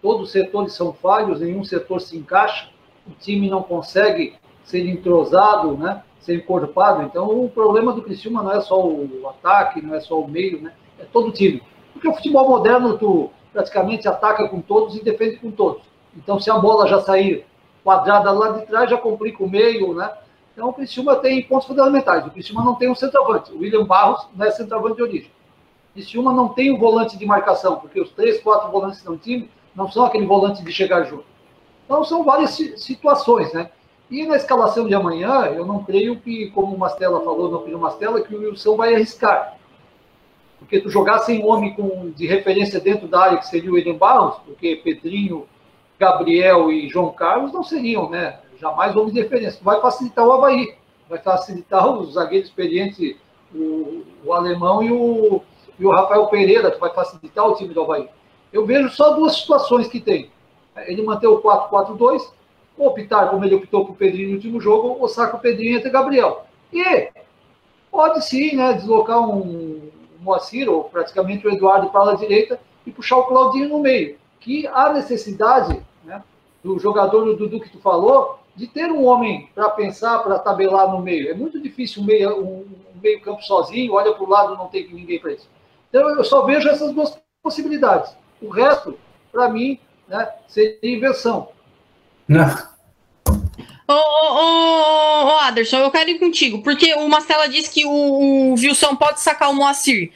Todos 0.00 0.28
os 0.28 0.32
setores 0.32 0.72
são 0.72 0.92
falhos, 0.94 1.40
nenhum 1.40 1.62
setor 1.62 2.00
se 2.00 2.16
encaixa, 2.16 2.70
o 3.06 3.10
time 3.20 3.48
não 3.50 3.62
consegue 3.62 4.34
ser 4.64 4.86
entrosado, 4.88 5.76
né? 5.76 6.02
ser 6.18 6.36
encorpado. 6.36 7.02
Então, 7.02 7.28
o 7.44 7.50
problema 7.50 7.92
do 7.92 8.02
Criciúma 8.02 8.42
não 8.42 8.52
é 8.52 8.60
só 8.60 8.82
o 8.82 9.28
ataque, 9.28 9.82
não 9.82 9.94
é 9.94 10.00
só 10.00 10.18
o 10.18 10.26
meio, 10.26 10.62
né? 10.62 10.72
é 10.98 11.04
todo 11.04 11.28
o 11.28 11.32
time. 11.32 11.62
Porque 11.92 12.08
o 12.08 12.14
futebol 12.14 12.48
moderno, 12.48 12.96
tu 12.96 13.30
praticamente 13.52 14.08
ataca 14.08 14.48
com 14.48 14.62
todos 14.62 14.96
e 14.96 15.04
defende 15.04 15.36
com 15.36 15.50
todos. 15.50 15.82
Então, 16.16 16.40
se 16.40 16.50
a 16.50 16.58
bola 16.58 16.88
já 16.88 17.00
sair 17.00 17.44
quadrada 17.84 18.30
lá 18.32 18.50
de 18.52 18.66
trás, 18.66 18.88
já 18.88 18.96
complica 18.96 19.42
o 19.42 19.50
meio, 19.50 19.94
né? 19.94 20.10
Então, 20.52 20.68
o 20.68 20.72
Criciúma 20.72 21.16
tem 21.16 21.42
pontos 21.42 21.66
fundamentais. 21.66 22.26
O 22.26 22.30
Criciúma 22.30 22.62
não 22.64 22.74
tem 22.74 22.90
um 22.90 22.94
centroavante. 22.94 23.52
O 23.52 23.60
William 23.60 23.84
Barros 23.84 24.26
não 24.34 24.46
é 24.46 24.50
centroavante 24.50 24.96
de 24.96 25.02
origem. 25.02 25.30
O 25.90 25.94
Criciúma 25.94 26.32
não 26.32 26.48
tem 26.48 26.70
um 26.70 26.78
volante 26.78 27.16
de 27.16 27.24
marcação, 27.24 27.76
porque 27.76 28.00
os 28.00 28.10
três, 28.10 28.40
quatro 28.40 28.70
volantes 28.70 28.96
que 28.96 29.00
estão 29.00 29.14
no 29.14 29.18
time 29.18 29.50
não 29.74 29.90
são 29.90 30.04
aquele 30.04 30.26
volante 30.26 30.62
de 30.62 30.72
chegar 30.72 31.04
junto. 31.04 31.24
Então, 31.84 32.04
são 32.04 32.22
várias 32.22 32.50
situações, 32.76 33.52
né? 33.52 33.70
E 34.10 34.26
na 34.26 34.36
escalação 34.36 34.86
de 34.86 34.94
amanhã, 34.94 35.46
eu 35.46 35.64
não 35.64 35.82
creio 35.82 36.20
que, 36.20 36.50
como 36.50 36.74
o 36.74 36.78
Mastella 36.78 37.22
falou 37.22 37.50
no 37.50 37.56
opinião 37.56 37.80
Mastella, 37.80 38.20
que 38.20 38.34
o 38.34 38.40
Wilson 38.40 38.76
vai 38.76 38.94
arriscar. 38.94 39.56
Porque 40.58 40.80
tu 40.80 40.90
jogar 40.90 41.20
sem 41.20 41.42
homem 41.42 41.72
com, 41.74 42.10
de 42.10 42.26
referência 42.26 42.78
dentro 42.78 43.08
da 43.08 43.22
área, 43.22 43.38
que 43.38 43.46
seria 43.46 43.72
o 43.72 43.78
Eden 43.78 43.96
Barros, 43.96 44.36
porque 44.44 44.76
Pedrinho, 44.76 45.46
Gabriel 45.98 46.70
e 46.70 46.88
João 46.88 47.10
Carlos 47.10 47.52
não 47.52 47.62
seriam, 47.62 48.10
né? 48.10 48.38
Jamais 48.62 48.94
homem 48.94 49.12
de 49.12 49.20
referência. 49.20 49.58
Vai 49.60 49.80
facilitar 49.80 50.24
o 50.24 50.30
Havaí, 50.30 50.76
vai 51.10 51.18
facilitar 51.18 51.84
os 51.98 52.14
zagueiros 52.14 52.48
experientes, 52.48 53.16
o, 53.52 54.04
o 54.24 54.32
alemão 54.32 54.80
e 54.80 54.92
o, 54.92 55.42
e 55.80 55.84
o 55.84 55.90
Rafael 55.90 56.28
Pereira, 56.28 56.70
que 56.70 56.78
vai 56.78 56.94
facilitar 56.94 57.44
o 57.44 57.56
time 57.56 57.74
do 57.74 57.82
Havaí. 57.82 58.08
Eu 58.52 58.64
vejo 58.64 58.88
só 58.90 59.14
duas 59.14 59.34
situações 59.36 59.88
que 59.88 59.98
tem. 59.98 60.30
Ele 60.86 61.02
manter 61.02 61.26
o 61.26 61.42
4-4-2 61.42 62.30
optar, 62.78 63.30
como 63.30 63.44
ele 63.44 63.56
optou 63.56 63.84
com 63.84 63.92
o 63.92 63.96
Pedrinho 63.96 64.28
no 64.28 64.34
último 64.36 64.60
jogo, 64.60 64.96
ou 65.00 65.08
saca 65.08 65.36
o 65.36 65.40
Pedrinho 65.40 65.78
entre 65.78 65.90
Gabriel. 65.90 66.46
E 66.72 67.10
pode 67.90 68.24
sim, 68.24 68.54
né, 68.54 68.74
deslocar 68.74 69.18
um, 69.18 69.40
um 69.40 69.90
Moacir, 70.20 70.70
ou 70.70 70.84
praticamente 70.84 71.44
o 71.44 71.50
Eduardo 71.50 71.90
para 71.90 72.12
a 72.12 72.16
direita, 72.16 72.60
e 72.86 72.92
puxar 72.92 73.16
o 73.16 73.24
Claudinho 73.24 73.68
no 73.68 73.80
meio. 73.80 74.16
Que 74.38 74.68
há 74.68 74.92
necessidade 74.92 75.84
né, 76.04 76.22
do 76.62 76.78
jogador 76.78 77.24
do 77.24 77.36
Dudu 77.36 77.60
que 77.60 77.68
tu 77.68 77.80
falou, 77.80 78.38
de 78.54 78.66
ter 78.66 78.90
um 78.90 79.04
homem 79.04 79.48
para 79.54 79.70
pensar, 79.70 80.18
para 80.18 80.38
tabelar 80.38 80.90
no 80.90 81.00
meio. 81.00 81.30
É 81.30 81.34
muito 81.34 81.60
difícil 81.60 82.02
um 82.02 82.06
meia, 82.06 82.34
um, 82.34 82.66
meio 83.02 83.20
campo 83.20 83.42
sozinho, 83.42 83.94
olha 83.94 84.12
para 84.12 84.24
o 84.24 84.28
lado, 84.28 84.56
não 84.56 84.68
tem 84.68 84.92
ninguém 84.92 85.18
para 85.18 85.32
isso. 85.32 85.48
Então, 85.88 86.08
eu 86.08 86.24
só 86.24 86.44
vejo 86.44 86.68
essas 86.68 86.92
duas 86.92 87.18
possibilidades. 87.42 88.14
O 88.40 88.48
resto, 88.48 88.98
para 89.30 89.48
mim, 89.48 89.78
né, 90.08 90.28
seria 90.48 90.78
inversão. 90.82 91.48
Não. 92.28 92.46
Ô, 93.88 93.94
ô, 93.94 94.34
ô, 94.34 95.26
ô, 95.26 95.38
Aderson, 95.40 95.78
eu 95.78 95.90
quero 95.90 96.10
ir 96.10 96.18
contigo, 96.18 96.62
porque 96.62 96.94
o 96.94 97.08
Marcela 97.08 97.48
disse 97.48 97.70
que 97.70 97.84
o, 97.84 97.90
o 97.90 98.54
Wilson 98.54 98.96
pode 98.96 99.20
sacar 99.20 99.50
o 99.50 99.54
Moacir. 99.54 100.12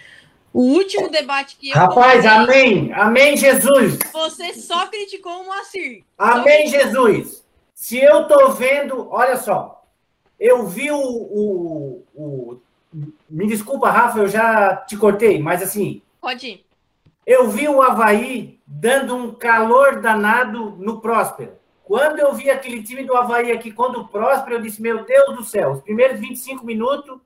O 0.53 0.63
último 0.63 1.11
debate 1.11 1.57
que 1.57 1.69
eu. 1.69 1.75
Rapaz, 1.75 2.25
amém! 2.25 2.91
Amém, 2.95 3.37
Jesus! 3.37 3.99
Você 4.11 4.55
só 4.55 4.87
criticou 4.87 5.43
o 5.43 5.45
Moacir. 5.45 6.03
Amém, 6.17 6.69
Jesus! 6.69 7.46
Se 7.77 7.99
eu 7.99 8.27
tô 8.27 8.53
vendo, 8.53 9.07
olha 9.11 9.37
só, 9.37 9.85
eu 10.41 10.67
vi 10.67 10.91
o, 10.91 10.99
o, 10.99 12.05
o, 12.15 12.61
Me 13.29 13.47
desculpa, 13.47 13.91
Rafa, 13.91 14.21
eu 14.21 14.29
já 14.29 14.77
te 14.77 14.97
cortei, 14.97 15.39
mas 15.39 15.63
assim. 15.63 16.01
Pode 16.19 16.47
ir. 16.47 16.67
Eu 17.27 17.51
vi 17.51 17.69
o 17.69 17.83
Havaí 17.83 18.59
dando 18.67 19.15
um 19.15 19.35
calor 19.35 20.01
danado 20.01 20.71
no 20.79 21.03
Próspero. 21.03 21.53
Quando 21.85 22.19
eu 22.19 22.33
vi 22.33 22.49
aquele 22.49 22.83
time 22.83 23.05
do 23.05 23.15
Havaí 23.15 23.53
aqui 23.53 23.71
contra 23.71 24.01
o 24.01 24.09
Próspero, 24.09 24.57
eu 24.57 24.63
disse: 24.63 24.81
Meu 24.81 25.05
Deus 25.05 25.37
do 25.37 25.45
céu, 25.45 25.73
os 25.73 25.83
primeiros 25.83 26.19
25 26.19 26.65
minutos, 26.65 27.21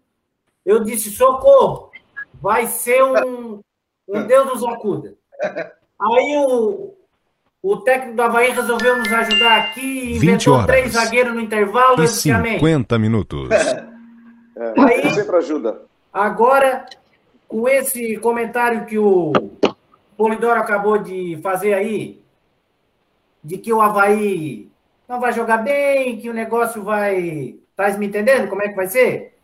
eu 0.66 0.82
disse: 0.82 1.10
Socorro, 1.10 1.92
vai 2.34 2.66
ser 2.66 3.04
um, 3.04 3.60
um 4.08 4.22
Deus 4.26 4.46
nos 4.46 4.64
acuda. 4.64 5.16
Aí 5.40 6.44
o, 6.44 6.96
o 7.62 7.76
técnico 7.78 8.16
do 8.16 8.22
Havaí 8.22 8.50
resolveu 8.50 8.96
nos 8.96 9.12
ajudar 9.12 9.58
aqui, 9.58 10.16
inventou 10.16 10.64
três 10.66 10.92
zagueiros 10.92 11.34
no 11.34 11.40
intervalo. 11.40 11.96
E 11.98 12.00
eu 12.00 12.04
disse, 12.04 12.30
amém. 12.30 12.54
50 12.54 12.98
minutos. 12.98 13.50
É, 13.50 14.74
Aí- 14.78 15.10
sempre 15.10 15.36
ajuda. 15.36 15.82
Agora, 16.12 16.86
com 17.46 17.68
esse 17.68 18.16
comentário 18.16 18.84
que 18.86 18.98
o 18.98 19.32
Polidoro 20.16 20.58
acabou 20.60 20.98
de 20.98 21.38
fazer 21.42 21.74
aí, 21.74 22.20
de 23.42 23.58
que 23.58 23.72
o 23.72 23.80
Havaí 23.80 24.70
não 25.08 25.20
vai 25.20 25.32
jogar 25.32 25.58
bem, 25.58 26.18
que 26.18 26.28
o 26.28 26.34
negócio 26.34 26.82
vai. 26.82 27.56
Tá 27.76 27.88
me 27.96 28.06
entendendo 28.06 28.48
como 28.48 28.62
é 28.62 28.68
que 28.68 28.76
vai 28.76 28.86
ser? 28.86 29.38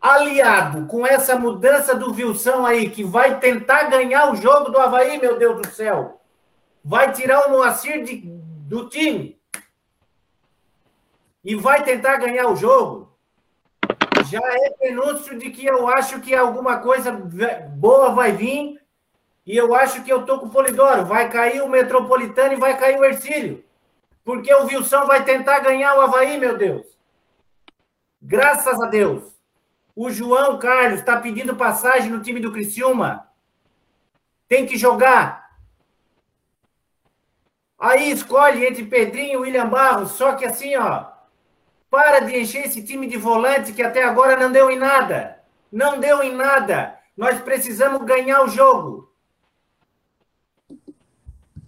Aliado 0.00 0.86
com 0.86 1.06
essa 1.06 1.36
mudança 1.36 1.94
do 1.94 2.12
Wilson 2.12 2.64
aí, 2.66 2.88
que 2.90 3.02
vai 3.04 3.38
tentar 3.38 3.84
ganhar 3.84 4.32
o 4.32 4.36
jogo 4.36 4.70
do 4.70 4.78
Havaí, 4.78 5.18
meu 5.20 5.38
Deus 5.38 5.60
do 5.60 5.68
céu. 5.68 6.21
Vai 6.84 7.12
tirar 7.12 7.46
o 7.46 7.50
Moacir 7.50 8.04
de- 8.04 8.22
do 8.24 8.88
time. 8.88 9.40
E 11.44 11.54
vai 11.54 11.82
tentar 11.84 12.16
ganhar 12.16 12.48
o 12.48 12.56
jogo 12.56 13.12
já 14.32 14.40
é 14.40 14.70
prenúncio 14.70 15.38
de 15.38 15.50
que 15.50 15.66
eu 15.66 15.86
acho 15.88 16.18
que 16.20 16.34
alguma 16.34 16.78
coisa 16.78 17.12
boa 17.12 18.14
vai 18.14 18.32
vir 18.32 18.80
e 19.44 19.54
eu 19.54 19.74
acho 19.74 20.02
que 20.02 20.10
eu 20.10 20.24
tô 20.24 20.38
com 20.38 20.46
o 20.46 20.50
Polidoro. 20.50 21.04
Vai 21.04 21.28
cair 21.28 21.62
o 21.62 21.68
Metropolitano 21.68 22.54
e 22.54 22.56
vai 22.56 22.78
cair 22.78 22.98
o 22.98 23.04
Ercílio. 23.04 23.62
Porque 24.24 24.52
o 24.54 24.64
Wilson 24.64 25.04
vai 25.04 25.22
tentar 25.22 25.58
ganhar 25.58 25.96
o 25.96 26.00
Havaí, 26.00 26.38
meu 26.38 26.56
Deus. 26.56 26.86
Graças 28.22 28.80
a 28.80 28.86
Deus. 28.86 29.24
O 29.94 30.10
João 30.10 30.58
Carlos 30.58 31.00
está 31.00 31.20
pedindo 31.20 31.54
passagem 31.54 32.08
no 32.08 32.22
time 32.22 32.40
do 32.40 32.52
Criciúma. 32.52 33.28
Tem 34.48 34.64
que 34.64 34.78
jogar. 34.78 35.41
Aí 37.82 38.12
escolhe 38.12 38.64
entre 38.64 38.84
Pedrinho 38.84 39.32
e 39.32 39.36
William 39.38 39.68
Barros. 39.68 40.12
Só 40.12 40.34
que 40.34 40.44
assim, 40.44 40.76
ó. 40.76 41.06
Para 41.90 42.20
de 42.20 42.38
encher 42.38 42.64
esse 42.66 42.80
time 42.84 43.08
de 43.08 43.16
volante 43.16 43.72
que 43.72 43.82
até 43.82 44.04
agora 44.04 44.36
não 44.36 44.52
deu 44.52 44.70
em 44.70 44.78
nada. 44.78 45.40
Não 45.70 45.98
deu 45.98 46.22
em 46.22 46.32
nada. 46.32 46.96
Nós 47.16 47.40
precisamos 47.40 48.04
ganhar 48.04 48.44
o 48.44 48.48
jogo. 48.48 49.12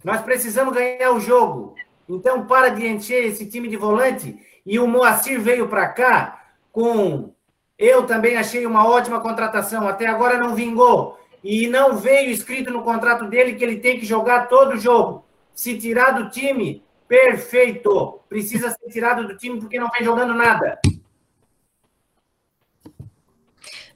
Nós 0.04 0.20
precisamos 0.20 0.72
ganhar 0.72 1.10
o 1.10 1.18
jogo. 1.18 1.74
Então, 2.08 2.46
para 2.46 2.68
de 2.68 2.86
encher 2.86 3.24
esse 3.24 3.46
time 3.46 3.66
de 3.66 3.76
volante. 3.76 4.38
E 4.64 4.78
o 4.78 4.86
Moacir 4.86 5.40
veio 5.40 5.66
para 5.66 5.88
cá 5.88 6.44
com. 6.70 7.34
Eu 7.76 8.06
também 8.06 8.36
achei 8.36 8.64
uma 8.64 8.86
ótima 8.86 9.20
contratação. 9.20 9.88
Até 9.88 10.06
agora 10.06 10.38
não 10.38 10.54
vingou. 10.54 11.18
E 11.42 11.66
não 11.66 11.96
veio 11.96 12.30
escrito 12.30 12.70
no 12.70 12.84
contrato 12.84 13.24
dele 13.24 13.56
que 13.56 13.64
ele 13.64 13.80
tem 13.80 13.98
que 13.98 14.06
jogar 14.06 14.46
todo 14.46 14.74
o 14.74 14.78
jogo. 14.78 15.24
Se 15.54 15.78
tirar 15.78 16.10
do 16.10 16.30
time, 16.30 16.84
perfeito. 17.06 18.20
Precisa 18.28 18.70
ser 18.70 18.90
tirado 18.90 19.26
do 19.26 19.36
time 19.36 19.60
porque 19.60 19.78
não 19.78 19.88
vem 19.88 20.04
jogando 20.04 20.34
nada. 20.34 20.80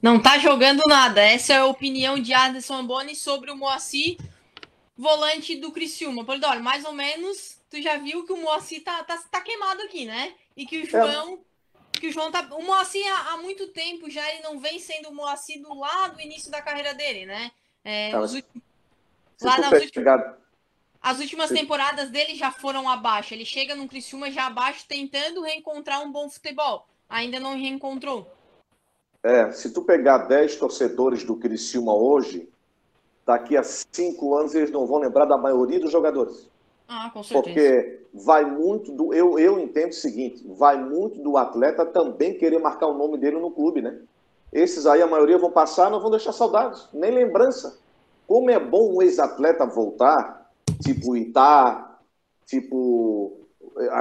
Não 0.01 0.21
tá 0.21 0.37
jogando 0.37 0.81
nada. 0.87 1.21
Essa 1.21 1.53
é 1.53 1.57
a 1.57 1.65
opinião 1.65 2.17
de 2.17 2.33
Anderson 2.33 2.75
Amboni 2.75 3.15
sobre 3.15 3.51
o 3.51 3.57
Moacir, 3.57 4.17
volante 4.97 5.57
do 5.57 5.71
Criciúma. 5.71 6.23
Polidoro, 6.23 6.63
mais 6.63 6.85
ou 6.85 6.93
menos, 6.93 7.57
tu 7.69 7.81
já 7.81 7.97
viu 7.97 8.25
que 8.25 8.31
o 8.31 8.37
Moacir 8.37 8.81
tá, 8.81 9.03
tá, 9.03 9.21
tá 9.29 9.41
queimado 9.41 9.81
aqui, 9.81 10.05
né? 10.05 10.33
E 10.55 10.65
que 10.65 10.83
o 10.83 10.89
João. 10.89 11.39
Que 11.91 12.07
o 12.07 12.11
João 12.13 12.31
tá. 12.31 12.47
O 12.53 12.63
Moacir 12.63 13.05
há, 13.05 13.33
há 13.33 13.37
muito 13.37 13.67
tempo 13.67 14.09
já 14.09 14.25
ele 14.31 14.41
não 14.41 14.57
vem 14.57 14.79
sendo 14.79 15.09
o 15.09 15.13
Moacir 15.13 15.61
do 15.61 15.73
lá 15.73 16.07
do 16.07 16.21
início 16.21 16.49
da 16.49 16.61
carreira 16.61 16.93
dele, 16.93 17.25
né? 17.25 17.51
É, 17.83 18.11
Tá, 18.11 18.21
os 18.21 18.33
lá 19.41 19.57
nas 19.57 19.83
últimas, 19.83 20.35
as 21.01 21.19
últimas 21.19 21.49
temporadas 21.49 22.09
dele 22.09 22.35
já 22.35 22.51
foram 22.51 22.89
abaixo. 22.89 23.33
Ele 23.33 23.45
chega 23.45 23.75
no 23.75 23.87
Criciúma 23.87 24.29
já 24.31 24.47
abaixo, 24.47 24.85
tentando 24.87 25.41
reencontrar 25.41 26.01
um 26.03 26.11
bom 26.11 26.29
futebol. 26.29 26.85
Ainda 27.07 27.39
não 27.39 27.55
reencontrou. 27.57 28.27
é, 29.23 29.51
se 29.51 29.71
tu 29.71 29.81
pegar 29.83 30.19
10 30.19 30.57
torcedores 30.57 31.23
do 31.23 31.35
Criciúma 31.35 31.93
hoje, 31.93 32.49
daqui 33.25 33.55
a 33.57 33.63
cinco 33.63 34.35
anos 34.35 34.55
eles 34.55 34.71
não 34.71 34.85
vão 34.85 34.99
lembrar 34.99 35.25
da 35.25 35.37
maioria 35.37 35.79
dos 35.79 35.91
jogadores. 35.91 36.49
Ah, 36.87 37.09
com 37.13 37.21
certeza. 37.21 37.43
Porque 37.43 38.05
vai 38.13 38.43
muito 38.43 38.91
do. 38.91 39.13
Eu, 39.13 39.37
eu 39.37 39.59
entendo 39.59 39.91
o 39.91 39.95
seguinte: 39.95 40.43
vai 40.47 40.77
muito 40.77 41.21
do 41.21 41.37
atleta 41.37 41.85
também 41.85 42.37
querer 42.37 42.59
marcar 42.59 42.87
o 42.87 42.97
nome 42.97 43.17
dele 43.17 43.39
no 43.39 43.51
clube, 43.51 43.81
né? 43.81 43.99
Esses 44.51 44.87
aí, 44.87 45.01
a 45.01 45.07
maioria 45.07 45.37
vão 45.37 45.51
passar, 45.51 45.91
não 45.91 45.99
vão 46.01 46.09
deixar 46.09 46.31
saudades, 46.33 46.87
nem 46.91 47.11
lembrança. 47.11 47.77
Como 48.25 48.49
é 48.49 48.59
bom 48.59 48.95
um 48.95 49.01
ex-atleta 49.01 49.65
voltar, 49.65 50.38
tipo 50.81 51.15
Itá, 51.15 51.99
tipo. 52.45 53.37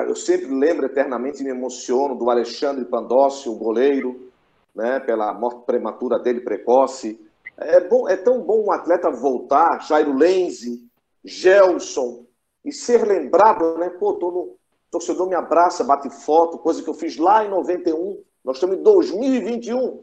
Eu 0.06 0.16
sempre 0.16 0.46
lembro 0.46 0.86
eternamente 0.86 1.40
e 1.40 1.44
me 1.44 1.50
emociono 1.50 2.16
do 2.16 2.30
Alexandre 2.30 2.84
Pandossi, 2.84 3.48
o 3.48 3.54
goleiro, 3.54 4.30
né? 4.74 4.98
Pela 5.00 5.32
morte 5.32 5.64
prematura 5.64 6.18
dele, 6.18 6.40
precoce. 6.40 7.20
É, 7.56 7.80
bom, 7.80 8.08
é 8.08 8.16
tão 8.16 8.40
bom 8.40 8.66
um 8.66 8.72
atleta 8.72 9.10
voltar, 9.10 9.80
Jairo 9.86 10.16
Lenze, 10.16 10.84
Gelson, 11.24 12.24
e 12.64 12.72
ser 12.72 13.06
lembrado, 13.06 13.78
né? 13.78 13.90
Pô, 13.90 14.14
tô 14.14 14.30
no, 14.30 14.58
torcedor 14.90 15.28
me 15.28 15.34
abraça, 15.34 15.84
bate 15.84 16.08
foto, 16.10 16.58
coisa 16.58 16.82
que 16.82 16.88
eu 16.88 16.94
fiz 16.94 17.16
lá 17.16 17.44
em 17.44 17.50
91. 17.50 18.22
Nós 18.44 18.56
estamos 18.56 18.78
em 18.78 18.82
2021. 18.82 20.02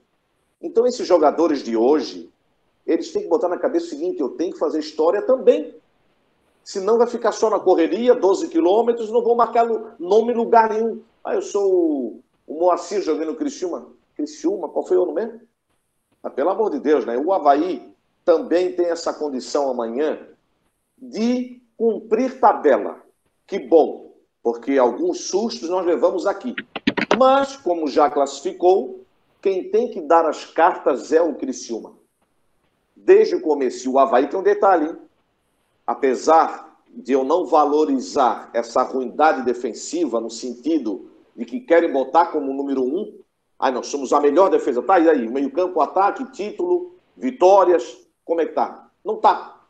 Então, 0.61 0.85
esses 0.85 1.07
jogadores 1.07 1.63
de 1.63 1.75
hoje, 1.75 2.29
eles 2.85 3.11
têm 3.11 3.23
que 3.23 3.27
botar 3.27 3.49
na 3.49 3.57
cabeça 3.57 3.87
o 3.87 3.89
seguinte: 3.89 4.19
eu 4.19 4.29
tenho 4.29 4.53
que 4.53 4.59
fazer 4.59 4.79
história 4.79 5.21
também. 5.21 5.75
Senão 6.65 6.97
vai 6.97 7.05
ficar 7.05 7.31
só 7.31 7.47
na 7.47 7.59
correria, 7.59 8.15
12 8.15 8.47
quilômetros, 8.47 9.11
não 9.11 9.21
vou 9.21 9.35
marcar 9.35 9.67
nome 9.99 10.33
em 10.33 10.35
lugar 10.35 10.71
nenhum. 10.71 10.99
Ah, 11.23 11.35
eu 11.35 11.41
sou 11.43 12.23
o, 12.47 12.59
Moacir 12.59 13.03
jogando 13.03 13.33
no 13.33 13.35
Criciúma. 13.35 13.93
Criciúma, 14.15 14.67
qual 14.69 14.83
foi 14.83 14.97
o 14.97 15.05
nome 15.05 15.25
mesmo? 15.25 15.41
Ah, 16.23 16.29
pelo 16.31 16.49
amor 16.49 16.71
de 16.71 16.79
Deus, 16.79 17.05
né? 17.05 17.15
O 17.19 17.31
Havaí 17.31 17.93
também 18.25 18.75
tem 18.75 18.87
essa 18.87 19.13
condição 19.13 19.69
amanhã 19.69 20.27
de 20.97 21.61
cumprir 21.77 22.39
tabela. 22.39 22.99
Que 23.45 23.59
bom, 23.59 24.15
porque 24.41 24.75
alguns 24.79 25.25
sustos 25.25 25.69
nós 25.69 25.85
levamos 25.85 26.25
aqui. 26.25 26.55
Mas, 27.15 27.55
como 27.55 27.87
já 27.87 28.09
classificou, 28.09 29.05
quem 29.39 29.69
tem 29.69 29.91
que 29.91 30.01
dar 30.01 30.25
as 30.25 30.45
cartas 30.45 31.13
é 31.13 31.21
o 31.21 31.35
Criciúma. 31.35 31.93
Desde 32.95 33.35
o 33.35 33.41
começo, 33.41 33.91
o 33.91 33.99
Havaí 33.99 34.27
tem 34.27 34.39
um 34.39 34.43
detalhe, 34.43 34.87
hein? 34.87 35.05
Apesar 35.85 36.79
de 36.89 37.13
eu 37.13 37.23
não 37.23 37.45
valorizar 37.45 38.49
essa 38.53 38.81
ruindade 38.83 39.43
defensiva 39.43 40.19
no 40.19 40.29
sentido 40.29 41.09
de 41.35 41.45
que 41.45 41.59
querem 41.59 41.91
botar 41.91 42.27
como 42.27 42.53
número 42.53 42.83
um, 42.83 43.19
aí 43.59 43.71
nós 43.71 43.87
somos 43.87 44.13
a 44.13 44.19
melhor 44.19 44.49
defesa, 44.49 44.81
tá? 44.81 44.97
E 44.99 45.09
aí, 45.09 45.27
meio 45.27 45.51
campo, 45.51 45.81
ataque, 45.81 46.31
título, 46.31 46.95
vitórias, 47.15 47.97
como 48.23 48.41
é 48.41 48.45
que 48.45 48.53
tá? 48.53 48.89
Não 49.03 49.17
tá. 49.17 49.61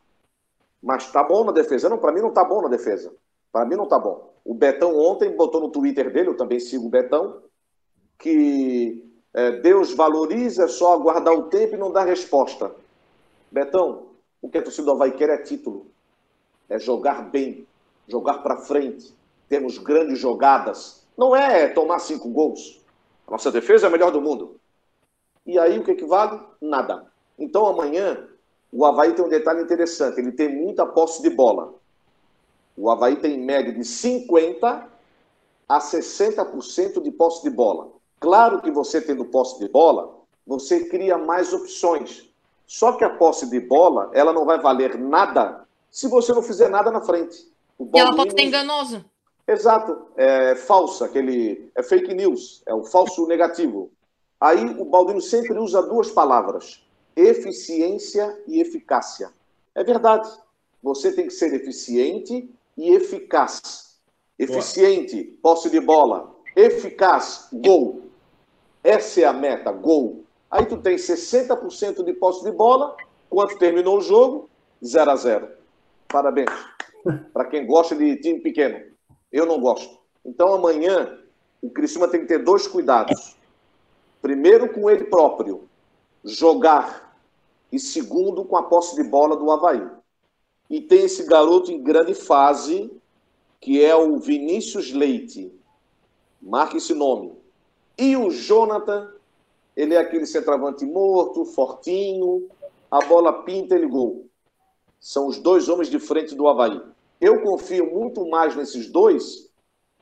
Mas 0.80 1.10
tá 1.10 1.22
bom 1.24 1.44
na 1.44 1.52
defesa? 1.52 1.88
Não, 1.88 1.98
para 1.98 2.12
mim 2.12 2.20
não 2.20 2.32
tá 2.32 2.44
bom 2.44 2.62
na 2.62 2.68
defesa. 2.68 3.12
Para 3.50 3.64
mim 3.64 3.74
não 3.74 3.86
tá 3.86 3.98
bom. 3.98 4.32
O 4.44 4.54
Betão 4.54 4.96
ontem 4.96 5.34
botou 5.34 5.60
no 5.60 5.70
Twitter 5.70 6.12
dele, 6.12 6.28
eu 6.28 6.36
também 6.36 6.60
sigo 6.60 6.86
o 6.86 6.90
Betão, 6.90 7.42
que 8.18 9.04
é, 9.34 9.50
Deus 9.60 9.92
valoriza, 9.92 10.64
é 10.64 10.68
só 10.68 10.94
aguardar 10.94 11.34
o 11.34 11.44
tempo 11.44 11.74
e 11.74 11.78
não 11.78 11.90
dar 11.90 12.04
resposta. 12.04 12.70
Betão, 13.50 14.06
o 14.40 14.48
que 14.48 14.58
a 14.58 14.62
torcida 14.62 14.84
do 14.84 14.92
Havaí 14.92 15.12
quer 15.12 15.30
é 15.30 15.38
título. 15.38 15.90
É 16.68 16.78
jogar 16.78 17.30
bem, 17.30 17.66
jogar 18.08 18.38
para 18.38 18.56
frente, 18.56 19.14
termos 19.48 19.78
grandes 19.78 20.18
jogadas. 20.18 21.06
Não 21.16 21.34
é 21.34 21.68
tomar 21.68 21.98
cinco 21.98 22.28
gols. 22.28 22.80
A 23.26 23.32
nossa 23.32 23.50
defesa 23.50 23.86
é 23.86 23.88
a 23.88 23.90
melhor 23.90 24.10
do 24.10 24.20
mundo. 24.20 24.60
E 25.44 25.58
aí 25.58 25.78
o 25.78 25.84
que, 25.84 25.94
que 25.94 26.04
vale? 26.04 26.40
Nada. 26.60 27.06
Então 27.38 27.66
amanhã 27.66 28.28
o 28.72 28.84
Havaí 28.84 29.14
tem 29.14 29.24
um 29.24 29.28
detalhe 29.28 29.62
interessante, 29.62 30.18
ele 30.18 30.32
tem 30.32 30.48
muita 30.48 30.84
posse 30.84 31.22
de 31.22 31.30
bola. 31.30 31.74
O 32.76 32.90
Havaí 32.90 33.16
tem 33.16 33.34
em 33.34 33.44
média 33.44 33.72
de 33.72 33.80
50% 33.80 34.84
a 35.68 35.78
60% 35.78 37.02
de 37.02 37.10
posse 37.10 37.42
de 37.42 37.50
bola. 37.50 37.90
Claro 38.20 38.60
que 38.60 38.70
você 38.70 39.00
tendo 39.00 39.24
posse 39.24 39.58
de 39.58 39.68
bola, 39.68 40.14
você 40.46 40.84
cria 40.84 41.18
mais 41.18 41.52
opções. 41.52 42.28
Só 42.66 42.92
que 42.92 43.04
a 43.04 43.10
posse 43.10 43.48
de 43.48 43.60
bola, 43.60 44.10
ela 44.12 44.32
não 44.32 44.44
vai 44.44 44.60
valer 44.60 44.98
nada 44.98 45.65
se 45.96 46.08
você 46.08 46.30
não 46.34 46.42
fizer 46.42 46.68
nada 46.68 46.90
na 46.90 47.00
frente. 47.00 47.50
O 47.78 47.88
e 47.94 47.98
ela 47.98 48.14
pode 48.14 48.32
ser 48.32 48.42
enganosa. 48.42 49.02
Exato, 49.48 50.08
é 50.14 50.54
falsa, 50.54 51.06
aquele 51.06 51.70
é 51.74 51.82
fake 51.82 52.12
news, 52.12 52.62
é 52.66 52.74
o 52.74 52.84
falso 52.84 53.26
negativo. 53.26 53.90
Aí 54.38 54.62
o 54.78 54.84
Baldino 54.84 55.22
sempre 55.22 55.58
usa 55.58 55.80
duas 55.80 56.10
palavras: 56.10 56.84
eficiência 57.16 58.38
e 58.46 58.60
eficácia. 58.60 59.30
É 59.74 59.82
verdade. 59.82 60.28
Você 60.82 61.12
tem 61.12 61.28
que 61.28 61.32
ser 61.32 61.54
eficiente 61.54 62.54
e 62.76 62.90
eficaz. 62.90 63.96
Eficiente, 64.38 65.24
posse 65.42 65.70
de 65.70 65.80
bola. 65.80 66.30
Eficaz, 66.54 67.48
gol. 67.50 68.02
Essa 68.84 69.22
é 69.22 69.24
a 69.24 69.32
meta, 69.32 69.72
gol. 69.72 70.24
Aí 70.50 70.66
tu 70.66 70.76
tem 70.76 70.96
60% 70.96 72.04
de 72.04 72.12
posse 72.12 72.44
de 72.44 72.52
bola. 72.52 72.94
Quanto 73.30 73.56
terminou 73.56 73.96
o 73.96 74.02
jogo? 74.02 74.50
0 74.84 75.10
a 75.10 75.16
0. 75.16 75.56
Parabéns. 76.08 76.50
Para 77.32 77.46
quem 77.46 77.66
gosta 77.66 77.94
de 77.94 78.16
time 78.16 78.40
pequeno. 78.40 78.80
Eu 79.32 79.46
não 79.46 79.60
gosto. 79.60 79.98
Então 80.24 80.54
amanhã 80.54 81.18
o 81.62 81.70
Criciúma 81.70 82.08
tem 82.08 82.20
que 82.20 82.26
ter 82.26 82.42
dois 82.42 82.66
cuidados. 82.66 83.36
Primeiro 84.20 84.72
com 84.72 84.90
ele 84.90 85.04
próprio, 85.04 85.68
jogar. 86.24 87.16
E 87.70 87.78
segundo 87.78 88.44
com 88.44 88.56
a 88.56 88.62
posse 88.62 88.96
de 88.96 89.02
bola 89.02 89.36
do 89.36 89.50
Havaí. 89.50 89.86
E 90.68 90.80
tem 90.80 91.04
esse 91.04 91.24
garoto 91.26 91.70
em 91.70 91.82
grande 91.82 92.14
fase, 92.14 92.90
que 93.60 93.84
é 93.84 93.94
o 93.94 94.18
Vinícius 94.18 94.92
Leite. 94.92 95.52
Marque 96.40 96.76
esse 96.76 96.94
nome. 96.94 97.32
E 97.98 98.16
o 98.16 98.30
Jonathan, 98.30 99.12
ele 99.76 99.94
é 99.94 99.98
aquele 99.98 100.26
centroavante 100.26 100.84
morto, 100.84 101.44
fortinho, 101.44 102.48
a 102.90 103.00
bola 103.00 103.42
pinta, 103.42 103.74
ele 103.74 103.86
gol. 103.86 104.26
São 104.98 105.26
os 105.26 105.38
dois 105.38 105.68
homens 105.68 105.88
de 105.88 105.98
frente 105.98 106.34
do 106.34 106.48
Havaí. 106.48 106.80
Eu 107.20 107.42
confio 107.42 107.86
muito 107.94 108.26
mais 108.28 108.54
nesses 108.54 108.90
dois 108.90 109.50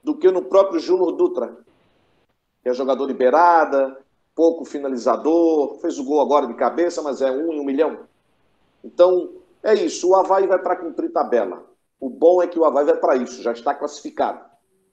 do 0.03 0.17
que 0.17 0.31
no 0.31 0.43
próprio 0.43 0.81
Júnior 0.81 1.13
Dutra, 1.13 1.57
que 2.63 2.69
é 2.69 2.75
jogador 2.75 3.07
de 3.07 3.15
beirada, 3.15 3.99
pouco 4.35 4.65
finalizador, 4.65 5.79
fez 5.81 5.99
o 5.99 6.05
gol 6.05 6.21
agora 6.21 6.47
de 6.47 6.55
cabeça, 6.55 7.01
mas 7.03 7.23
é 7.23 7.31
um 7.31 7.53
em 7.53 7.61
um 7.61 7.65
milhão. 7.65 8.01
Então, 8.83 9.31
é 9.63 9.75
isso. 9.75 10.11
O 10.11 10.15
Havaí 10.15 10.47
vai 10.47 10.59
para 10.59 10.77
cumprir 10.77 11.13
tabela. 11.13 11.65
O 12.01 12.11
bom 12.11 12.43
é 12.43 12.47
que 12.47 12.59
o 12.59 12.65
Havaí 12.65 12.85
vai 12.85 12.97
para 12.97 13.17
isso, 13.17 13.43
já 13.43 13.53
está 13.53 13.75
classificado. 13.75 14.45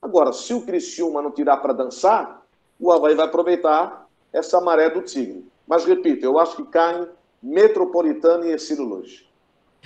Agora, 0.01 0.31
se 0.31 0.53
o 0.53 0.61
Criciúma 0.61 1.21
não 1.21 1.31
tirar 1.31 1.57
para 1.57 1.73
dançar, 1.73 2.45
o 2.79 2.91
Havaí 2.91 3.15
vai 3.15 3.25
aproveitar 3.25 4.07
essa 4.31 4.61
maré 4.61 4.89
do 4.89 5.01
Tigre. 5.01 5.45
Mas, 5.67 5.85
repito, 5.85 6.25
eu 6.25 6.39
acho 6.39 6.55
que 6.55 6.65
caem 6.65 7.07
Metropolitano 7.41 8.45
e 8.45 8.51
Ercílio 8.51 8.83
Luz. 8.83 9.27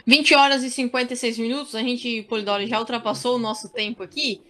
20 0.03 0.35
horas 0.35 0.63
e 0.63 0.69
56 0.69 1.37
minutos, 1.37 1.75
a 1.75 1.81
gente, 1.81 2.23
Polidori, 2.23 2.67
já 2.67 2.79
ultrapassou 2.79 3.35
o 3.35 3.39
nosso 3.39 3.69
tempo 3.69 4.03
aqui. 4.03 4.41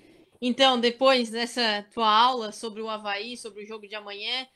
Então, 0.41 0.79
depois 0.79 1.29
dessa 1.29 1.85
tua 1.93 2.09
aula 2.09 2.51
sobre 2.51 2.81
o 2.81 2.89
Havaí, 2.89 3.37
sobre 3.37 3.63
o 3.63 3.65
jogo 3.65 3.87
de 3.87 3.95
amanhã, 3.95 4.47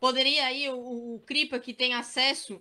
poderia 0.00 0.46
aí 0.46 0.68
o, 0.68 1.14
o 1.14 1.22
Cripa 1.26 1.58
que 1.58 1.72
tem 1.72 1.94
acesso, 1.94 2.60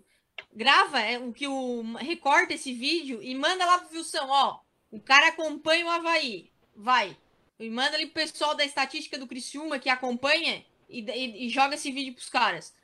grava 0.53 0.99
é, 0.99 1.17
o 1.17 1.33
que 1.33 1.47
o 1.47 1.81
recorta 1.95 2.53
esse 2.53 2.73
vídeo 2.73 3.21
e 3.21 3.33
manda 3.33 3.65
lá 3.65 3.79
pro 3.79 3.97
Wilson, 3.97 4.27
ó, 4.27 4.59
o 4.91 4.99
cara 4.99 5.29
acompanha 5.29 5.85
o 5.85 5.89
Havaí, 5.89 6.51
vai. 6.75 7.17
E 7.59 7.69
manda 7.69 7.95
ali 7.95 8.05
pro 8.05 8.21
pessoal 8.21 8.53
da 8.53 8.63
estatística 8.63 9.17
do 9.17 9.27
Criciúma 9.27 9.79
que 9.79 9.89
acompanha 9.89 10.63
e, 10.87 11.01
e, 11.01 11.47
e 11.47 11.49
joga 11.49 11.73
esse 11.73 11.91
vídeo 11.91 12.13
pros 12.13 12.29
caras. 12.29 12.75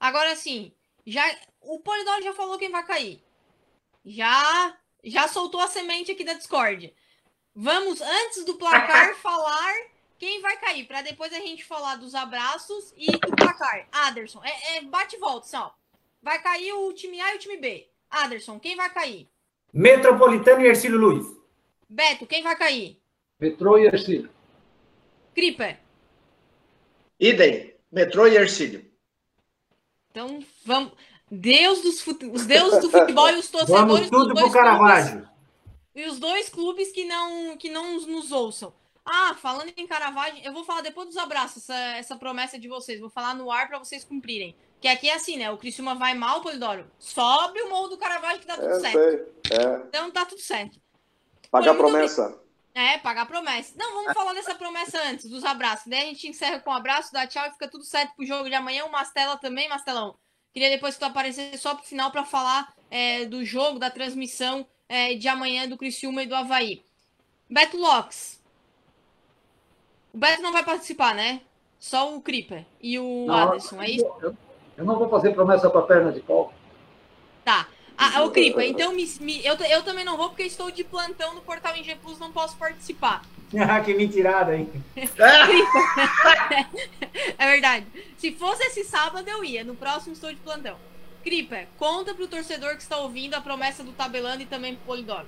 Agora 0.00 0.34
sim, 0.34 0.72
já 1.06 1.22
o 1.60 1.78
Polidoro 1.80 2.22
já 2.22 2.32
falou 2.32 2.58
quem 2.58 2.70
vai 2.70 2.84
cair 2.86 3.22
já 4.04 4.76
já 5.04 5.26
soltou 5.26 5.60
a 5.60 5.68
semente 5.68 6.12
aqui 6.12 6.24
da 6.24 6.34
Discord. 6.34 6.94
Vamos, 7.54 8.00
antes 8.00 8.44
do 8.44 8.54
placar, 8.54 9.14
falar 9.20 9.74
quem 10.18 10.40
vai 10.40 10.56
cair, 10.58 10.86
para 10.86 11.02
depois 11.02 11.32
a 11.32 11.40
gente 11.40 11.64
falar 11.64 11.96
dos 11.96 12.14
abraços 12.14 12.94
e 12.96 13.10
do 13.10 13.36
placar. 13.36 13.88
Aderson, 13.90 14.40
é, 14.44 14.76
é 14.76 14.82
bate 14.82 15.16
e 15.16 15.18
volta, 15.18 15.48
só. 15.48 15.74
Vai 16.22 16.40
cair 16.40 16.72
o 16.72 16.92
time 16.92 17.20
A 17.20 17.34
e 17.34 17.36
o 17.36 17.38
time 17.40 17.56
B. 17.56 17.88
Aderson, 18.08 18.60
quem 18.60 18.76
vai 18.76 18.88
cair? 18.92 19.28
Metropolitano 19.72 20.62
e 20.62 20.68
Ercílio 20.68 20.98
Luiz. 20.98 21.26
Beto, 21.88 22.26
quem 22.26 22.42
vai 22.42 22.56
cair? 22.56 23.00
Metrô 23.40 23.76
e 23.78 23.86
Ercílio. 23.86 24.30
Creeper. 25.34 25.80
Idem. 27.18 27.74
Metrô 27.90 28.26
e 28.26 28.36
Ercílio. 28.36 28.88
Então, 30.10 30.44
vamos. 30.64 30.92
Deus 31.34 31.80
dos 31.80 32.02
fute... 32.02 32.26
os 32.26 32.44
deuses 32.44 32.82
do 32.82 32.90
futebol 32.90 33.30
e 33.30 33.38
os 33.38 33.48
torcedores 33.50 34.10
Vamos 34.10 34.10
tudo 34.10 34.34
pro 34.34 34.50
Caravaggio. 34.50 35.26
E 35.94 36.04
os 36.04 36.18
dois 36.18 36.50
clubes 36.50 36.92
que 36.92 37.06
não 37.06 37.56
que 37.56 37.70
não 37.70 37.98
nos 38.00 38.30
ouçam. 38.30 38.74
Ah, 39.02 39.34
falando 39.40 39.72
em 39.74 39.86
Caravaggio, 39.86 40.44
eu 40.44 40.52
vou 40.52 40.62
falar 40.62 40.82
depois 40.82 41.08
dos 41.08 41.16
abraços, 41.16 41.62
essa, 41.62 41.96
essa 41.96 42.16
promessa 42.16 42.58
de 42.58 42.68
vocês. 42.68 43.00
Vou 43.00 43.08
falar 43.08 43.34
no 43.34 43.50
ar 43.50 43.66
para 43.66 43.78
vocês 43.78 44.04
cumprirem. 44.04 44.54
Que 44.78 44.86
aqui 44.86 45.08
é 45.08 45.14
assim, 45.14 45.38
né? 45.38 45.50
O 45.50 45.56
Criciúma 45.56 45.94
vai 45.94 46.12
mal, 46.12 46.42
Polidoro. 46.42 46.86
Sobe 46.98 47.62
o 47.62 47.70
morro 47.70 47.88
do 47.88 47.96
Caravaggio 47.96 48.40
que 48.40 48.46
tá 48.46 48.56
tudo 48.56 48.68
é, 48.68 48.80
certo. 48.80 48.98
É. 49.54 49.86
Então 49.88 50.10
tá 50.10 50.26
tudo 50.26 50.40
certo. 50.40 50.78
Pagar 51.50 51.72
a 51.72 51.74
promessa. 51.74 52.42
É, 52.74 52.98
pagar 52.98 53.24
promessa. 53.24 53.72
Não, 53.76 53.94
vamos 53.94 54.12
falar 54.12 54.34
dessa 54.34 54.54
promessa 54.54 55.00
antes, 55.02 55.30
dos 55.30 55.44
abraços. 55.44 55.86
Daí 55.86 56.02
a 56.02 56.06
gente 56.06 56.28
encerra 56.28 56.60
com 56.60 56.70
um 56.70 56.74
abraço, 56.74 57.12
dá 57.12 57.26
tchau 57.26 57.46
e 57.46 57.52
fica 57.52 57.68
tudo 57.68 57.84
certo 57.84 58.14
pro 58.16 58.26
jogo 58.26 58.50
de 58.50 58.54
amanhã. 58.54 58.84
O 58.84 58.92
Mastela 58.92 59.38
também, 59.38 59.68
Mastelão. 59.68 60.14
Queria 60.52 60.70
depois 60.70 60.94
que 60.94 61.00
tu 61.00 61.06
aparecer 61.06 61.56
só 61.56 61.74
pro 61.74 61.84
final 61.84 62.10
para 62.10 62.24
falar 62.24 62.74
é, 62.90 63.24
do 63.24 63.44
jogo, 63.44 63.78
da 63.78 63.90
transmissão 63.90 64.66
é, 64.88 65.14
de 65.14 65.26
amanhã 65.26 65.66
do 65.66 65.78
Criciúma 65.78 66.22
e 66.22 66.26
do 66.26 66.34
Havaí. 66.34 66.82
Beto 67.48 67.78
Locks. 67.78 68.40
O 70.12 70.18
Beto 70.18 70.42
não 70.42 70.52
vai 70.52 70.64
participar, 70.64 71.14
né? 71.14 71.40
Só 71.78 72.14
o 72.14 72.20
Creeper 72.20 72.64
e 72.80 72.98
o 72.98 73.24
não, 73.26 73.34
Aderson, 73.34 73.82
é 73.82 73.90
isso? 73.90 74.06
Eu, 74.20 74.36
eu, 74.76 74.84
não 74.84 74.98
vou 74.98 75.08
fazer 75.08 75.34
promessa 75.34 75.68
para 75.68 75.82
perna 75.82 76.12
de 76.12 76.20
pau. 76.20 76.52
Tá. 77.44 77.66
Ah, 78.14 78.22
o 78.24 78.30
Creeper, 78.30 78.64
então 78.64 78.92
me, 78.92 79.06
me, 79.20 79.44
eu, 79.44 79.54
eu 79.54 79.82
também 79.82 80.04
não 80.04 80.16
vou 80.16 80.28
porque 80.28 80.42
estou 80.42 80.70
de 80.70 80.82
plantão 80.82 81.34
no 81.34 81.40
portal 81.40 81.74
G 81.76 81.96
Plus, 81.96 82.18
não 82.18 82.32
posso 82.32 82.56
participar. 82.56 83.22
Ah, 83.58 83.80
que 83.80 83.94
mentirada, 83.94 84.56
hein? 84.56 84.70
é 87.38 87.50
verdade. 87.50 87.86
Se 88.16 88.32
fosse 88.32 88.62
esse 88.64 88.84
sábado, 88.84 89.28
eu 89.28 89.44
ia. 89.44 89.62
No 89.62 89.74
próximo, 89.74 90.14
estou 90.14 90.30
de 90.30 90.36
plantão. 90.36 90.76
Cripa, 91.22 91.58
conta 91.78 92.14
pro 92.14 92.26
torcedor 92.26 92.76
que 92.76 92.82
está 92.82 92.96
ouvindo 92.96 93.34
a 93.34 93.40
promessa 93.40 93.84
do 93.84 93.92
Tabelando 93.92 94.42
e 94.42 94.46
também 94.46 94.74
pro 94.74 94.86
Polidoro. 94.86 95.26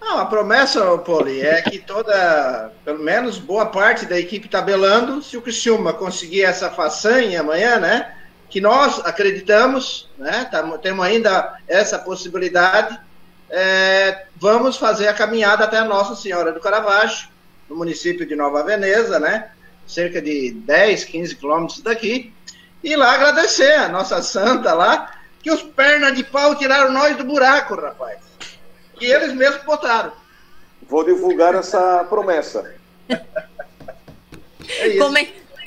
Não, 0.00 0.18
a 0.18 0.26
promessa, 0.26 0.98
Poli, 0.98 1.40
é 1.40 1.62
que 1.62 1.78
toda, 1.78 2.72
pelo 2.84 2.98
menos 2.98 3.38
boa 3.38 3.66
parte 3.66 4.04
da 4.04 4.18
equipe 4.18 4.48
tabelando, 4.48 5.22
se 5.22 5.36
o 5.36 5.42
Criciúma 5.42 5.92
conseguir 5.92 6.42
essa 6.42 6.70
façanha 6.70 7.40
amanhã, 7.40 7.78
né? 7.78 8.14
Que 8.54 8.60
nós 8.60 9.00
acreditamos, 9.04 10.08
né? 10.16 10.48
temos 10.80 11.04
ainda 11.04 11.58
essa 11.66 11.98
possibilidade 11.98 12.96
é, 13.50 14.26
vamos 14.36 14.76
fazer 14.76 15.08
a 15.08 15.12
caminhada 15.12 15.64
até 15.64 15.78
a 15.78 15.84
Nossa 15.84 16.14
Senhora 16.14 16.52
do 16.52 16.60
Caravaggio, 16.60 17.26
no 17.68 17.74
município 17.74 18.24
de 18.24 18.36
Nova 18.36 18.62
Veneza, 18.62 19.18
né? 19.18 19.50
Cerca 19.88 20.22
de 20.22 20.52
10, 20.52 21.02
15 21.02 21.34
quilômetros 21.34 21.82
daqui. 21.82 22.32
E 22.84 22.94
lá 22.94 23.14
agradecer 23.14 23.74
a 23.74 23.88
nossa 23.88 24.22
santa 24.22 24.72
lá, 24.72 25.18
que 25.42 25.50
os 25.50 25.62
pernas 25.62 26.14
de 26.14 26.22
pau 26.22 26.54
tiraram 26.54 26.92
nós 26.92 27.16
do 27.16 27.24
buraco, 27.24 27.74
rapaz. 27.74 28.20
Que 28.96 29.06
eles 29.06 29.32
mesmos 29.32 29.64
botaram. 29.64 30.12
Vou 30.88 31.04
divulgar 31.04 31.56
essa 31.56 32.04
promessa. 32.08 32.72
é 33.08 34.88
isso. 34.88 35.14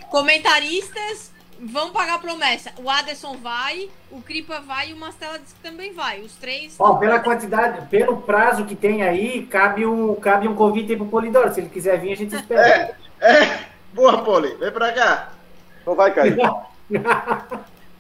Comentaristas 0.10 1.32
vão 1.62 1.92
pagar 1.92 2.20
promessa. 2.20 2.72
O 2.78 2.90
Aderson 2.90 3.38
vai, 3.38 3.90
o 4.12 4.22
Cripa 4.22 4.62
vai 4.62 4.90
e 4.90 4.94
o 4.94 4.98
Mastela 4.98 5.40
disse 5.40 5.56
que 5.56 5.62
também 5.62 5.94
vai. 5.94 6.22
Os 6.22 6.34
três. 6.36 6.76
Ó, 6.80 6.96
pela 6.96 7.20
quantidade, 7.20 7.88
pelo 7.88 8.18
prazo 8.18 8.66
que 8.66 8.76
tem 8.76 9.04
aí, 9.04 9.46
cabe 9.46 9.86
um, 9.86 10.16
cabe 10.16 10.48
um 10.48 10.56
convite 10.56 10.92
aí 10.92 10.98
pro 10.98 11.06
Polidoro. 11.06 11.54
Se 11.54 11.60
ele 11.60 11.70
quiser 11.70 12.00
vir, 12.00 12.14
a 12.14 12.18
gente 12.18 12.36
espera. 12.36 12.68
É, 12.68 12.96
é. 13.20 13.60
Boa, 13.94 14.24
Poli, 14.24 14.54
vem 14.56 14.72
pra 14.72 14.92
cá. 14.92 15.30
Não 15.86 15.96
vai 15.96 16.14
cair. 16.14 16.38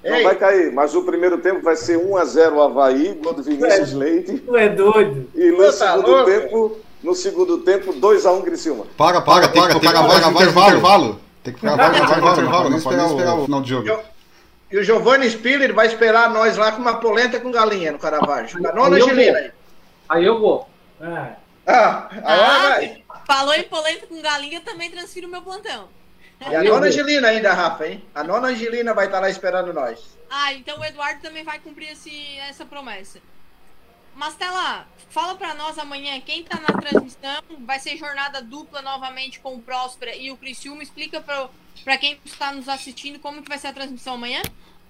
Não 0.03 0.23
vai 0.23 0.35
cair, 0.35 0.71
mas 0.71 0.95
o 0.95 1.03
primeiro 1.03 1.37
tempo 1.39 1.61
vai 1.61 1.75
ser 1.75 1.99
1x0 1.99 2.53
o 2.53 2.61
Havaí, 2.61 3.19
gol 3.21 3.33
do 3.33 3.43
Vinícius 3.43 3.93
é, 3.93 3.95
Leite. 3.95 4.37
Tu 4.37 4.55
é 4.55 4.69
doido. 4.69 5.29
E 5.35 5.51
no 5.51 5.57
tá 5.57 5.71
segundo 5.71 6.07
louco, 6.07 6.25
tempo, 6.31 6.77
no 7.03 7.15
segundo 7.15 7.57
tempo, 7.59 7.93
2x1 7.93 8.43
Criciúma. 8.43 8.85
Paga, 8.95 9.21
paga, 9.21 9.49
paga, 9.49 9.73
tem 9.73 9.79
que 9.79 9.85
pagar, 9.85 10.07
pagar, 10.07 10.31
intervalo. 10.31 11.19
Tem 11.47 11.53
que 11.53 11.61
pegar 11.61 11.75
vai, 11.77 11.91
vai, 11.91 12.01
vai, 12.01 12.19
vai, 12.19 12.35
vai, 12.35 12.69
não 12.69 12.81
pode 12.81 12.97
esperar 13.01 13.35
o 13.35 13.45
final 13.45 13.61
do 13.61 13.67
jogo. 13.67 14.03
E 14.69 14.77
o 14.77 14.83
Giovanni 14.83 15.29
Spiller 15.29 15.73
vai 15.73 15.87
esperar 15.87 16.29
nós 16.29 16.57
lá 16.57 16.73
com 16.73 16.81
uma 16.81 16.97
polenta 16.99 17.39
com 17.39 17.49
galinha 17.49 17.93
no 17.93 17.97
Caravaggio. 17.97 18.57
A 18.67 18.73
nona 18.73 18.97
Aí 18.97 19.01
eu 19.01 19.05
Angelina 19.05 19.31
vou. 19.31 19.41
aí. 19.41 19.51
Aí 20.09 20.25
eu 20.25 20.39
vou. 20.41 20.69
Ah, 21.01 21.35
Ah, 21.65 22.09
agora 22.11 22.35
Ah, 22.35 22.69
vai. 22.71 23.03
falou 23.25 23.53
em 23.53 23.63
polenta 23.63 24.07
com 24.07 24.21
galinha, 24.21 24.59
também 24.59 24.91
transfiro 24.91 25.27
o 25.27 25.31
meu 25.31 25.41
plantão. 25.41 25.87
E 26.49 26.53
a 26.53 26.61
nona 26.63 26.87
Angelina 26.87 27.29
ainda, 27.29 27.53
Rafa, 27.53 27.87
hein? 27.87 28.03
A 28.13 28.25
nona 28.25 28.49
Angelina 28.49 28.93
vai 28.93 29.05
estar 29.05 29.21
lá 29.21 29.29
esperando 29.29 29.71
nós. 29.73 30.17
Ah, 30.29 30.53
então 30.53 30.77
o 30.77 30.83
Eduardo 30.83 31.21
também 31.21 31.45
vai 31.45 31.59
cumprir 31.59 31.91
esse, 31.93 32.37
essa 32.39 32.65
promessa. 32.65 33.19
Mastela, 34.17 34.87
fala 35.11 35.35
pra 35.35 35.53
nós 35.53 35.77
amanhã 35.77 36.19
quem 36.19 36.43
tá 36.43 36.59
na 36.59 36.75
transmissão. 36.81 37.43
Vai 37.67 37.79
ser 37.79 37.95
jornada 37.97 38.41
dupla 38.41 38.81
novamente 38.81 39.39
com 39.39 39.53
o 39.53 39.61
Próspera 39.61 40.15
e 40.15 40.31
o 40.31 40.35
Criciúma. 40.35 40.81
Explica 40.81 41.21
pra 41.21 41.97
quem 41.99 42.19
está 42.25 42.51
nos 42.51 42.67
assistindo 42.67 43.19
como 43.19 43.43
que 43.43 43.47
vai 43.47 43.59
ser 43.59 43.67
a 43.67 43.73
transmissão 43.73 44.15
amanhã. 44.15 44.41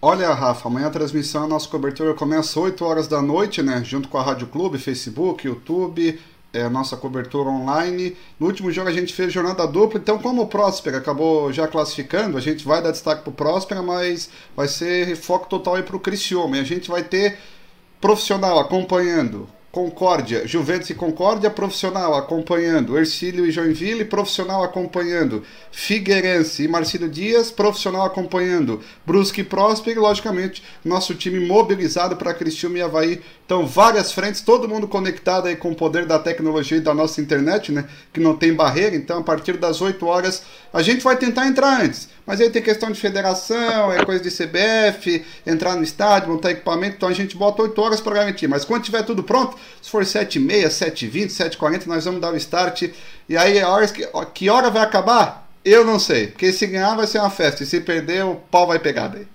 Olha, 0.02 0.34
Rafa, 0.34 0.70
amanhã 0.70 0.88
a 0.88 0.92
transmissão, 0.92 1.44
a 1.44 1.48
nossa 1.48 1.68
cobertura 1.68 2.14
começa 2.14 2.52
às 2.52 2.58
8 2.58 2.86
horas 2.86 3.08
da 3.10 3.22
noite, 3.22 3.62
né? 3.62 3.84
Junto 3.84 4.08
com 4.08 4.18
a 4.18 4.24
Rádio 4.24 4.48
Clube, 4.48 4.78
Facebook, 4.78 5.46
YouTube, 5.46 6.18
é, 6.54 6.70
nossa 6.70 6.96
cobertura 6.96 7.50
online. 7.50 8.16
No 8.40 8.48
último 8.48 8.72
jogo 8.72 8.88
a 8.88 8.94
gente 8.94 9.14
fez 9.14 9.34
jornada 9.34 9.68
dupla, 9.68 10.00
então 10.00 10.20
como 10.20 10.44
o 10.44 10.48
Próspera 10.48 11.00
acabou 11.00 11.52
já 11.52 11.68
classificando, 11.68 12.38
a 12.38 12.42
gente 12.42 12.64
vai 12.64 12.82
dar 12.82 12.92
destaque 12.92 13.24
pro 13.24 13.34
Próspera, 13.34 13.82
mas 13.82 14.30
vai 14.56 14.70
ser 14.70 15.18
foco 15.18 15.50
total 15.50 15.76
aí 15.76 15.84
pro 15.84 16.00
Criciúma. 16.00 16.56
E 16.56 16.60
a 16.62 16.64
gente 16.64 16.90
vai 16.90 17.04
ter 17.04 17.38
profissional 18.00 18.60
acompanhando. 18.60 19.48
Concórdia, 19.70 20.48
Juventus 20.48 20.90
e 20.90 20.96
Concórdia, 20.96 21.52
profissional 21.52 22.16
acompanhando. 22.16 22.98
Ercílio 22.98 23.46
e 23.46 23.52
Joinville, 23.52 24.06
profissional 24.06 24.64
acompanhando. 24.64 25.44
Figueirense 25.72 26.64
e 26.64 26.68
Marcílio 26.68 27.08
Dias, 27.08 27.52
profissional 27.52 28.04
acompanhando. 28.04 28.82
Brusque 29.06 29.42
e 29.42 29.44
Próspero 29.44 30.00
e, 30.00 30.02
logicamente, 30.02 30.64
nosso 30.84 31.14
time 31.14 31.40
mobilizado 31.40 32.16
para 32.16 32.34
Criciúma 32.34 32.80
e 32.80 32.82
Havaí. 32.82 33.22
Então, 33.46 33.68
várias 33.68 34.12
frentes, 34.12 34.42
todo 34.42 34.68
mundo 34.68 34.88
conectado 34.88 35.48
aí 35.48 35.56
com 35.56 35.70
o 35.70 35.76
poder 35.76 36.08
da 36.08 36.18
tecnologia 36.18 36.78
e 36.80 36.82
da 36.82 36.94
nossa 36.94 37.22
internet, 37.22 37.72
né? 37.72 37.88
Que 38.12 38.20
não 38.20 38.36
tem 38.36 38.54
barreira. 38.54 38.96
Então, 38.96 39.20
a 39.20 39.24
partir 39.24 39.58
das 39.58 39.80
8 39.80 40.04
horas, 40.08 40.44
a 40.74 40.82
gente 40.82 41.04
vai 41.04 41.16
tentar 41.16 41.48
entrar 41.48 41.82
antes. 41.82 42.10
Mas 42.26 42.42
aí 42.42 42.50
tem 42.50 42.62
questão 42.62 42.92
de 42.92 43.00
federação, 43.00 43.92
é 43.92 44.04
coisa 44.04 44.22
de 44.22 44.30
CBF, 44.30 45.26
entrar 45.46 45.76
no 45.76 45.84
estádio, 45.84 46.30
montar 46.30 46.52
equipamento. 46.52 46.98
Então, 46.98 47.08
a 47.08 47.14
gente 47.14 47.38
bota 47.38 47.62
8 47.62 47.82
horas 47.82 48.02
para 48.02 48.16
garantir. 48.16 48.48
Mas 48.48 48.66
quando 48.66 48.84
tiver 48.84 49.04
tudo 49.04 49.24
pronto, 49.24 49.58
se 49.82 49.90
for 49.90 50.04
7h30, 50.04 50.68
7h20, 50.68 51.28
7h40, 51.28 51.86
nós 51.86 52.04
vamos 52.04 52.20
dar 52.20 52.34
o 52.34 52.38
start. 52.38 52.90
E 53.30 53.38
aí, 53.38 53.60
a 53.62 53.70
hora 53.70 53.88
que, 53.88 54.06
que 54.34 54.50
hora 54.50 54.70
vai 54.70 54.84
acabar? 54.84 55.50
Eu 55.64 55.86
não 55.86 56.00
sei. 56.00 56.28
Porque 56.28 56.52
se 56.52 56.68
ganhar 56.68 56.96
vai 56.96 57.08
ser 57.08 57.20
uma 57.20 57.30
festa. 57.30 57.64
E 57.64 57.66
se 57.66 57.80
perder, 57.80 58.26
o 58.26 58.36
pau 58.36 58.68
vai 58.68 58.80
pegar 58.80 59.08
daí. 59.08 59.28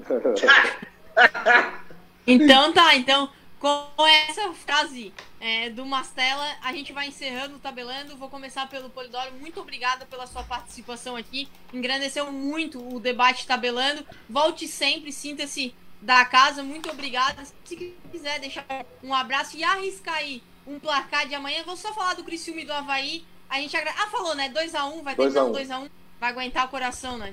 Então 2.26 2.72
tá, 2.72 2.94
então 2.94 3.28
com 3.60 4.06
essa 4.26 4.52
frase 4.54 5.12
é, 5.38 5.68
do 5.68 5.84
Mastella, 5.84 6.56
a 6.62 6.72
gente 6.72 6.94
vai 6.94 7.08
encerrando 7.08 7.56
o 7.56 7.58
tabelando. 7.58 8.16
Vou 8.16 8.30
começar 8.30 8.66
pelo 8.70 8.88
Polidoro. 8.88 9.32
Muito 9.34 9.60
obrigada 9.60 10.06
pela 10.06 10.26
sua 10.26 10.42
participação 10.42 11.14
aqui. 11.14 11.46
Engrandeceu 11.72 12.32
muito 12.32 12.82
o 12.82 12.98
debate 12.98 13.46
tabelando. 13.46 14.04
Volte 14.28 14.66
sempre, 14.66 15.12
sinta-se 15.12 15.74
da 16.00 16.24
casa. 16.24 16.62
Muito 16.62 16.90
obrigada. 16.90 17.44
Se 17.66 17.94
quiser 18.10 18.40
deixar 18.40 18.64
um 19.02 19.12
abraço 19.12 19.58
e 19.58 19.62
arriscar 19.62 20.14
aí 20.14 20.42
um 20.66 20.80
placar 20.80 21.28
de 21.28 21.34
amanhã, 21.34 21.62
vou 21.62 21.76
só 21.76 21.92
falar 21.92 22.14
do 22.14 22.24
Criciúma 22.24 22.62
e 22.62 22.64
do 22.64 22.72
Havaí. 22.72 23.26
A 23.50 23.60
gente 23.60 23.76
agra... 23.76 23.92
Ah, 23.98 24.06
falou, 24.06 24.34
né? 24.34 24.48
2x1, 24.48 25.02
vai 25.02 25.14
terminar 25.14 25.44
um 25.44 25.52
2x1. 25.52 25.90
Vai 26.18 26.30
aguentar 26.30 26.64
o 26.64 26.68
coração, 26.70 27.18
né? 27.18 27.30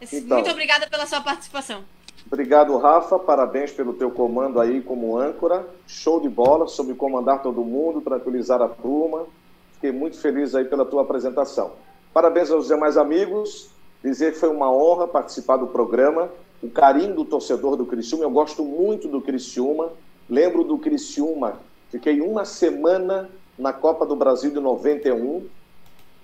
Então. 0.00 0.36
Muito 0.36 0.50
obrigada 0.50 0.86
pela 0.88 1.06
sua 1.06 1.22
participação. 1.22 1.84
Obrigado, 2.30 2.76
Rafa. 2.76 3.18
Parabéns 3.18 3.72
pelo 3.72 3.94
teu 3.94 4.10
comando 4.10 4.60
aí 4.60 4.82
como 4.82 5.18
âncora. 5.18 5.66
Show 5.86 6.20
de 6.20 6.28
bola, 6.28 6.68
soube 6.68 6.92
comandar 6.92 7.42
todo 7.42 7.64
mundo, 7.64 8.02
tranquilizar 8.02 8.60
a 8.60 8.68
turma. 8.68 9.24
Fiquei 9.72 9.92
muito 9.92 10.20
feliz 10.20 10.54
aí 10.54 10.66
pela 10.66 10.84
tua 10.84 11.02
apresentação. 11.02 11.72
Parabéns 12.12 12.50
aos 12.50 12.68
demais 12.68 12.98
amigos. 12.98 13.70
Dizer 14.04 14.34
que 14.34 14.38
foi 14.38 14.50
uma 14.50 14.70
honra 14.70 15.08
participar 15.08 15.56
do 15.56 15.68
programa. 15.68 16.28
O 16.62 16.68
carinho 16.68 17.14
do 17.14 17.24
torcedor 17.24 17.76
do 17.76 17.86
Criciúma. 17.86 18.24
Eu 18.24 18.30
gosto 18.30 18.62
muito 18.62 19.08
do 19.08 19.22
Criciúma. 19.22 19.90
Lembro 20.28 20.64
do 20.64 20.76
Criciúma. 20.76 21.60
Fiquei 21.90 22.20
uma 22.20 22.44
semana 22.44 23.30
na 23.58 23.72
Copa 23.72 24.04
do 24.04 24.14
Brasil 24.14 24.50
de 24.50 24.60
91. 24.60 25.46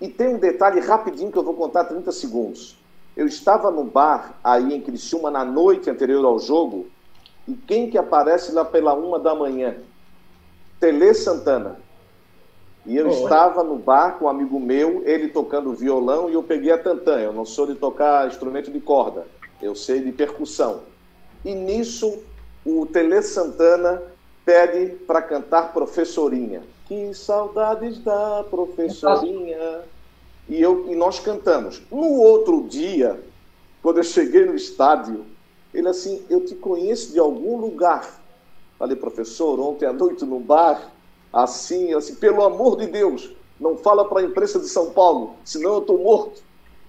E 0.02 0.08
tem 0.08 0.34
um 0.34 0.38
detalhe 0.38 0.80
rapidinho 0.80 1.32
que 1.32 1.38
eu 1.38 1.42
vou 1.42 1.54
contar 1.54 1.84
30 1.84 2.12
segundos. 2.12 2.76
Eu 3.16 3.26
estava 3.26 3.70
no 3.70 3.84
bar 3.84 4.34
aí 4.42 4.74
em 4.74 4.80
Criciúma 4.80 5.30
na 5.30 5.44
noite 5.44 5.88
anterior 5.88 6.24
ao 6.24 6.38
jogo 6.38 6.86
e 7.46 7.54
quem 7.54 7.88
que 7.90 7.98
aparece 7.98 8.52
lá 8.52 8.64
pela 8.64 8.94
uma 8.94 9.18
da 9.18 9.34
manhã? 9.34 9.76
Tele 10.80 11.14
Santana. 11.14 11.78
E 12.86 12.96
eu 12.96 13.06
Oh, 13.08 13.10
estava 13.10 13.62
no 13.62 13.76
bar 13.76 14.18
com 14.18 14.26
um 14.26 14.28
amigo 14.28 14.60
meu, 14.60 15.02
ele 15.06 15.28
tocando 15.28 15.72
violão 15.72 16.28
e 16.28 16.34
eu 16.34 16.42
peguei 16.42 16.70
a 16.70 16.78
tantã. 16.78 17.18
Eu 17.18 17.32
não 17.32 17.44
sou 17.44 17.66
de 17.66 17.74
tocar 17.74 18.26
instrumento 18.28 18.70
de 18.70 18.80
corda, 18.80 19.26
eu 19.62 19.74
sei 19.74 20.00
de 20.00 20.12
percussão. 20.12 20.80
E 21.44 21.54
nisso 21.54 22.22
o 22.64 22.84
Tele 22.86 23.22
Santana 23.22 24.02
pede 24.44 24.96
para 25.06 25.22
cantar 25.22 25.72
Professorinha. 25.72 26.62
Que 26.86 27.14
saudades 27.14 27.98
da 28.00 28.44
Professorinha. 28.50 29.82
E, 30.48 30.60
eu, 30.60 30.90
e 30.90 30.94
nós 30.94 31.18
cantamos. 31.18 31.82
No 31.90 32.18
outro 32.20 32.66
dia, 32.68 33.22
quando 33.82 33.98
eu 33.98 34.04
cheguei 34.04 34.44
no 34.44 34.54
estádio, 34.54 35.24
ele 35.72 35.88
assim, 35.88 36.22
eu 36.28 36.44
te 36.44 36.54
conheço 36.54 37.12
de 37.12 37.18
algum 37.18 37.56
lugar. 37.56 38.22
Falei, 38.78 38.96
professor, 38.96 39.58
ontem 39.60 39.86
à 39.86 39.92
noite 39.92 40.24
no 40.24 40.38
bar, 40.38 40.92
assim, 41.32 41.94
assim, 41.94 42.14
pelo 42.14 42.42
amor 42.42 42.76
de 42.76 42.86
Deus, 42.86 43.30
não 43.58 43.76
fala 43.76 44.04
para 44.04 44.20
a 44.20 44.24
imprensa 44.24 44.58
de 44.58 44.68
São 44.68 44.90
Paulo, 44.90 45.36
senão 45.44 45.74
eu 45.74 45.78
estou 45.80 45.98
morto. 45.98 46.42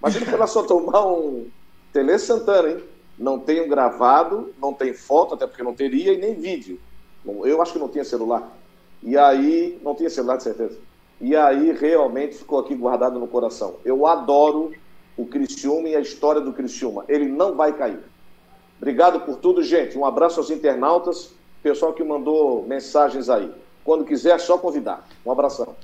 Ele 0.03 0.25
foi 0.25 0.37
lá 0.37 0.45
só 0.45 0.63
tomar 0.63 1.05
um 1.05 1.47
Tele 1.91 2.17
Santana, 2.19 2.69
hein? 2.69 2.83
Não 3.17 3.39
tenho 3.39 3.67
gravado, 3.67 4.53
não 4.61 4.73
tem 4.73 4.93
foto, 4.93 5.33
até 5.33 5.47
porque 5.47 5.63
não 5.63 5.73
teria, 5.73 6.13
e 6.13 6.17
nem 6.17 6.33
vídeo. 6.35 6.79
Eu 7.25 7.61
acho 7.61 7.73
que 7.73 7.79
não 7.79 7.87
tinha 7.87 8.03
celular. 8.03 8.55
E 9.01 9.17
aí, 9.17 9.79
não 9.81 9.95
tinha 9.95 10.09
celular, 10.09 10.37
de 10.37 10.43
certeza. 10.43 10.77
E 11.19 11.35
aí, 11.35 11.71
realmente, 11.71 12.35
ficou 12.35 12.59
aqui 12.59 12.75
guardado 12.75 13.19
no 13.19 13.27
coração. 13.27 13.77
Eu 13.85 14.05
adoro 14.05 14.73
o 15.17 15.25
Criciúma 15.25 15.89
e 15.89 15.95
a 15.95 15.99
história 15.99 16.41
do 16.41 16.53
Criciúma. 16.53 17.05
Ele 17.07 17.25
não 17.27 17.55
vai 17.55 17.73
cair. 17.73 17.99
Obrigado 18.77 19.21
por 19.21 19.37
tudo, 19.37 19.63
gente. 19.63 19.97
Um 19.97 20.05
abraço 20.05 20.39
aos 20.39 20.51
internautas, 20.51 21.33
pessoal 21.63 21.93
que 21.93 22.03
mandou 22.03 22.65
mensagens 22.67 23.29
aí. 23.29 23.49
Quando 23.83 24.03
quiser, 24.03 24.35
é 24.35 24.37
só 24.37 24.57
convidar. 24.57 25.07
Um 25.25 25.31
abração. 25.31 25.75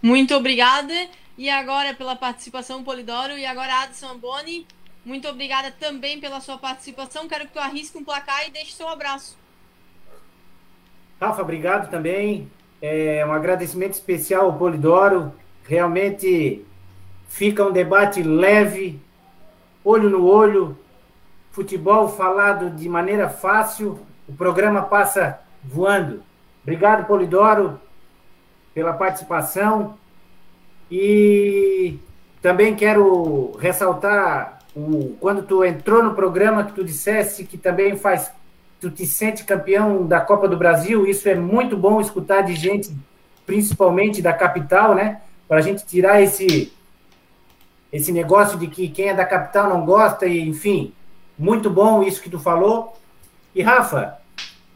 Muito 0.00 0.34
obrigada. 0.34 0.94
E 1.36 1.50
agora 1.50 1.94
pela 1.94 2.16
participação, 2.16 2.82
Polidoro. 2.82 3.36
E 3.36 3.44
agora, 3.44 3.82
Adson 3.82 4.16
Boni. 4.16 4.66
Muito 5.04 5.28
obrigada 5.28 5.70
também 5.70 6.20
pela 6.20 6.40
sua 6.40 6.58
participação. 6.58 7.28
Quero 7.28 7.46
que 7.46 7.52
tu 7.52 7.58
arrisque 7.58 7.96
um 7.98 8.04
placar 8.04 8.46
e 8.46 8.50
deixe 8.50 8.72
seu 8.72 8.88
abraço. 8.88 9.36
Rafa, 11.20 11.42
obrigado 11.42 11.90
também. 11.90 12.50
É 12.80 13.24
um 13.26 13.32
agradecimento 13.32 13.94
especial 13.94 14.46
ao 14.46 14.58
Polidoro. 14.58 15.32
Realmente 15.64 16.64
fica 17.28 17.64
um 17.64 17.72
debate 17.72 18.22
leve, 18.22 19.00
olho 19.84 20.08
no 20.08 20.24
olho, 20.24 20.78
futebol 21.50 22.08
falado 22.08 22.70
de 22.70 22.88
maneira 22.88 23.28
fácil. 23.28 23.98
O 24.28 24.32
programa 24.32 24.82
passa 24.82 25.40
voando. 25.64 26.22
Obrigado, 26.62 27.06
Polidoro, 27.06 27.80
pela 28.74 28.92
participação. 28.92 29.98
E 30.90 31.98
também 32.40 32.76
quero 32.76 33.56
ressaltar 33.58 34.60
o, 34.74 35.16
quando 35.18 35.42
tu 35.42 35.64
entrou 35.64 36.02
no 36.02 36.14
programa 36.14 36.64
que 36.64 36.72
tu 36.72 36.84
dissesse 36.84 37.44
que 37.44 37.58
também 37.58 37.96
faz 37.96 38.30
tu 38.80 38.90
te 38.90 39.06
sente 39.06 39.44
campeão 39.44 40.06
da 40.06 40.20
Copa 40.20 40.48
do 40.48 40.56
Brasil, 40.56 41.06
isso 41.06 41.28
é 41.28 41.34
muito 41.34 41.76
bom 41.76 42.00
escutar 42.00 42.42
de 42.42 42.54
gente, 42.54 42.90
principalmente 43.44 44.22
da 44.22 44.32
capital, 44.32 44.94
né? 44.94 45.20
Para 45.46 45.58
a 45.58 45.62
gente 45.62 45.84
tirar 45.84 46.20
esse 46.22 46.72
esse 47.90 48.12
negócio 48.12 48.58
de 48.58 48.66
que 48.66 48.88
quem 48.88 49.08
é 49.08 49.14
da 49.14 49.24
capital 49.24 49.68
não 49.70 49.84
gosta 49.84 50.26
e 50.26 50.46
enfim, 50.46 50.92
muito 51.38 51.70
bom 51.70 52.02
isso 52.02 52.20
que 52.20 52.28
tu 52.28 52.38
falou. 52.38 52.94
E 53.54 53.62
Rafa, 53.62 54.18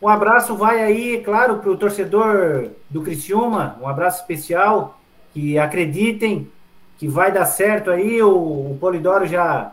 um 0.00 0.08
abraço 0.08 0.56
vai 0.56 0.82
aí, 0.82 1.22
claro, 1.22 1.58
para 1.58 1.70
o 1.70 1.76
torcedor 1.76 2.70
do 2.88 3.02
Criciúma, 3.02 3.78
um 3.80 3.86
abraço 3.86 4.22
especial, 4.22 4.98
que 5.32 5.58
acreditem 5.58 6.50
que 6.98 7.06
vai 7.06 7.30
dar 7.30 7.46
certo 7.46 7.90
aí, 7.90 8.22
o, 8.22 8.30
o 8.30 8.78
Polidoro 8.80 9.26
já 9.26 9.72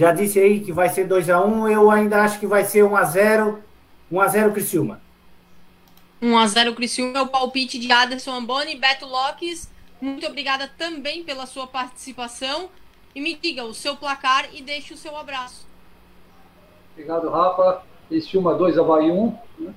já 0.00 0.12
disse 0.12 0.40
aí 0.40 0.60
que 0.60 0.72
vai 0.72 0.88
ser 0.88 1.06
2 1.06 1.28
a 1.28 1.44
1 1.44 1.68
eu 1.68 1.90
ainda 1.90 2.22
acho 2.22 2.40
que 2.40 2.46
vai 2.46 2.64
ser 2.64 2.82
1 2.82 2.96
a 2.96 3.04
0 3.04 3.62
1 4.10 4.18
a 4.18 4.28
0 4.28 4.52
Criciúma. 4.52 4.98
1x0 6.22 6.74
Criciúma 6.74 7.18
é 7.18 7.22
o 7.22 7.26
palpite 7.26 7.78
de 7.78 7.92
Aderson 7.92 8.32
Amboni. 8.32 8.76
Beto 8.76 9.04
Lopes, 9.04 9.70
muito 10.00 10.26
obrigada 10.26 10.72
também 10.78 11.22
pela 11.22 11.44
sua 11.44 11.66
participação. 11.66 12.70
E 13.14 13.20
me 13.20 13.34
diga 13.34 13.62
o 13.64 13.74
seu 13.74 13.94
placar 13.94 14.48
e 14.54 14.62
deixe 14.62 14.94
o 14.94 14.96
seu 14.96 15.14
abraço. 15.18 15.66
Obrigado, 16.92 17.28
Rafa. 17.28 17.82
Criciúma 18.08 18.54
2, 18.54 18.78
Havaí 18.78 19.10
1. 19.10 19.38
Né? 19.58 19.74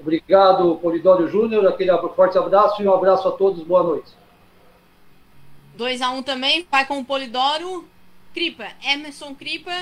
Obrigado, 0.00 0.76
Polidório 0.76 1.28
Júnior. 1.28 1.66
Aquele 1.66 1.90
forte 2.16 2.38
abraço 2.38 2.80
e 2.80 2.88
um 2.88 2.94
abraço 2.94 3.28
a 3.28 3.32
todos. 3.32 3.62
Boa 3.64 3.82
noite. 3.82 4.12
2 5.76 6.00
a 6.00 6.10
1 6.10 6.22
também, 6.22 6.66
vai 6.70 6.86
com 6.86 6.98
o 7.00 7.04
Polidoro. 7.04 7.86
Cripa, 8.38 8.68
Emerson 8.84 9.34
Cripa, 9.34 9.72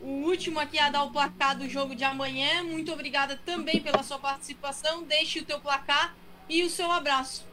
o 0.00 0.24
último 0.26 0.58
aqui 0.58 0.76
a 0.76 0.90
dar 0.90 1.04
o 1.04 1.12
placar 1.12 1.56
do 1.56 1.68
jogo 1.68 1.94
de 1.94 2.02
amanhã. 2.02 2.64
Muito 2.64 2.92
obrigada 2.92 3.38
também 3.46 3.80
pela 3.80 4.02
sua 4.02 4.18
participação. 4.18 5.04
Deixe 5.04 5.38
o 5.38 5.44
teu 5.44 5.60
placar 5.60 6.12
e 6.48 6.64
o 6.64 6.68
seu 6.68 6.90
abraço. 6.90 7.46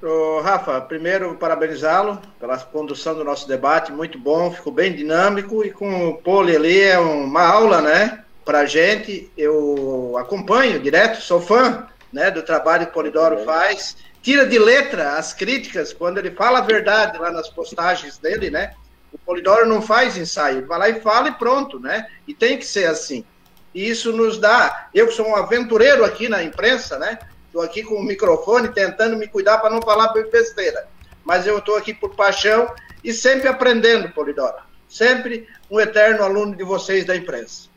Ô, 0.00 0.40
Rafa, 0.42 0.80
primeiro 0.80 1.34
parabenizá-lo 1.34 2.22
pela 2.38 2.56
condução 2.56 3.16
do 3.16 3.24
nosso 3.24 3.48
debate, 3.48 3.90
muito 3.90 4.16
bom, 4.16 4.52
ficou 4.52 4.72
bem 4.72 4.94
dinâmico 4.94 5.64
e 5.64 5.72
com 5.72 6.10
o 6.10 6.18
Poli 6.18 6.54
ali 6.54 6.80
é 6.80 6.96
uma 6.96 7.42
aula, 7.42 7.82
né, 7.82 8.24
pra 8.44 8.66
gente. 8.66 9.28
Eu 9.36 10.16
acompanho 10.16 10.78
direto, 10.78 11.20
sou 11.20 11.40
fã, 11.40 11.88
né, 12.12 12.30
do 12.30 12.44
trabalho 12.44 12.84
que 12.84 12.92
o 12.92 12.94
Polidoro 12.94 13.44
faz. 13.44 13.96
Tira 14.22 14.46
de 14.46 14.56
letra 14.56 15.14
as 15.14 15.34
críticas 15.34 15.92
quando 15.92 16.18
ele 16.18 16.30
fala 16.30 16.60
a 16.60 16.62
verdade 16.62 17.18
lá 17.18 17.32
nas 17.32 17.48
postagens 17.48 18.18
dele, 18.18 18.50
né? 18.50 18.72
O 19.12 19.18
Polidoro 19.18 19.66
não 19.66 19.82
faz 19.82 20.16
ensaio, 20.16 20.58
ele 20.58 20.66
vai 20.66 20.78
lá 20.78 20.88
e 20.88 21.00
fala 21.00 21.28
e 21.28 21.32
pronto, 21.32 21.78
né? 21.80 22.06
E 22.26 22.34
tem 22.34 22.58
que 22.58 22.66
ser 22.66 22.86
assim. 22.86 23.24
E 23.74 23.88
isso 23.88 24.12
nos 24.12 24.38
dá. 24.38 24.88
Eu 24.94 25.08
que 25.08 25.14
sou 25.14 25.26
um 25.26 25.36
aventureiro 25.36 26.04
aqui 26.04 26.28
na 26.28 26.42
imprensa, 26.42 26.98
né? 26.98 27.18
Estou 27.46 27.62
aqui 27.62 27.82
com 27.82 27.96
o 27.96 28.04
microfone 28.04 28.68
tentando 28.68 29.16
me 29.16 29.26
cuidar 29.26 29.58
para 29.58 29.70
não 29.70 29.82
falar 29.82 30.12
besteira. 30.12 30.86
Mas 31.24 31.46
eu 31.46 31.58
estou 31.58 31.76
aqui 31.76 31.92
por 31.92 32.14
paixão 32.14 32.72
e 33.02 33.12
sempre 33.12 33.48
aprendendo, 33.48 34.10
Polidoro. 34.10 34.56
Sempre 34.88 35.48
um 35.70 35.80
eterno 35.80 36.24
aluno 36.24 36.56
de 36.56 36.64
vocês 36.64 37.04
da 37.04 37.16
imprensa. 37.16 37.68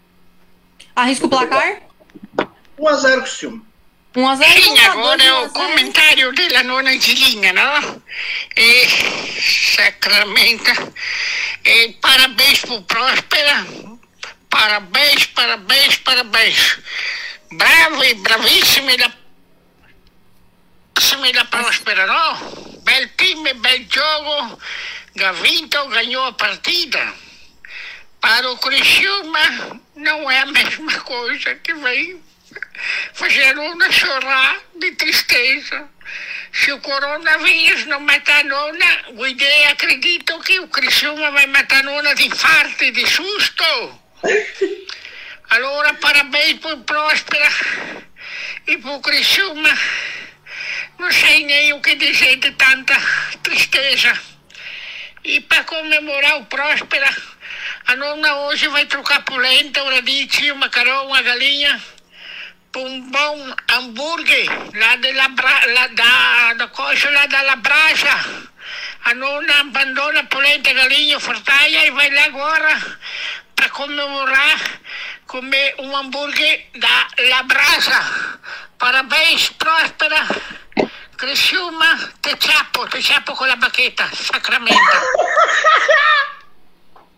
Arrisca 0.96 1.26
o 1.26 1.30
placar? 1.30 1.82
1 2.78 2.88
a 2.88 2.94
0 2.94 3.22
Criciúma. 3.22 3.73
1 4.16 4.28
a 4.28 4.36
0 4.36 4.62
Sim, 4.62 4.80
agora 4.80 5.24
é 5.24 5.34
o 5.34 5.50
comentário 5.50 6.32
della 6.34 6.64
nona 6.64 7.00
Gilinha, 7.00 7.52
não? 7.54 8.02
E 8.56 8.88
Sacramento. 9.76 10.94
E 11.66 11.90
parabéns 11.94 12.62
pro 12.62 12.82
Próspera. 12.84 13.66
Parabéns, 14.50 15.26
parabéns, 15.28 15.98
parabéns. 15.98 16.80
Bravo 17.52 18.04
e 18.04 18.14
bravissimo 18.16 18.96
da 18.98 19.12
Bravissimi 20.94 21.34
da 21.34 21.46
Próspera, 21.46 22.06
no? 22.06 22.80
Bel 22.84 23.10
time, 23.18 23.54
bel 23.54 23.86
gioco. 23.90 24.60
Gavinto 25.16 25.88
ganhou 25.90 26.26
a 26.26 26.34
partida. 26.34 27.14
Para 28.22 28.52
o 28.52 28.58
Criciúma 28.58 29.82
não 29.96 30.32
é 30.32 30.40
a 30.40 30.46
mesma 30.46 31.00
coisa 31.02 31.56
que 31.56 31.74
vem 31.74 32.22
fazer 33.14 33.58
uma 33.58 33.92
chorar 33.92 34.60
de 34.76 34.92
tristeza. 34.92 35.90
Se 36.52 36.72
o 36.72 36.80
coronavírus 36.82 37.86
não 37.86 38.00
matar 38.02 38.42
a 38.42 38.44
nona, 38.44 39.04
o 39.16 39.26
ideia 39.26 39.70
acredito 39.70 40.40
que 40.42 40.60
o 40.60 40.68
Criciúma 40.68 41.32
vai 41.32 41.48
matar 41.48 41.80
a 41.80 41.84
nona 41.84 42.14
de 42.14 42.28
infarto 42.28 42.84
e 42.84 42.92
de 42.92 43.08
susto. 43.08 44.00
Allora 45.50 45.94
parabéns 45.96 46.60
por 46.60 46.78
Próspera 46.84 47.50
e 48.68 48.78
por 48.78 49.02
Criciúma. 49.02 49.70
Não 51.00 51.12
sei 51.12 51.46
nem 51.46 51.74
o 51.74 51.82
que 51.82 51.96
dizer 51.96 52.38
de 52.38 52.52
tanta 52.52 52.96
tristeza. 53.42 54.14
E 55.24 55.40
para 55.42 55.64
comemorar 55.64 56.38
o 56.38 56.46
Próspera, 56.46 57.10
a 57.88 57.96
nona 57.96 58.36
hoje 58.46 58.68
vai 58.68 58.86
trocar 58.86 59.24
polenta, 59.24 59.84
um 59.84 59.90
radicchio, 59.90 60.54
um 60.54 60.58
macarrão, 60.58 61.08
uma 61.08 61.22
galinha, 61.22 61.82
um 62.76 63.12
bom 63.12 63.56
hambúrguer 63.70 64.50
lá, 64.76 64.96
de 64.96 65.12
la, 65.14 65.28
da, 65.28 66.54
da 66.54 66.68
coxa 66.68 67.10
lá 67.12 67.26
da 67.28 67.42
Labraja. 67.42 68.44
A 69.06 69.14
nona 69.14 69.60
abandona 69.60 70.24
polenta, 70.26 70.74
galinha, 70.74 71.18
e 71.18 71.92
vai 71.92 72.10
lá 72.10 72.26
agora 72.26 72.98
para 73.56 73.70
comemorar, 73.70 74.60
comer 75.28 75.76
um 75.80 75.96
hambúrguer 75.96 76.68
da 76.76 77.08
Labrasa. 77.30 78.40
Parabéns, 78.78 79.50
Próspera. 79.50 80.28
Criciúma, 81.18 82.14
te 82.22 82.36
chapo, 82.40 82.88
te 82.88 83.02
chapo 83.02 83.36
com 83.36 83.46
a 83.46 83.56
baqueta, 83.56 84.10
Sacramento. 84.14 84.76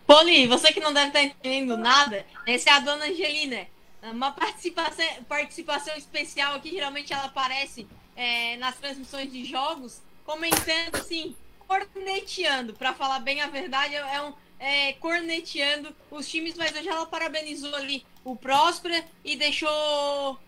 Poli, 0.06 0.46
você 0.46 0.72
que 0.72 0.78
não 0.78 0.92
deve 0.92 1.08
estar 1.08 1.22
entendendo 1.22 1.76
nada, 1.76 2.24
essa 2.46 2.70
é 2.70 2.72
a 2.74 2.78
dona 2.78 3.06
Angelina. 3.06 3.66
Uma 4.10 4.32
participação, 4.32 5.04
participação 5.28 5.96
especial 5.96 6.54
aqui, 6.54 6.70
geralmente 6.70 7.12
ela 7.12 7.24
aparece 7.24 7.86
é, 8.14 8.56
nas 8.56 8.76
transmissões 8.76 9.30
de 9.30 9.44
jogos, 9.44 10.00
comentando 10.24 10.96
assim, 10.96 11.34
corneteando, 11.66 12.72
para 12.74 12.94
falar 12.94 13.20
bem 13.20 13.40
a 13.40 13.48
verdade, 13.48 13.94
é 13.94 14.22
um 14.22 14.32
é, 14.58 14.94
corneteando 14.94 15.94
os 16.10 16.28
times, 16.28 16.54
mas 16.56 16.74
hoje 16.74 16.88
ela 16.88 17.06
parabenizou 17.06 17.74
ali 17.74 18.04
o 18.24 18.34
Próspera 18.34 19.04
e 19.24 19.36
deixou 19.36 20.38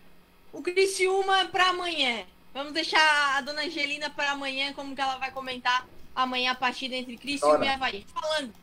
o 0.51 0.61
Criciúma 0.61 1.45
para 1.45 1.69
amanhã. 1.69 2.25
Vamos 2.53 2.73
deixar 2.73 3.37
a 3.37 3.41
dona 3.41 3.61
Angelina 3.61 4.09
para 4.09 4.31
amanhã, 4.31 4.73
como 4.73 4.95
que 4.95 5.01
ela 5.01 5.17
vai 5.17 5.31
comentar 5.31 5.87
amanhã 6.15 6.51
a 6.51 6.55
partida 6.55 6.95
entre 6.95 7.17
Criciúma 7.17 7.53
Ora. 7.53 7.65
e 7.65 7.69
Havaí. 7.69 8.05
Falando, 8.13 8.53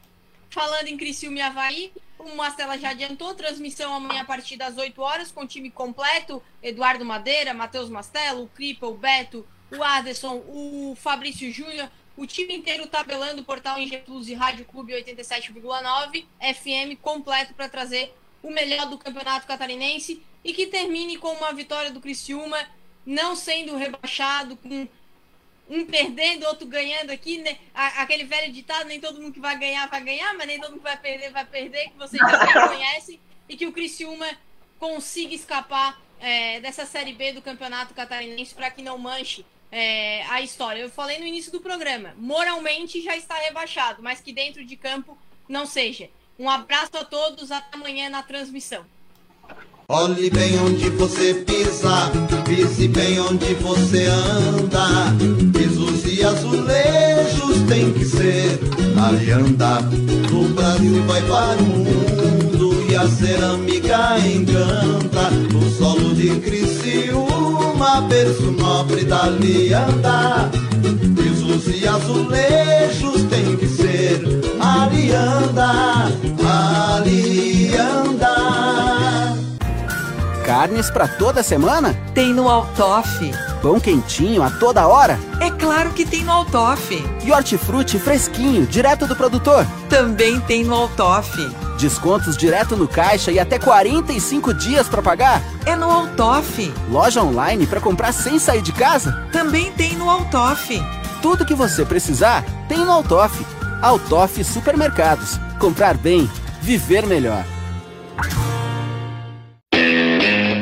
falando 0.51 0.89
em 0.89 0.97
Criciúma 0.97 1.39
e 1.39 1.43
Havaí, 1.43 1.93
o 2.19 2.35
Mastela 2.35 2.79
já 2.79 2.91
adiantou, 2.91 3.35
transmissão 3.35 3.95
amanhã 3.95 4.23
a 4.23 4.25
partir 4.25 4.57
das 4.57 4.77
8 4.77 5.01
horas, 5.01 5.31
com 5.31 5.47
time 5.47 5.71
completo, 5.71 6.43
Eduardo 6.63 7.05
Madeira, 7.05 7.53
Matheus 7.53 7.89
Mastelo, 7.89 8.45
o 8.45 8.49
Cripa, 8.49 8.87
o 8.87 8.97
Beto, 8.97 9.47
o 9.71 9.83
Aderson, 9.83 10.43
o 10.49 10.97
Fabrício 10.97 11.53
Júnior, 11.53 11.91
o 12.17 12.27
time 12.27 12.55
inteiro 12.55 12.87
tabelando 12.87 13.43
o 13.43 13.45
portal 13.45 13.79
em 13.79 13.89
Plus 14.01 14.29
e 14.29 14.35
Rádio 14.35 14.65
Clube 14.65 14.95
87,9 14.95 16.25
FM 16.41 16.99
completo 17.01 17.53
para 17.55 17.69
trazer 17.69 18.15
o 18.43 18.51
melhor 18.51 18.89
do 18.89 18.97
Campeonato 18.97 19.47
Catarinense 19.47 20.23
e 20.43 20.55
que 20.55 20.67
termine 20.67 21.19
com 21.19 21.33
uma 21.33 21.53
vitória 21.53 21.91
do 21.91 22.01
Criciúma, 22.01 22.59
não 23.05 23.37
sendo 23.37 23.77
rebaixado, 23.77 24.57
com 24.57 24.89
um 25.69 25.85
perdendo, 25.85 26.47
outro 26.47 26.67
ganhando 26.67 27.11
aqui, 27.11 27.39
né? 27.39 27.59
Aquele 27.75 28.25
velho 28.25 28.53
ditado, 28.53 28.87
nem 28.87 29.01
todo 29.01 29.21
mundo 29.21 29.33
que 29.33 29.41
vai 29.41 29.59
ganhar 29.59 29.89
vai 29.89 30.03
ganhar, 30.03 30.35
mas 30.35 30.47
nem 30.47 30.61
todo 30.61 30.71
mundo 30.71 30.79
que 30.79 30.85
vai 30.85 30.97
perder 30.97 31.31
vai 31.31 31.45
perder, 31.45 31.91
que 31.91 31.99
vocês 31.99 32.21
já 32.21 32.69
conhecem, 32.69 33.21
e 33.49 33.57
que 33.57 33.67
o 33.67 33.73
Criciúma 33.73 34.27
consiga 34.79 35.35
escapar 35.35 36.01
é, 36.21 36.61
dessa 36.61 36.87
Série 36.87 37.13
B 37.13 37.33
do 37.33 37.43
Campeonato 37.43 37.95
Catarinense 37.95 38.55
para 38.55 38.71
que 38.71 38.83
não 38.83 38.99
manche 38.99 39.45
é, 39.71 40.23
a 40.29 40.41
história. 40.41 40.81
Eu 40.81 40.91
falei 40.91 41.19
no 41.19 41.27
início 41.27 41.51
do 41.51 41.61
programa, 41.61 42.15
moralmente 42.17 43.03
já 43.03 43.17
está 43.17 43.37
rebaixado, 43.39 44.03
mas 44.03 44.21
que 44.21 44.33
dentro 44.33 44.65
de 44.65 44.77
campo 44.77 45.19
não 45.49 45.67
seja. 45.67 46.09
Um 46.39 46.51
abraço 46.51 46.97
a 46.97 47.05
todos, 47.05 47.51
até 47.51 47.77
amanhã 47.77 48.11
na 48.11 48.23
transmissão. 48.23 48.85
Olhe 49.89 50.29
bem 50.31 50.59
onde 50.59 50.91
você 50.91 51.33
pisa, 51.33 52.11
pise 52.45 52.89
bem 52.89 53.21
onde 53.21 53.55
você 53.55 54.07
anda. 54.07 55.15
Pisos 55.57 56.05
e 56.13 56.25
azulejos 56.25 57.63
tem 57.69 57.93
que 57.93 58.05
ser 58.05 58.59
alianda. 59.01 59.83
No 60.33 60.49
Brasil 60.49 61.05
vai 61.05 61.23
para 61.23 61.63
o 61.63 61.67
mundo 61.67 62.85
e 62.91 62.97
a 62.97 63.07
cerâmica 63.07 64.19
encanta. 64.19 65.31
No 65.53 65.71
solo 65.71 66.13
de 66.17 66.31
Criciúma, 66.41 68.01
berço 68.09 68.51
nobre 68.51 69.05
da 69.05 69.29
lianda. 69.29 70.51
Pisos 71.15 71.81
e 71.81 71.87
azulejos 71.87 73.23
tem 73.31 73.57
que 73.57 73.69
ser 73.69 74.21
alianda, 74.59 76.11
alianda. 76.43 77.47
Carnes 80.47 80.89
pra 80.89 81.09
toda 81.09 81.43
semana? 81.43 81.93
Tem 82.15 82.33
no 82.33 82.49
Altoff. 82.49 83.33
Pão 83.61 83.81
quentinho 83.81 84.45
a 84.45 84.49
toda 84.49 84.87
hora? 84.87 85.19
É 85.41 85.51
claro 85.51 85.91
que 85.91 86.07
tem 86.07 86.23
no 86.23 86.31
Altoff. 86.31 87.05
E 87.25 87.33
hortifruti 87.33 87.99
fresquinho, 87.99 88.65
direto 88.65 89.09
do 89.09 89.17
produtor? 89.17 89.67
Também 89.89 90.39
tem 90.39 90.63
no 90.63 90.73
Altoff. 90.73 91.37
Descontos 91.81 92.37
direto 92.37 92.77
no 92.77 92.87
caixa 92.87 93.33
e 93.33 93.41
até 93.41 93.59
45 93.59 94.55
dias 94.55 94.89
pra 94.89 95.03
pagar? 95.03 95.43
É 95.65 95.75
no 95.75 95.91
Altoff. 95.91 96.73
Loja 96.89 97.25
online 97.25 97.67
pra 97.67 97.81
comprar 97.81 98.13
sem 98.13 98.39
sair 98.39 98.63
de 98.63 98.71
casa? 98.71 99.27
Também 99.33 99.73
tem 99.73 99.97
no 99.97 100.09
Altoff. 100.09 100.81
Tudo 101.21 101.45
que 101.45 101.57
você 101.57 101.85
precisar 101.85 102.45
tem 102.69 102.79
no 102.79 102.93
Altoff. 102.93 103.45
Altoff 103.83 104.45
Supermercados. 104.45 105.41
Comprar 105.59 105.97
bem, 105.97 106.31
viver 106.63 107.05
melhor. 107.05 107.45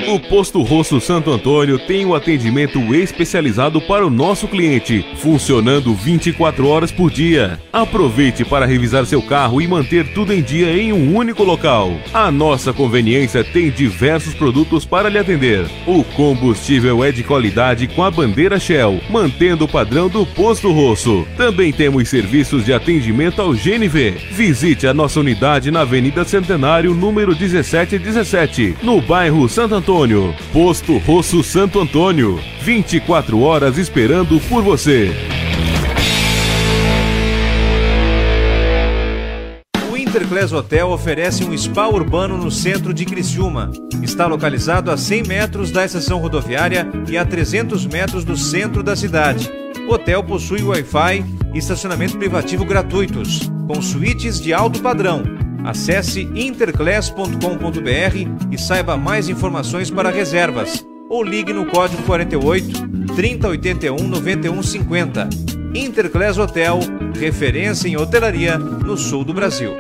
O 0.07 0.21
Posto 0.21 0.61
Rosso 0.61 1.01
Santo 1.01 1.31
Antônio 1.31 1.79
tem 1.79 2.05
um 2.05 2.15
atendimento 2.15 2.79
especializado 2.95 3.81
para 3.81 4.07
o 4.07 4.11
nosso 4.11 4.47
cliente, 4.47 5.03
funcionando 5.17 5.95
24 5.95 6.69
horas 6.69 6.93
por 6.93 7.11
dia. 7.11 7.59
Aproveite 7.73 8.45
para 8.45 8.67
revisar 8.67 9.07
seu 9.07 9.23
carro 9.23 9.63
e 9.63 9.67
manter 9.67 10.13
tudo 10.13 10.35
em 10.35 10.43
dia 10.43 10.77
em 10.77 10.93
um 10.93 11.17
único 11.17 11.43
local. 11.43 11.91
A 12.13 12.31
nossa 12.31 12.71
conveniência 12.71 13.43
tem 13.43 13.71
diversos 13.71 14.35
produtos 14.35 14.85
para 14.85 15.09
lhe 15.09 15.19
atender. 15.19 15.67
O 15.87 16.05
combustível 16.05 17.03
é 17.03 17.11
de 17.11 17.23
qualidade 17.23 17.89
com 17.89 18.05
a 18.05 18.11
bandeira 18.11 18.61
Shell, 18.61 19.01
mantendo 19.09 19.65
o 19.65 19.69
padrão 19.69 20.11
do 20.11 20.27
Posto 20.27 20.71
Rosso. 20.71 21.27
Também 21.35 21.73
temos 21.73 22.11
serviços 22.11 22.67
de 22.67 22.75
atendimento 22.75 23.41
ao 23.41 23.53
GNV. 23.53 24.19
Visite 24.31 24.87
a 24.87 24.93
nossa 24.93 25.19
unidade 25.19 25.71
na 25.71 25.81
Avenida 25.81 26.27
Centenário, 26.27 26.93
número 26.93 27.35
1717, 27.35 28.77
no 28.83 29.01
bairro 29.01 29.49
Santo 29.49 29.75
Antônio. 29.75 29.94
Posto 30.53 30.99
Rosso 30.99 31.41
Santo 31.45 31.79
Antônio. 31.79 32.41
24 32.63 33.41
horas 33.41 33.79
esperando 33.79 34.41
por 34.49 34.61
você. 34.61 35.13
O 39.89 39.97
Interclass 39.97 40.53
Hotel 40.53 40.89
oferece 40.89 41.45
um 41.45 41.57
spa 41.57 41.87
urbano 41.87 42.37
no 42.37 42.51
centro 42.51 42.93
de 42.93 43.05
Criciúma. 43.05 43.71
Está 44.03 44.27
localizado 44.27 44.91
a 44.91 44.97
100 44.97 45.23
metros 45.29 45.71
da 45.71 45.85
estação 45.85 46.19
rodoviária 46.19 46.89
e 47.09 47.17
a 47.17 47.25
300 47.25 47.87
metros 47.87 48.25
do 48.25 48.37
centro 48.37 48.83
da 48.83 48.97
cidade. 48.97 49.49
O 49.89 49.93
hotel 49.93 50.25
possui 50.25 50.65
Wi-Fi 50.65 51.25
e 51.55 51.59
estacionamento 51.59 52.19
privativo 52.19 52.65
gratuitos, 52.65 53.49
com 53.69 53.81
suítes 53.81 54.41
de 54.41 54.53
alto 54.53 54.83
padrão. 54.83 55.44
Acesse 55.65 56.29
interclass.com.br 56.35 58.53
e 58.53 58.59
saiba 58.59 58.97
mais 58.97 59.31
informações 59.31 59.91
para 59.91 60.11
reservas 60.11 60.87
ou 61.09 61.23
ligue 61.23 61.53
no 61.53 61.67
código 61.67 62.03
48 62.03 63.07
3081 63.15 64.07
9150. 64.07 65.29
Interclass 65.75 66.39
Hotel, 66.39 66.79
referência 67.19 67.89
em 67.89 67.97
hotelaria 67.97 68.59
no 68.59 68.97
sul 68.97 69.25
do 69.25 69.33
Brasil. 69.33 69.73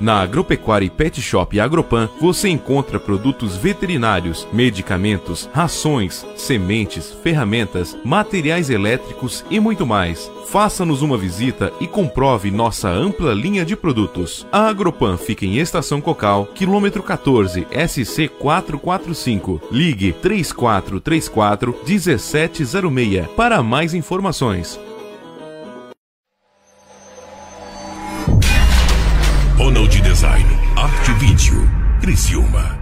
Na 0.00 0.20
Agropecuária 0.20 0.88
Pet 0.88 1.20
Shop 1.20 1.58
Agropan, 1.58 2.08
você 2.20 2.48
encontra 2.48 3.00
produtos 3.00 3.56
veterinários, 3.56 4.46
medicamentos, 4.52 5.50
rações, 5.52 6.24
sementes, 6.36 7.12
ferramentas, 7.22 7.96
materiais 8.04 8.70
elétricos 8.70 9.44
e 9.50 9.58
muito 9.58 9.84
mais. 9.84 10.30
Faça-nos 10.46 11.02
uma 11.02 11.18
visita 11.18 11.72
e 11.80 11.86
comprove 11.86 12.50
nossa 12.50 12.88
ampla 12.88 13.34
linha 13.34 13.64
de 13.64 13.74
produtos. 13.74 14.46
A 14.52 14.68
Agropan 14.68 15.16
fica 15.16 15.44
em 15.44 15.58
Estação 15.58 16.00
Cocal, 16.00 16.46
quilômetro 16.54 17.02
14, 17.02 17.66
SC 17.88 18.28
445. 18.28 19.60
Ligue 19.70 20.12
3434 20.12 21.76
1706 21.84 23.26
para 23.36 23.62
mais 23.62 23.94
informações. 23.94 24.78
Criciúma. 32.08 32.78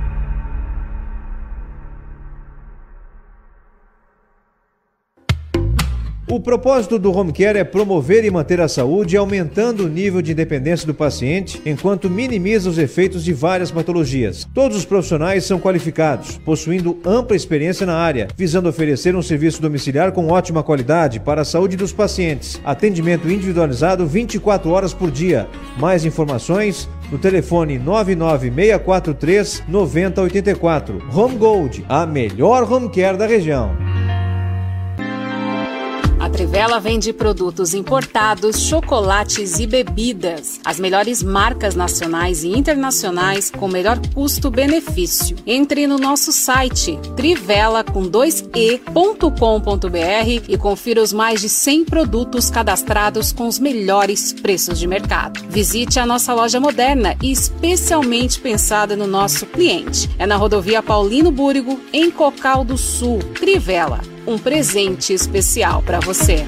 O 6.29 6.41
propósito 6.41 6.99
do 6.99 7.11
Home 7.17 7.33
Care 7.33 7.59
é 7.59 7.65
promover 7.65 8.25
e 8.25 8.31
manter 8.31 8.61
a 8.61 8.67
saúde, 8.67 9.17
aumentando 9.17 9.85
o 9.85 9.89
nível 9.89 10.21
de 10.21 10.33
independência 10.33 10.87
do 10.87 10.93
paciente, 10.93 11.63
enquanto 11.65 12.11
minimiza 12.11 12.69
os 12.69 12.79
efeitos 12.79 13.25
de 13.25 13.33
várias 13.33 13.71
patologias. 13.71 14.47
Todos 14.53 14.77
os 14.77 14.85
profissionais 14.85 15.45
são 15.45 15.59
qualificados, 15.59 16.37
possuindo 16.39 16.99
ampla 17.05 17.37
experiência 17.37 17.87
na 17.87 17.95
área, 17.95 18.29
visando 18.37 18.69
oferecer 18.69 19.17
um 19.17 19.23
serviço 19.23 19.63
domiciliar 19.63 20.13
com 20.13 20.29
ótima 20.29 20.63
qualidade 20.63 21.21
para 21.21 21.43
a 21.43 21.45
saúde 21.45 21.77
dos 21.77 21.93
pacientes. 21.93 22.61
Atendimento 22.65 23.31
individualizado 23.31 24.05
24 24.05 24.69
horas 24.71 24.93
por 24.93 25.11
dia. 25.11 25.49
Mais 25.79 26.05
informações 26.05 26.89
no 27.11 27.19
telefone 27.19 27.79
99643 27.79 29.65
9084. 29.69 31.03
Home 31.13 31.37
Gold, 31.37 31.85
a 31.89 32.07
melhor 32.07 32.71
home 32.71 32.89
care 32.89 33.17
da 33.17 33.27
região. 33.27 33.77
Trivela 36.47 36.79
vende 36.79 37.13
produtos 37.13 37.75
importados, 37.75 38.61
chocolates 38.61 39.59
e 39.59 39.67
bebidas. 39.67 40.61
As 40.65 40.79
melhores 40.79 41.21
marcas 41.21 41.75
nacionais 41.75 42.45
e 42.45 42.57
internacionais 42.57 43.51
com 43.51 43.67
melhor 43.67 43.99
custo-benefício. 44.15 45.37
Entre 45.45 45.89
no 45.89 45.99
nosso 45.99 46.31
site 46.31 47.01
trivela 47.17 47.83
com 47.83 48.05
2e.com.br 48.05 50.45
e 50.49 50.57
confira 50.57 51.03
os 51.03 51.13
mais 51.13 51.41
de 51.41 51.49
100 51.49 51.85
produtos 51.85 52.49
cadastrados 52.49 53.33
com 53.33 53.49
os 53.49 53.59
melhores 53.59 54.33
preços 54.33 54.79
de 54.79 54.87
mercado. 54.87 55.45
Visite 55.51 55.99
a 55.99 56.07
nossa 56.07 56.33
loja 56.33 56.61
moderna 56.61 57.17
e 57.21 57.33
especialmente 57.33 58.39
pensada 58.39 58.95
no 58.95 59.09
nosso 59.09 59.47
cliente. 59.47 60.09
É 60.17 60.25
na 60.25 60.37
rodovia 60.37 60.81
Paulino 60.81 61.33
Búrigo, 61.33 61.81
em 61.93 62.09
Cocal 62.09 62.65
do 62.65 62.79
Sul. 62.79 63.19
Trivela 63.35 64.16
um 64.27 64.39
presente 64.39 65.13
especial 65.13 65.83
para 65.83 66.01
você. 66.01 66.45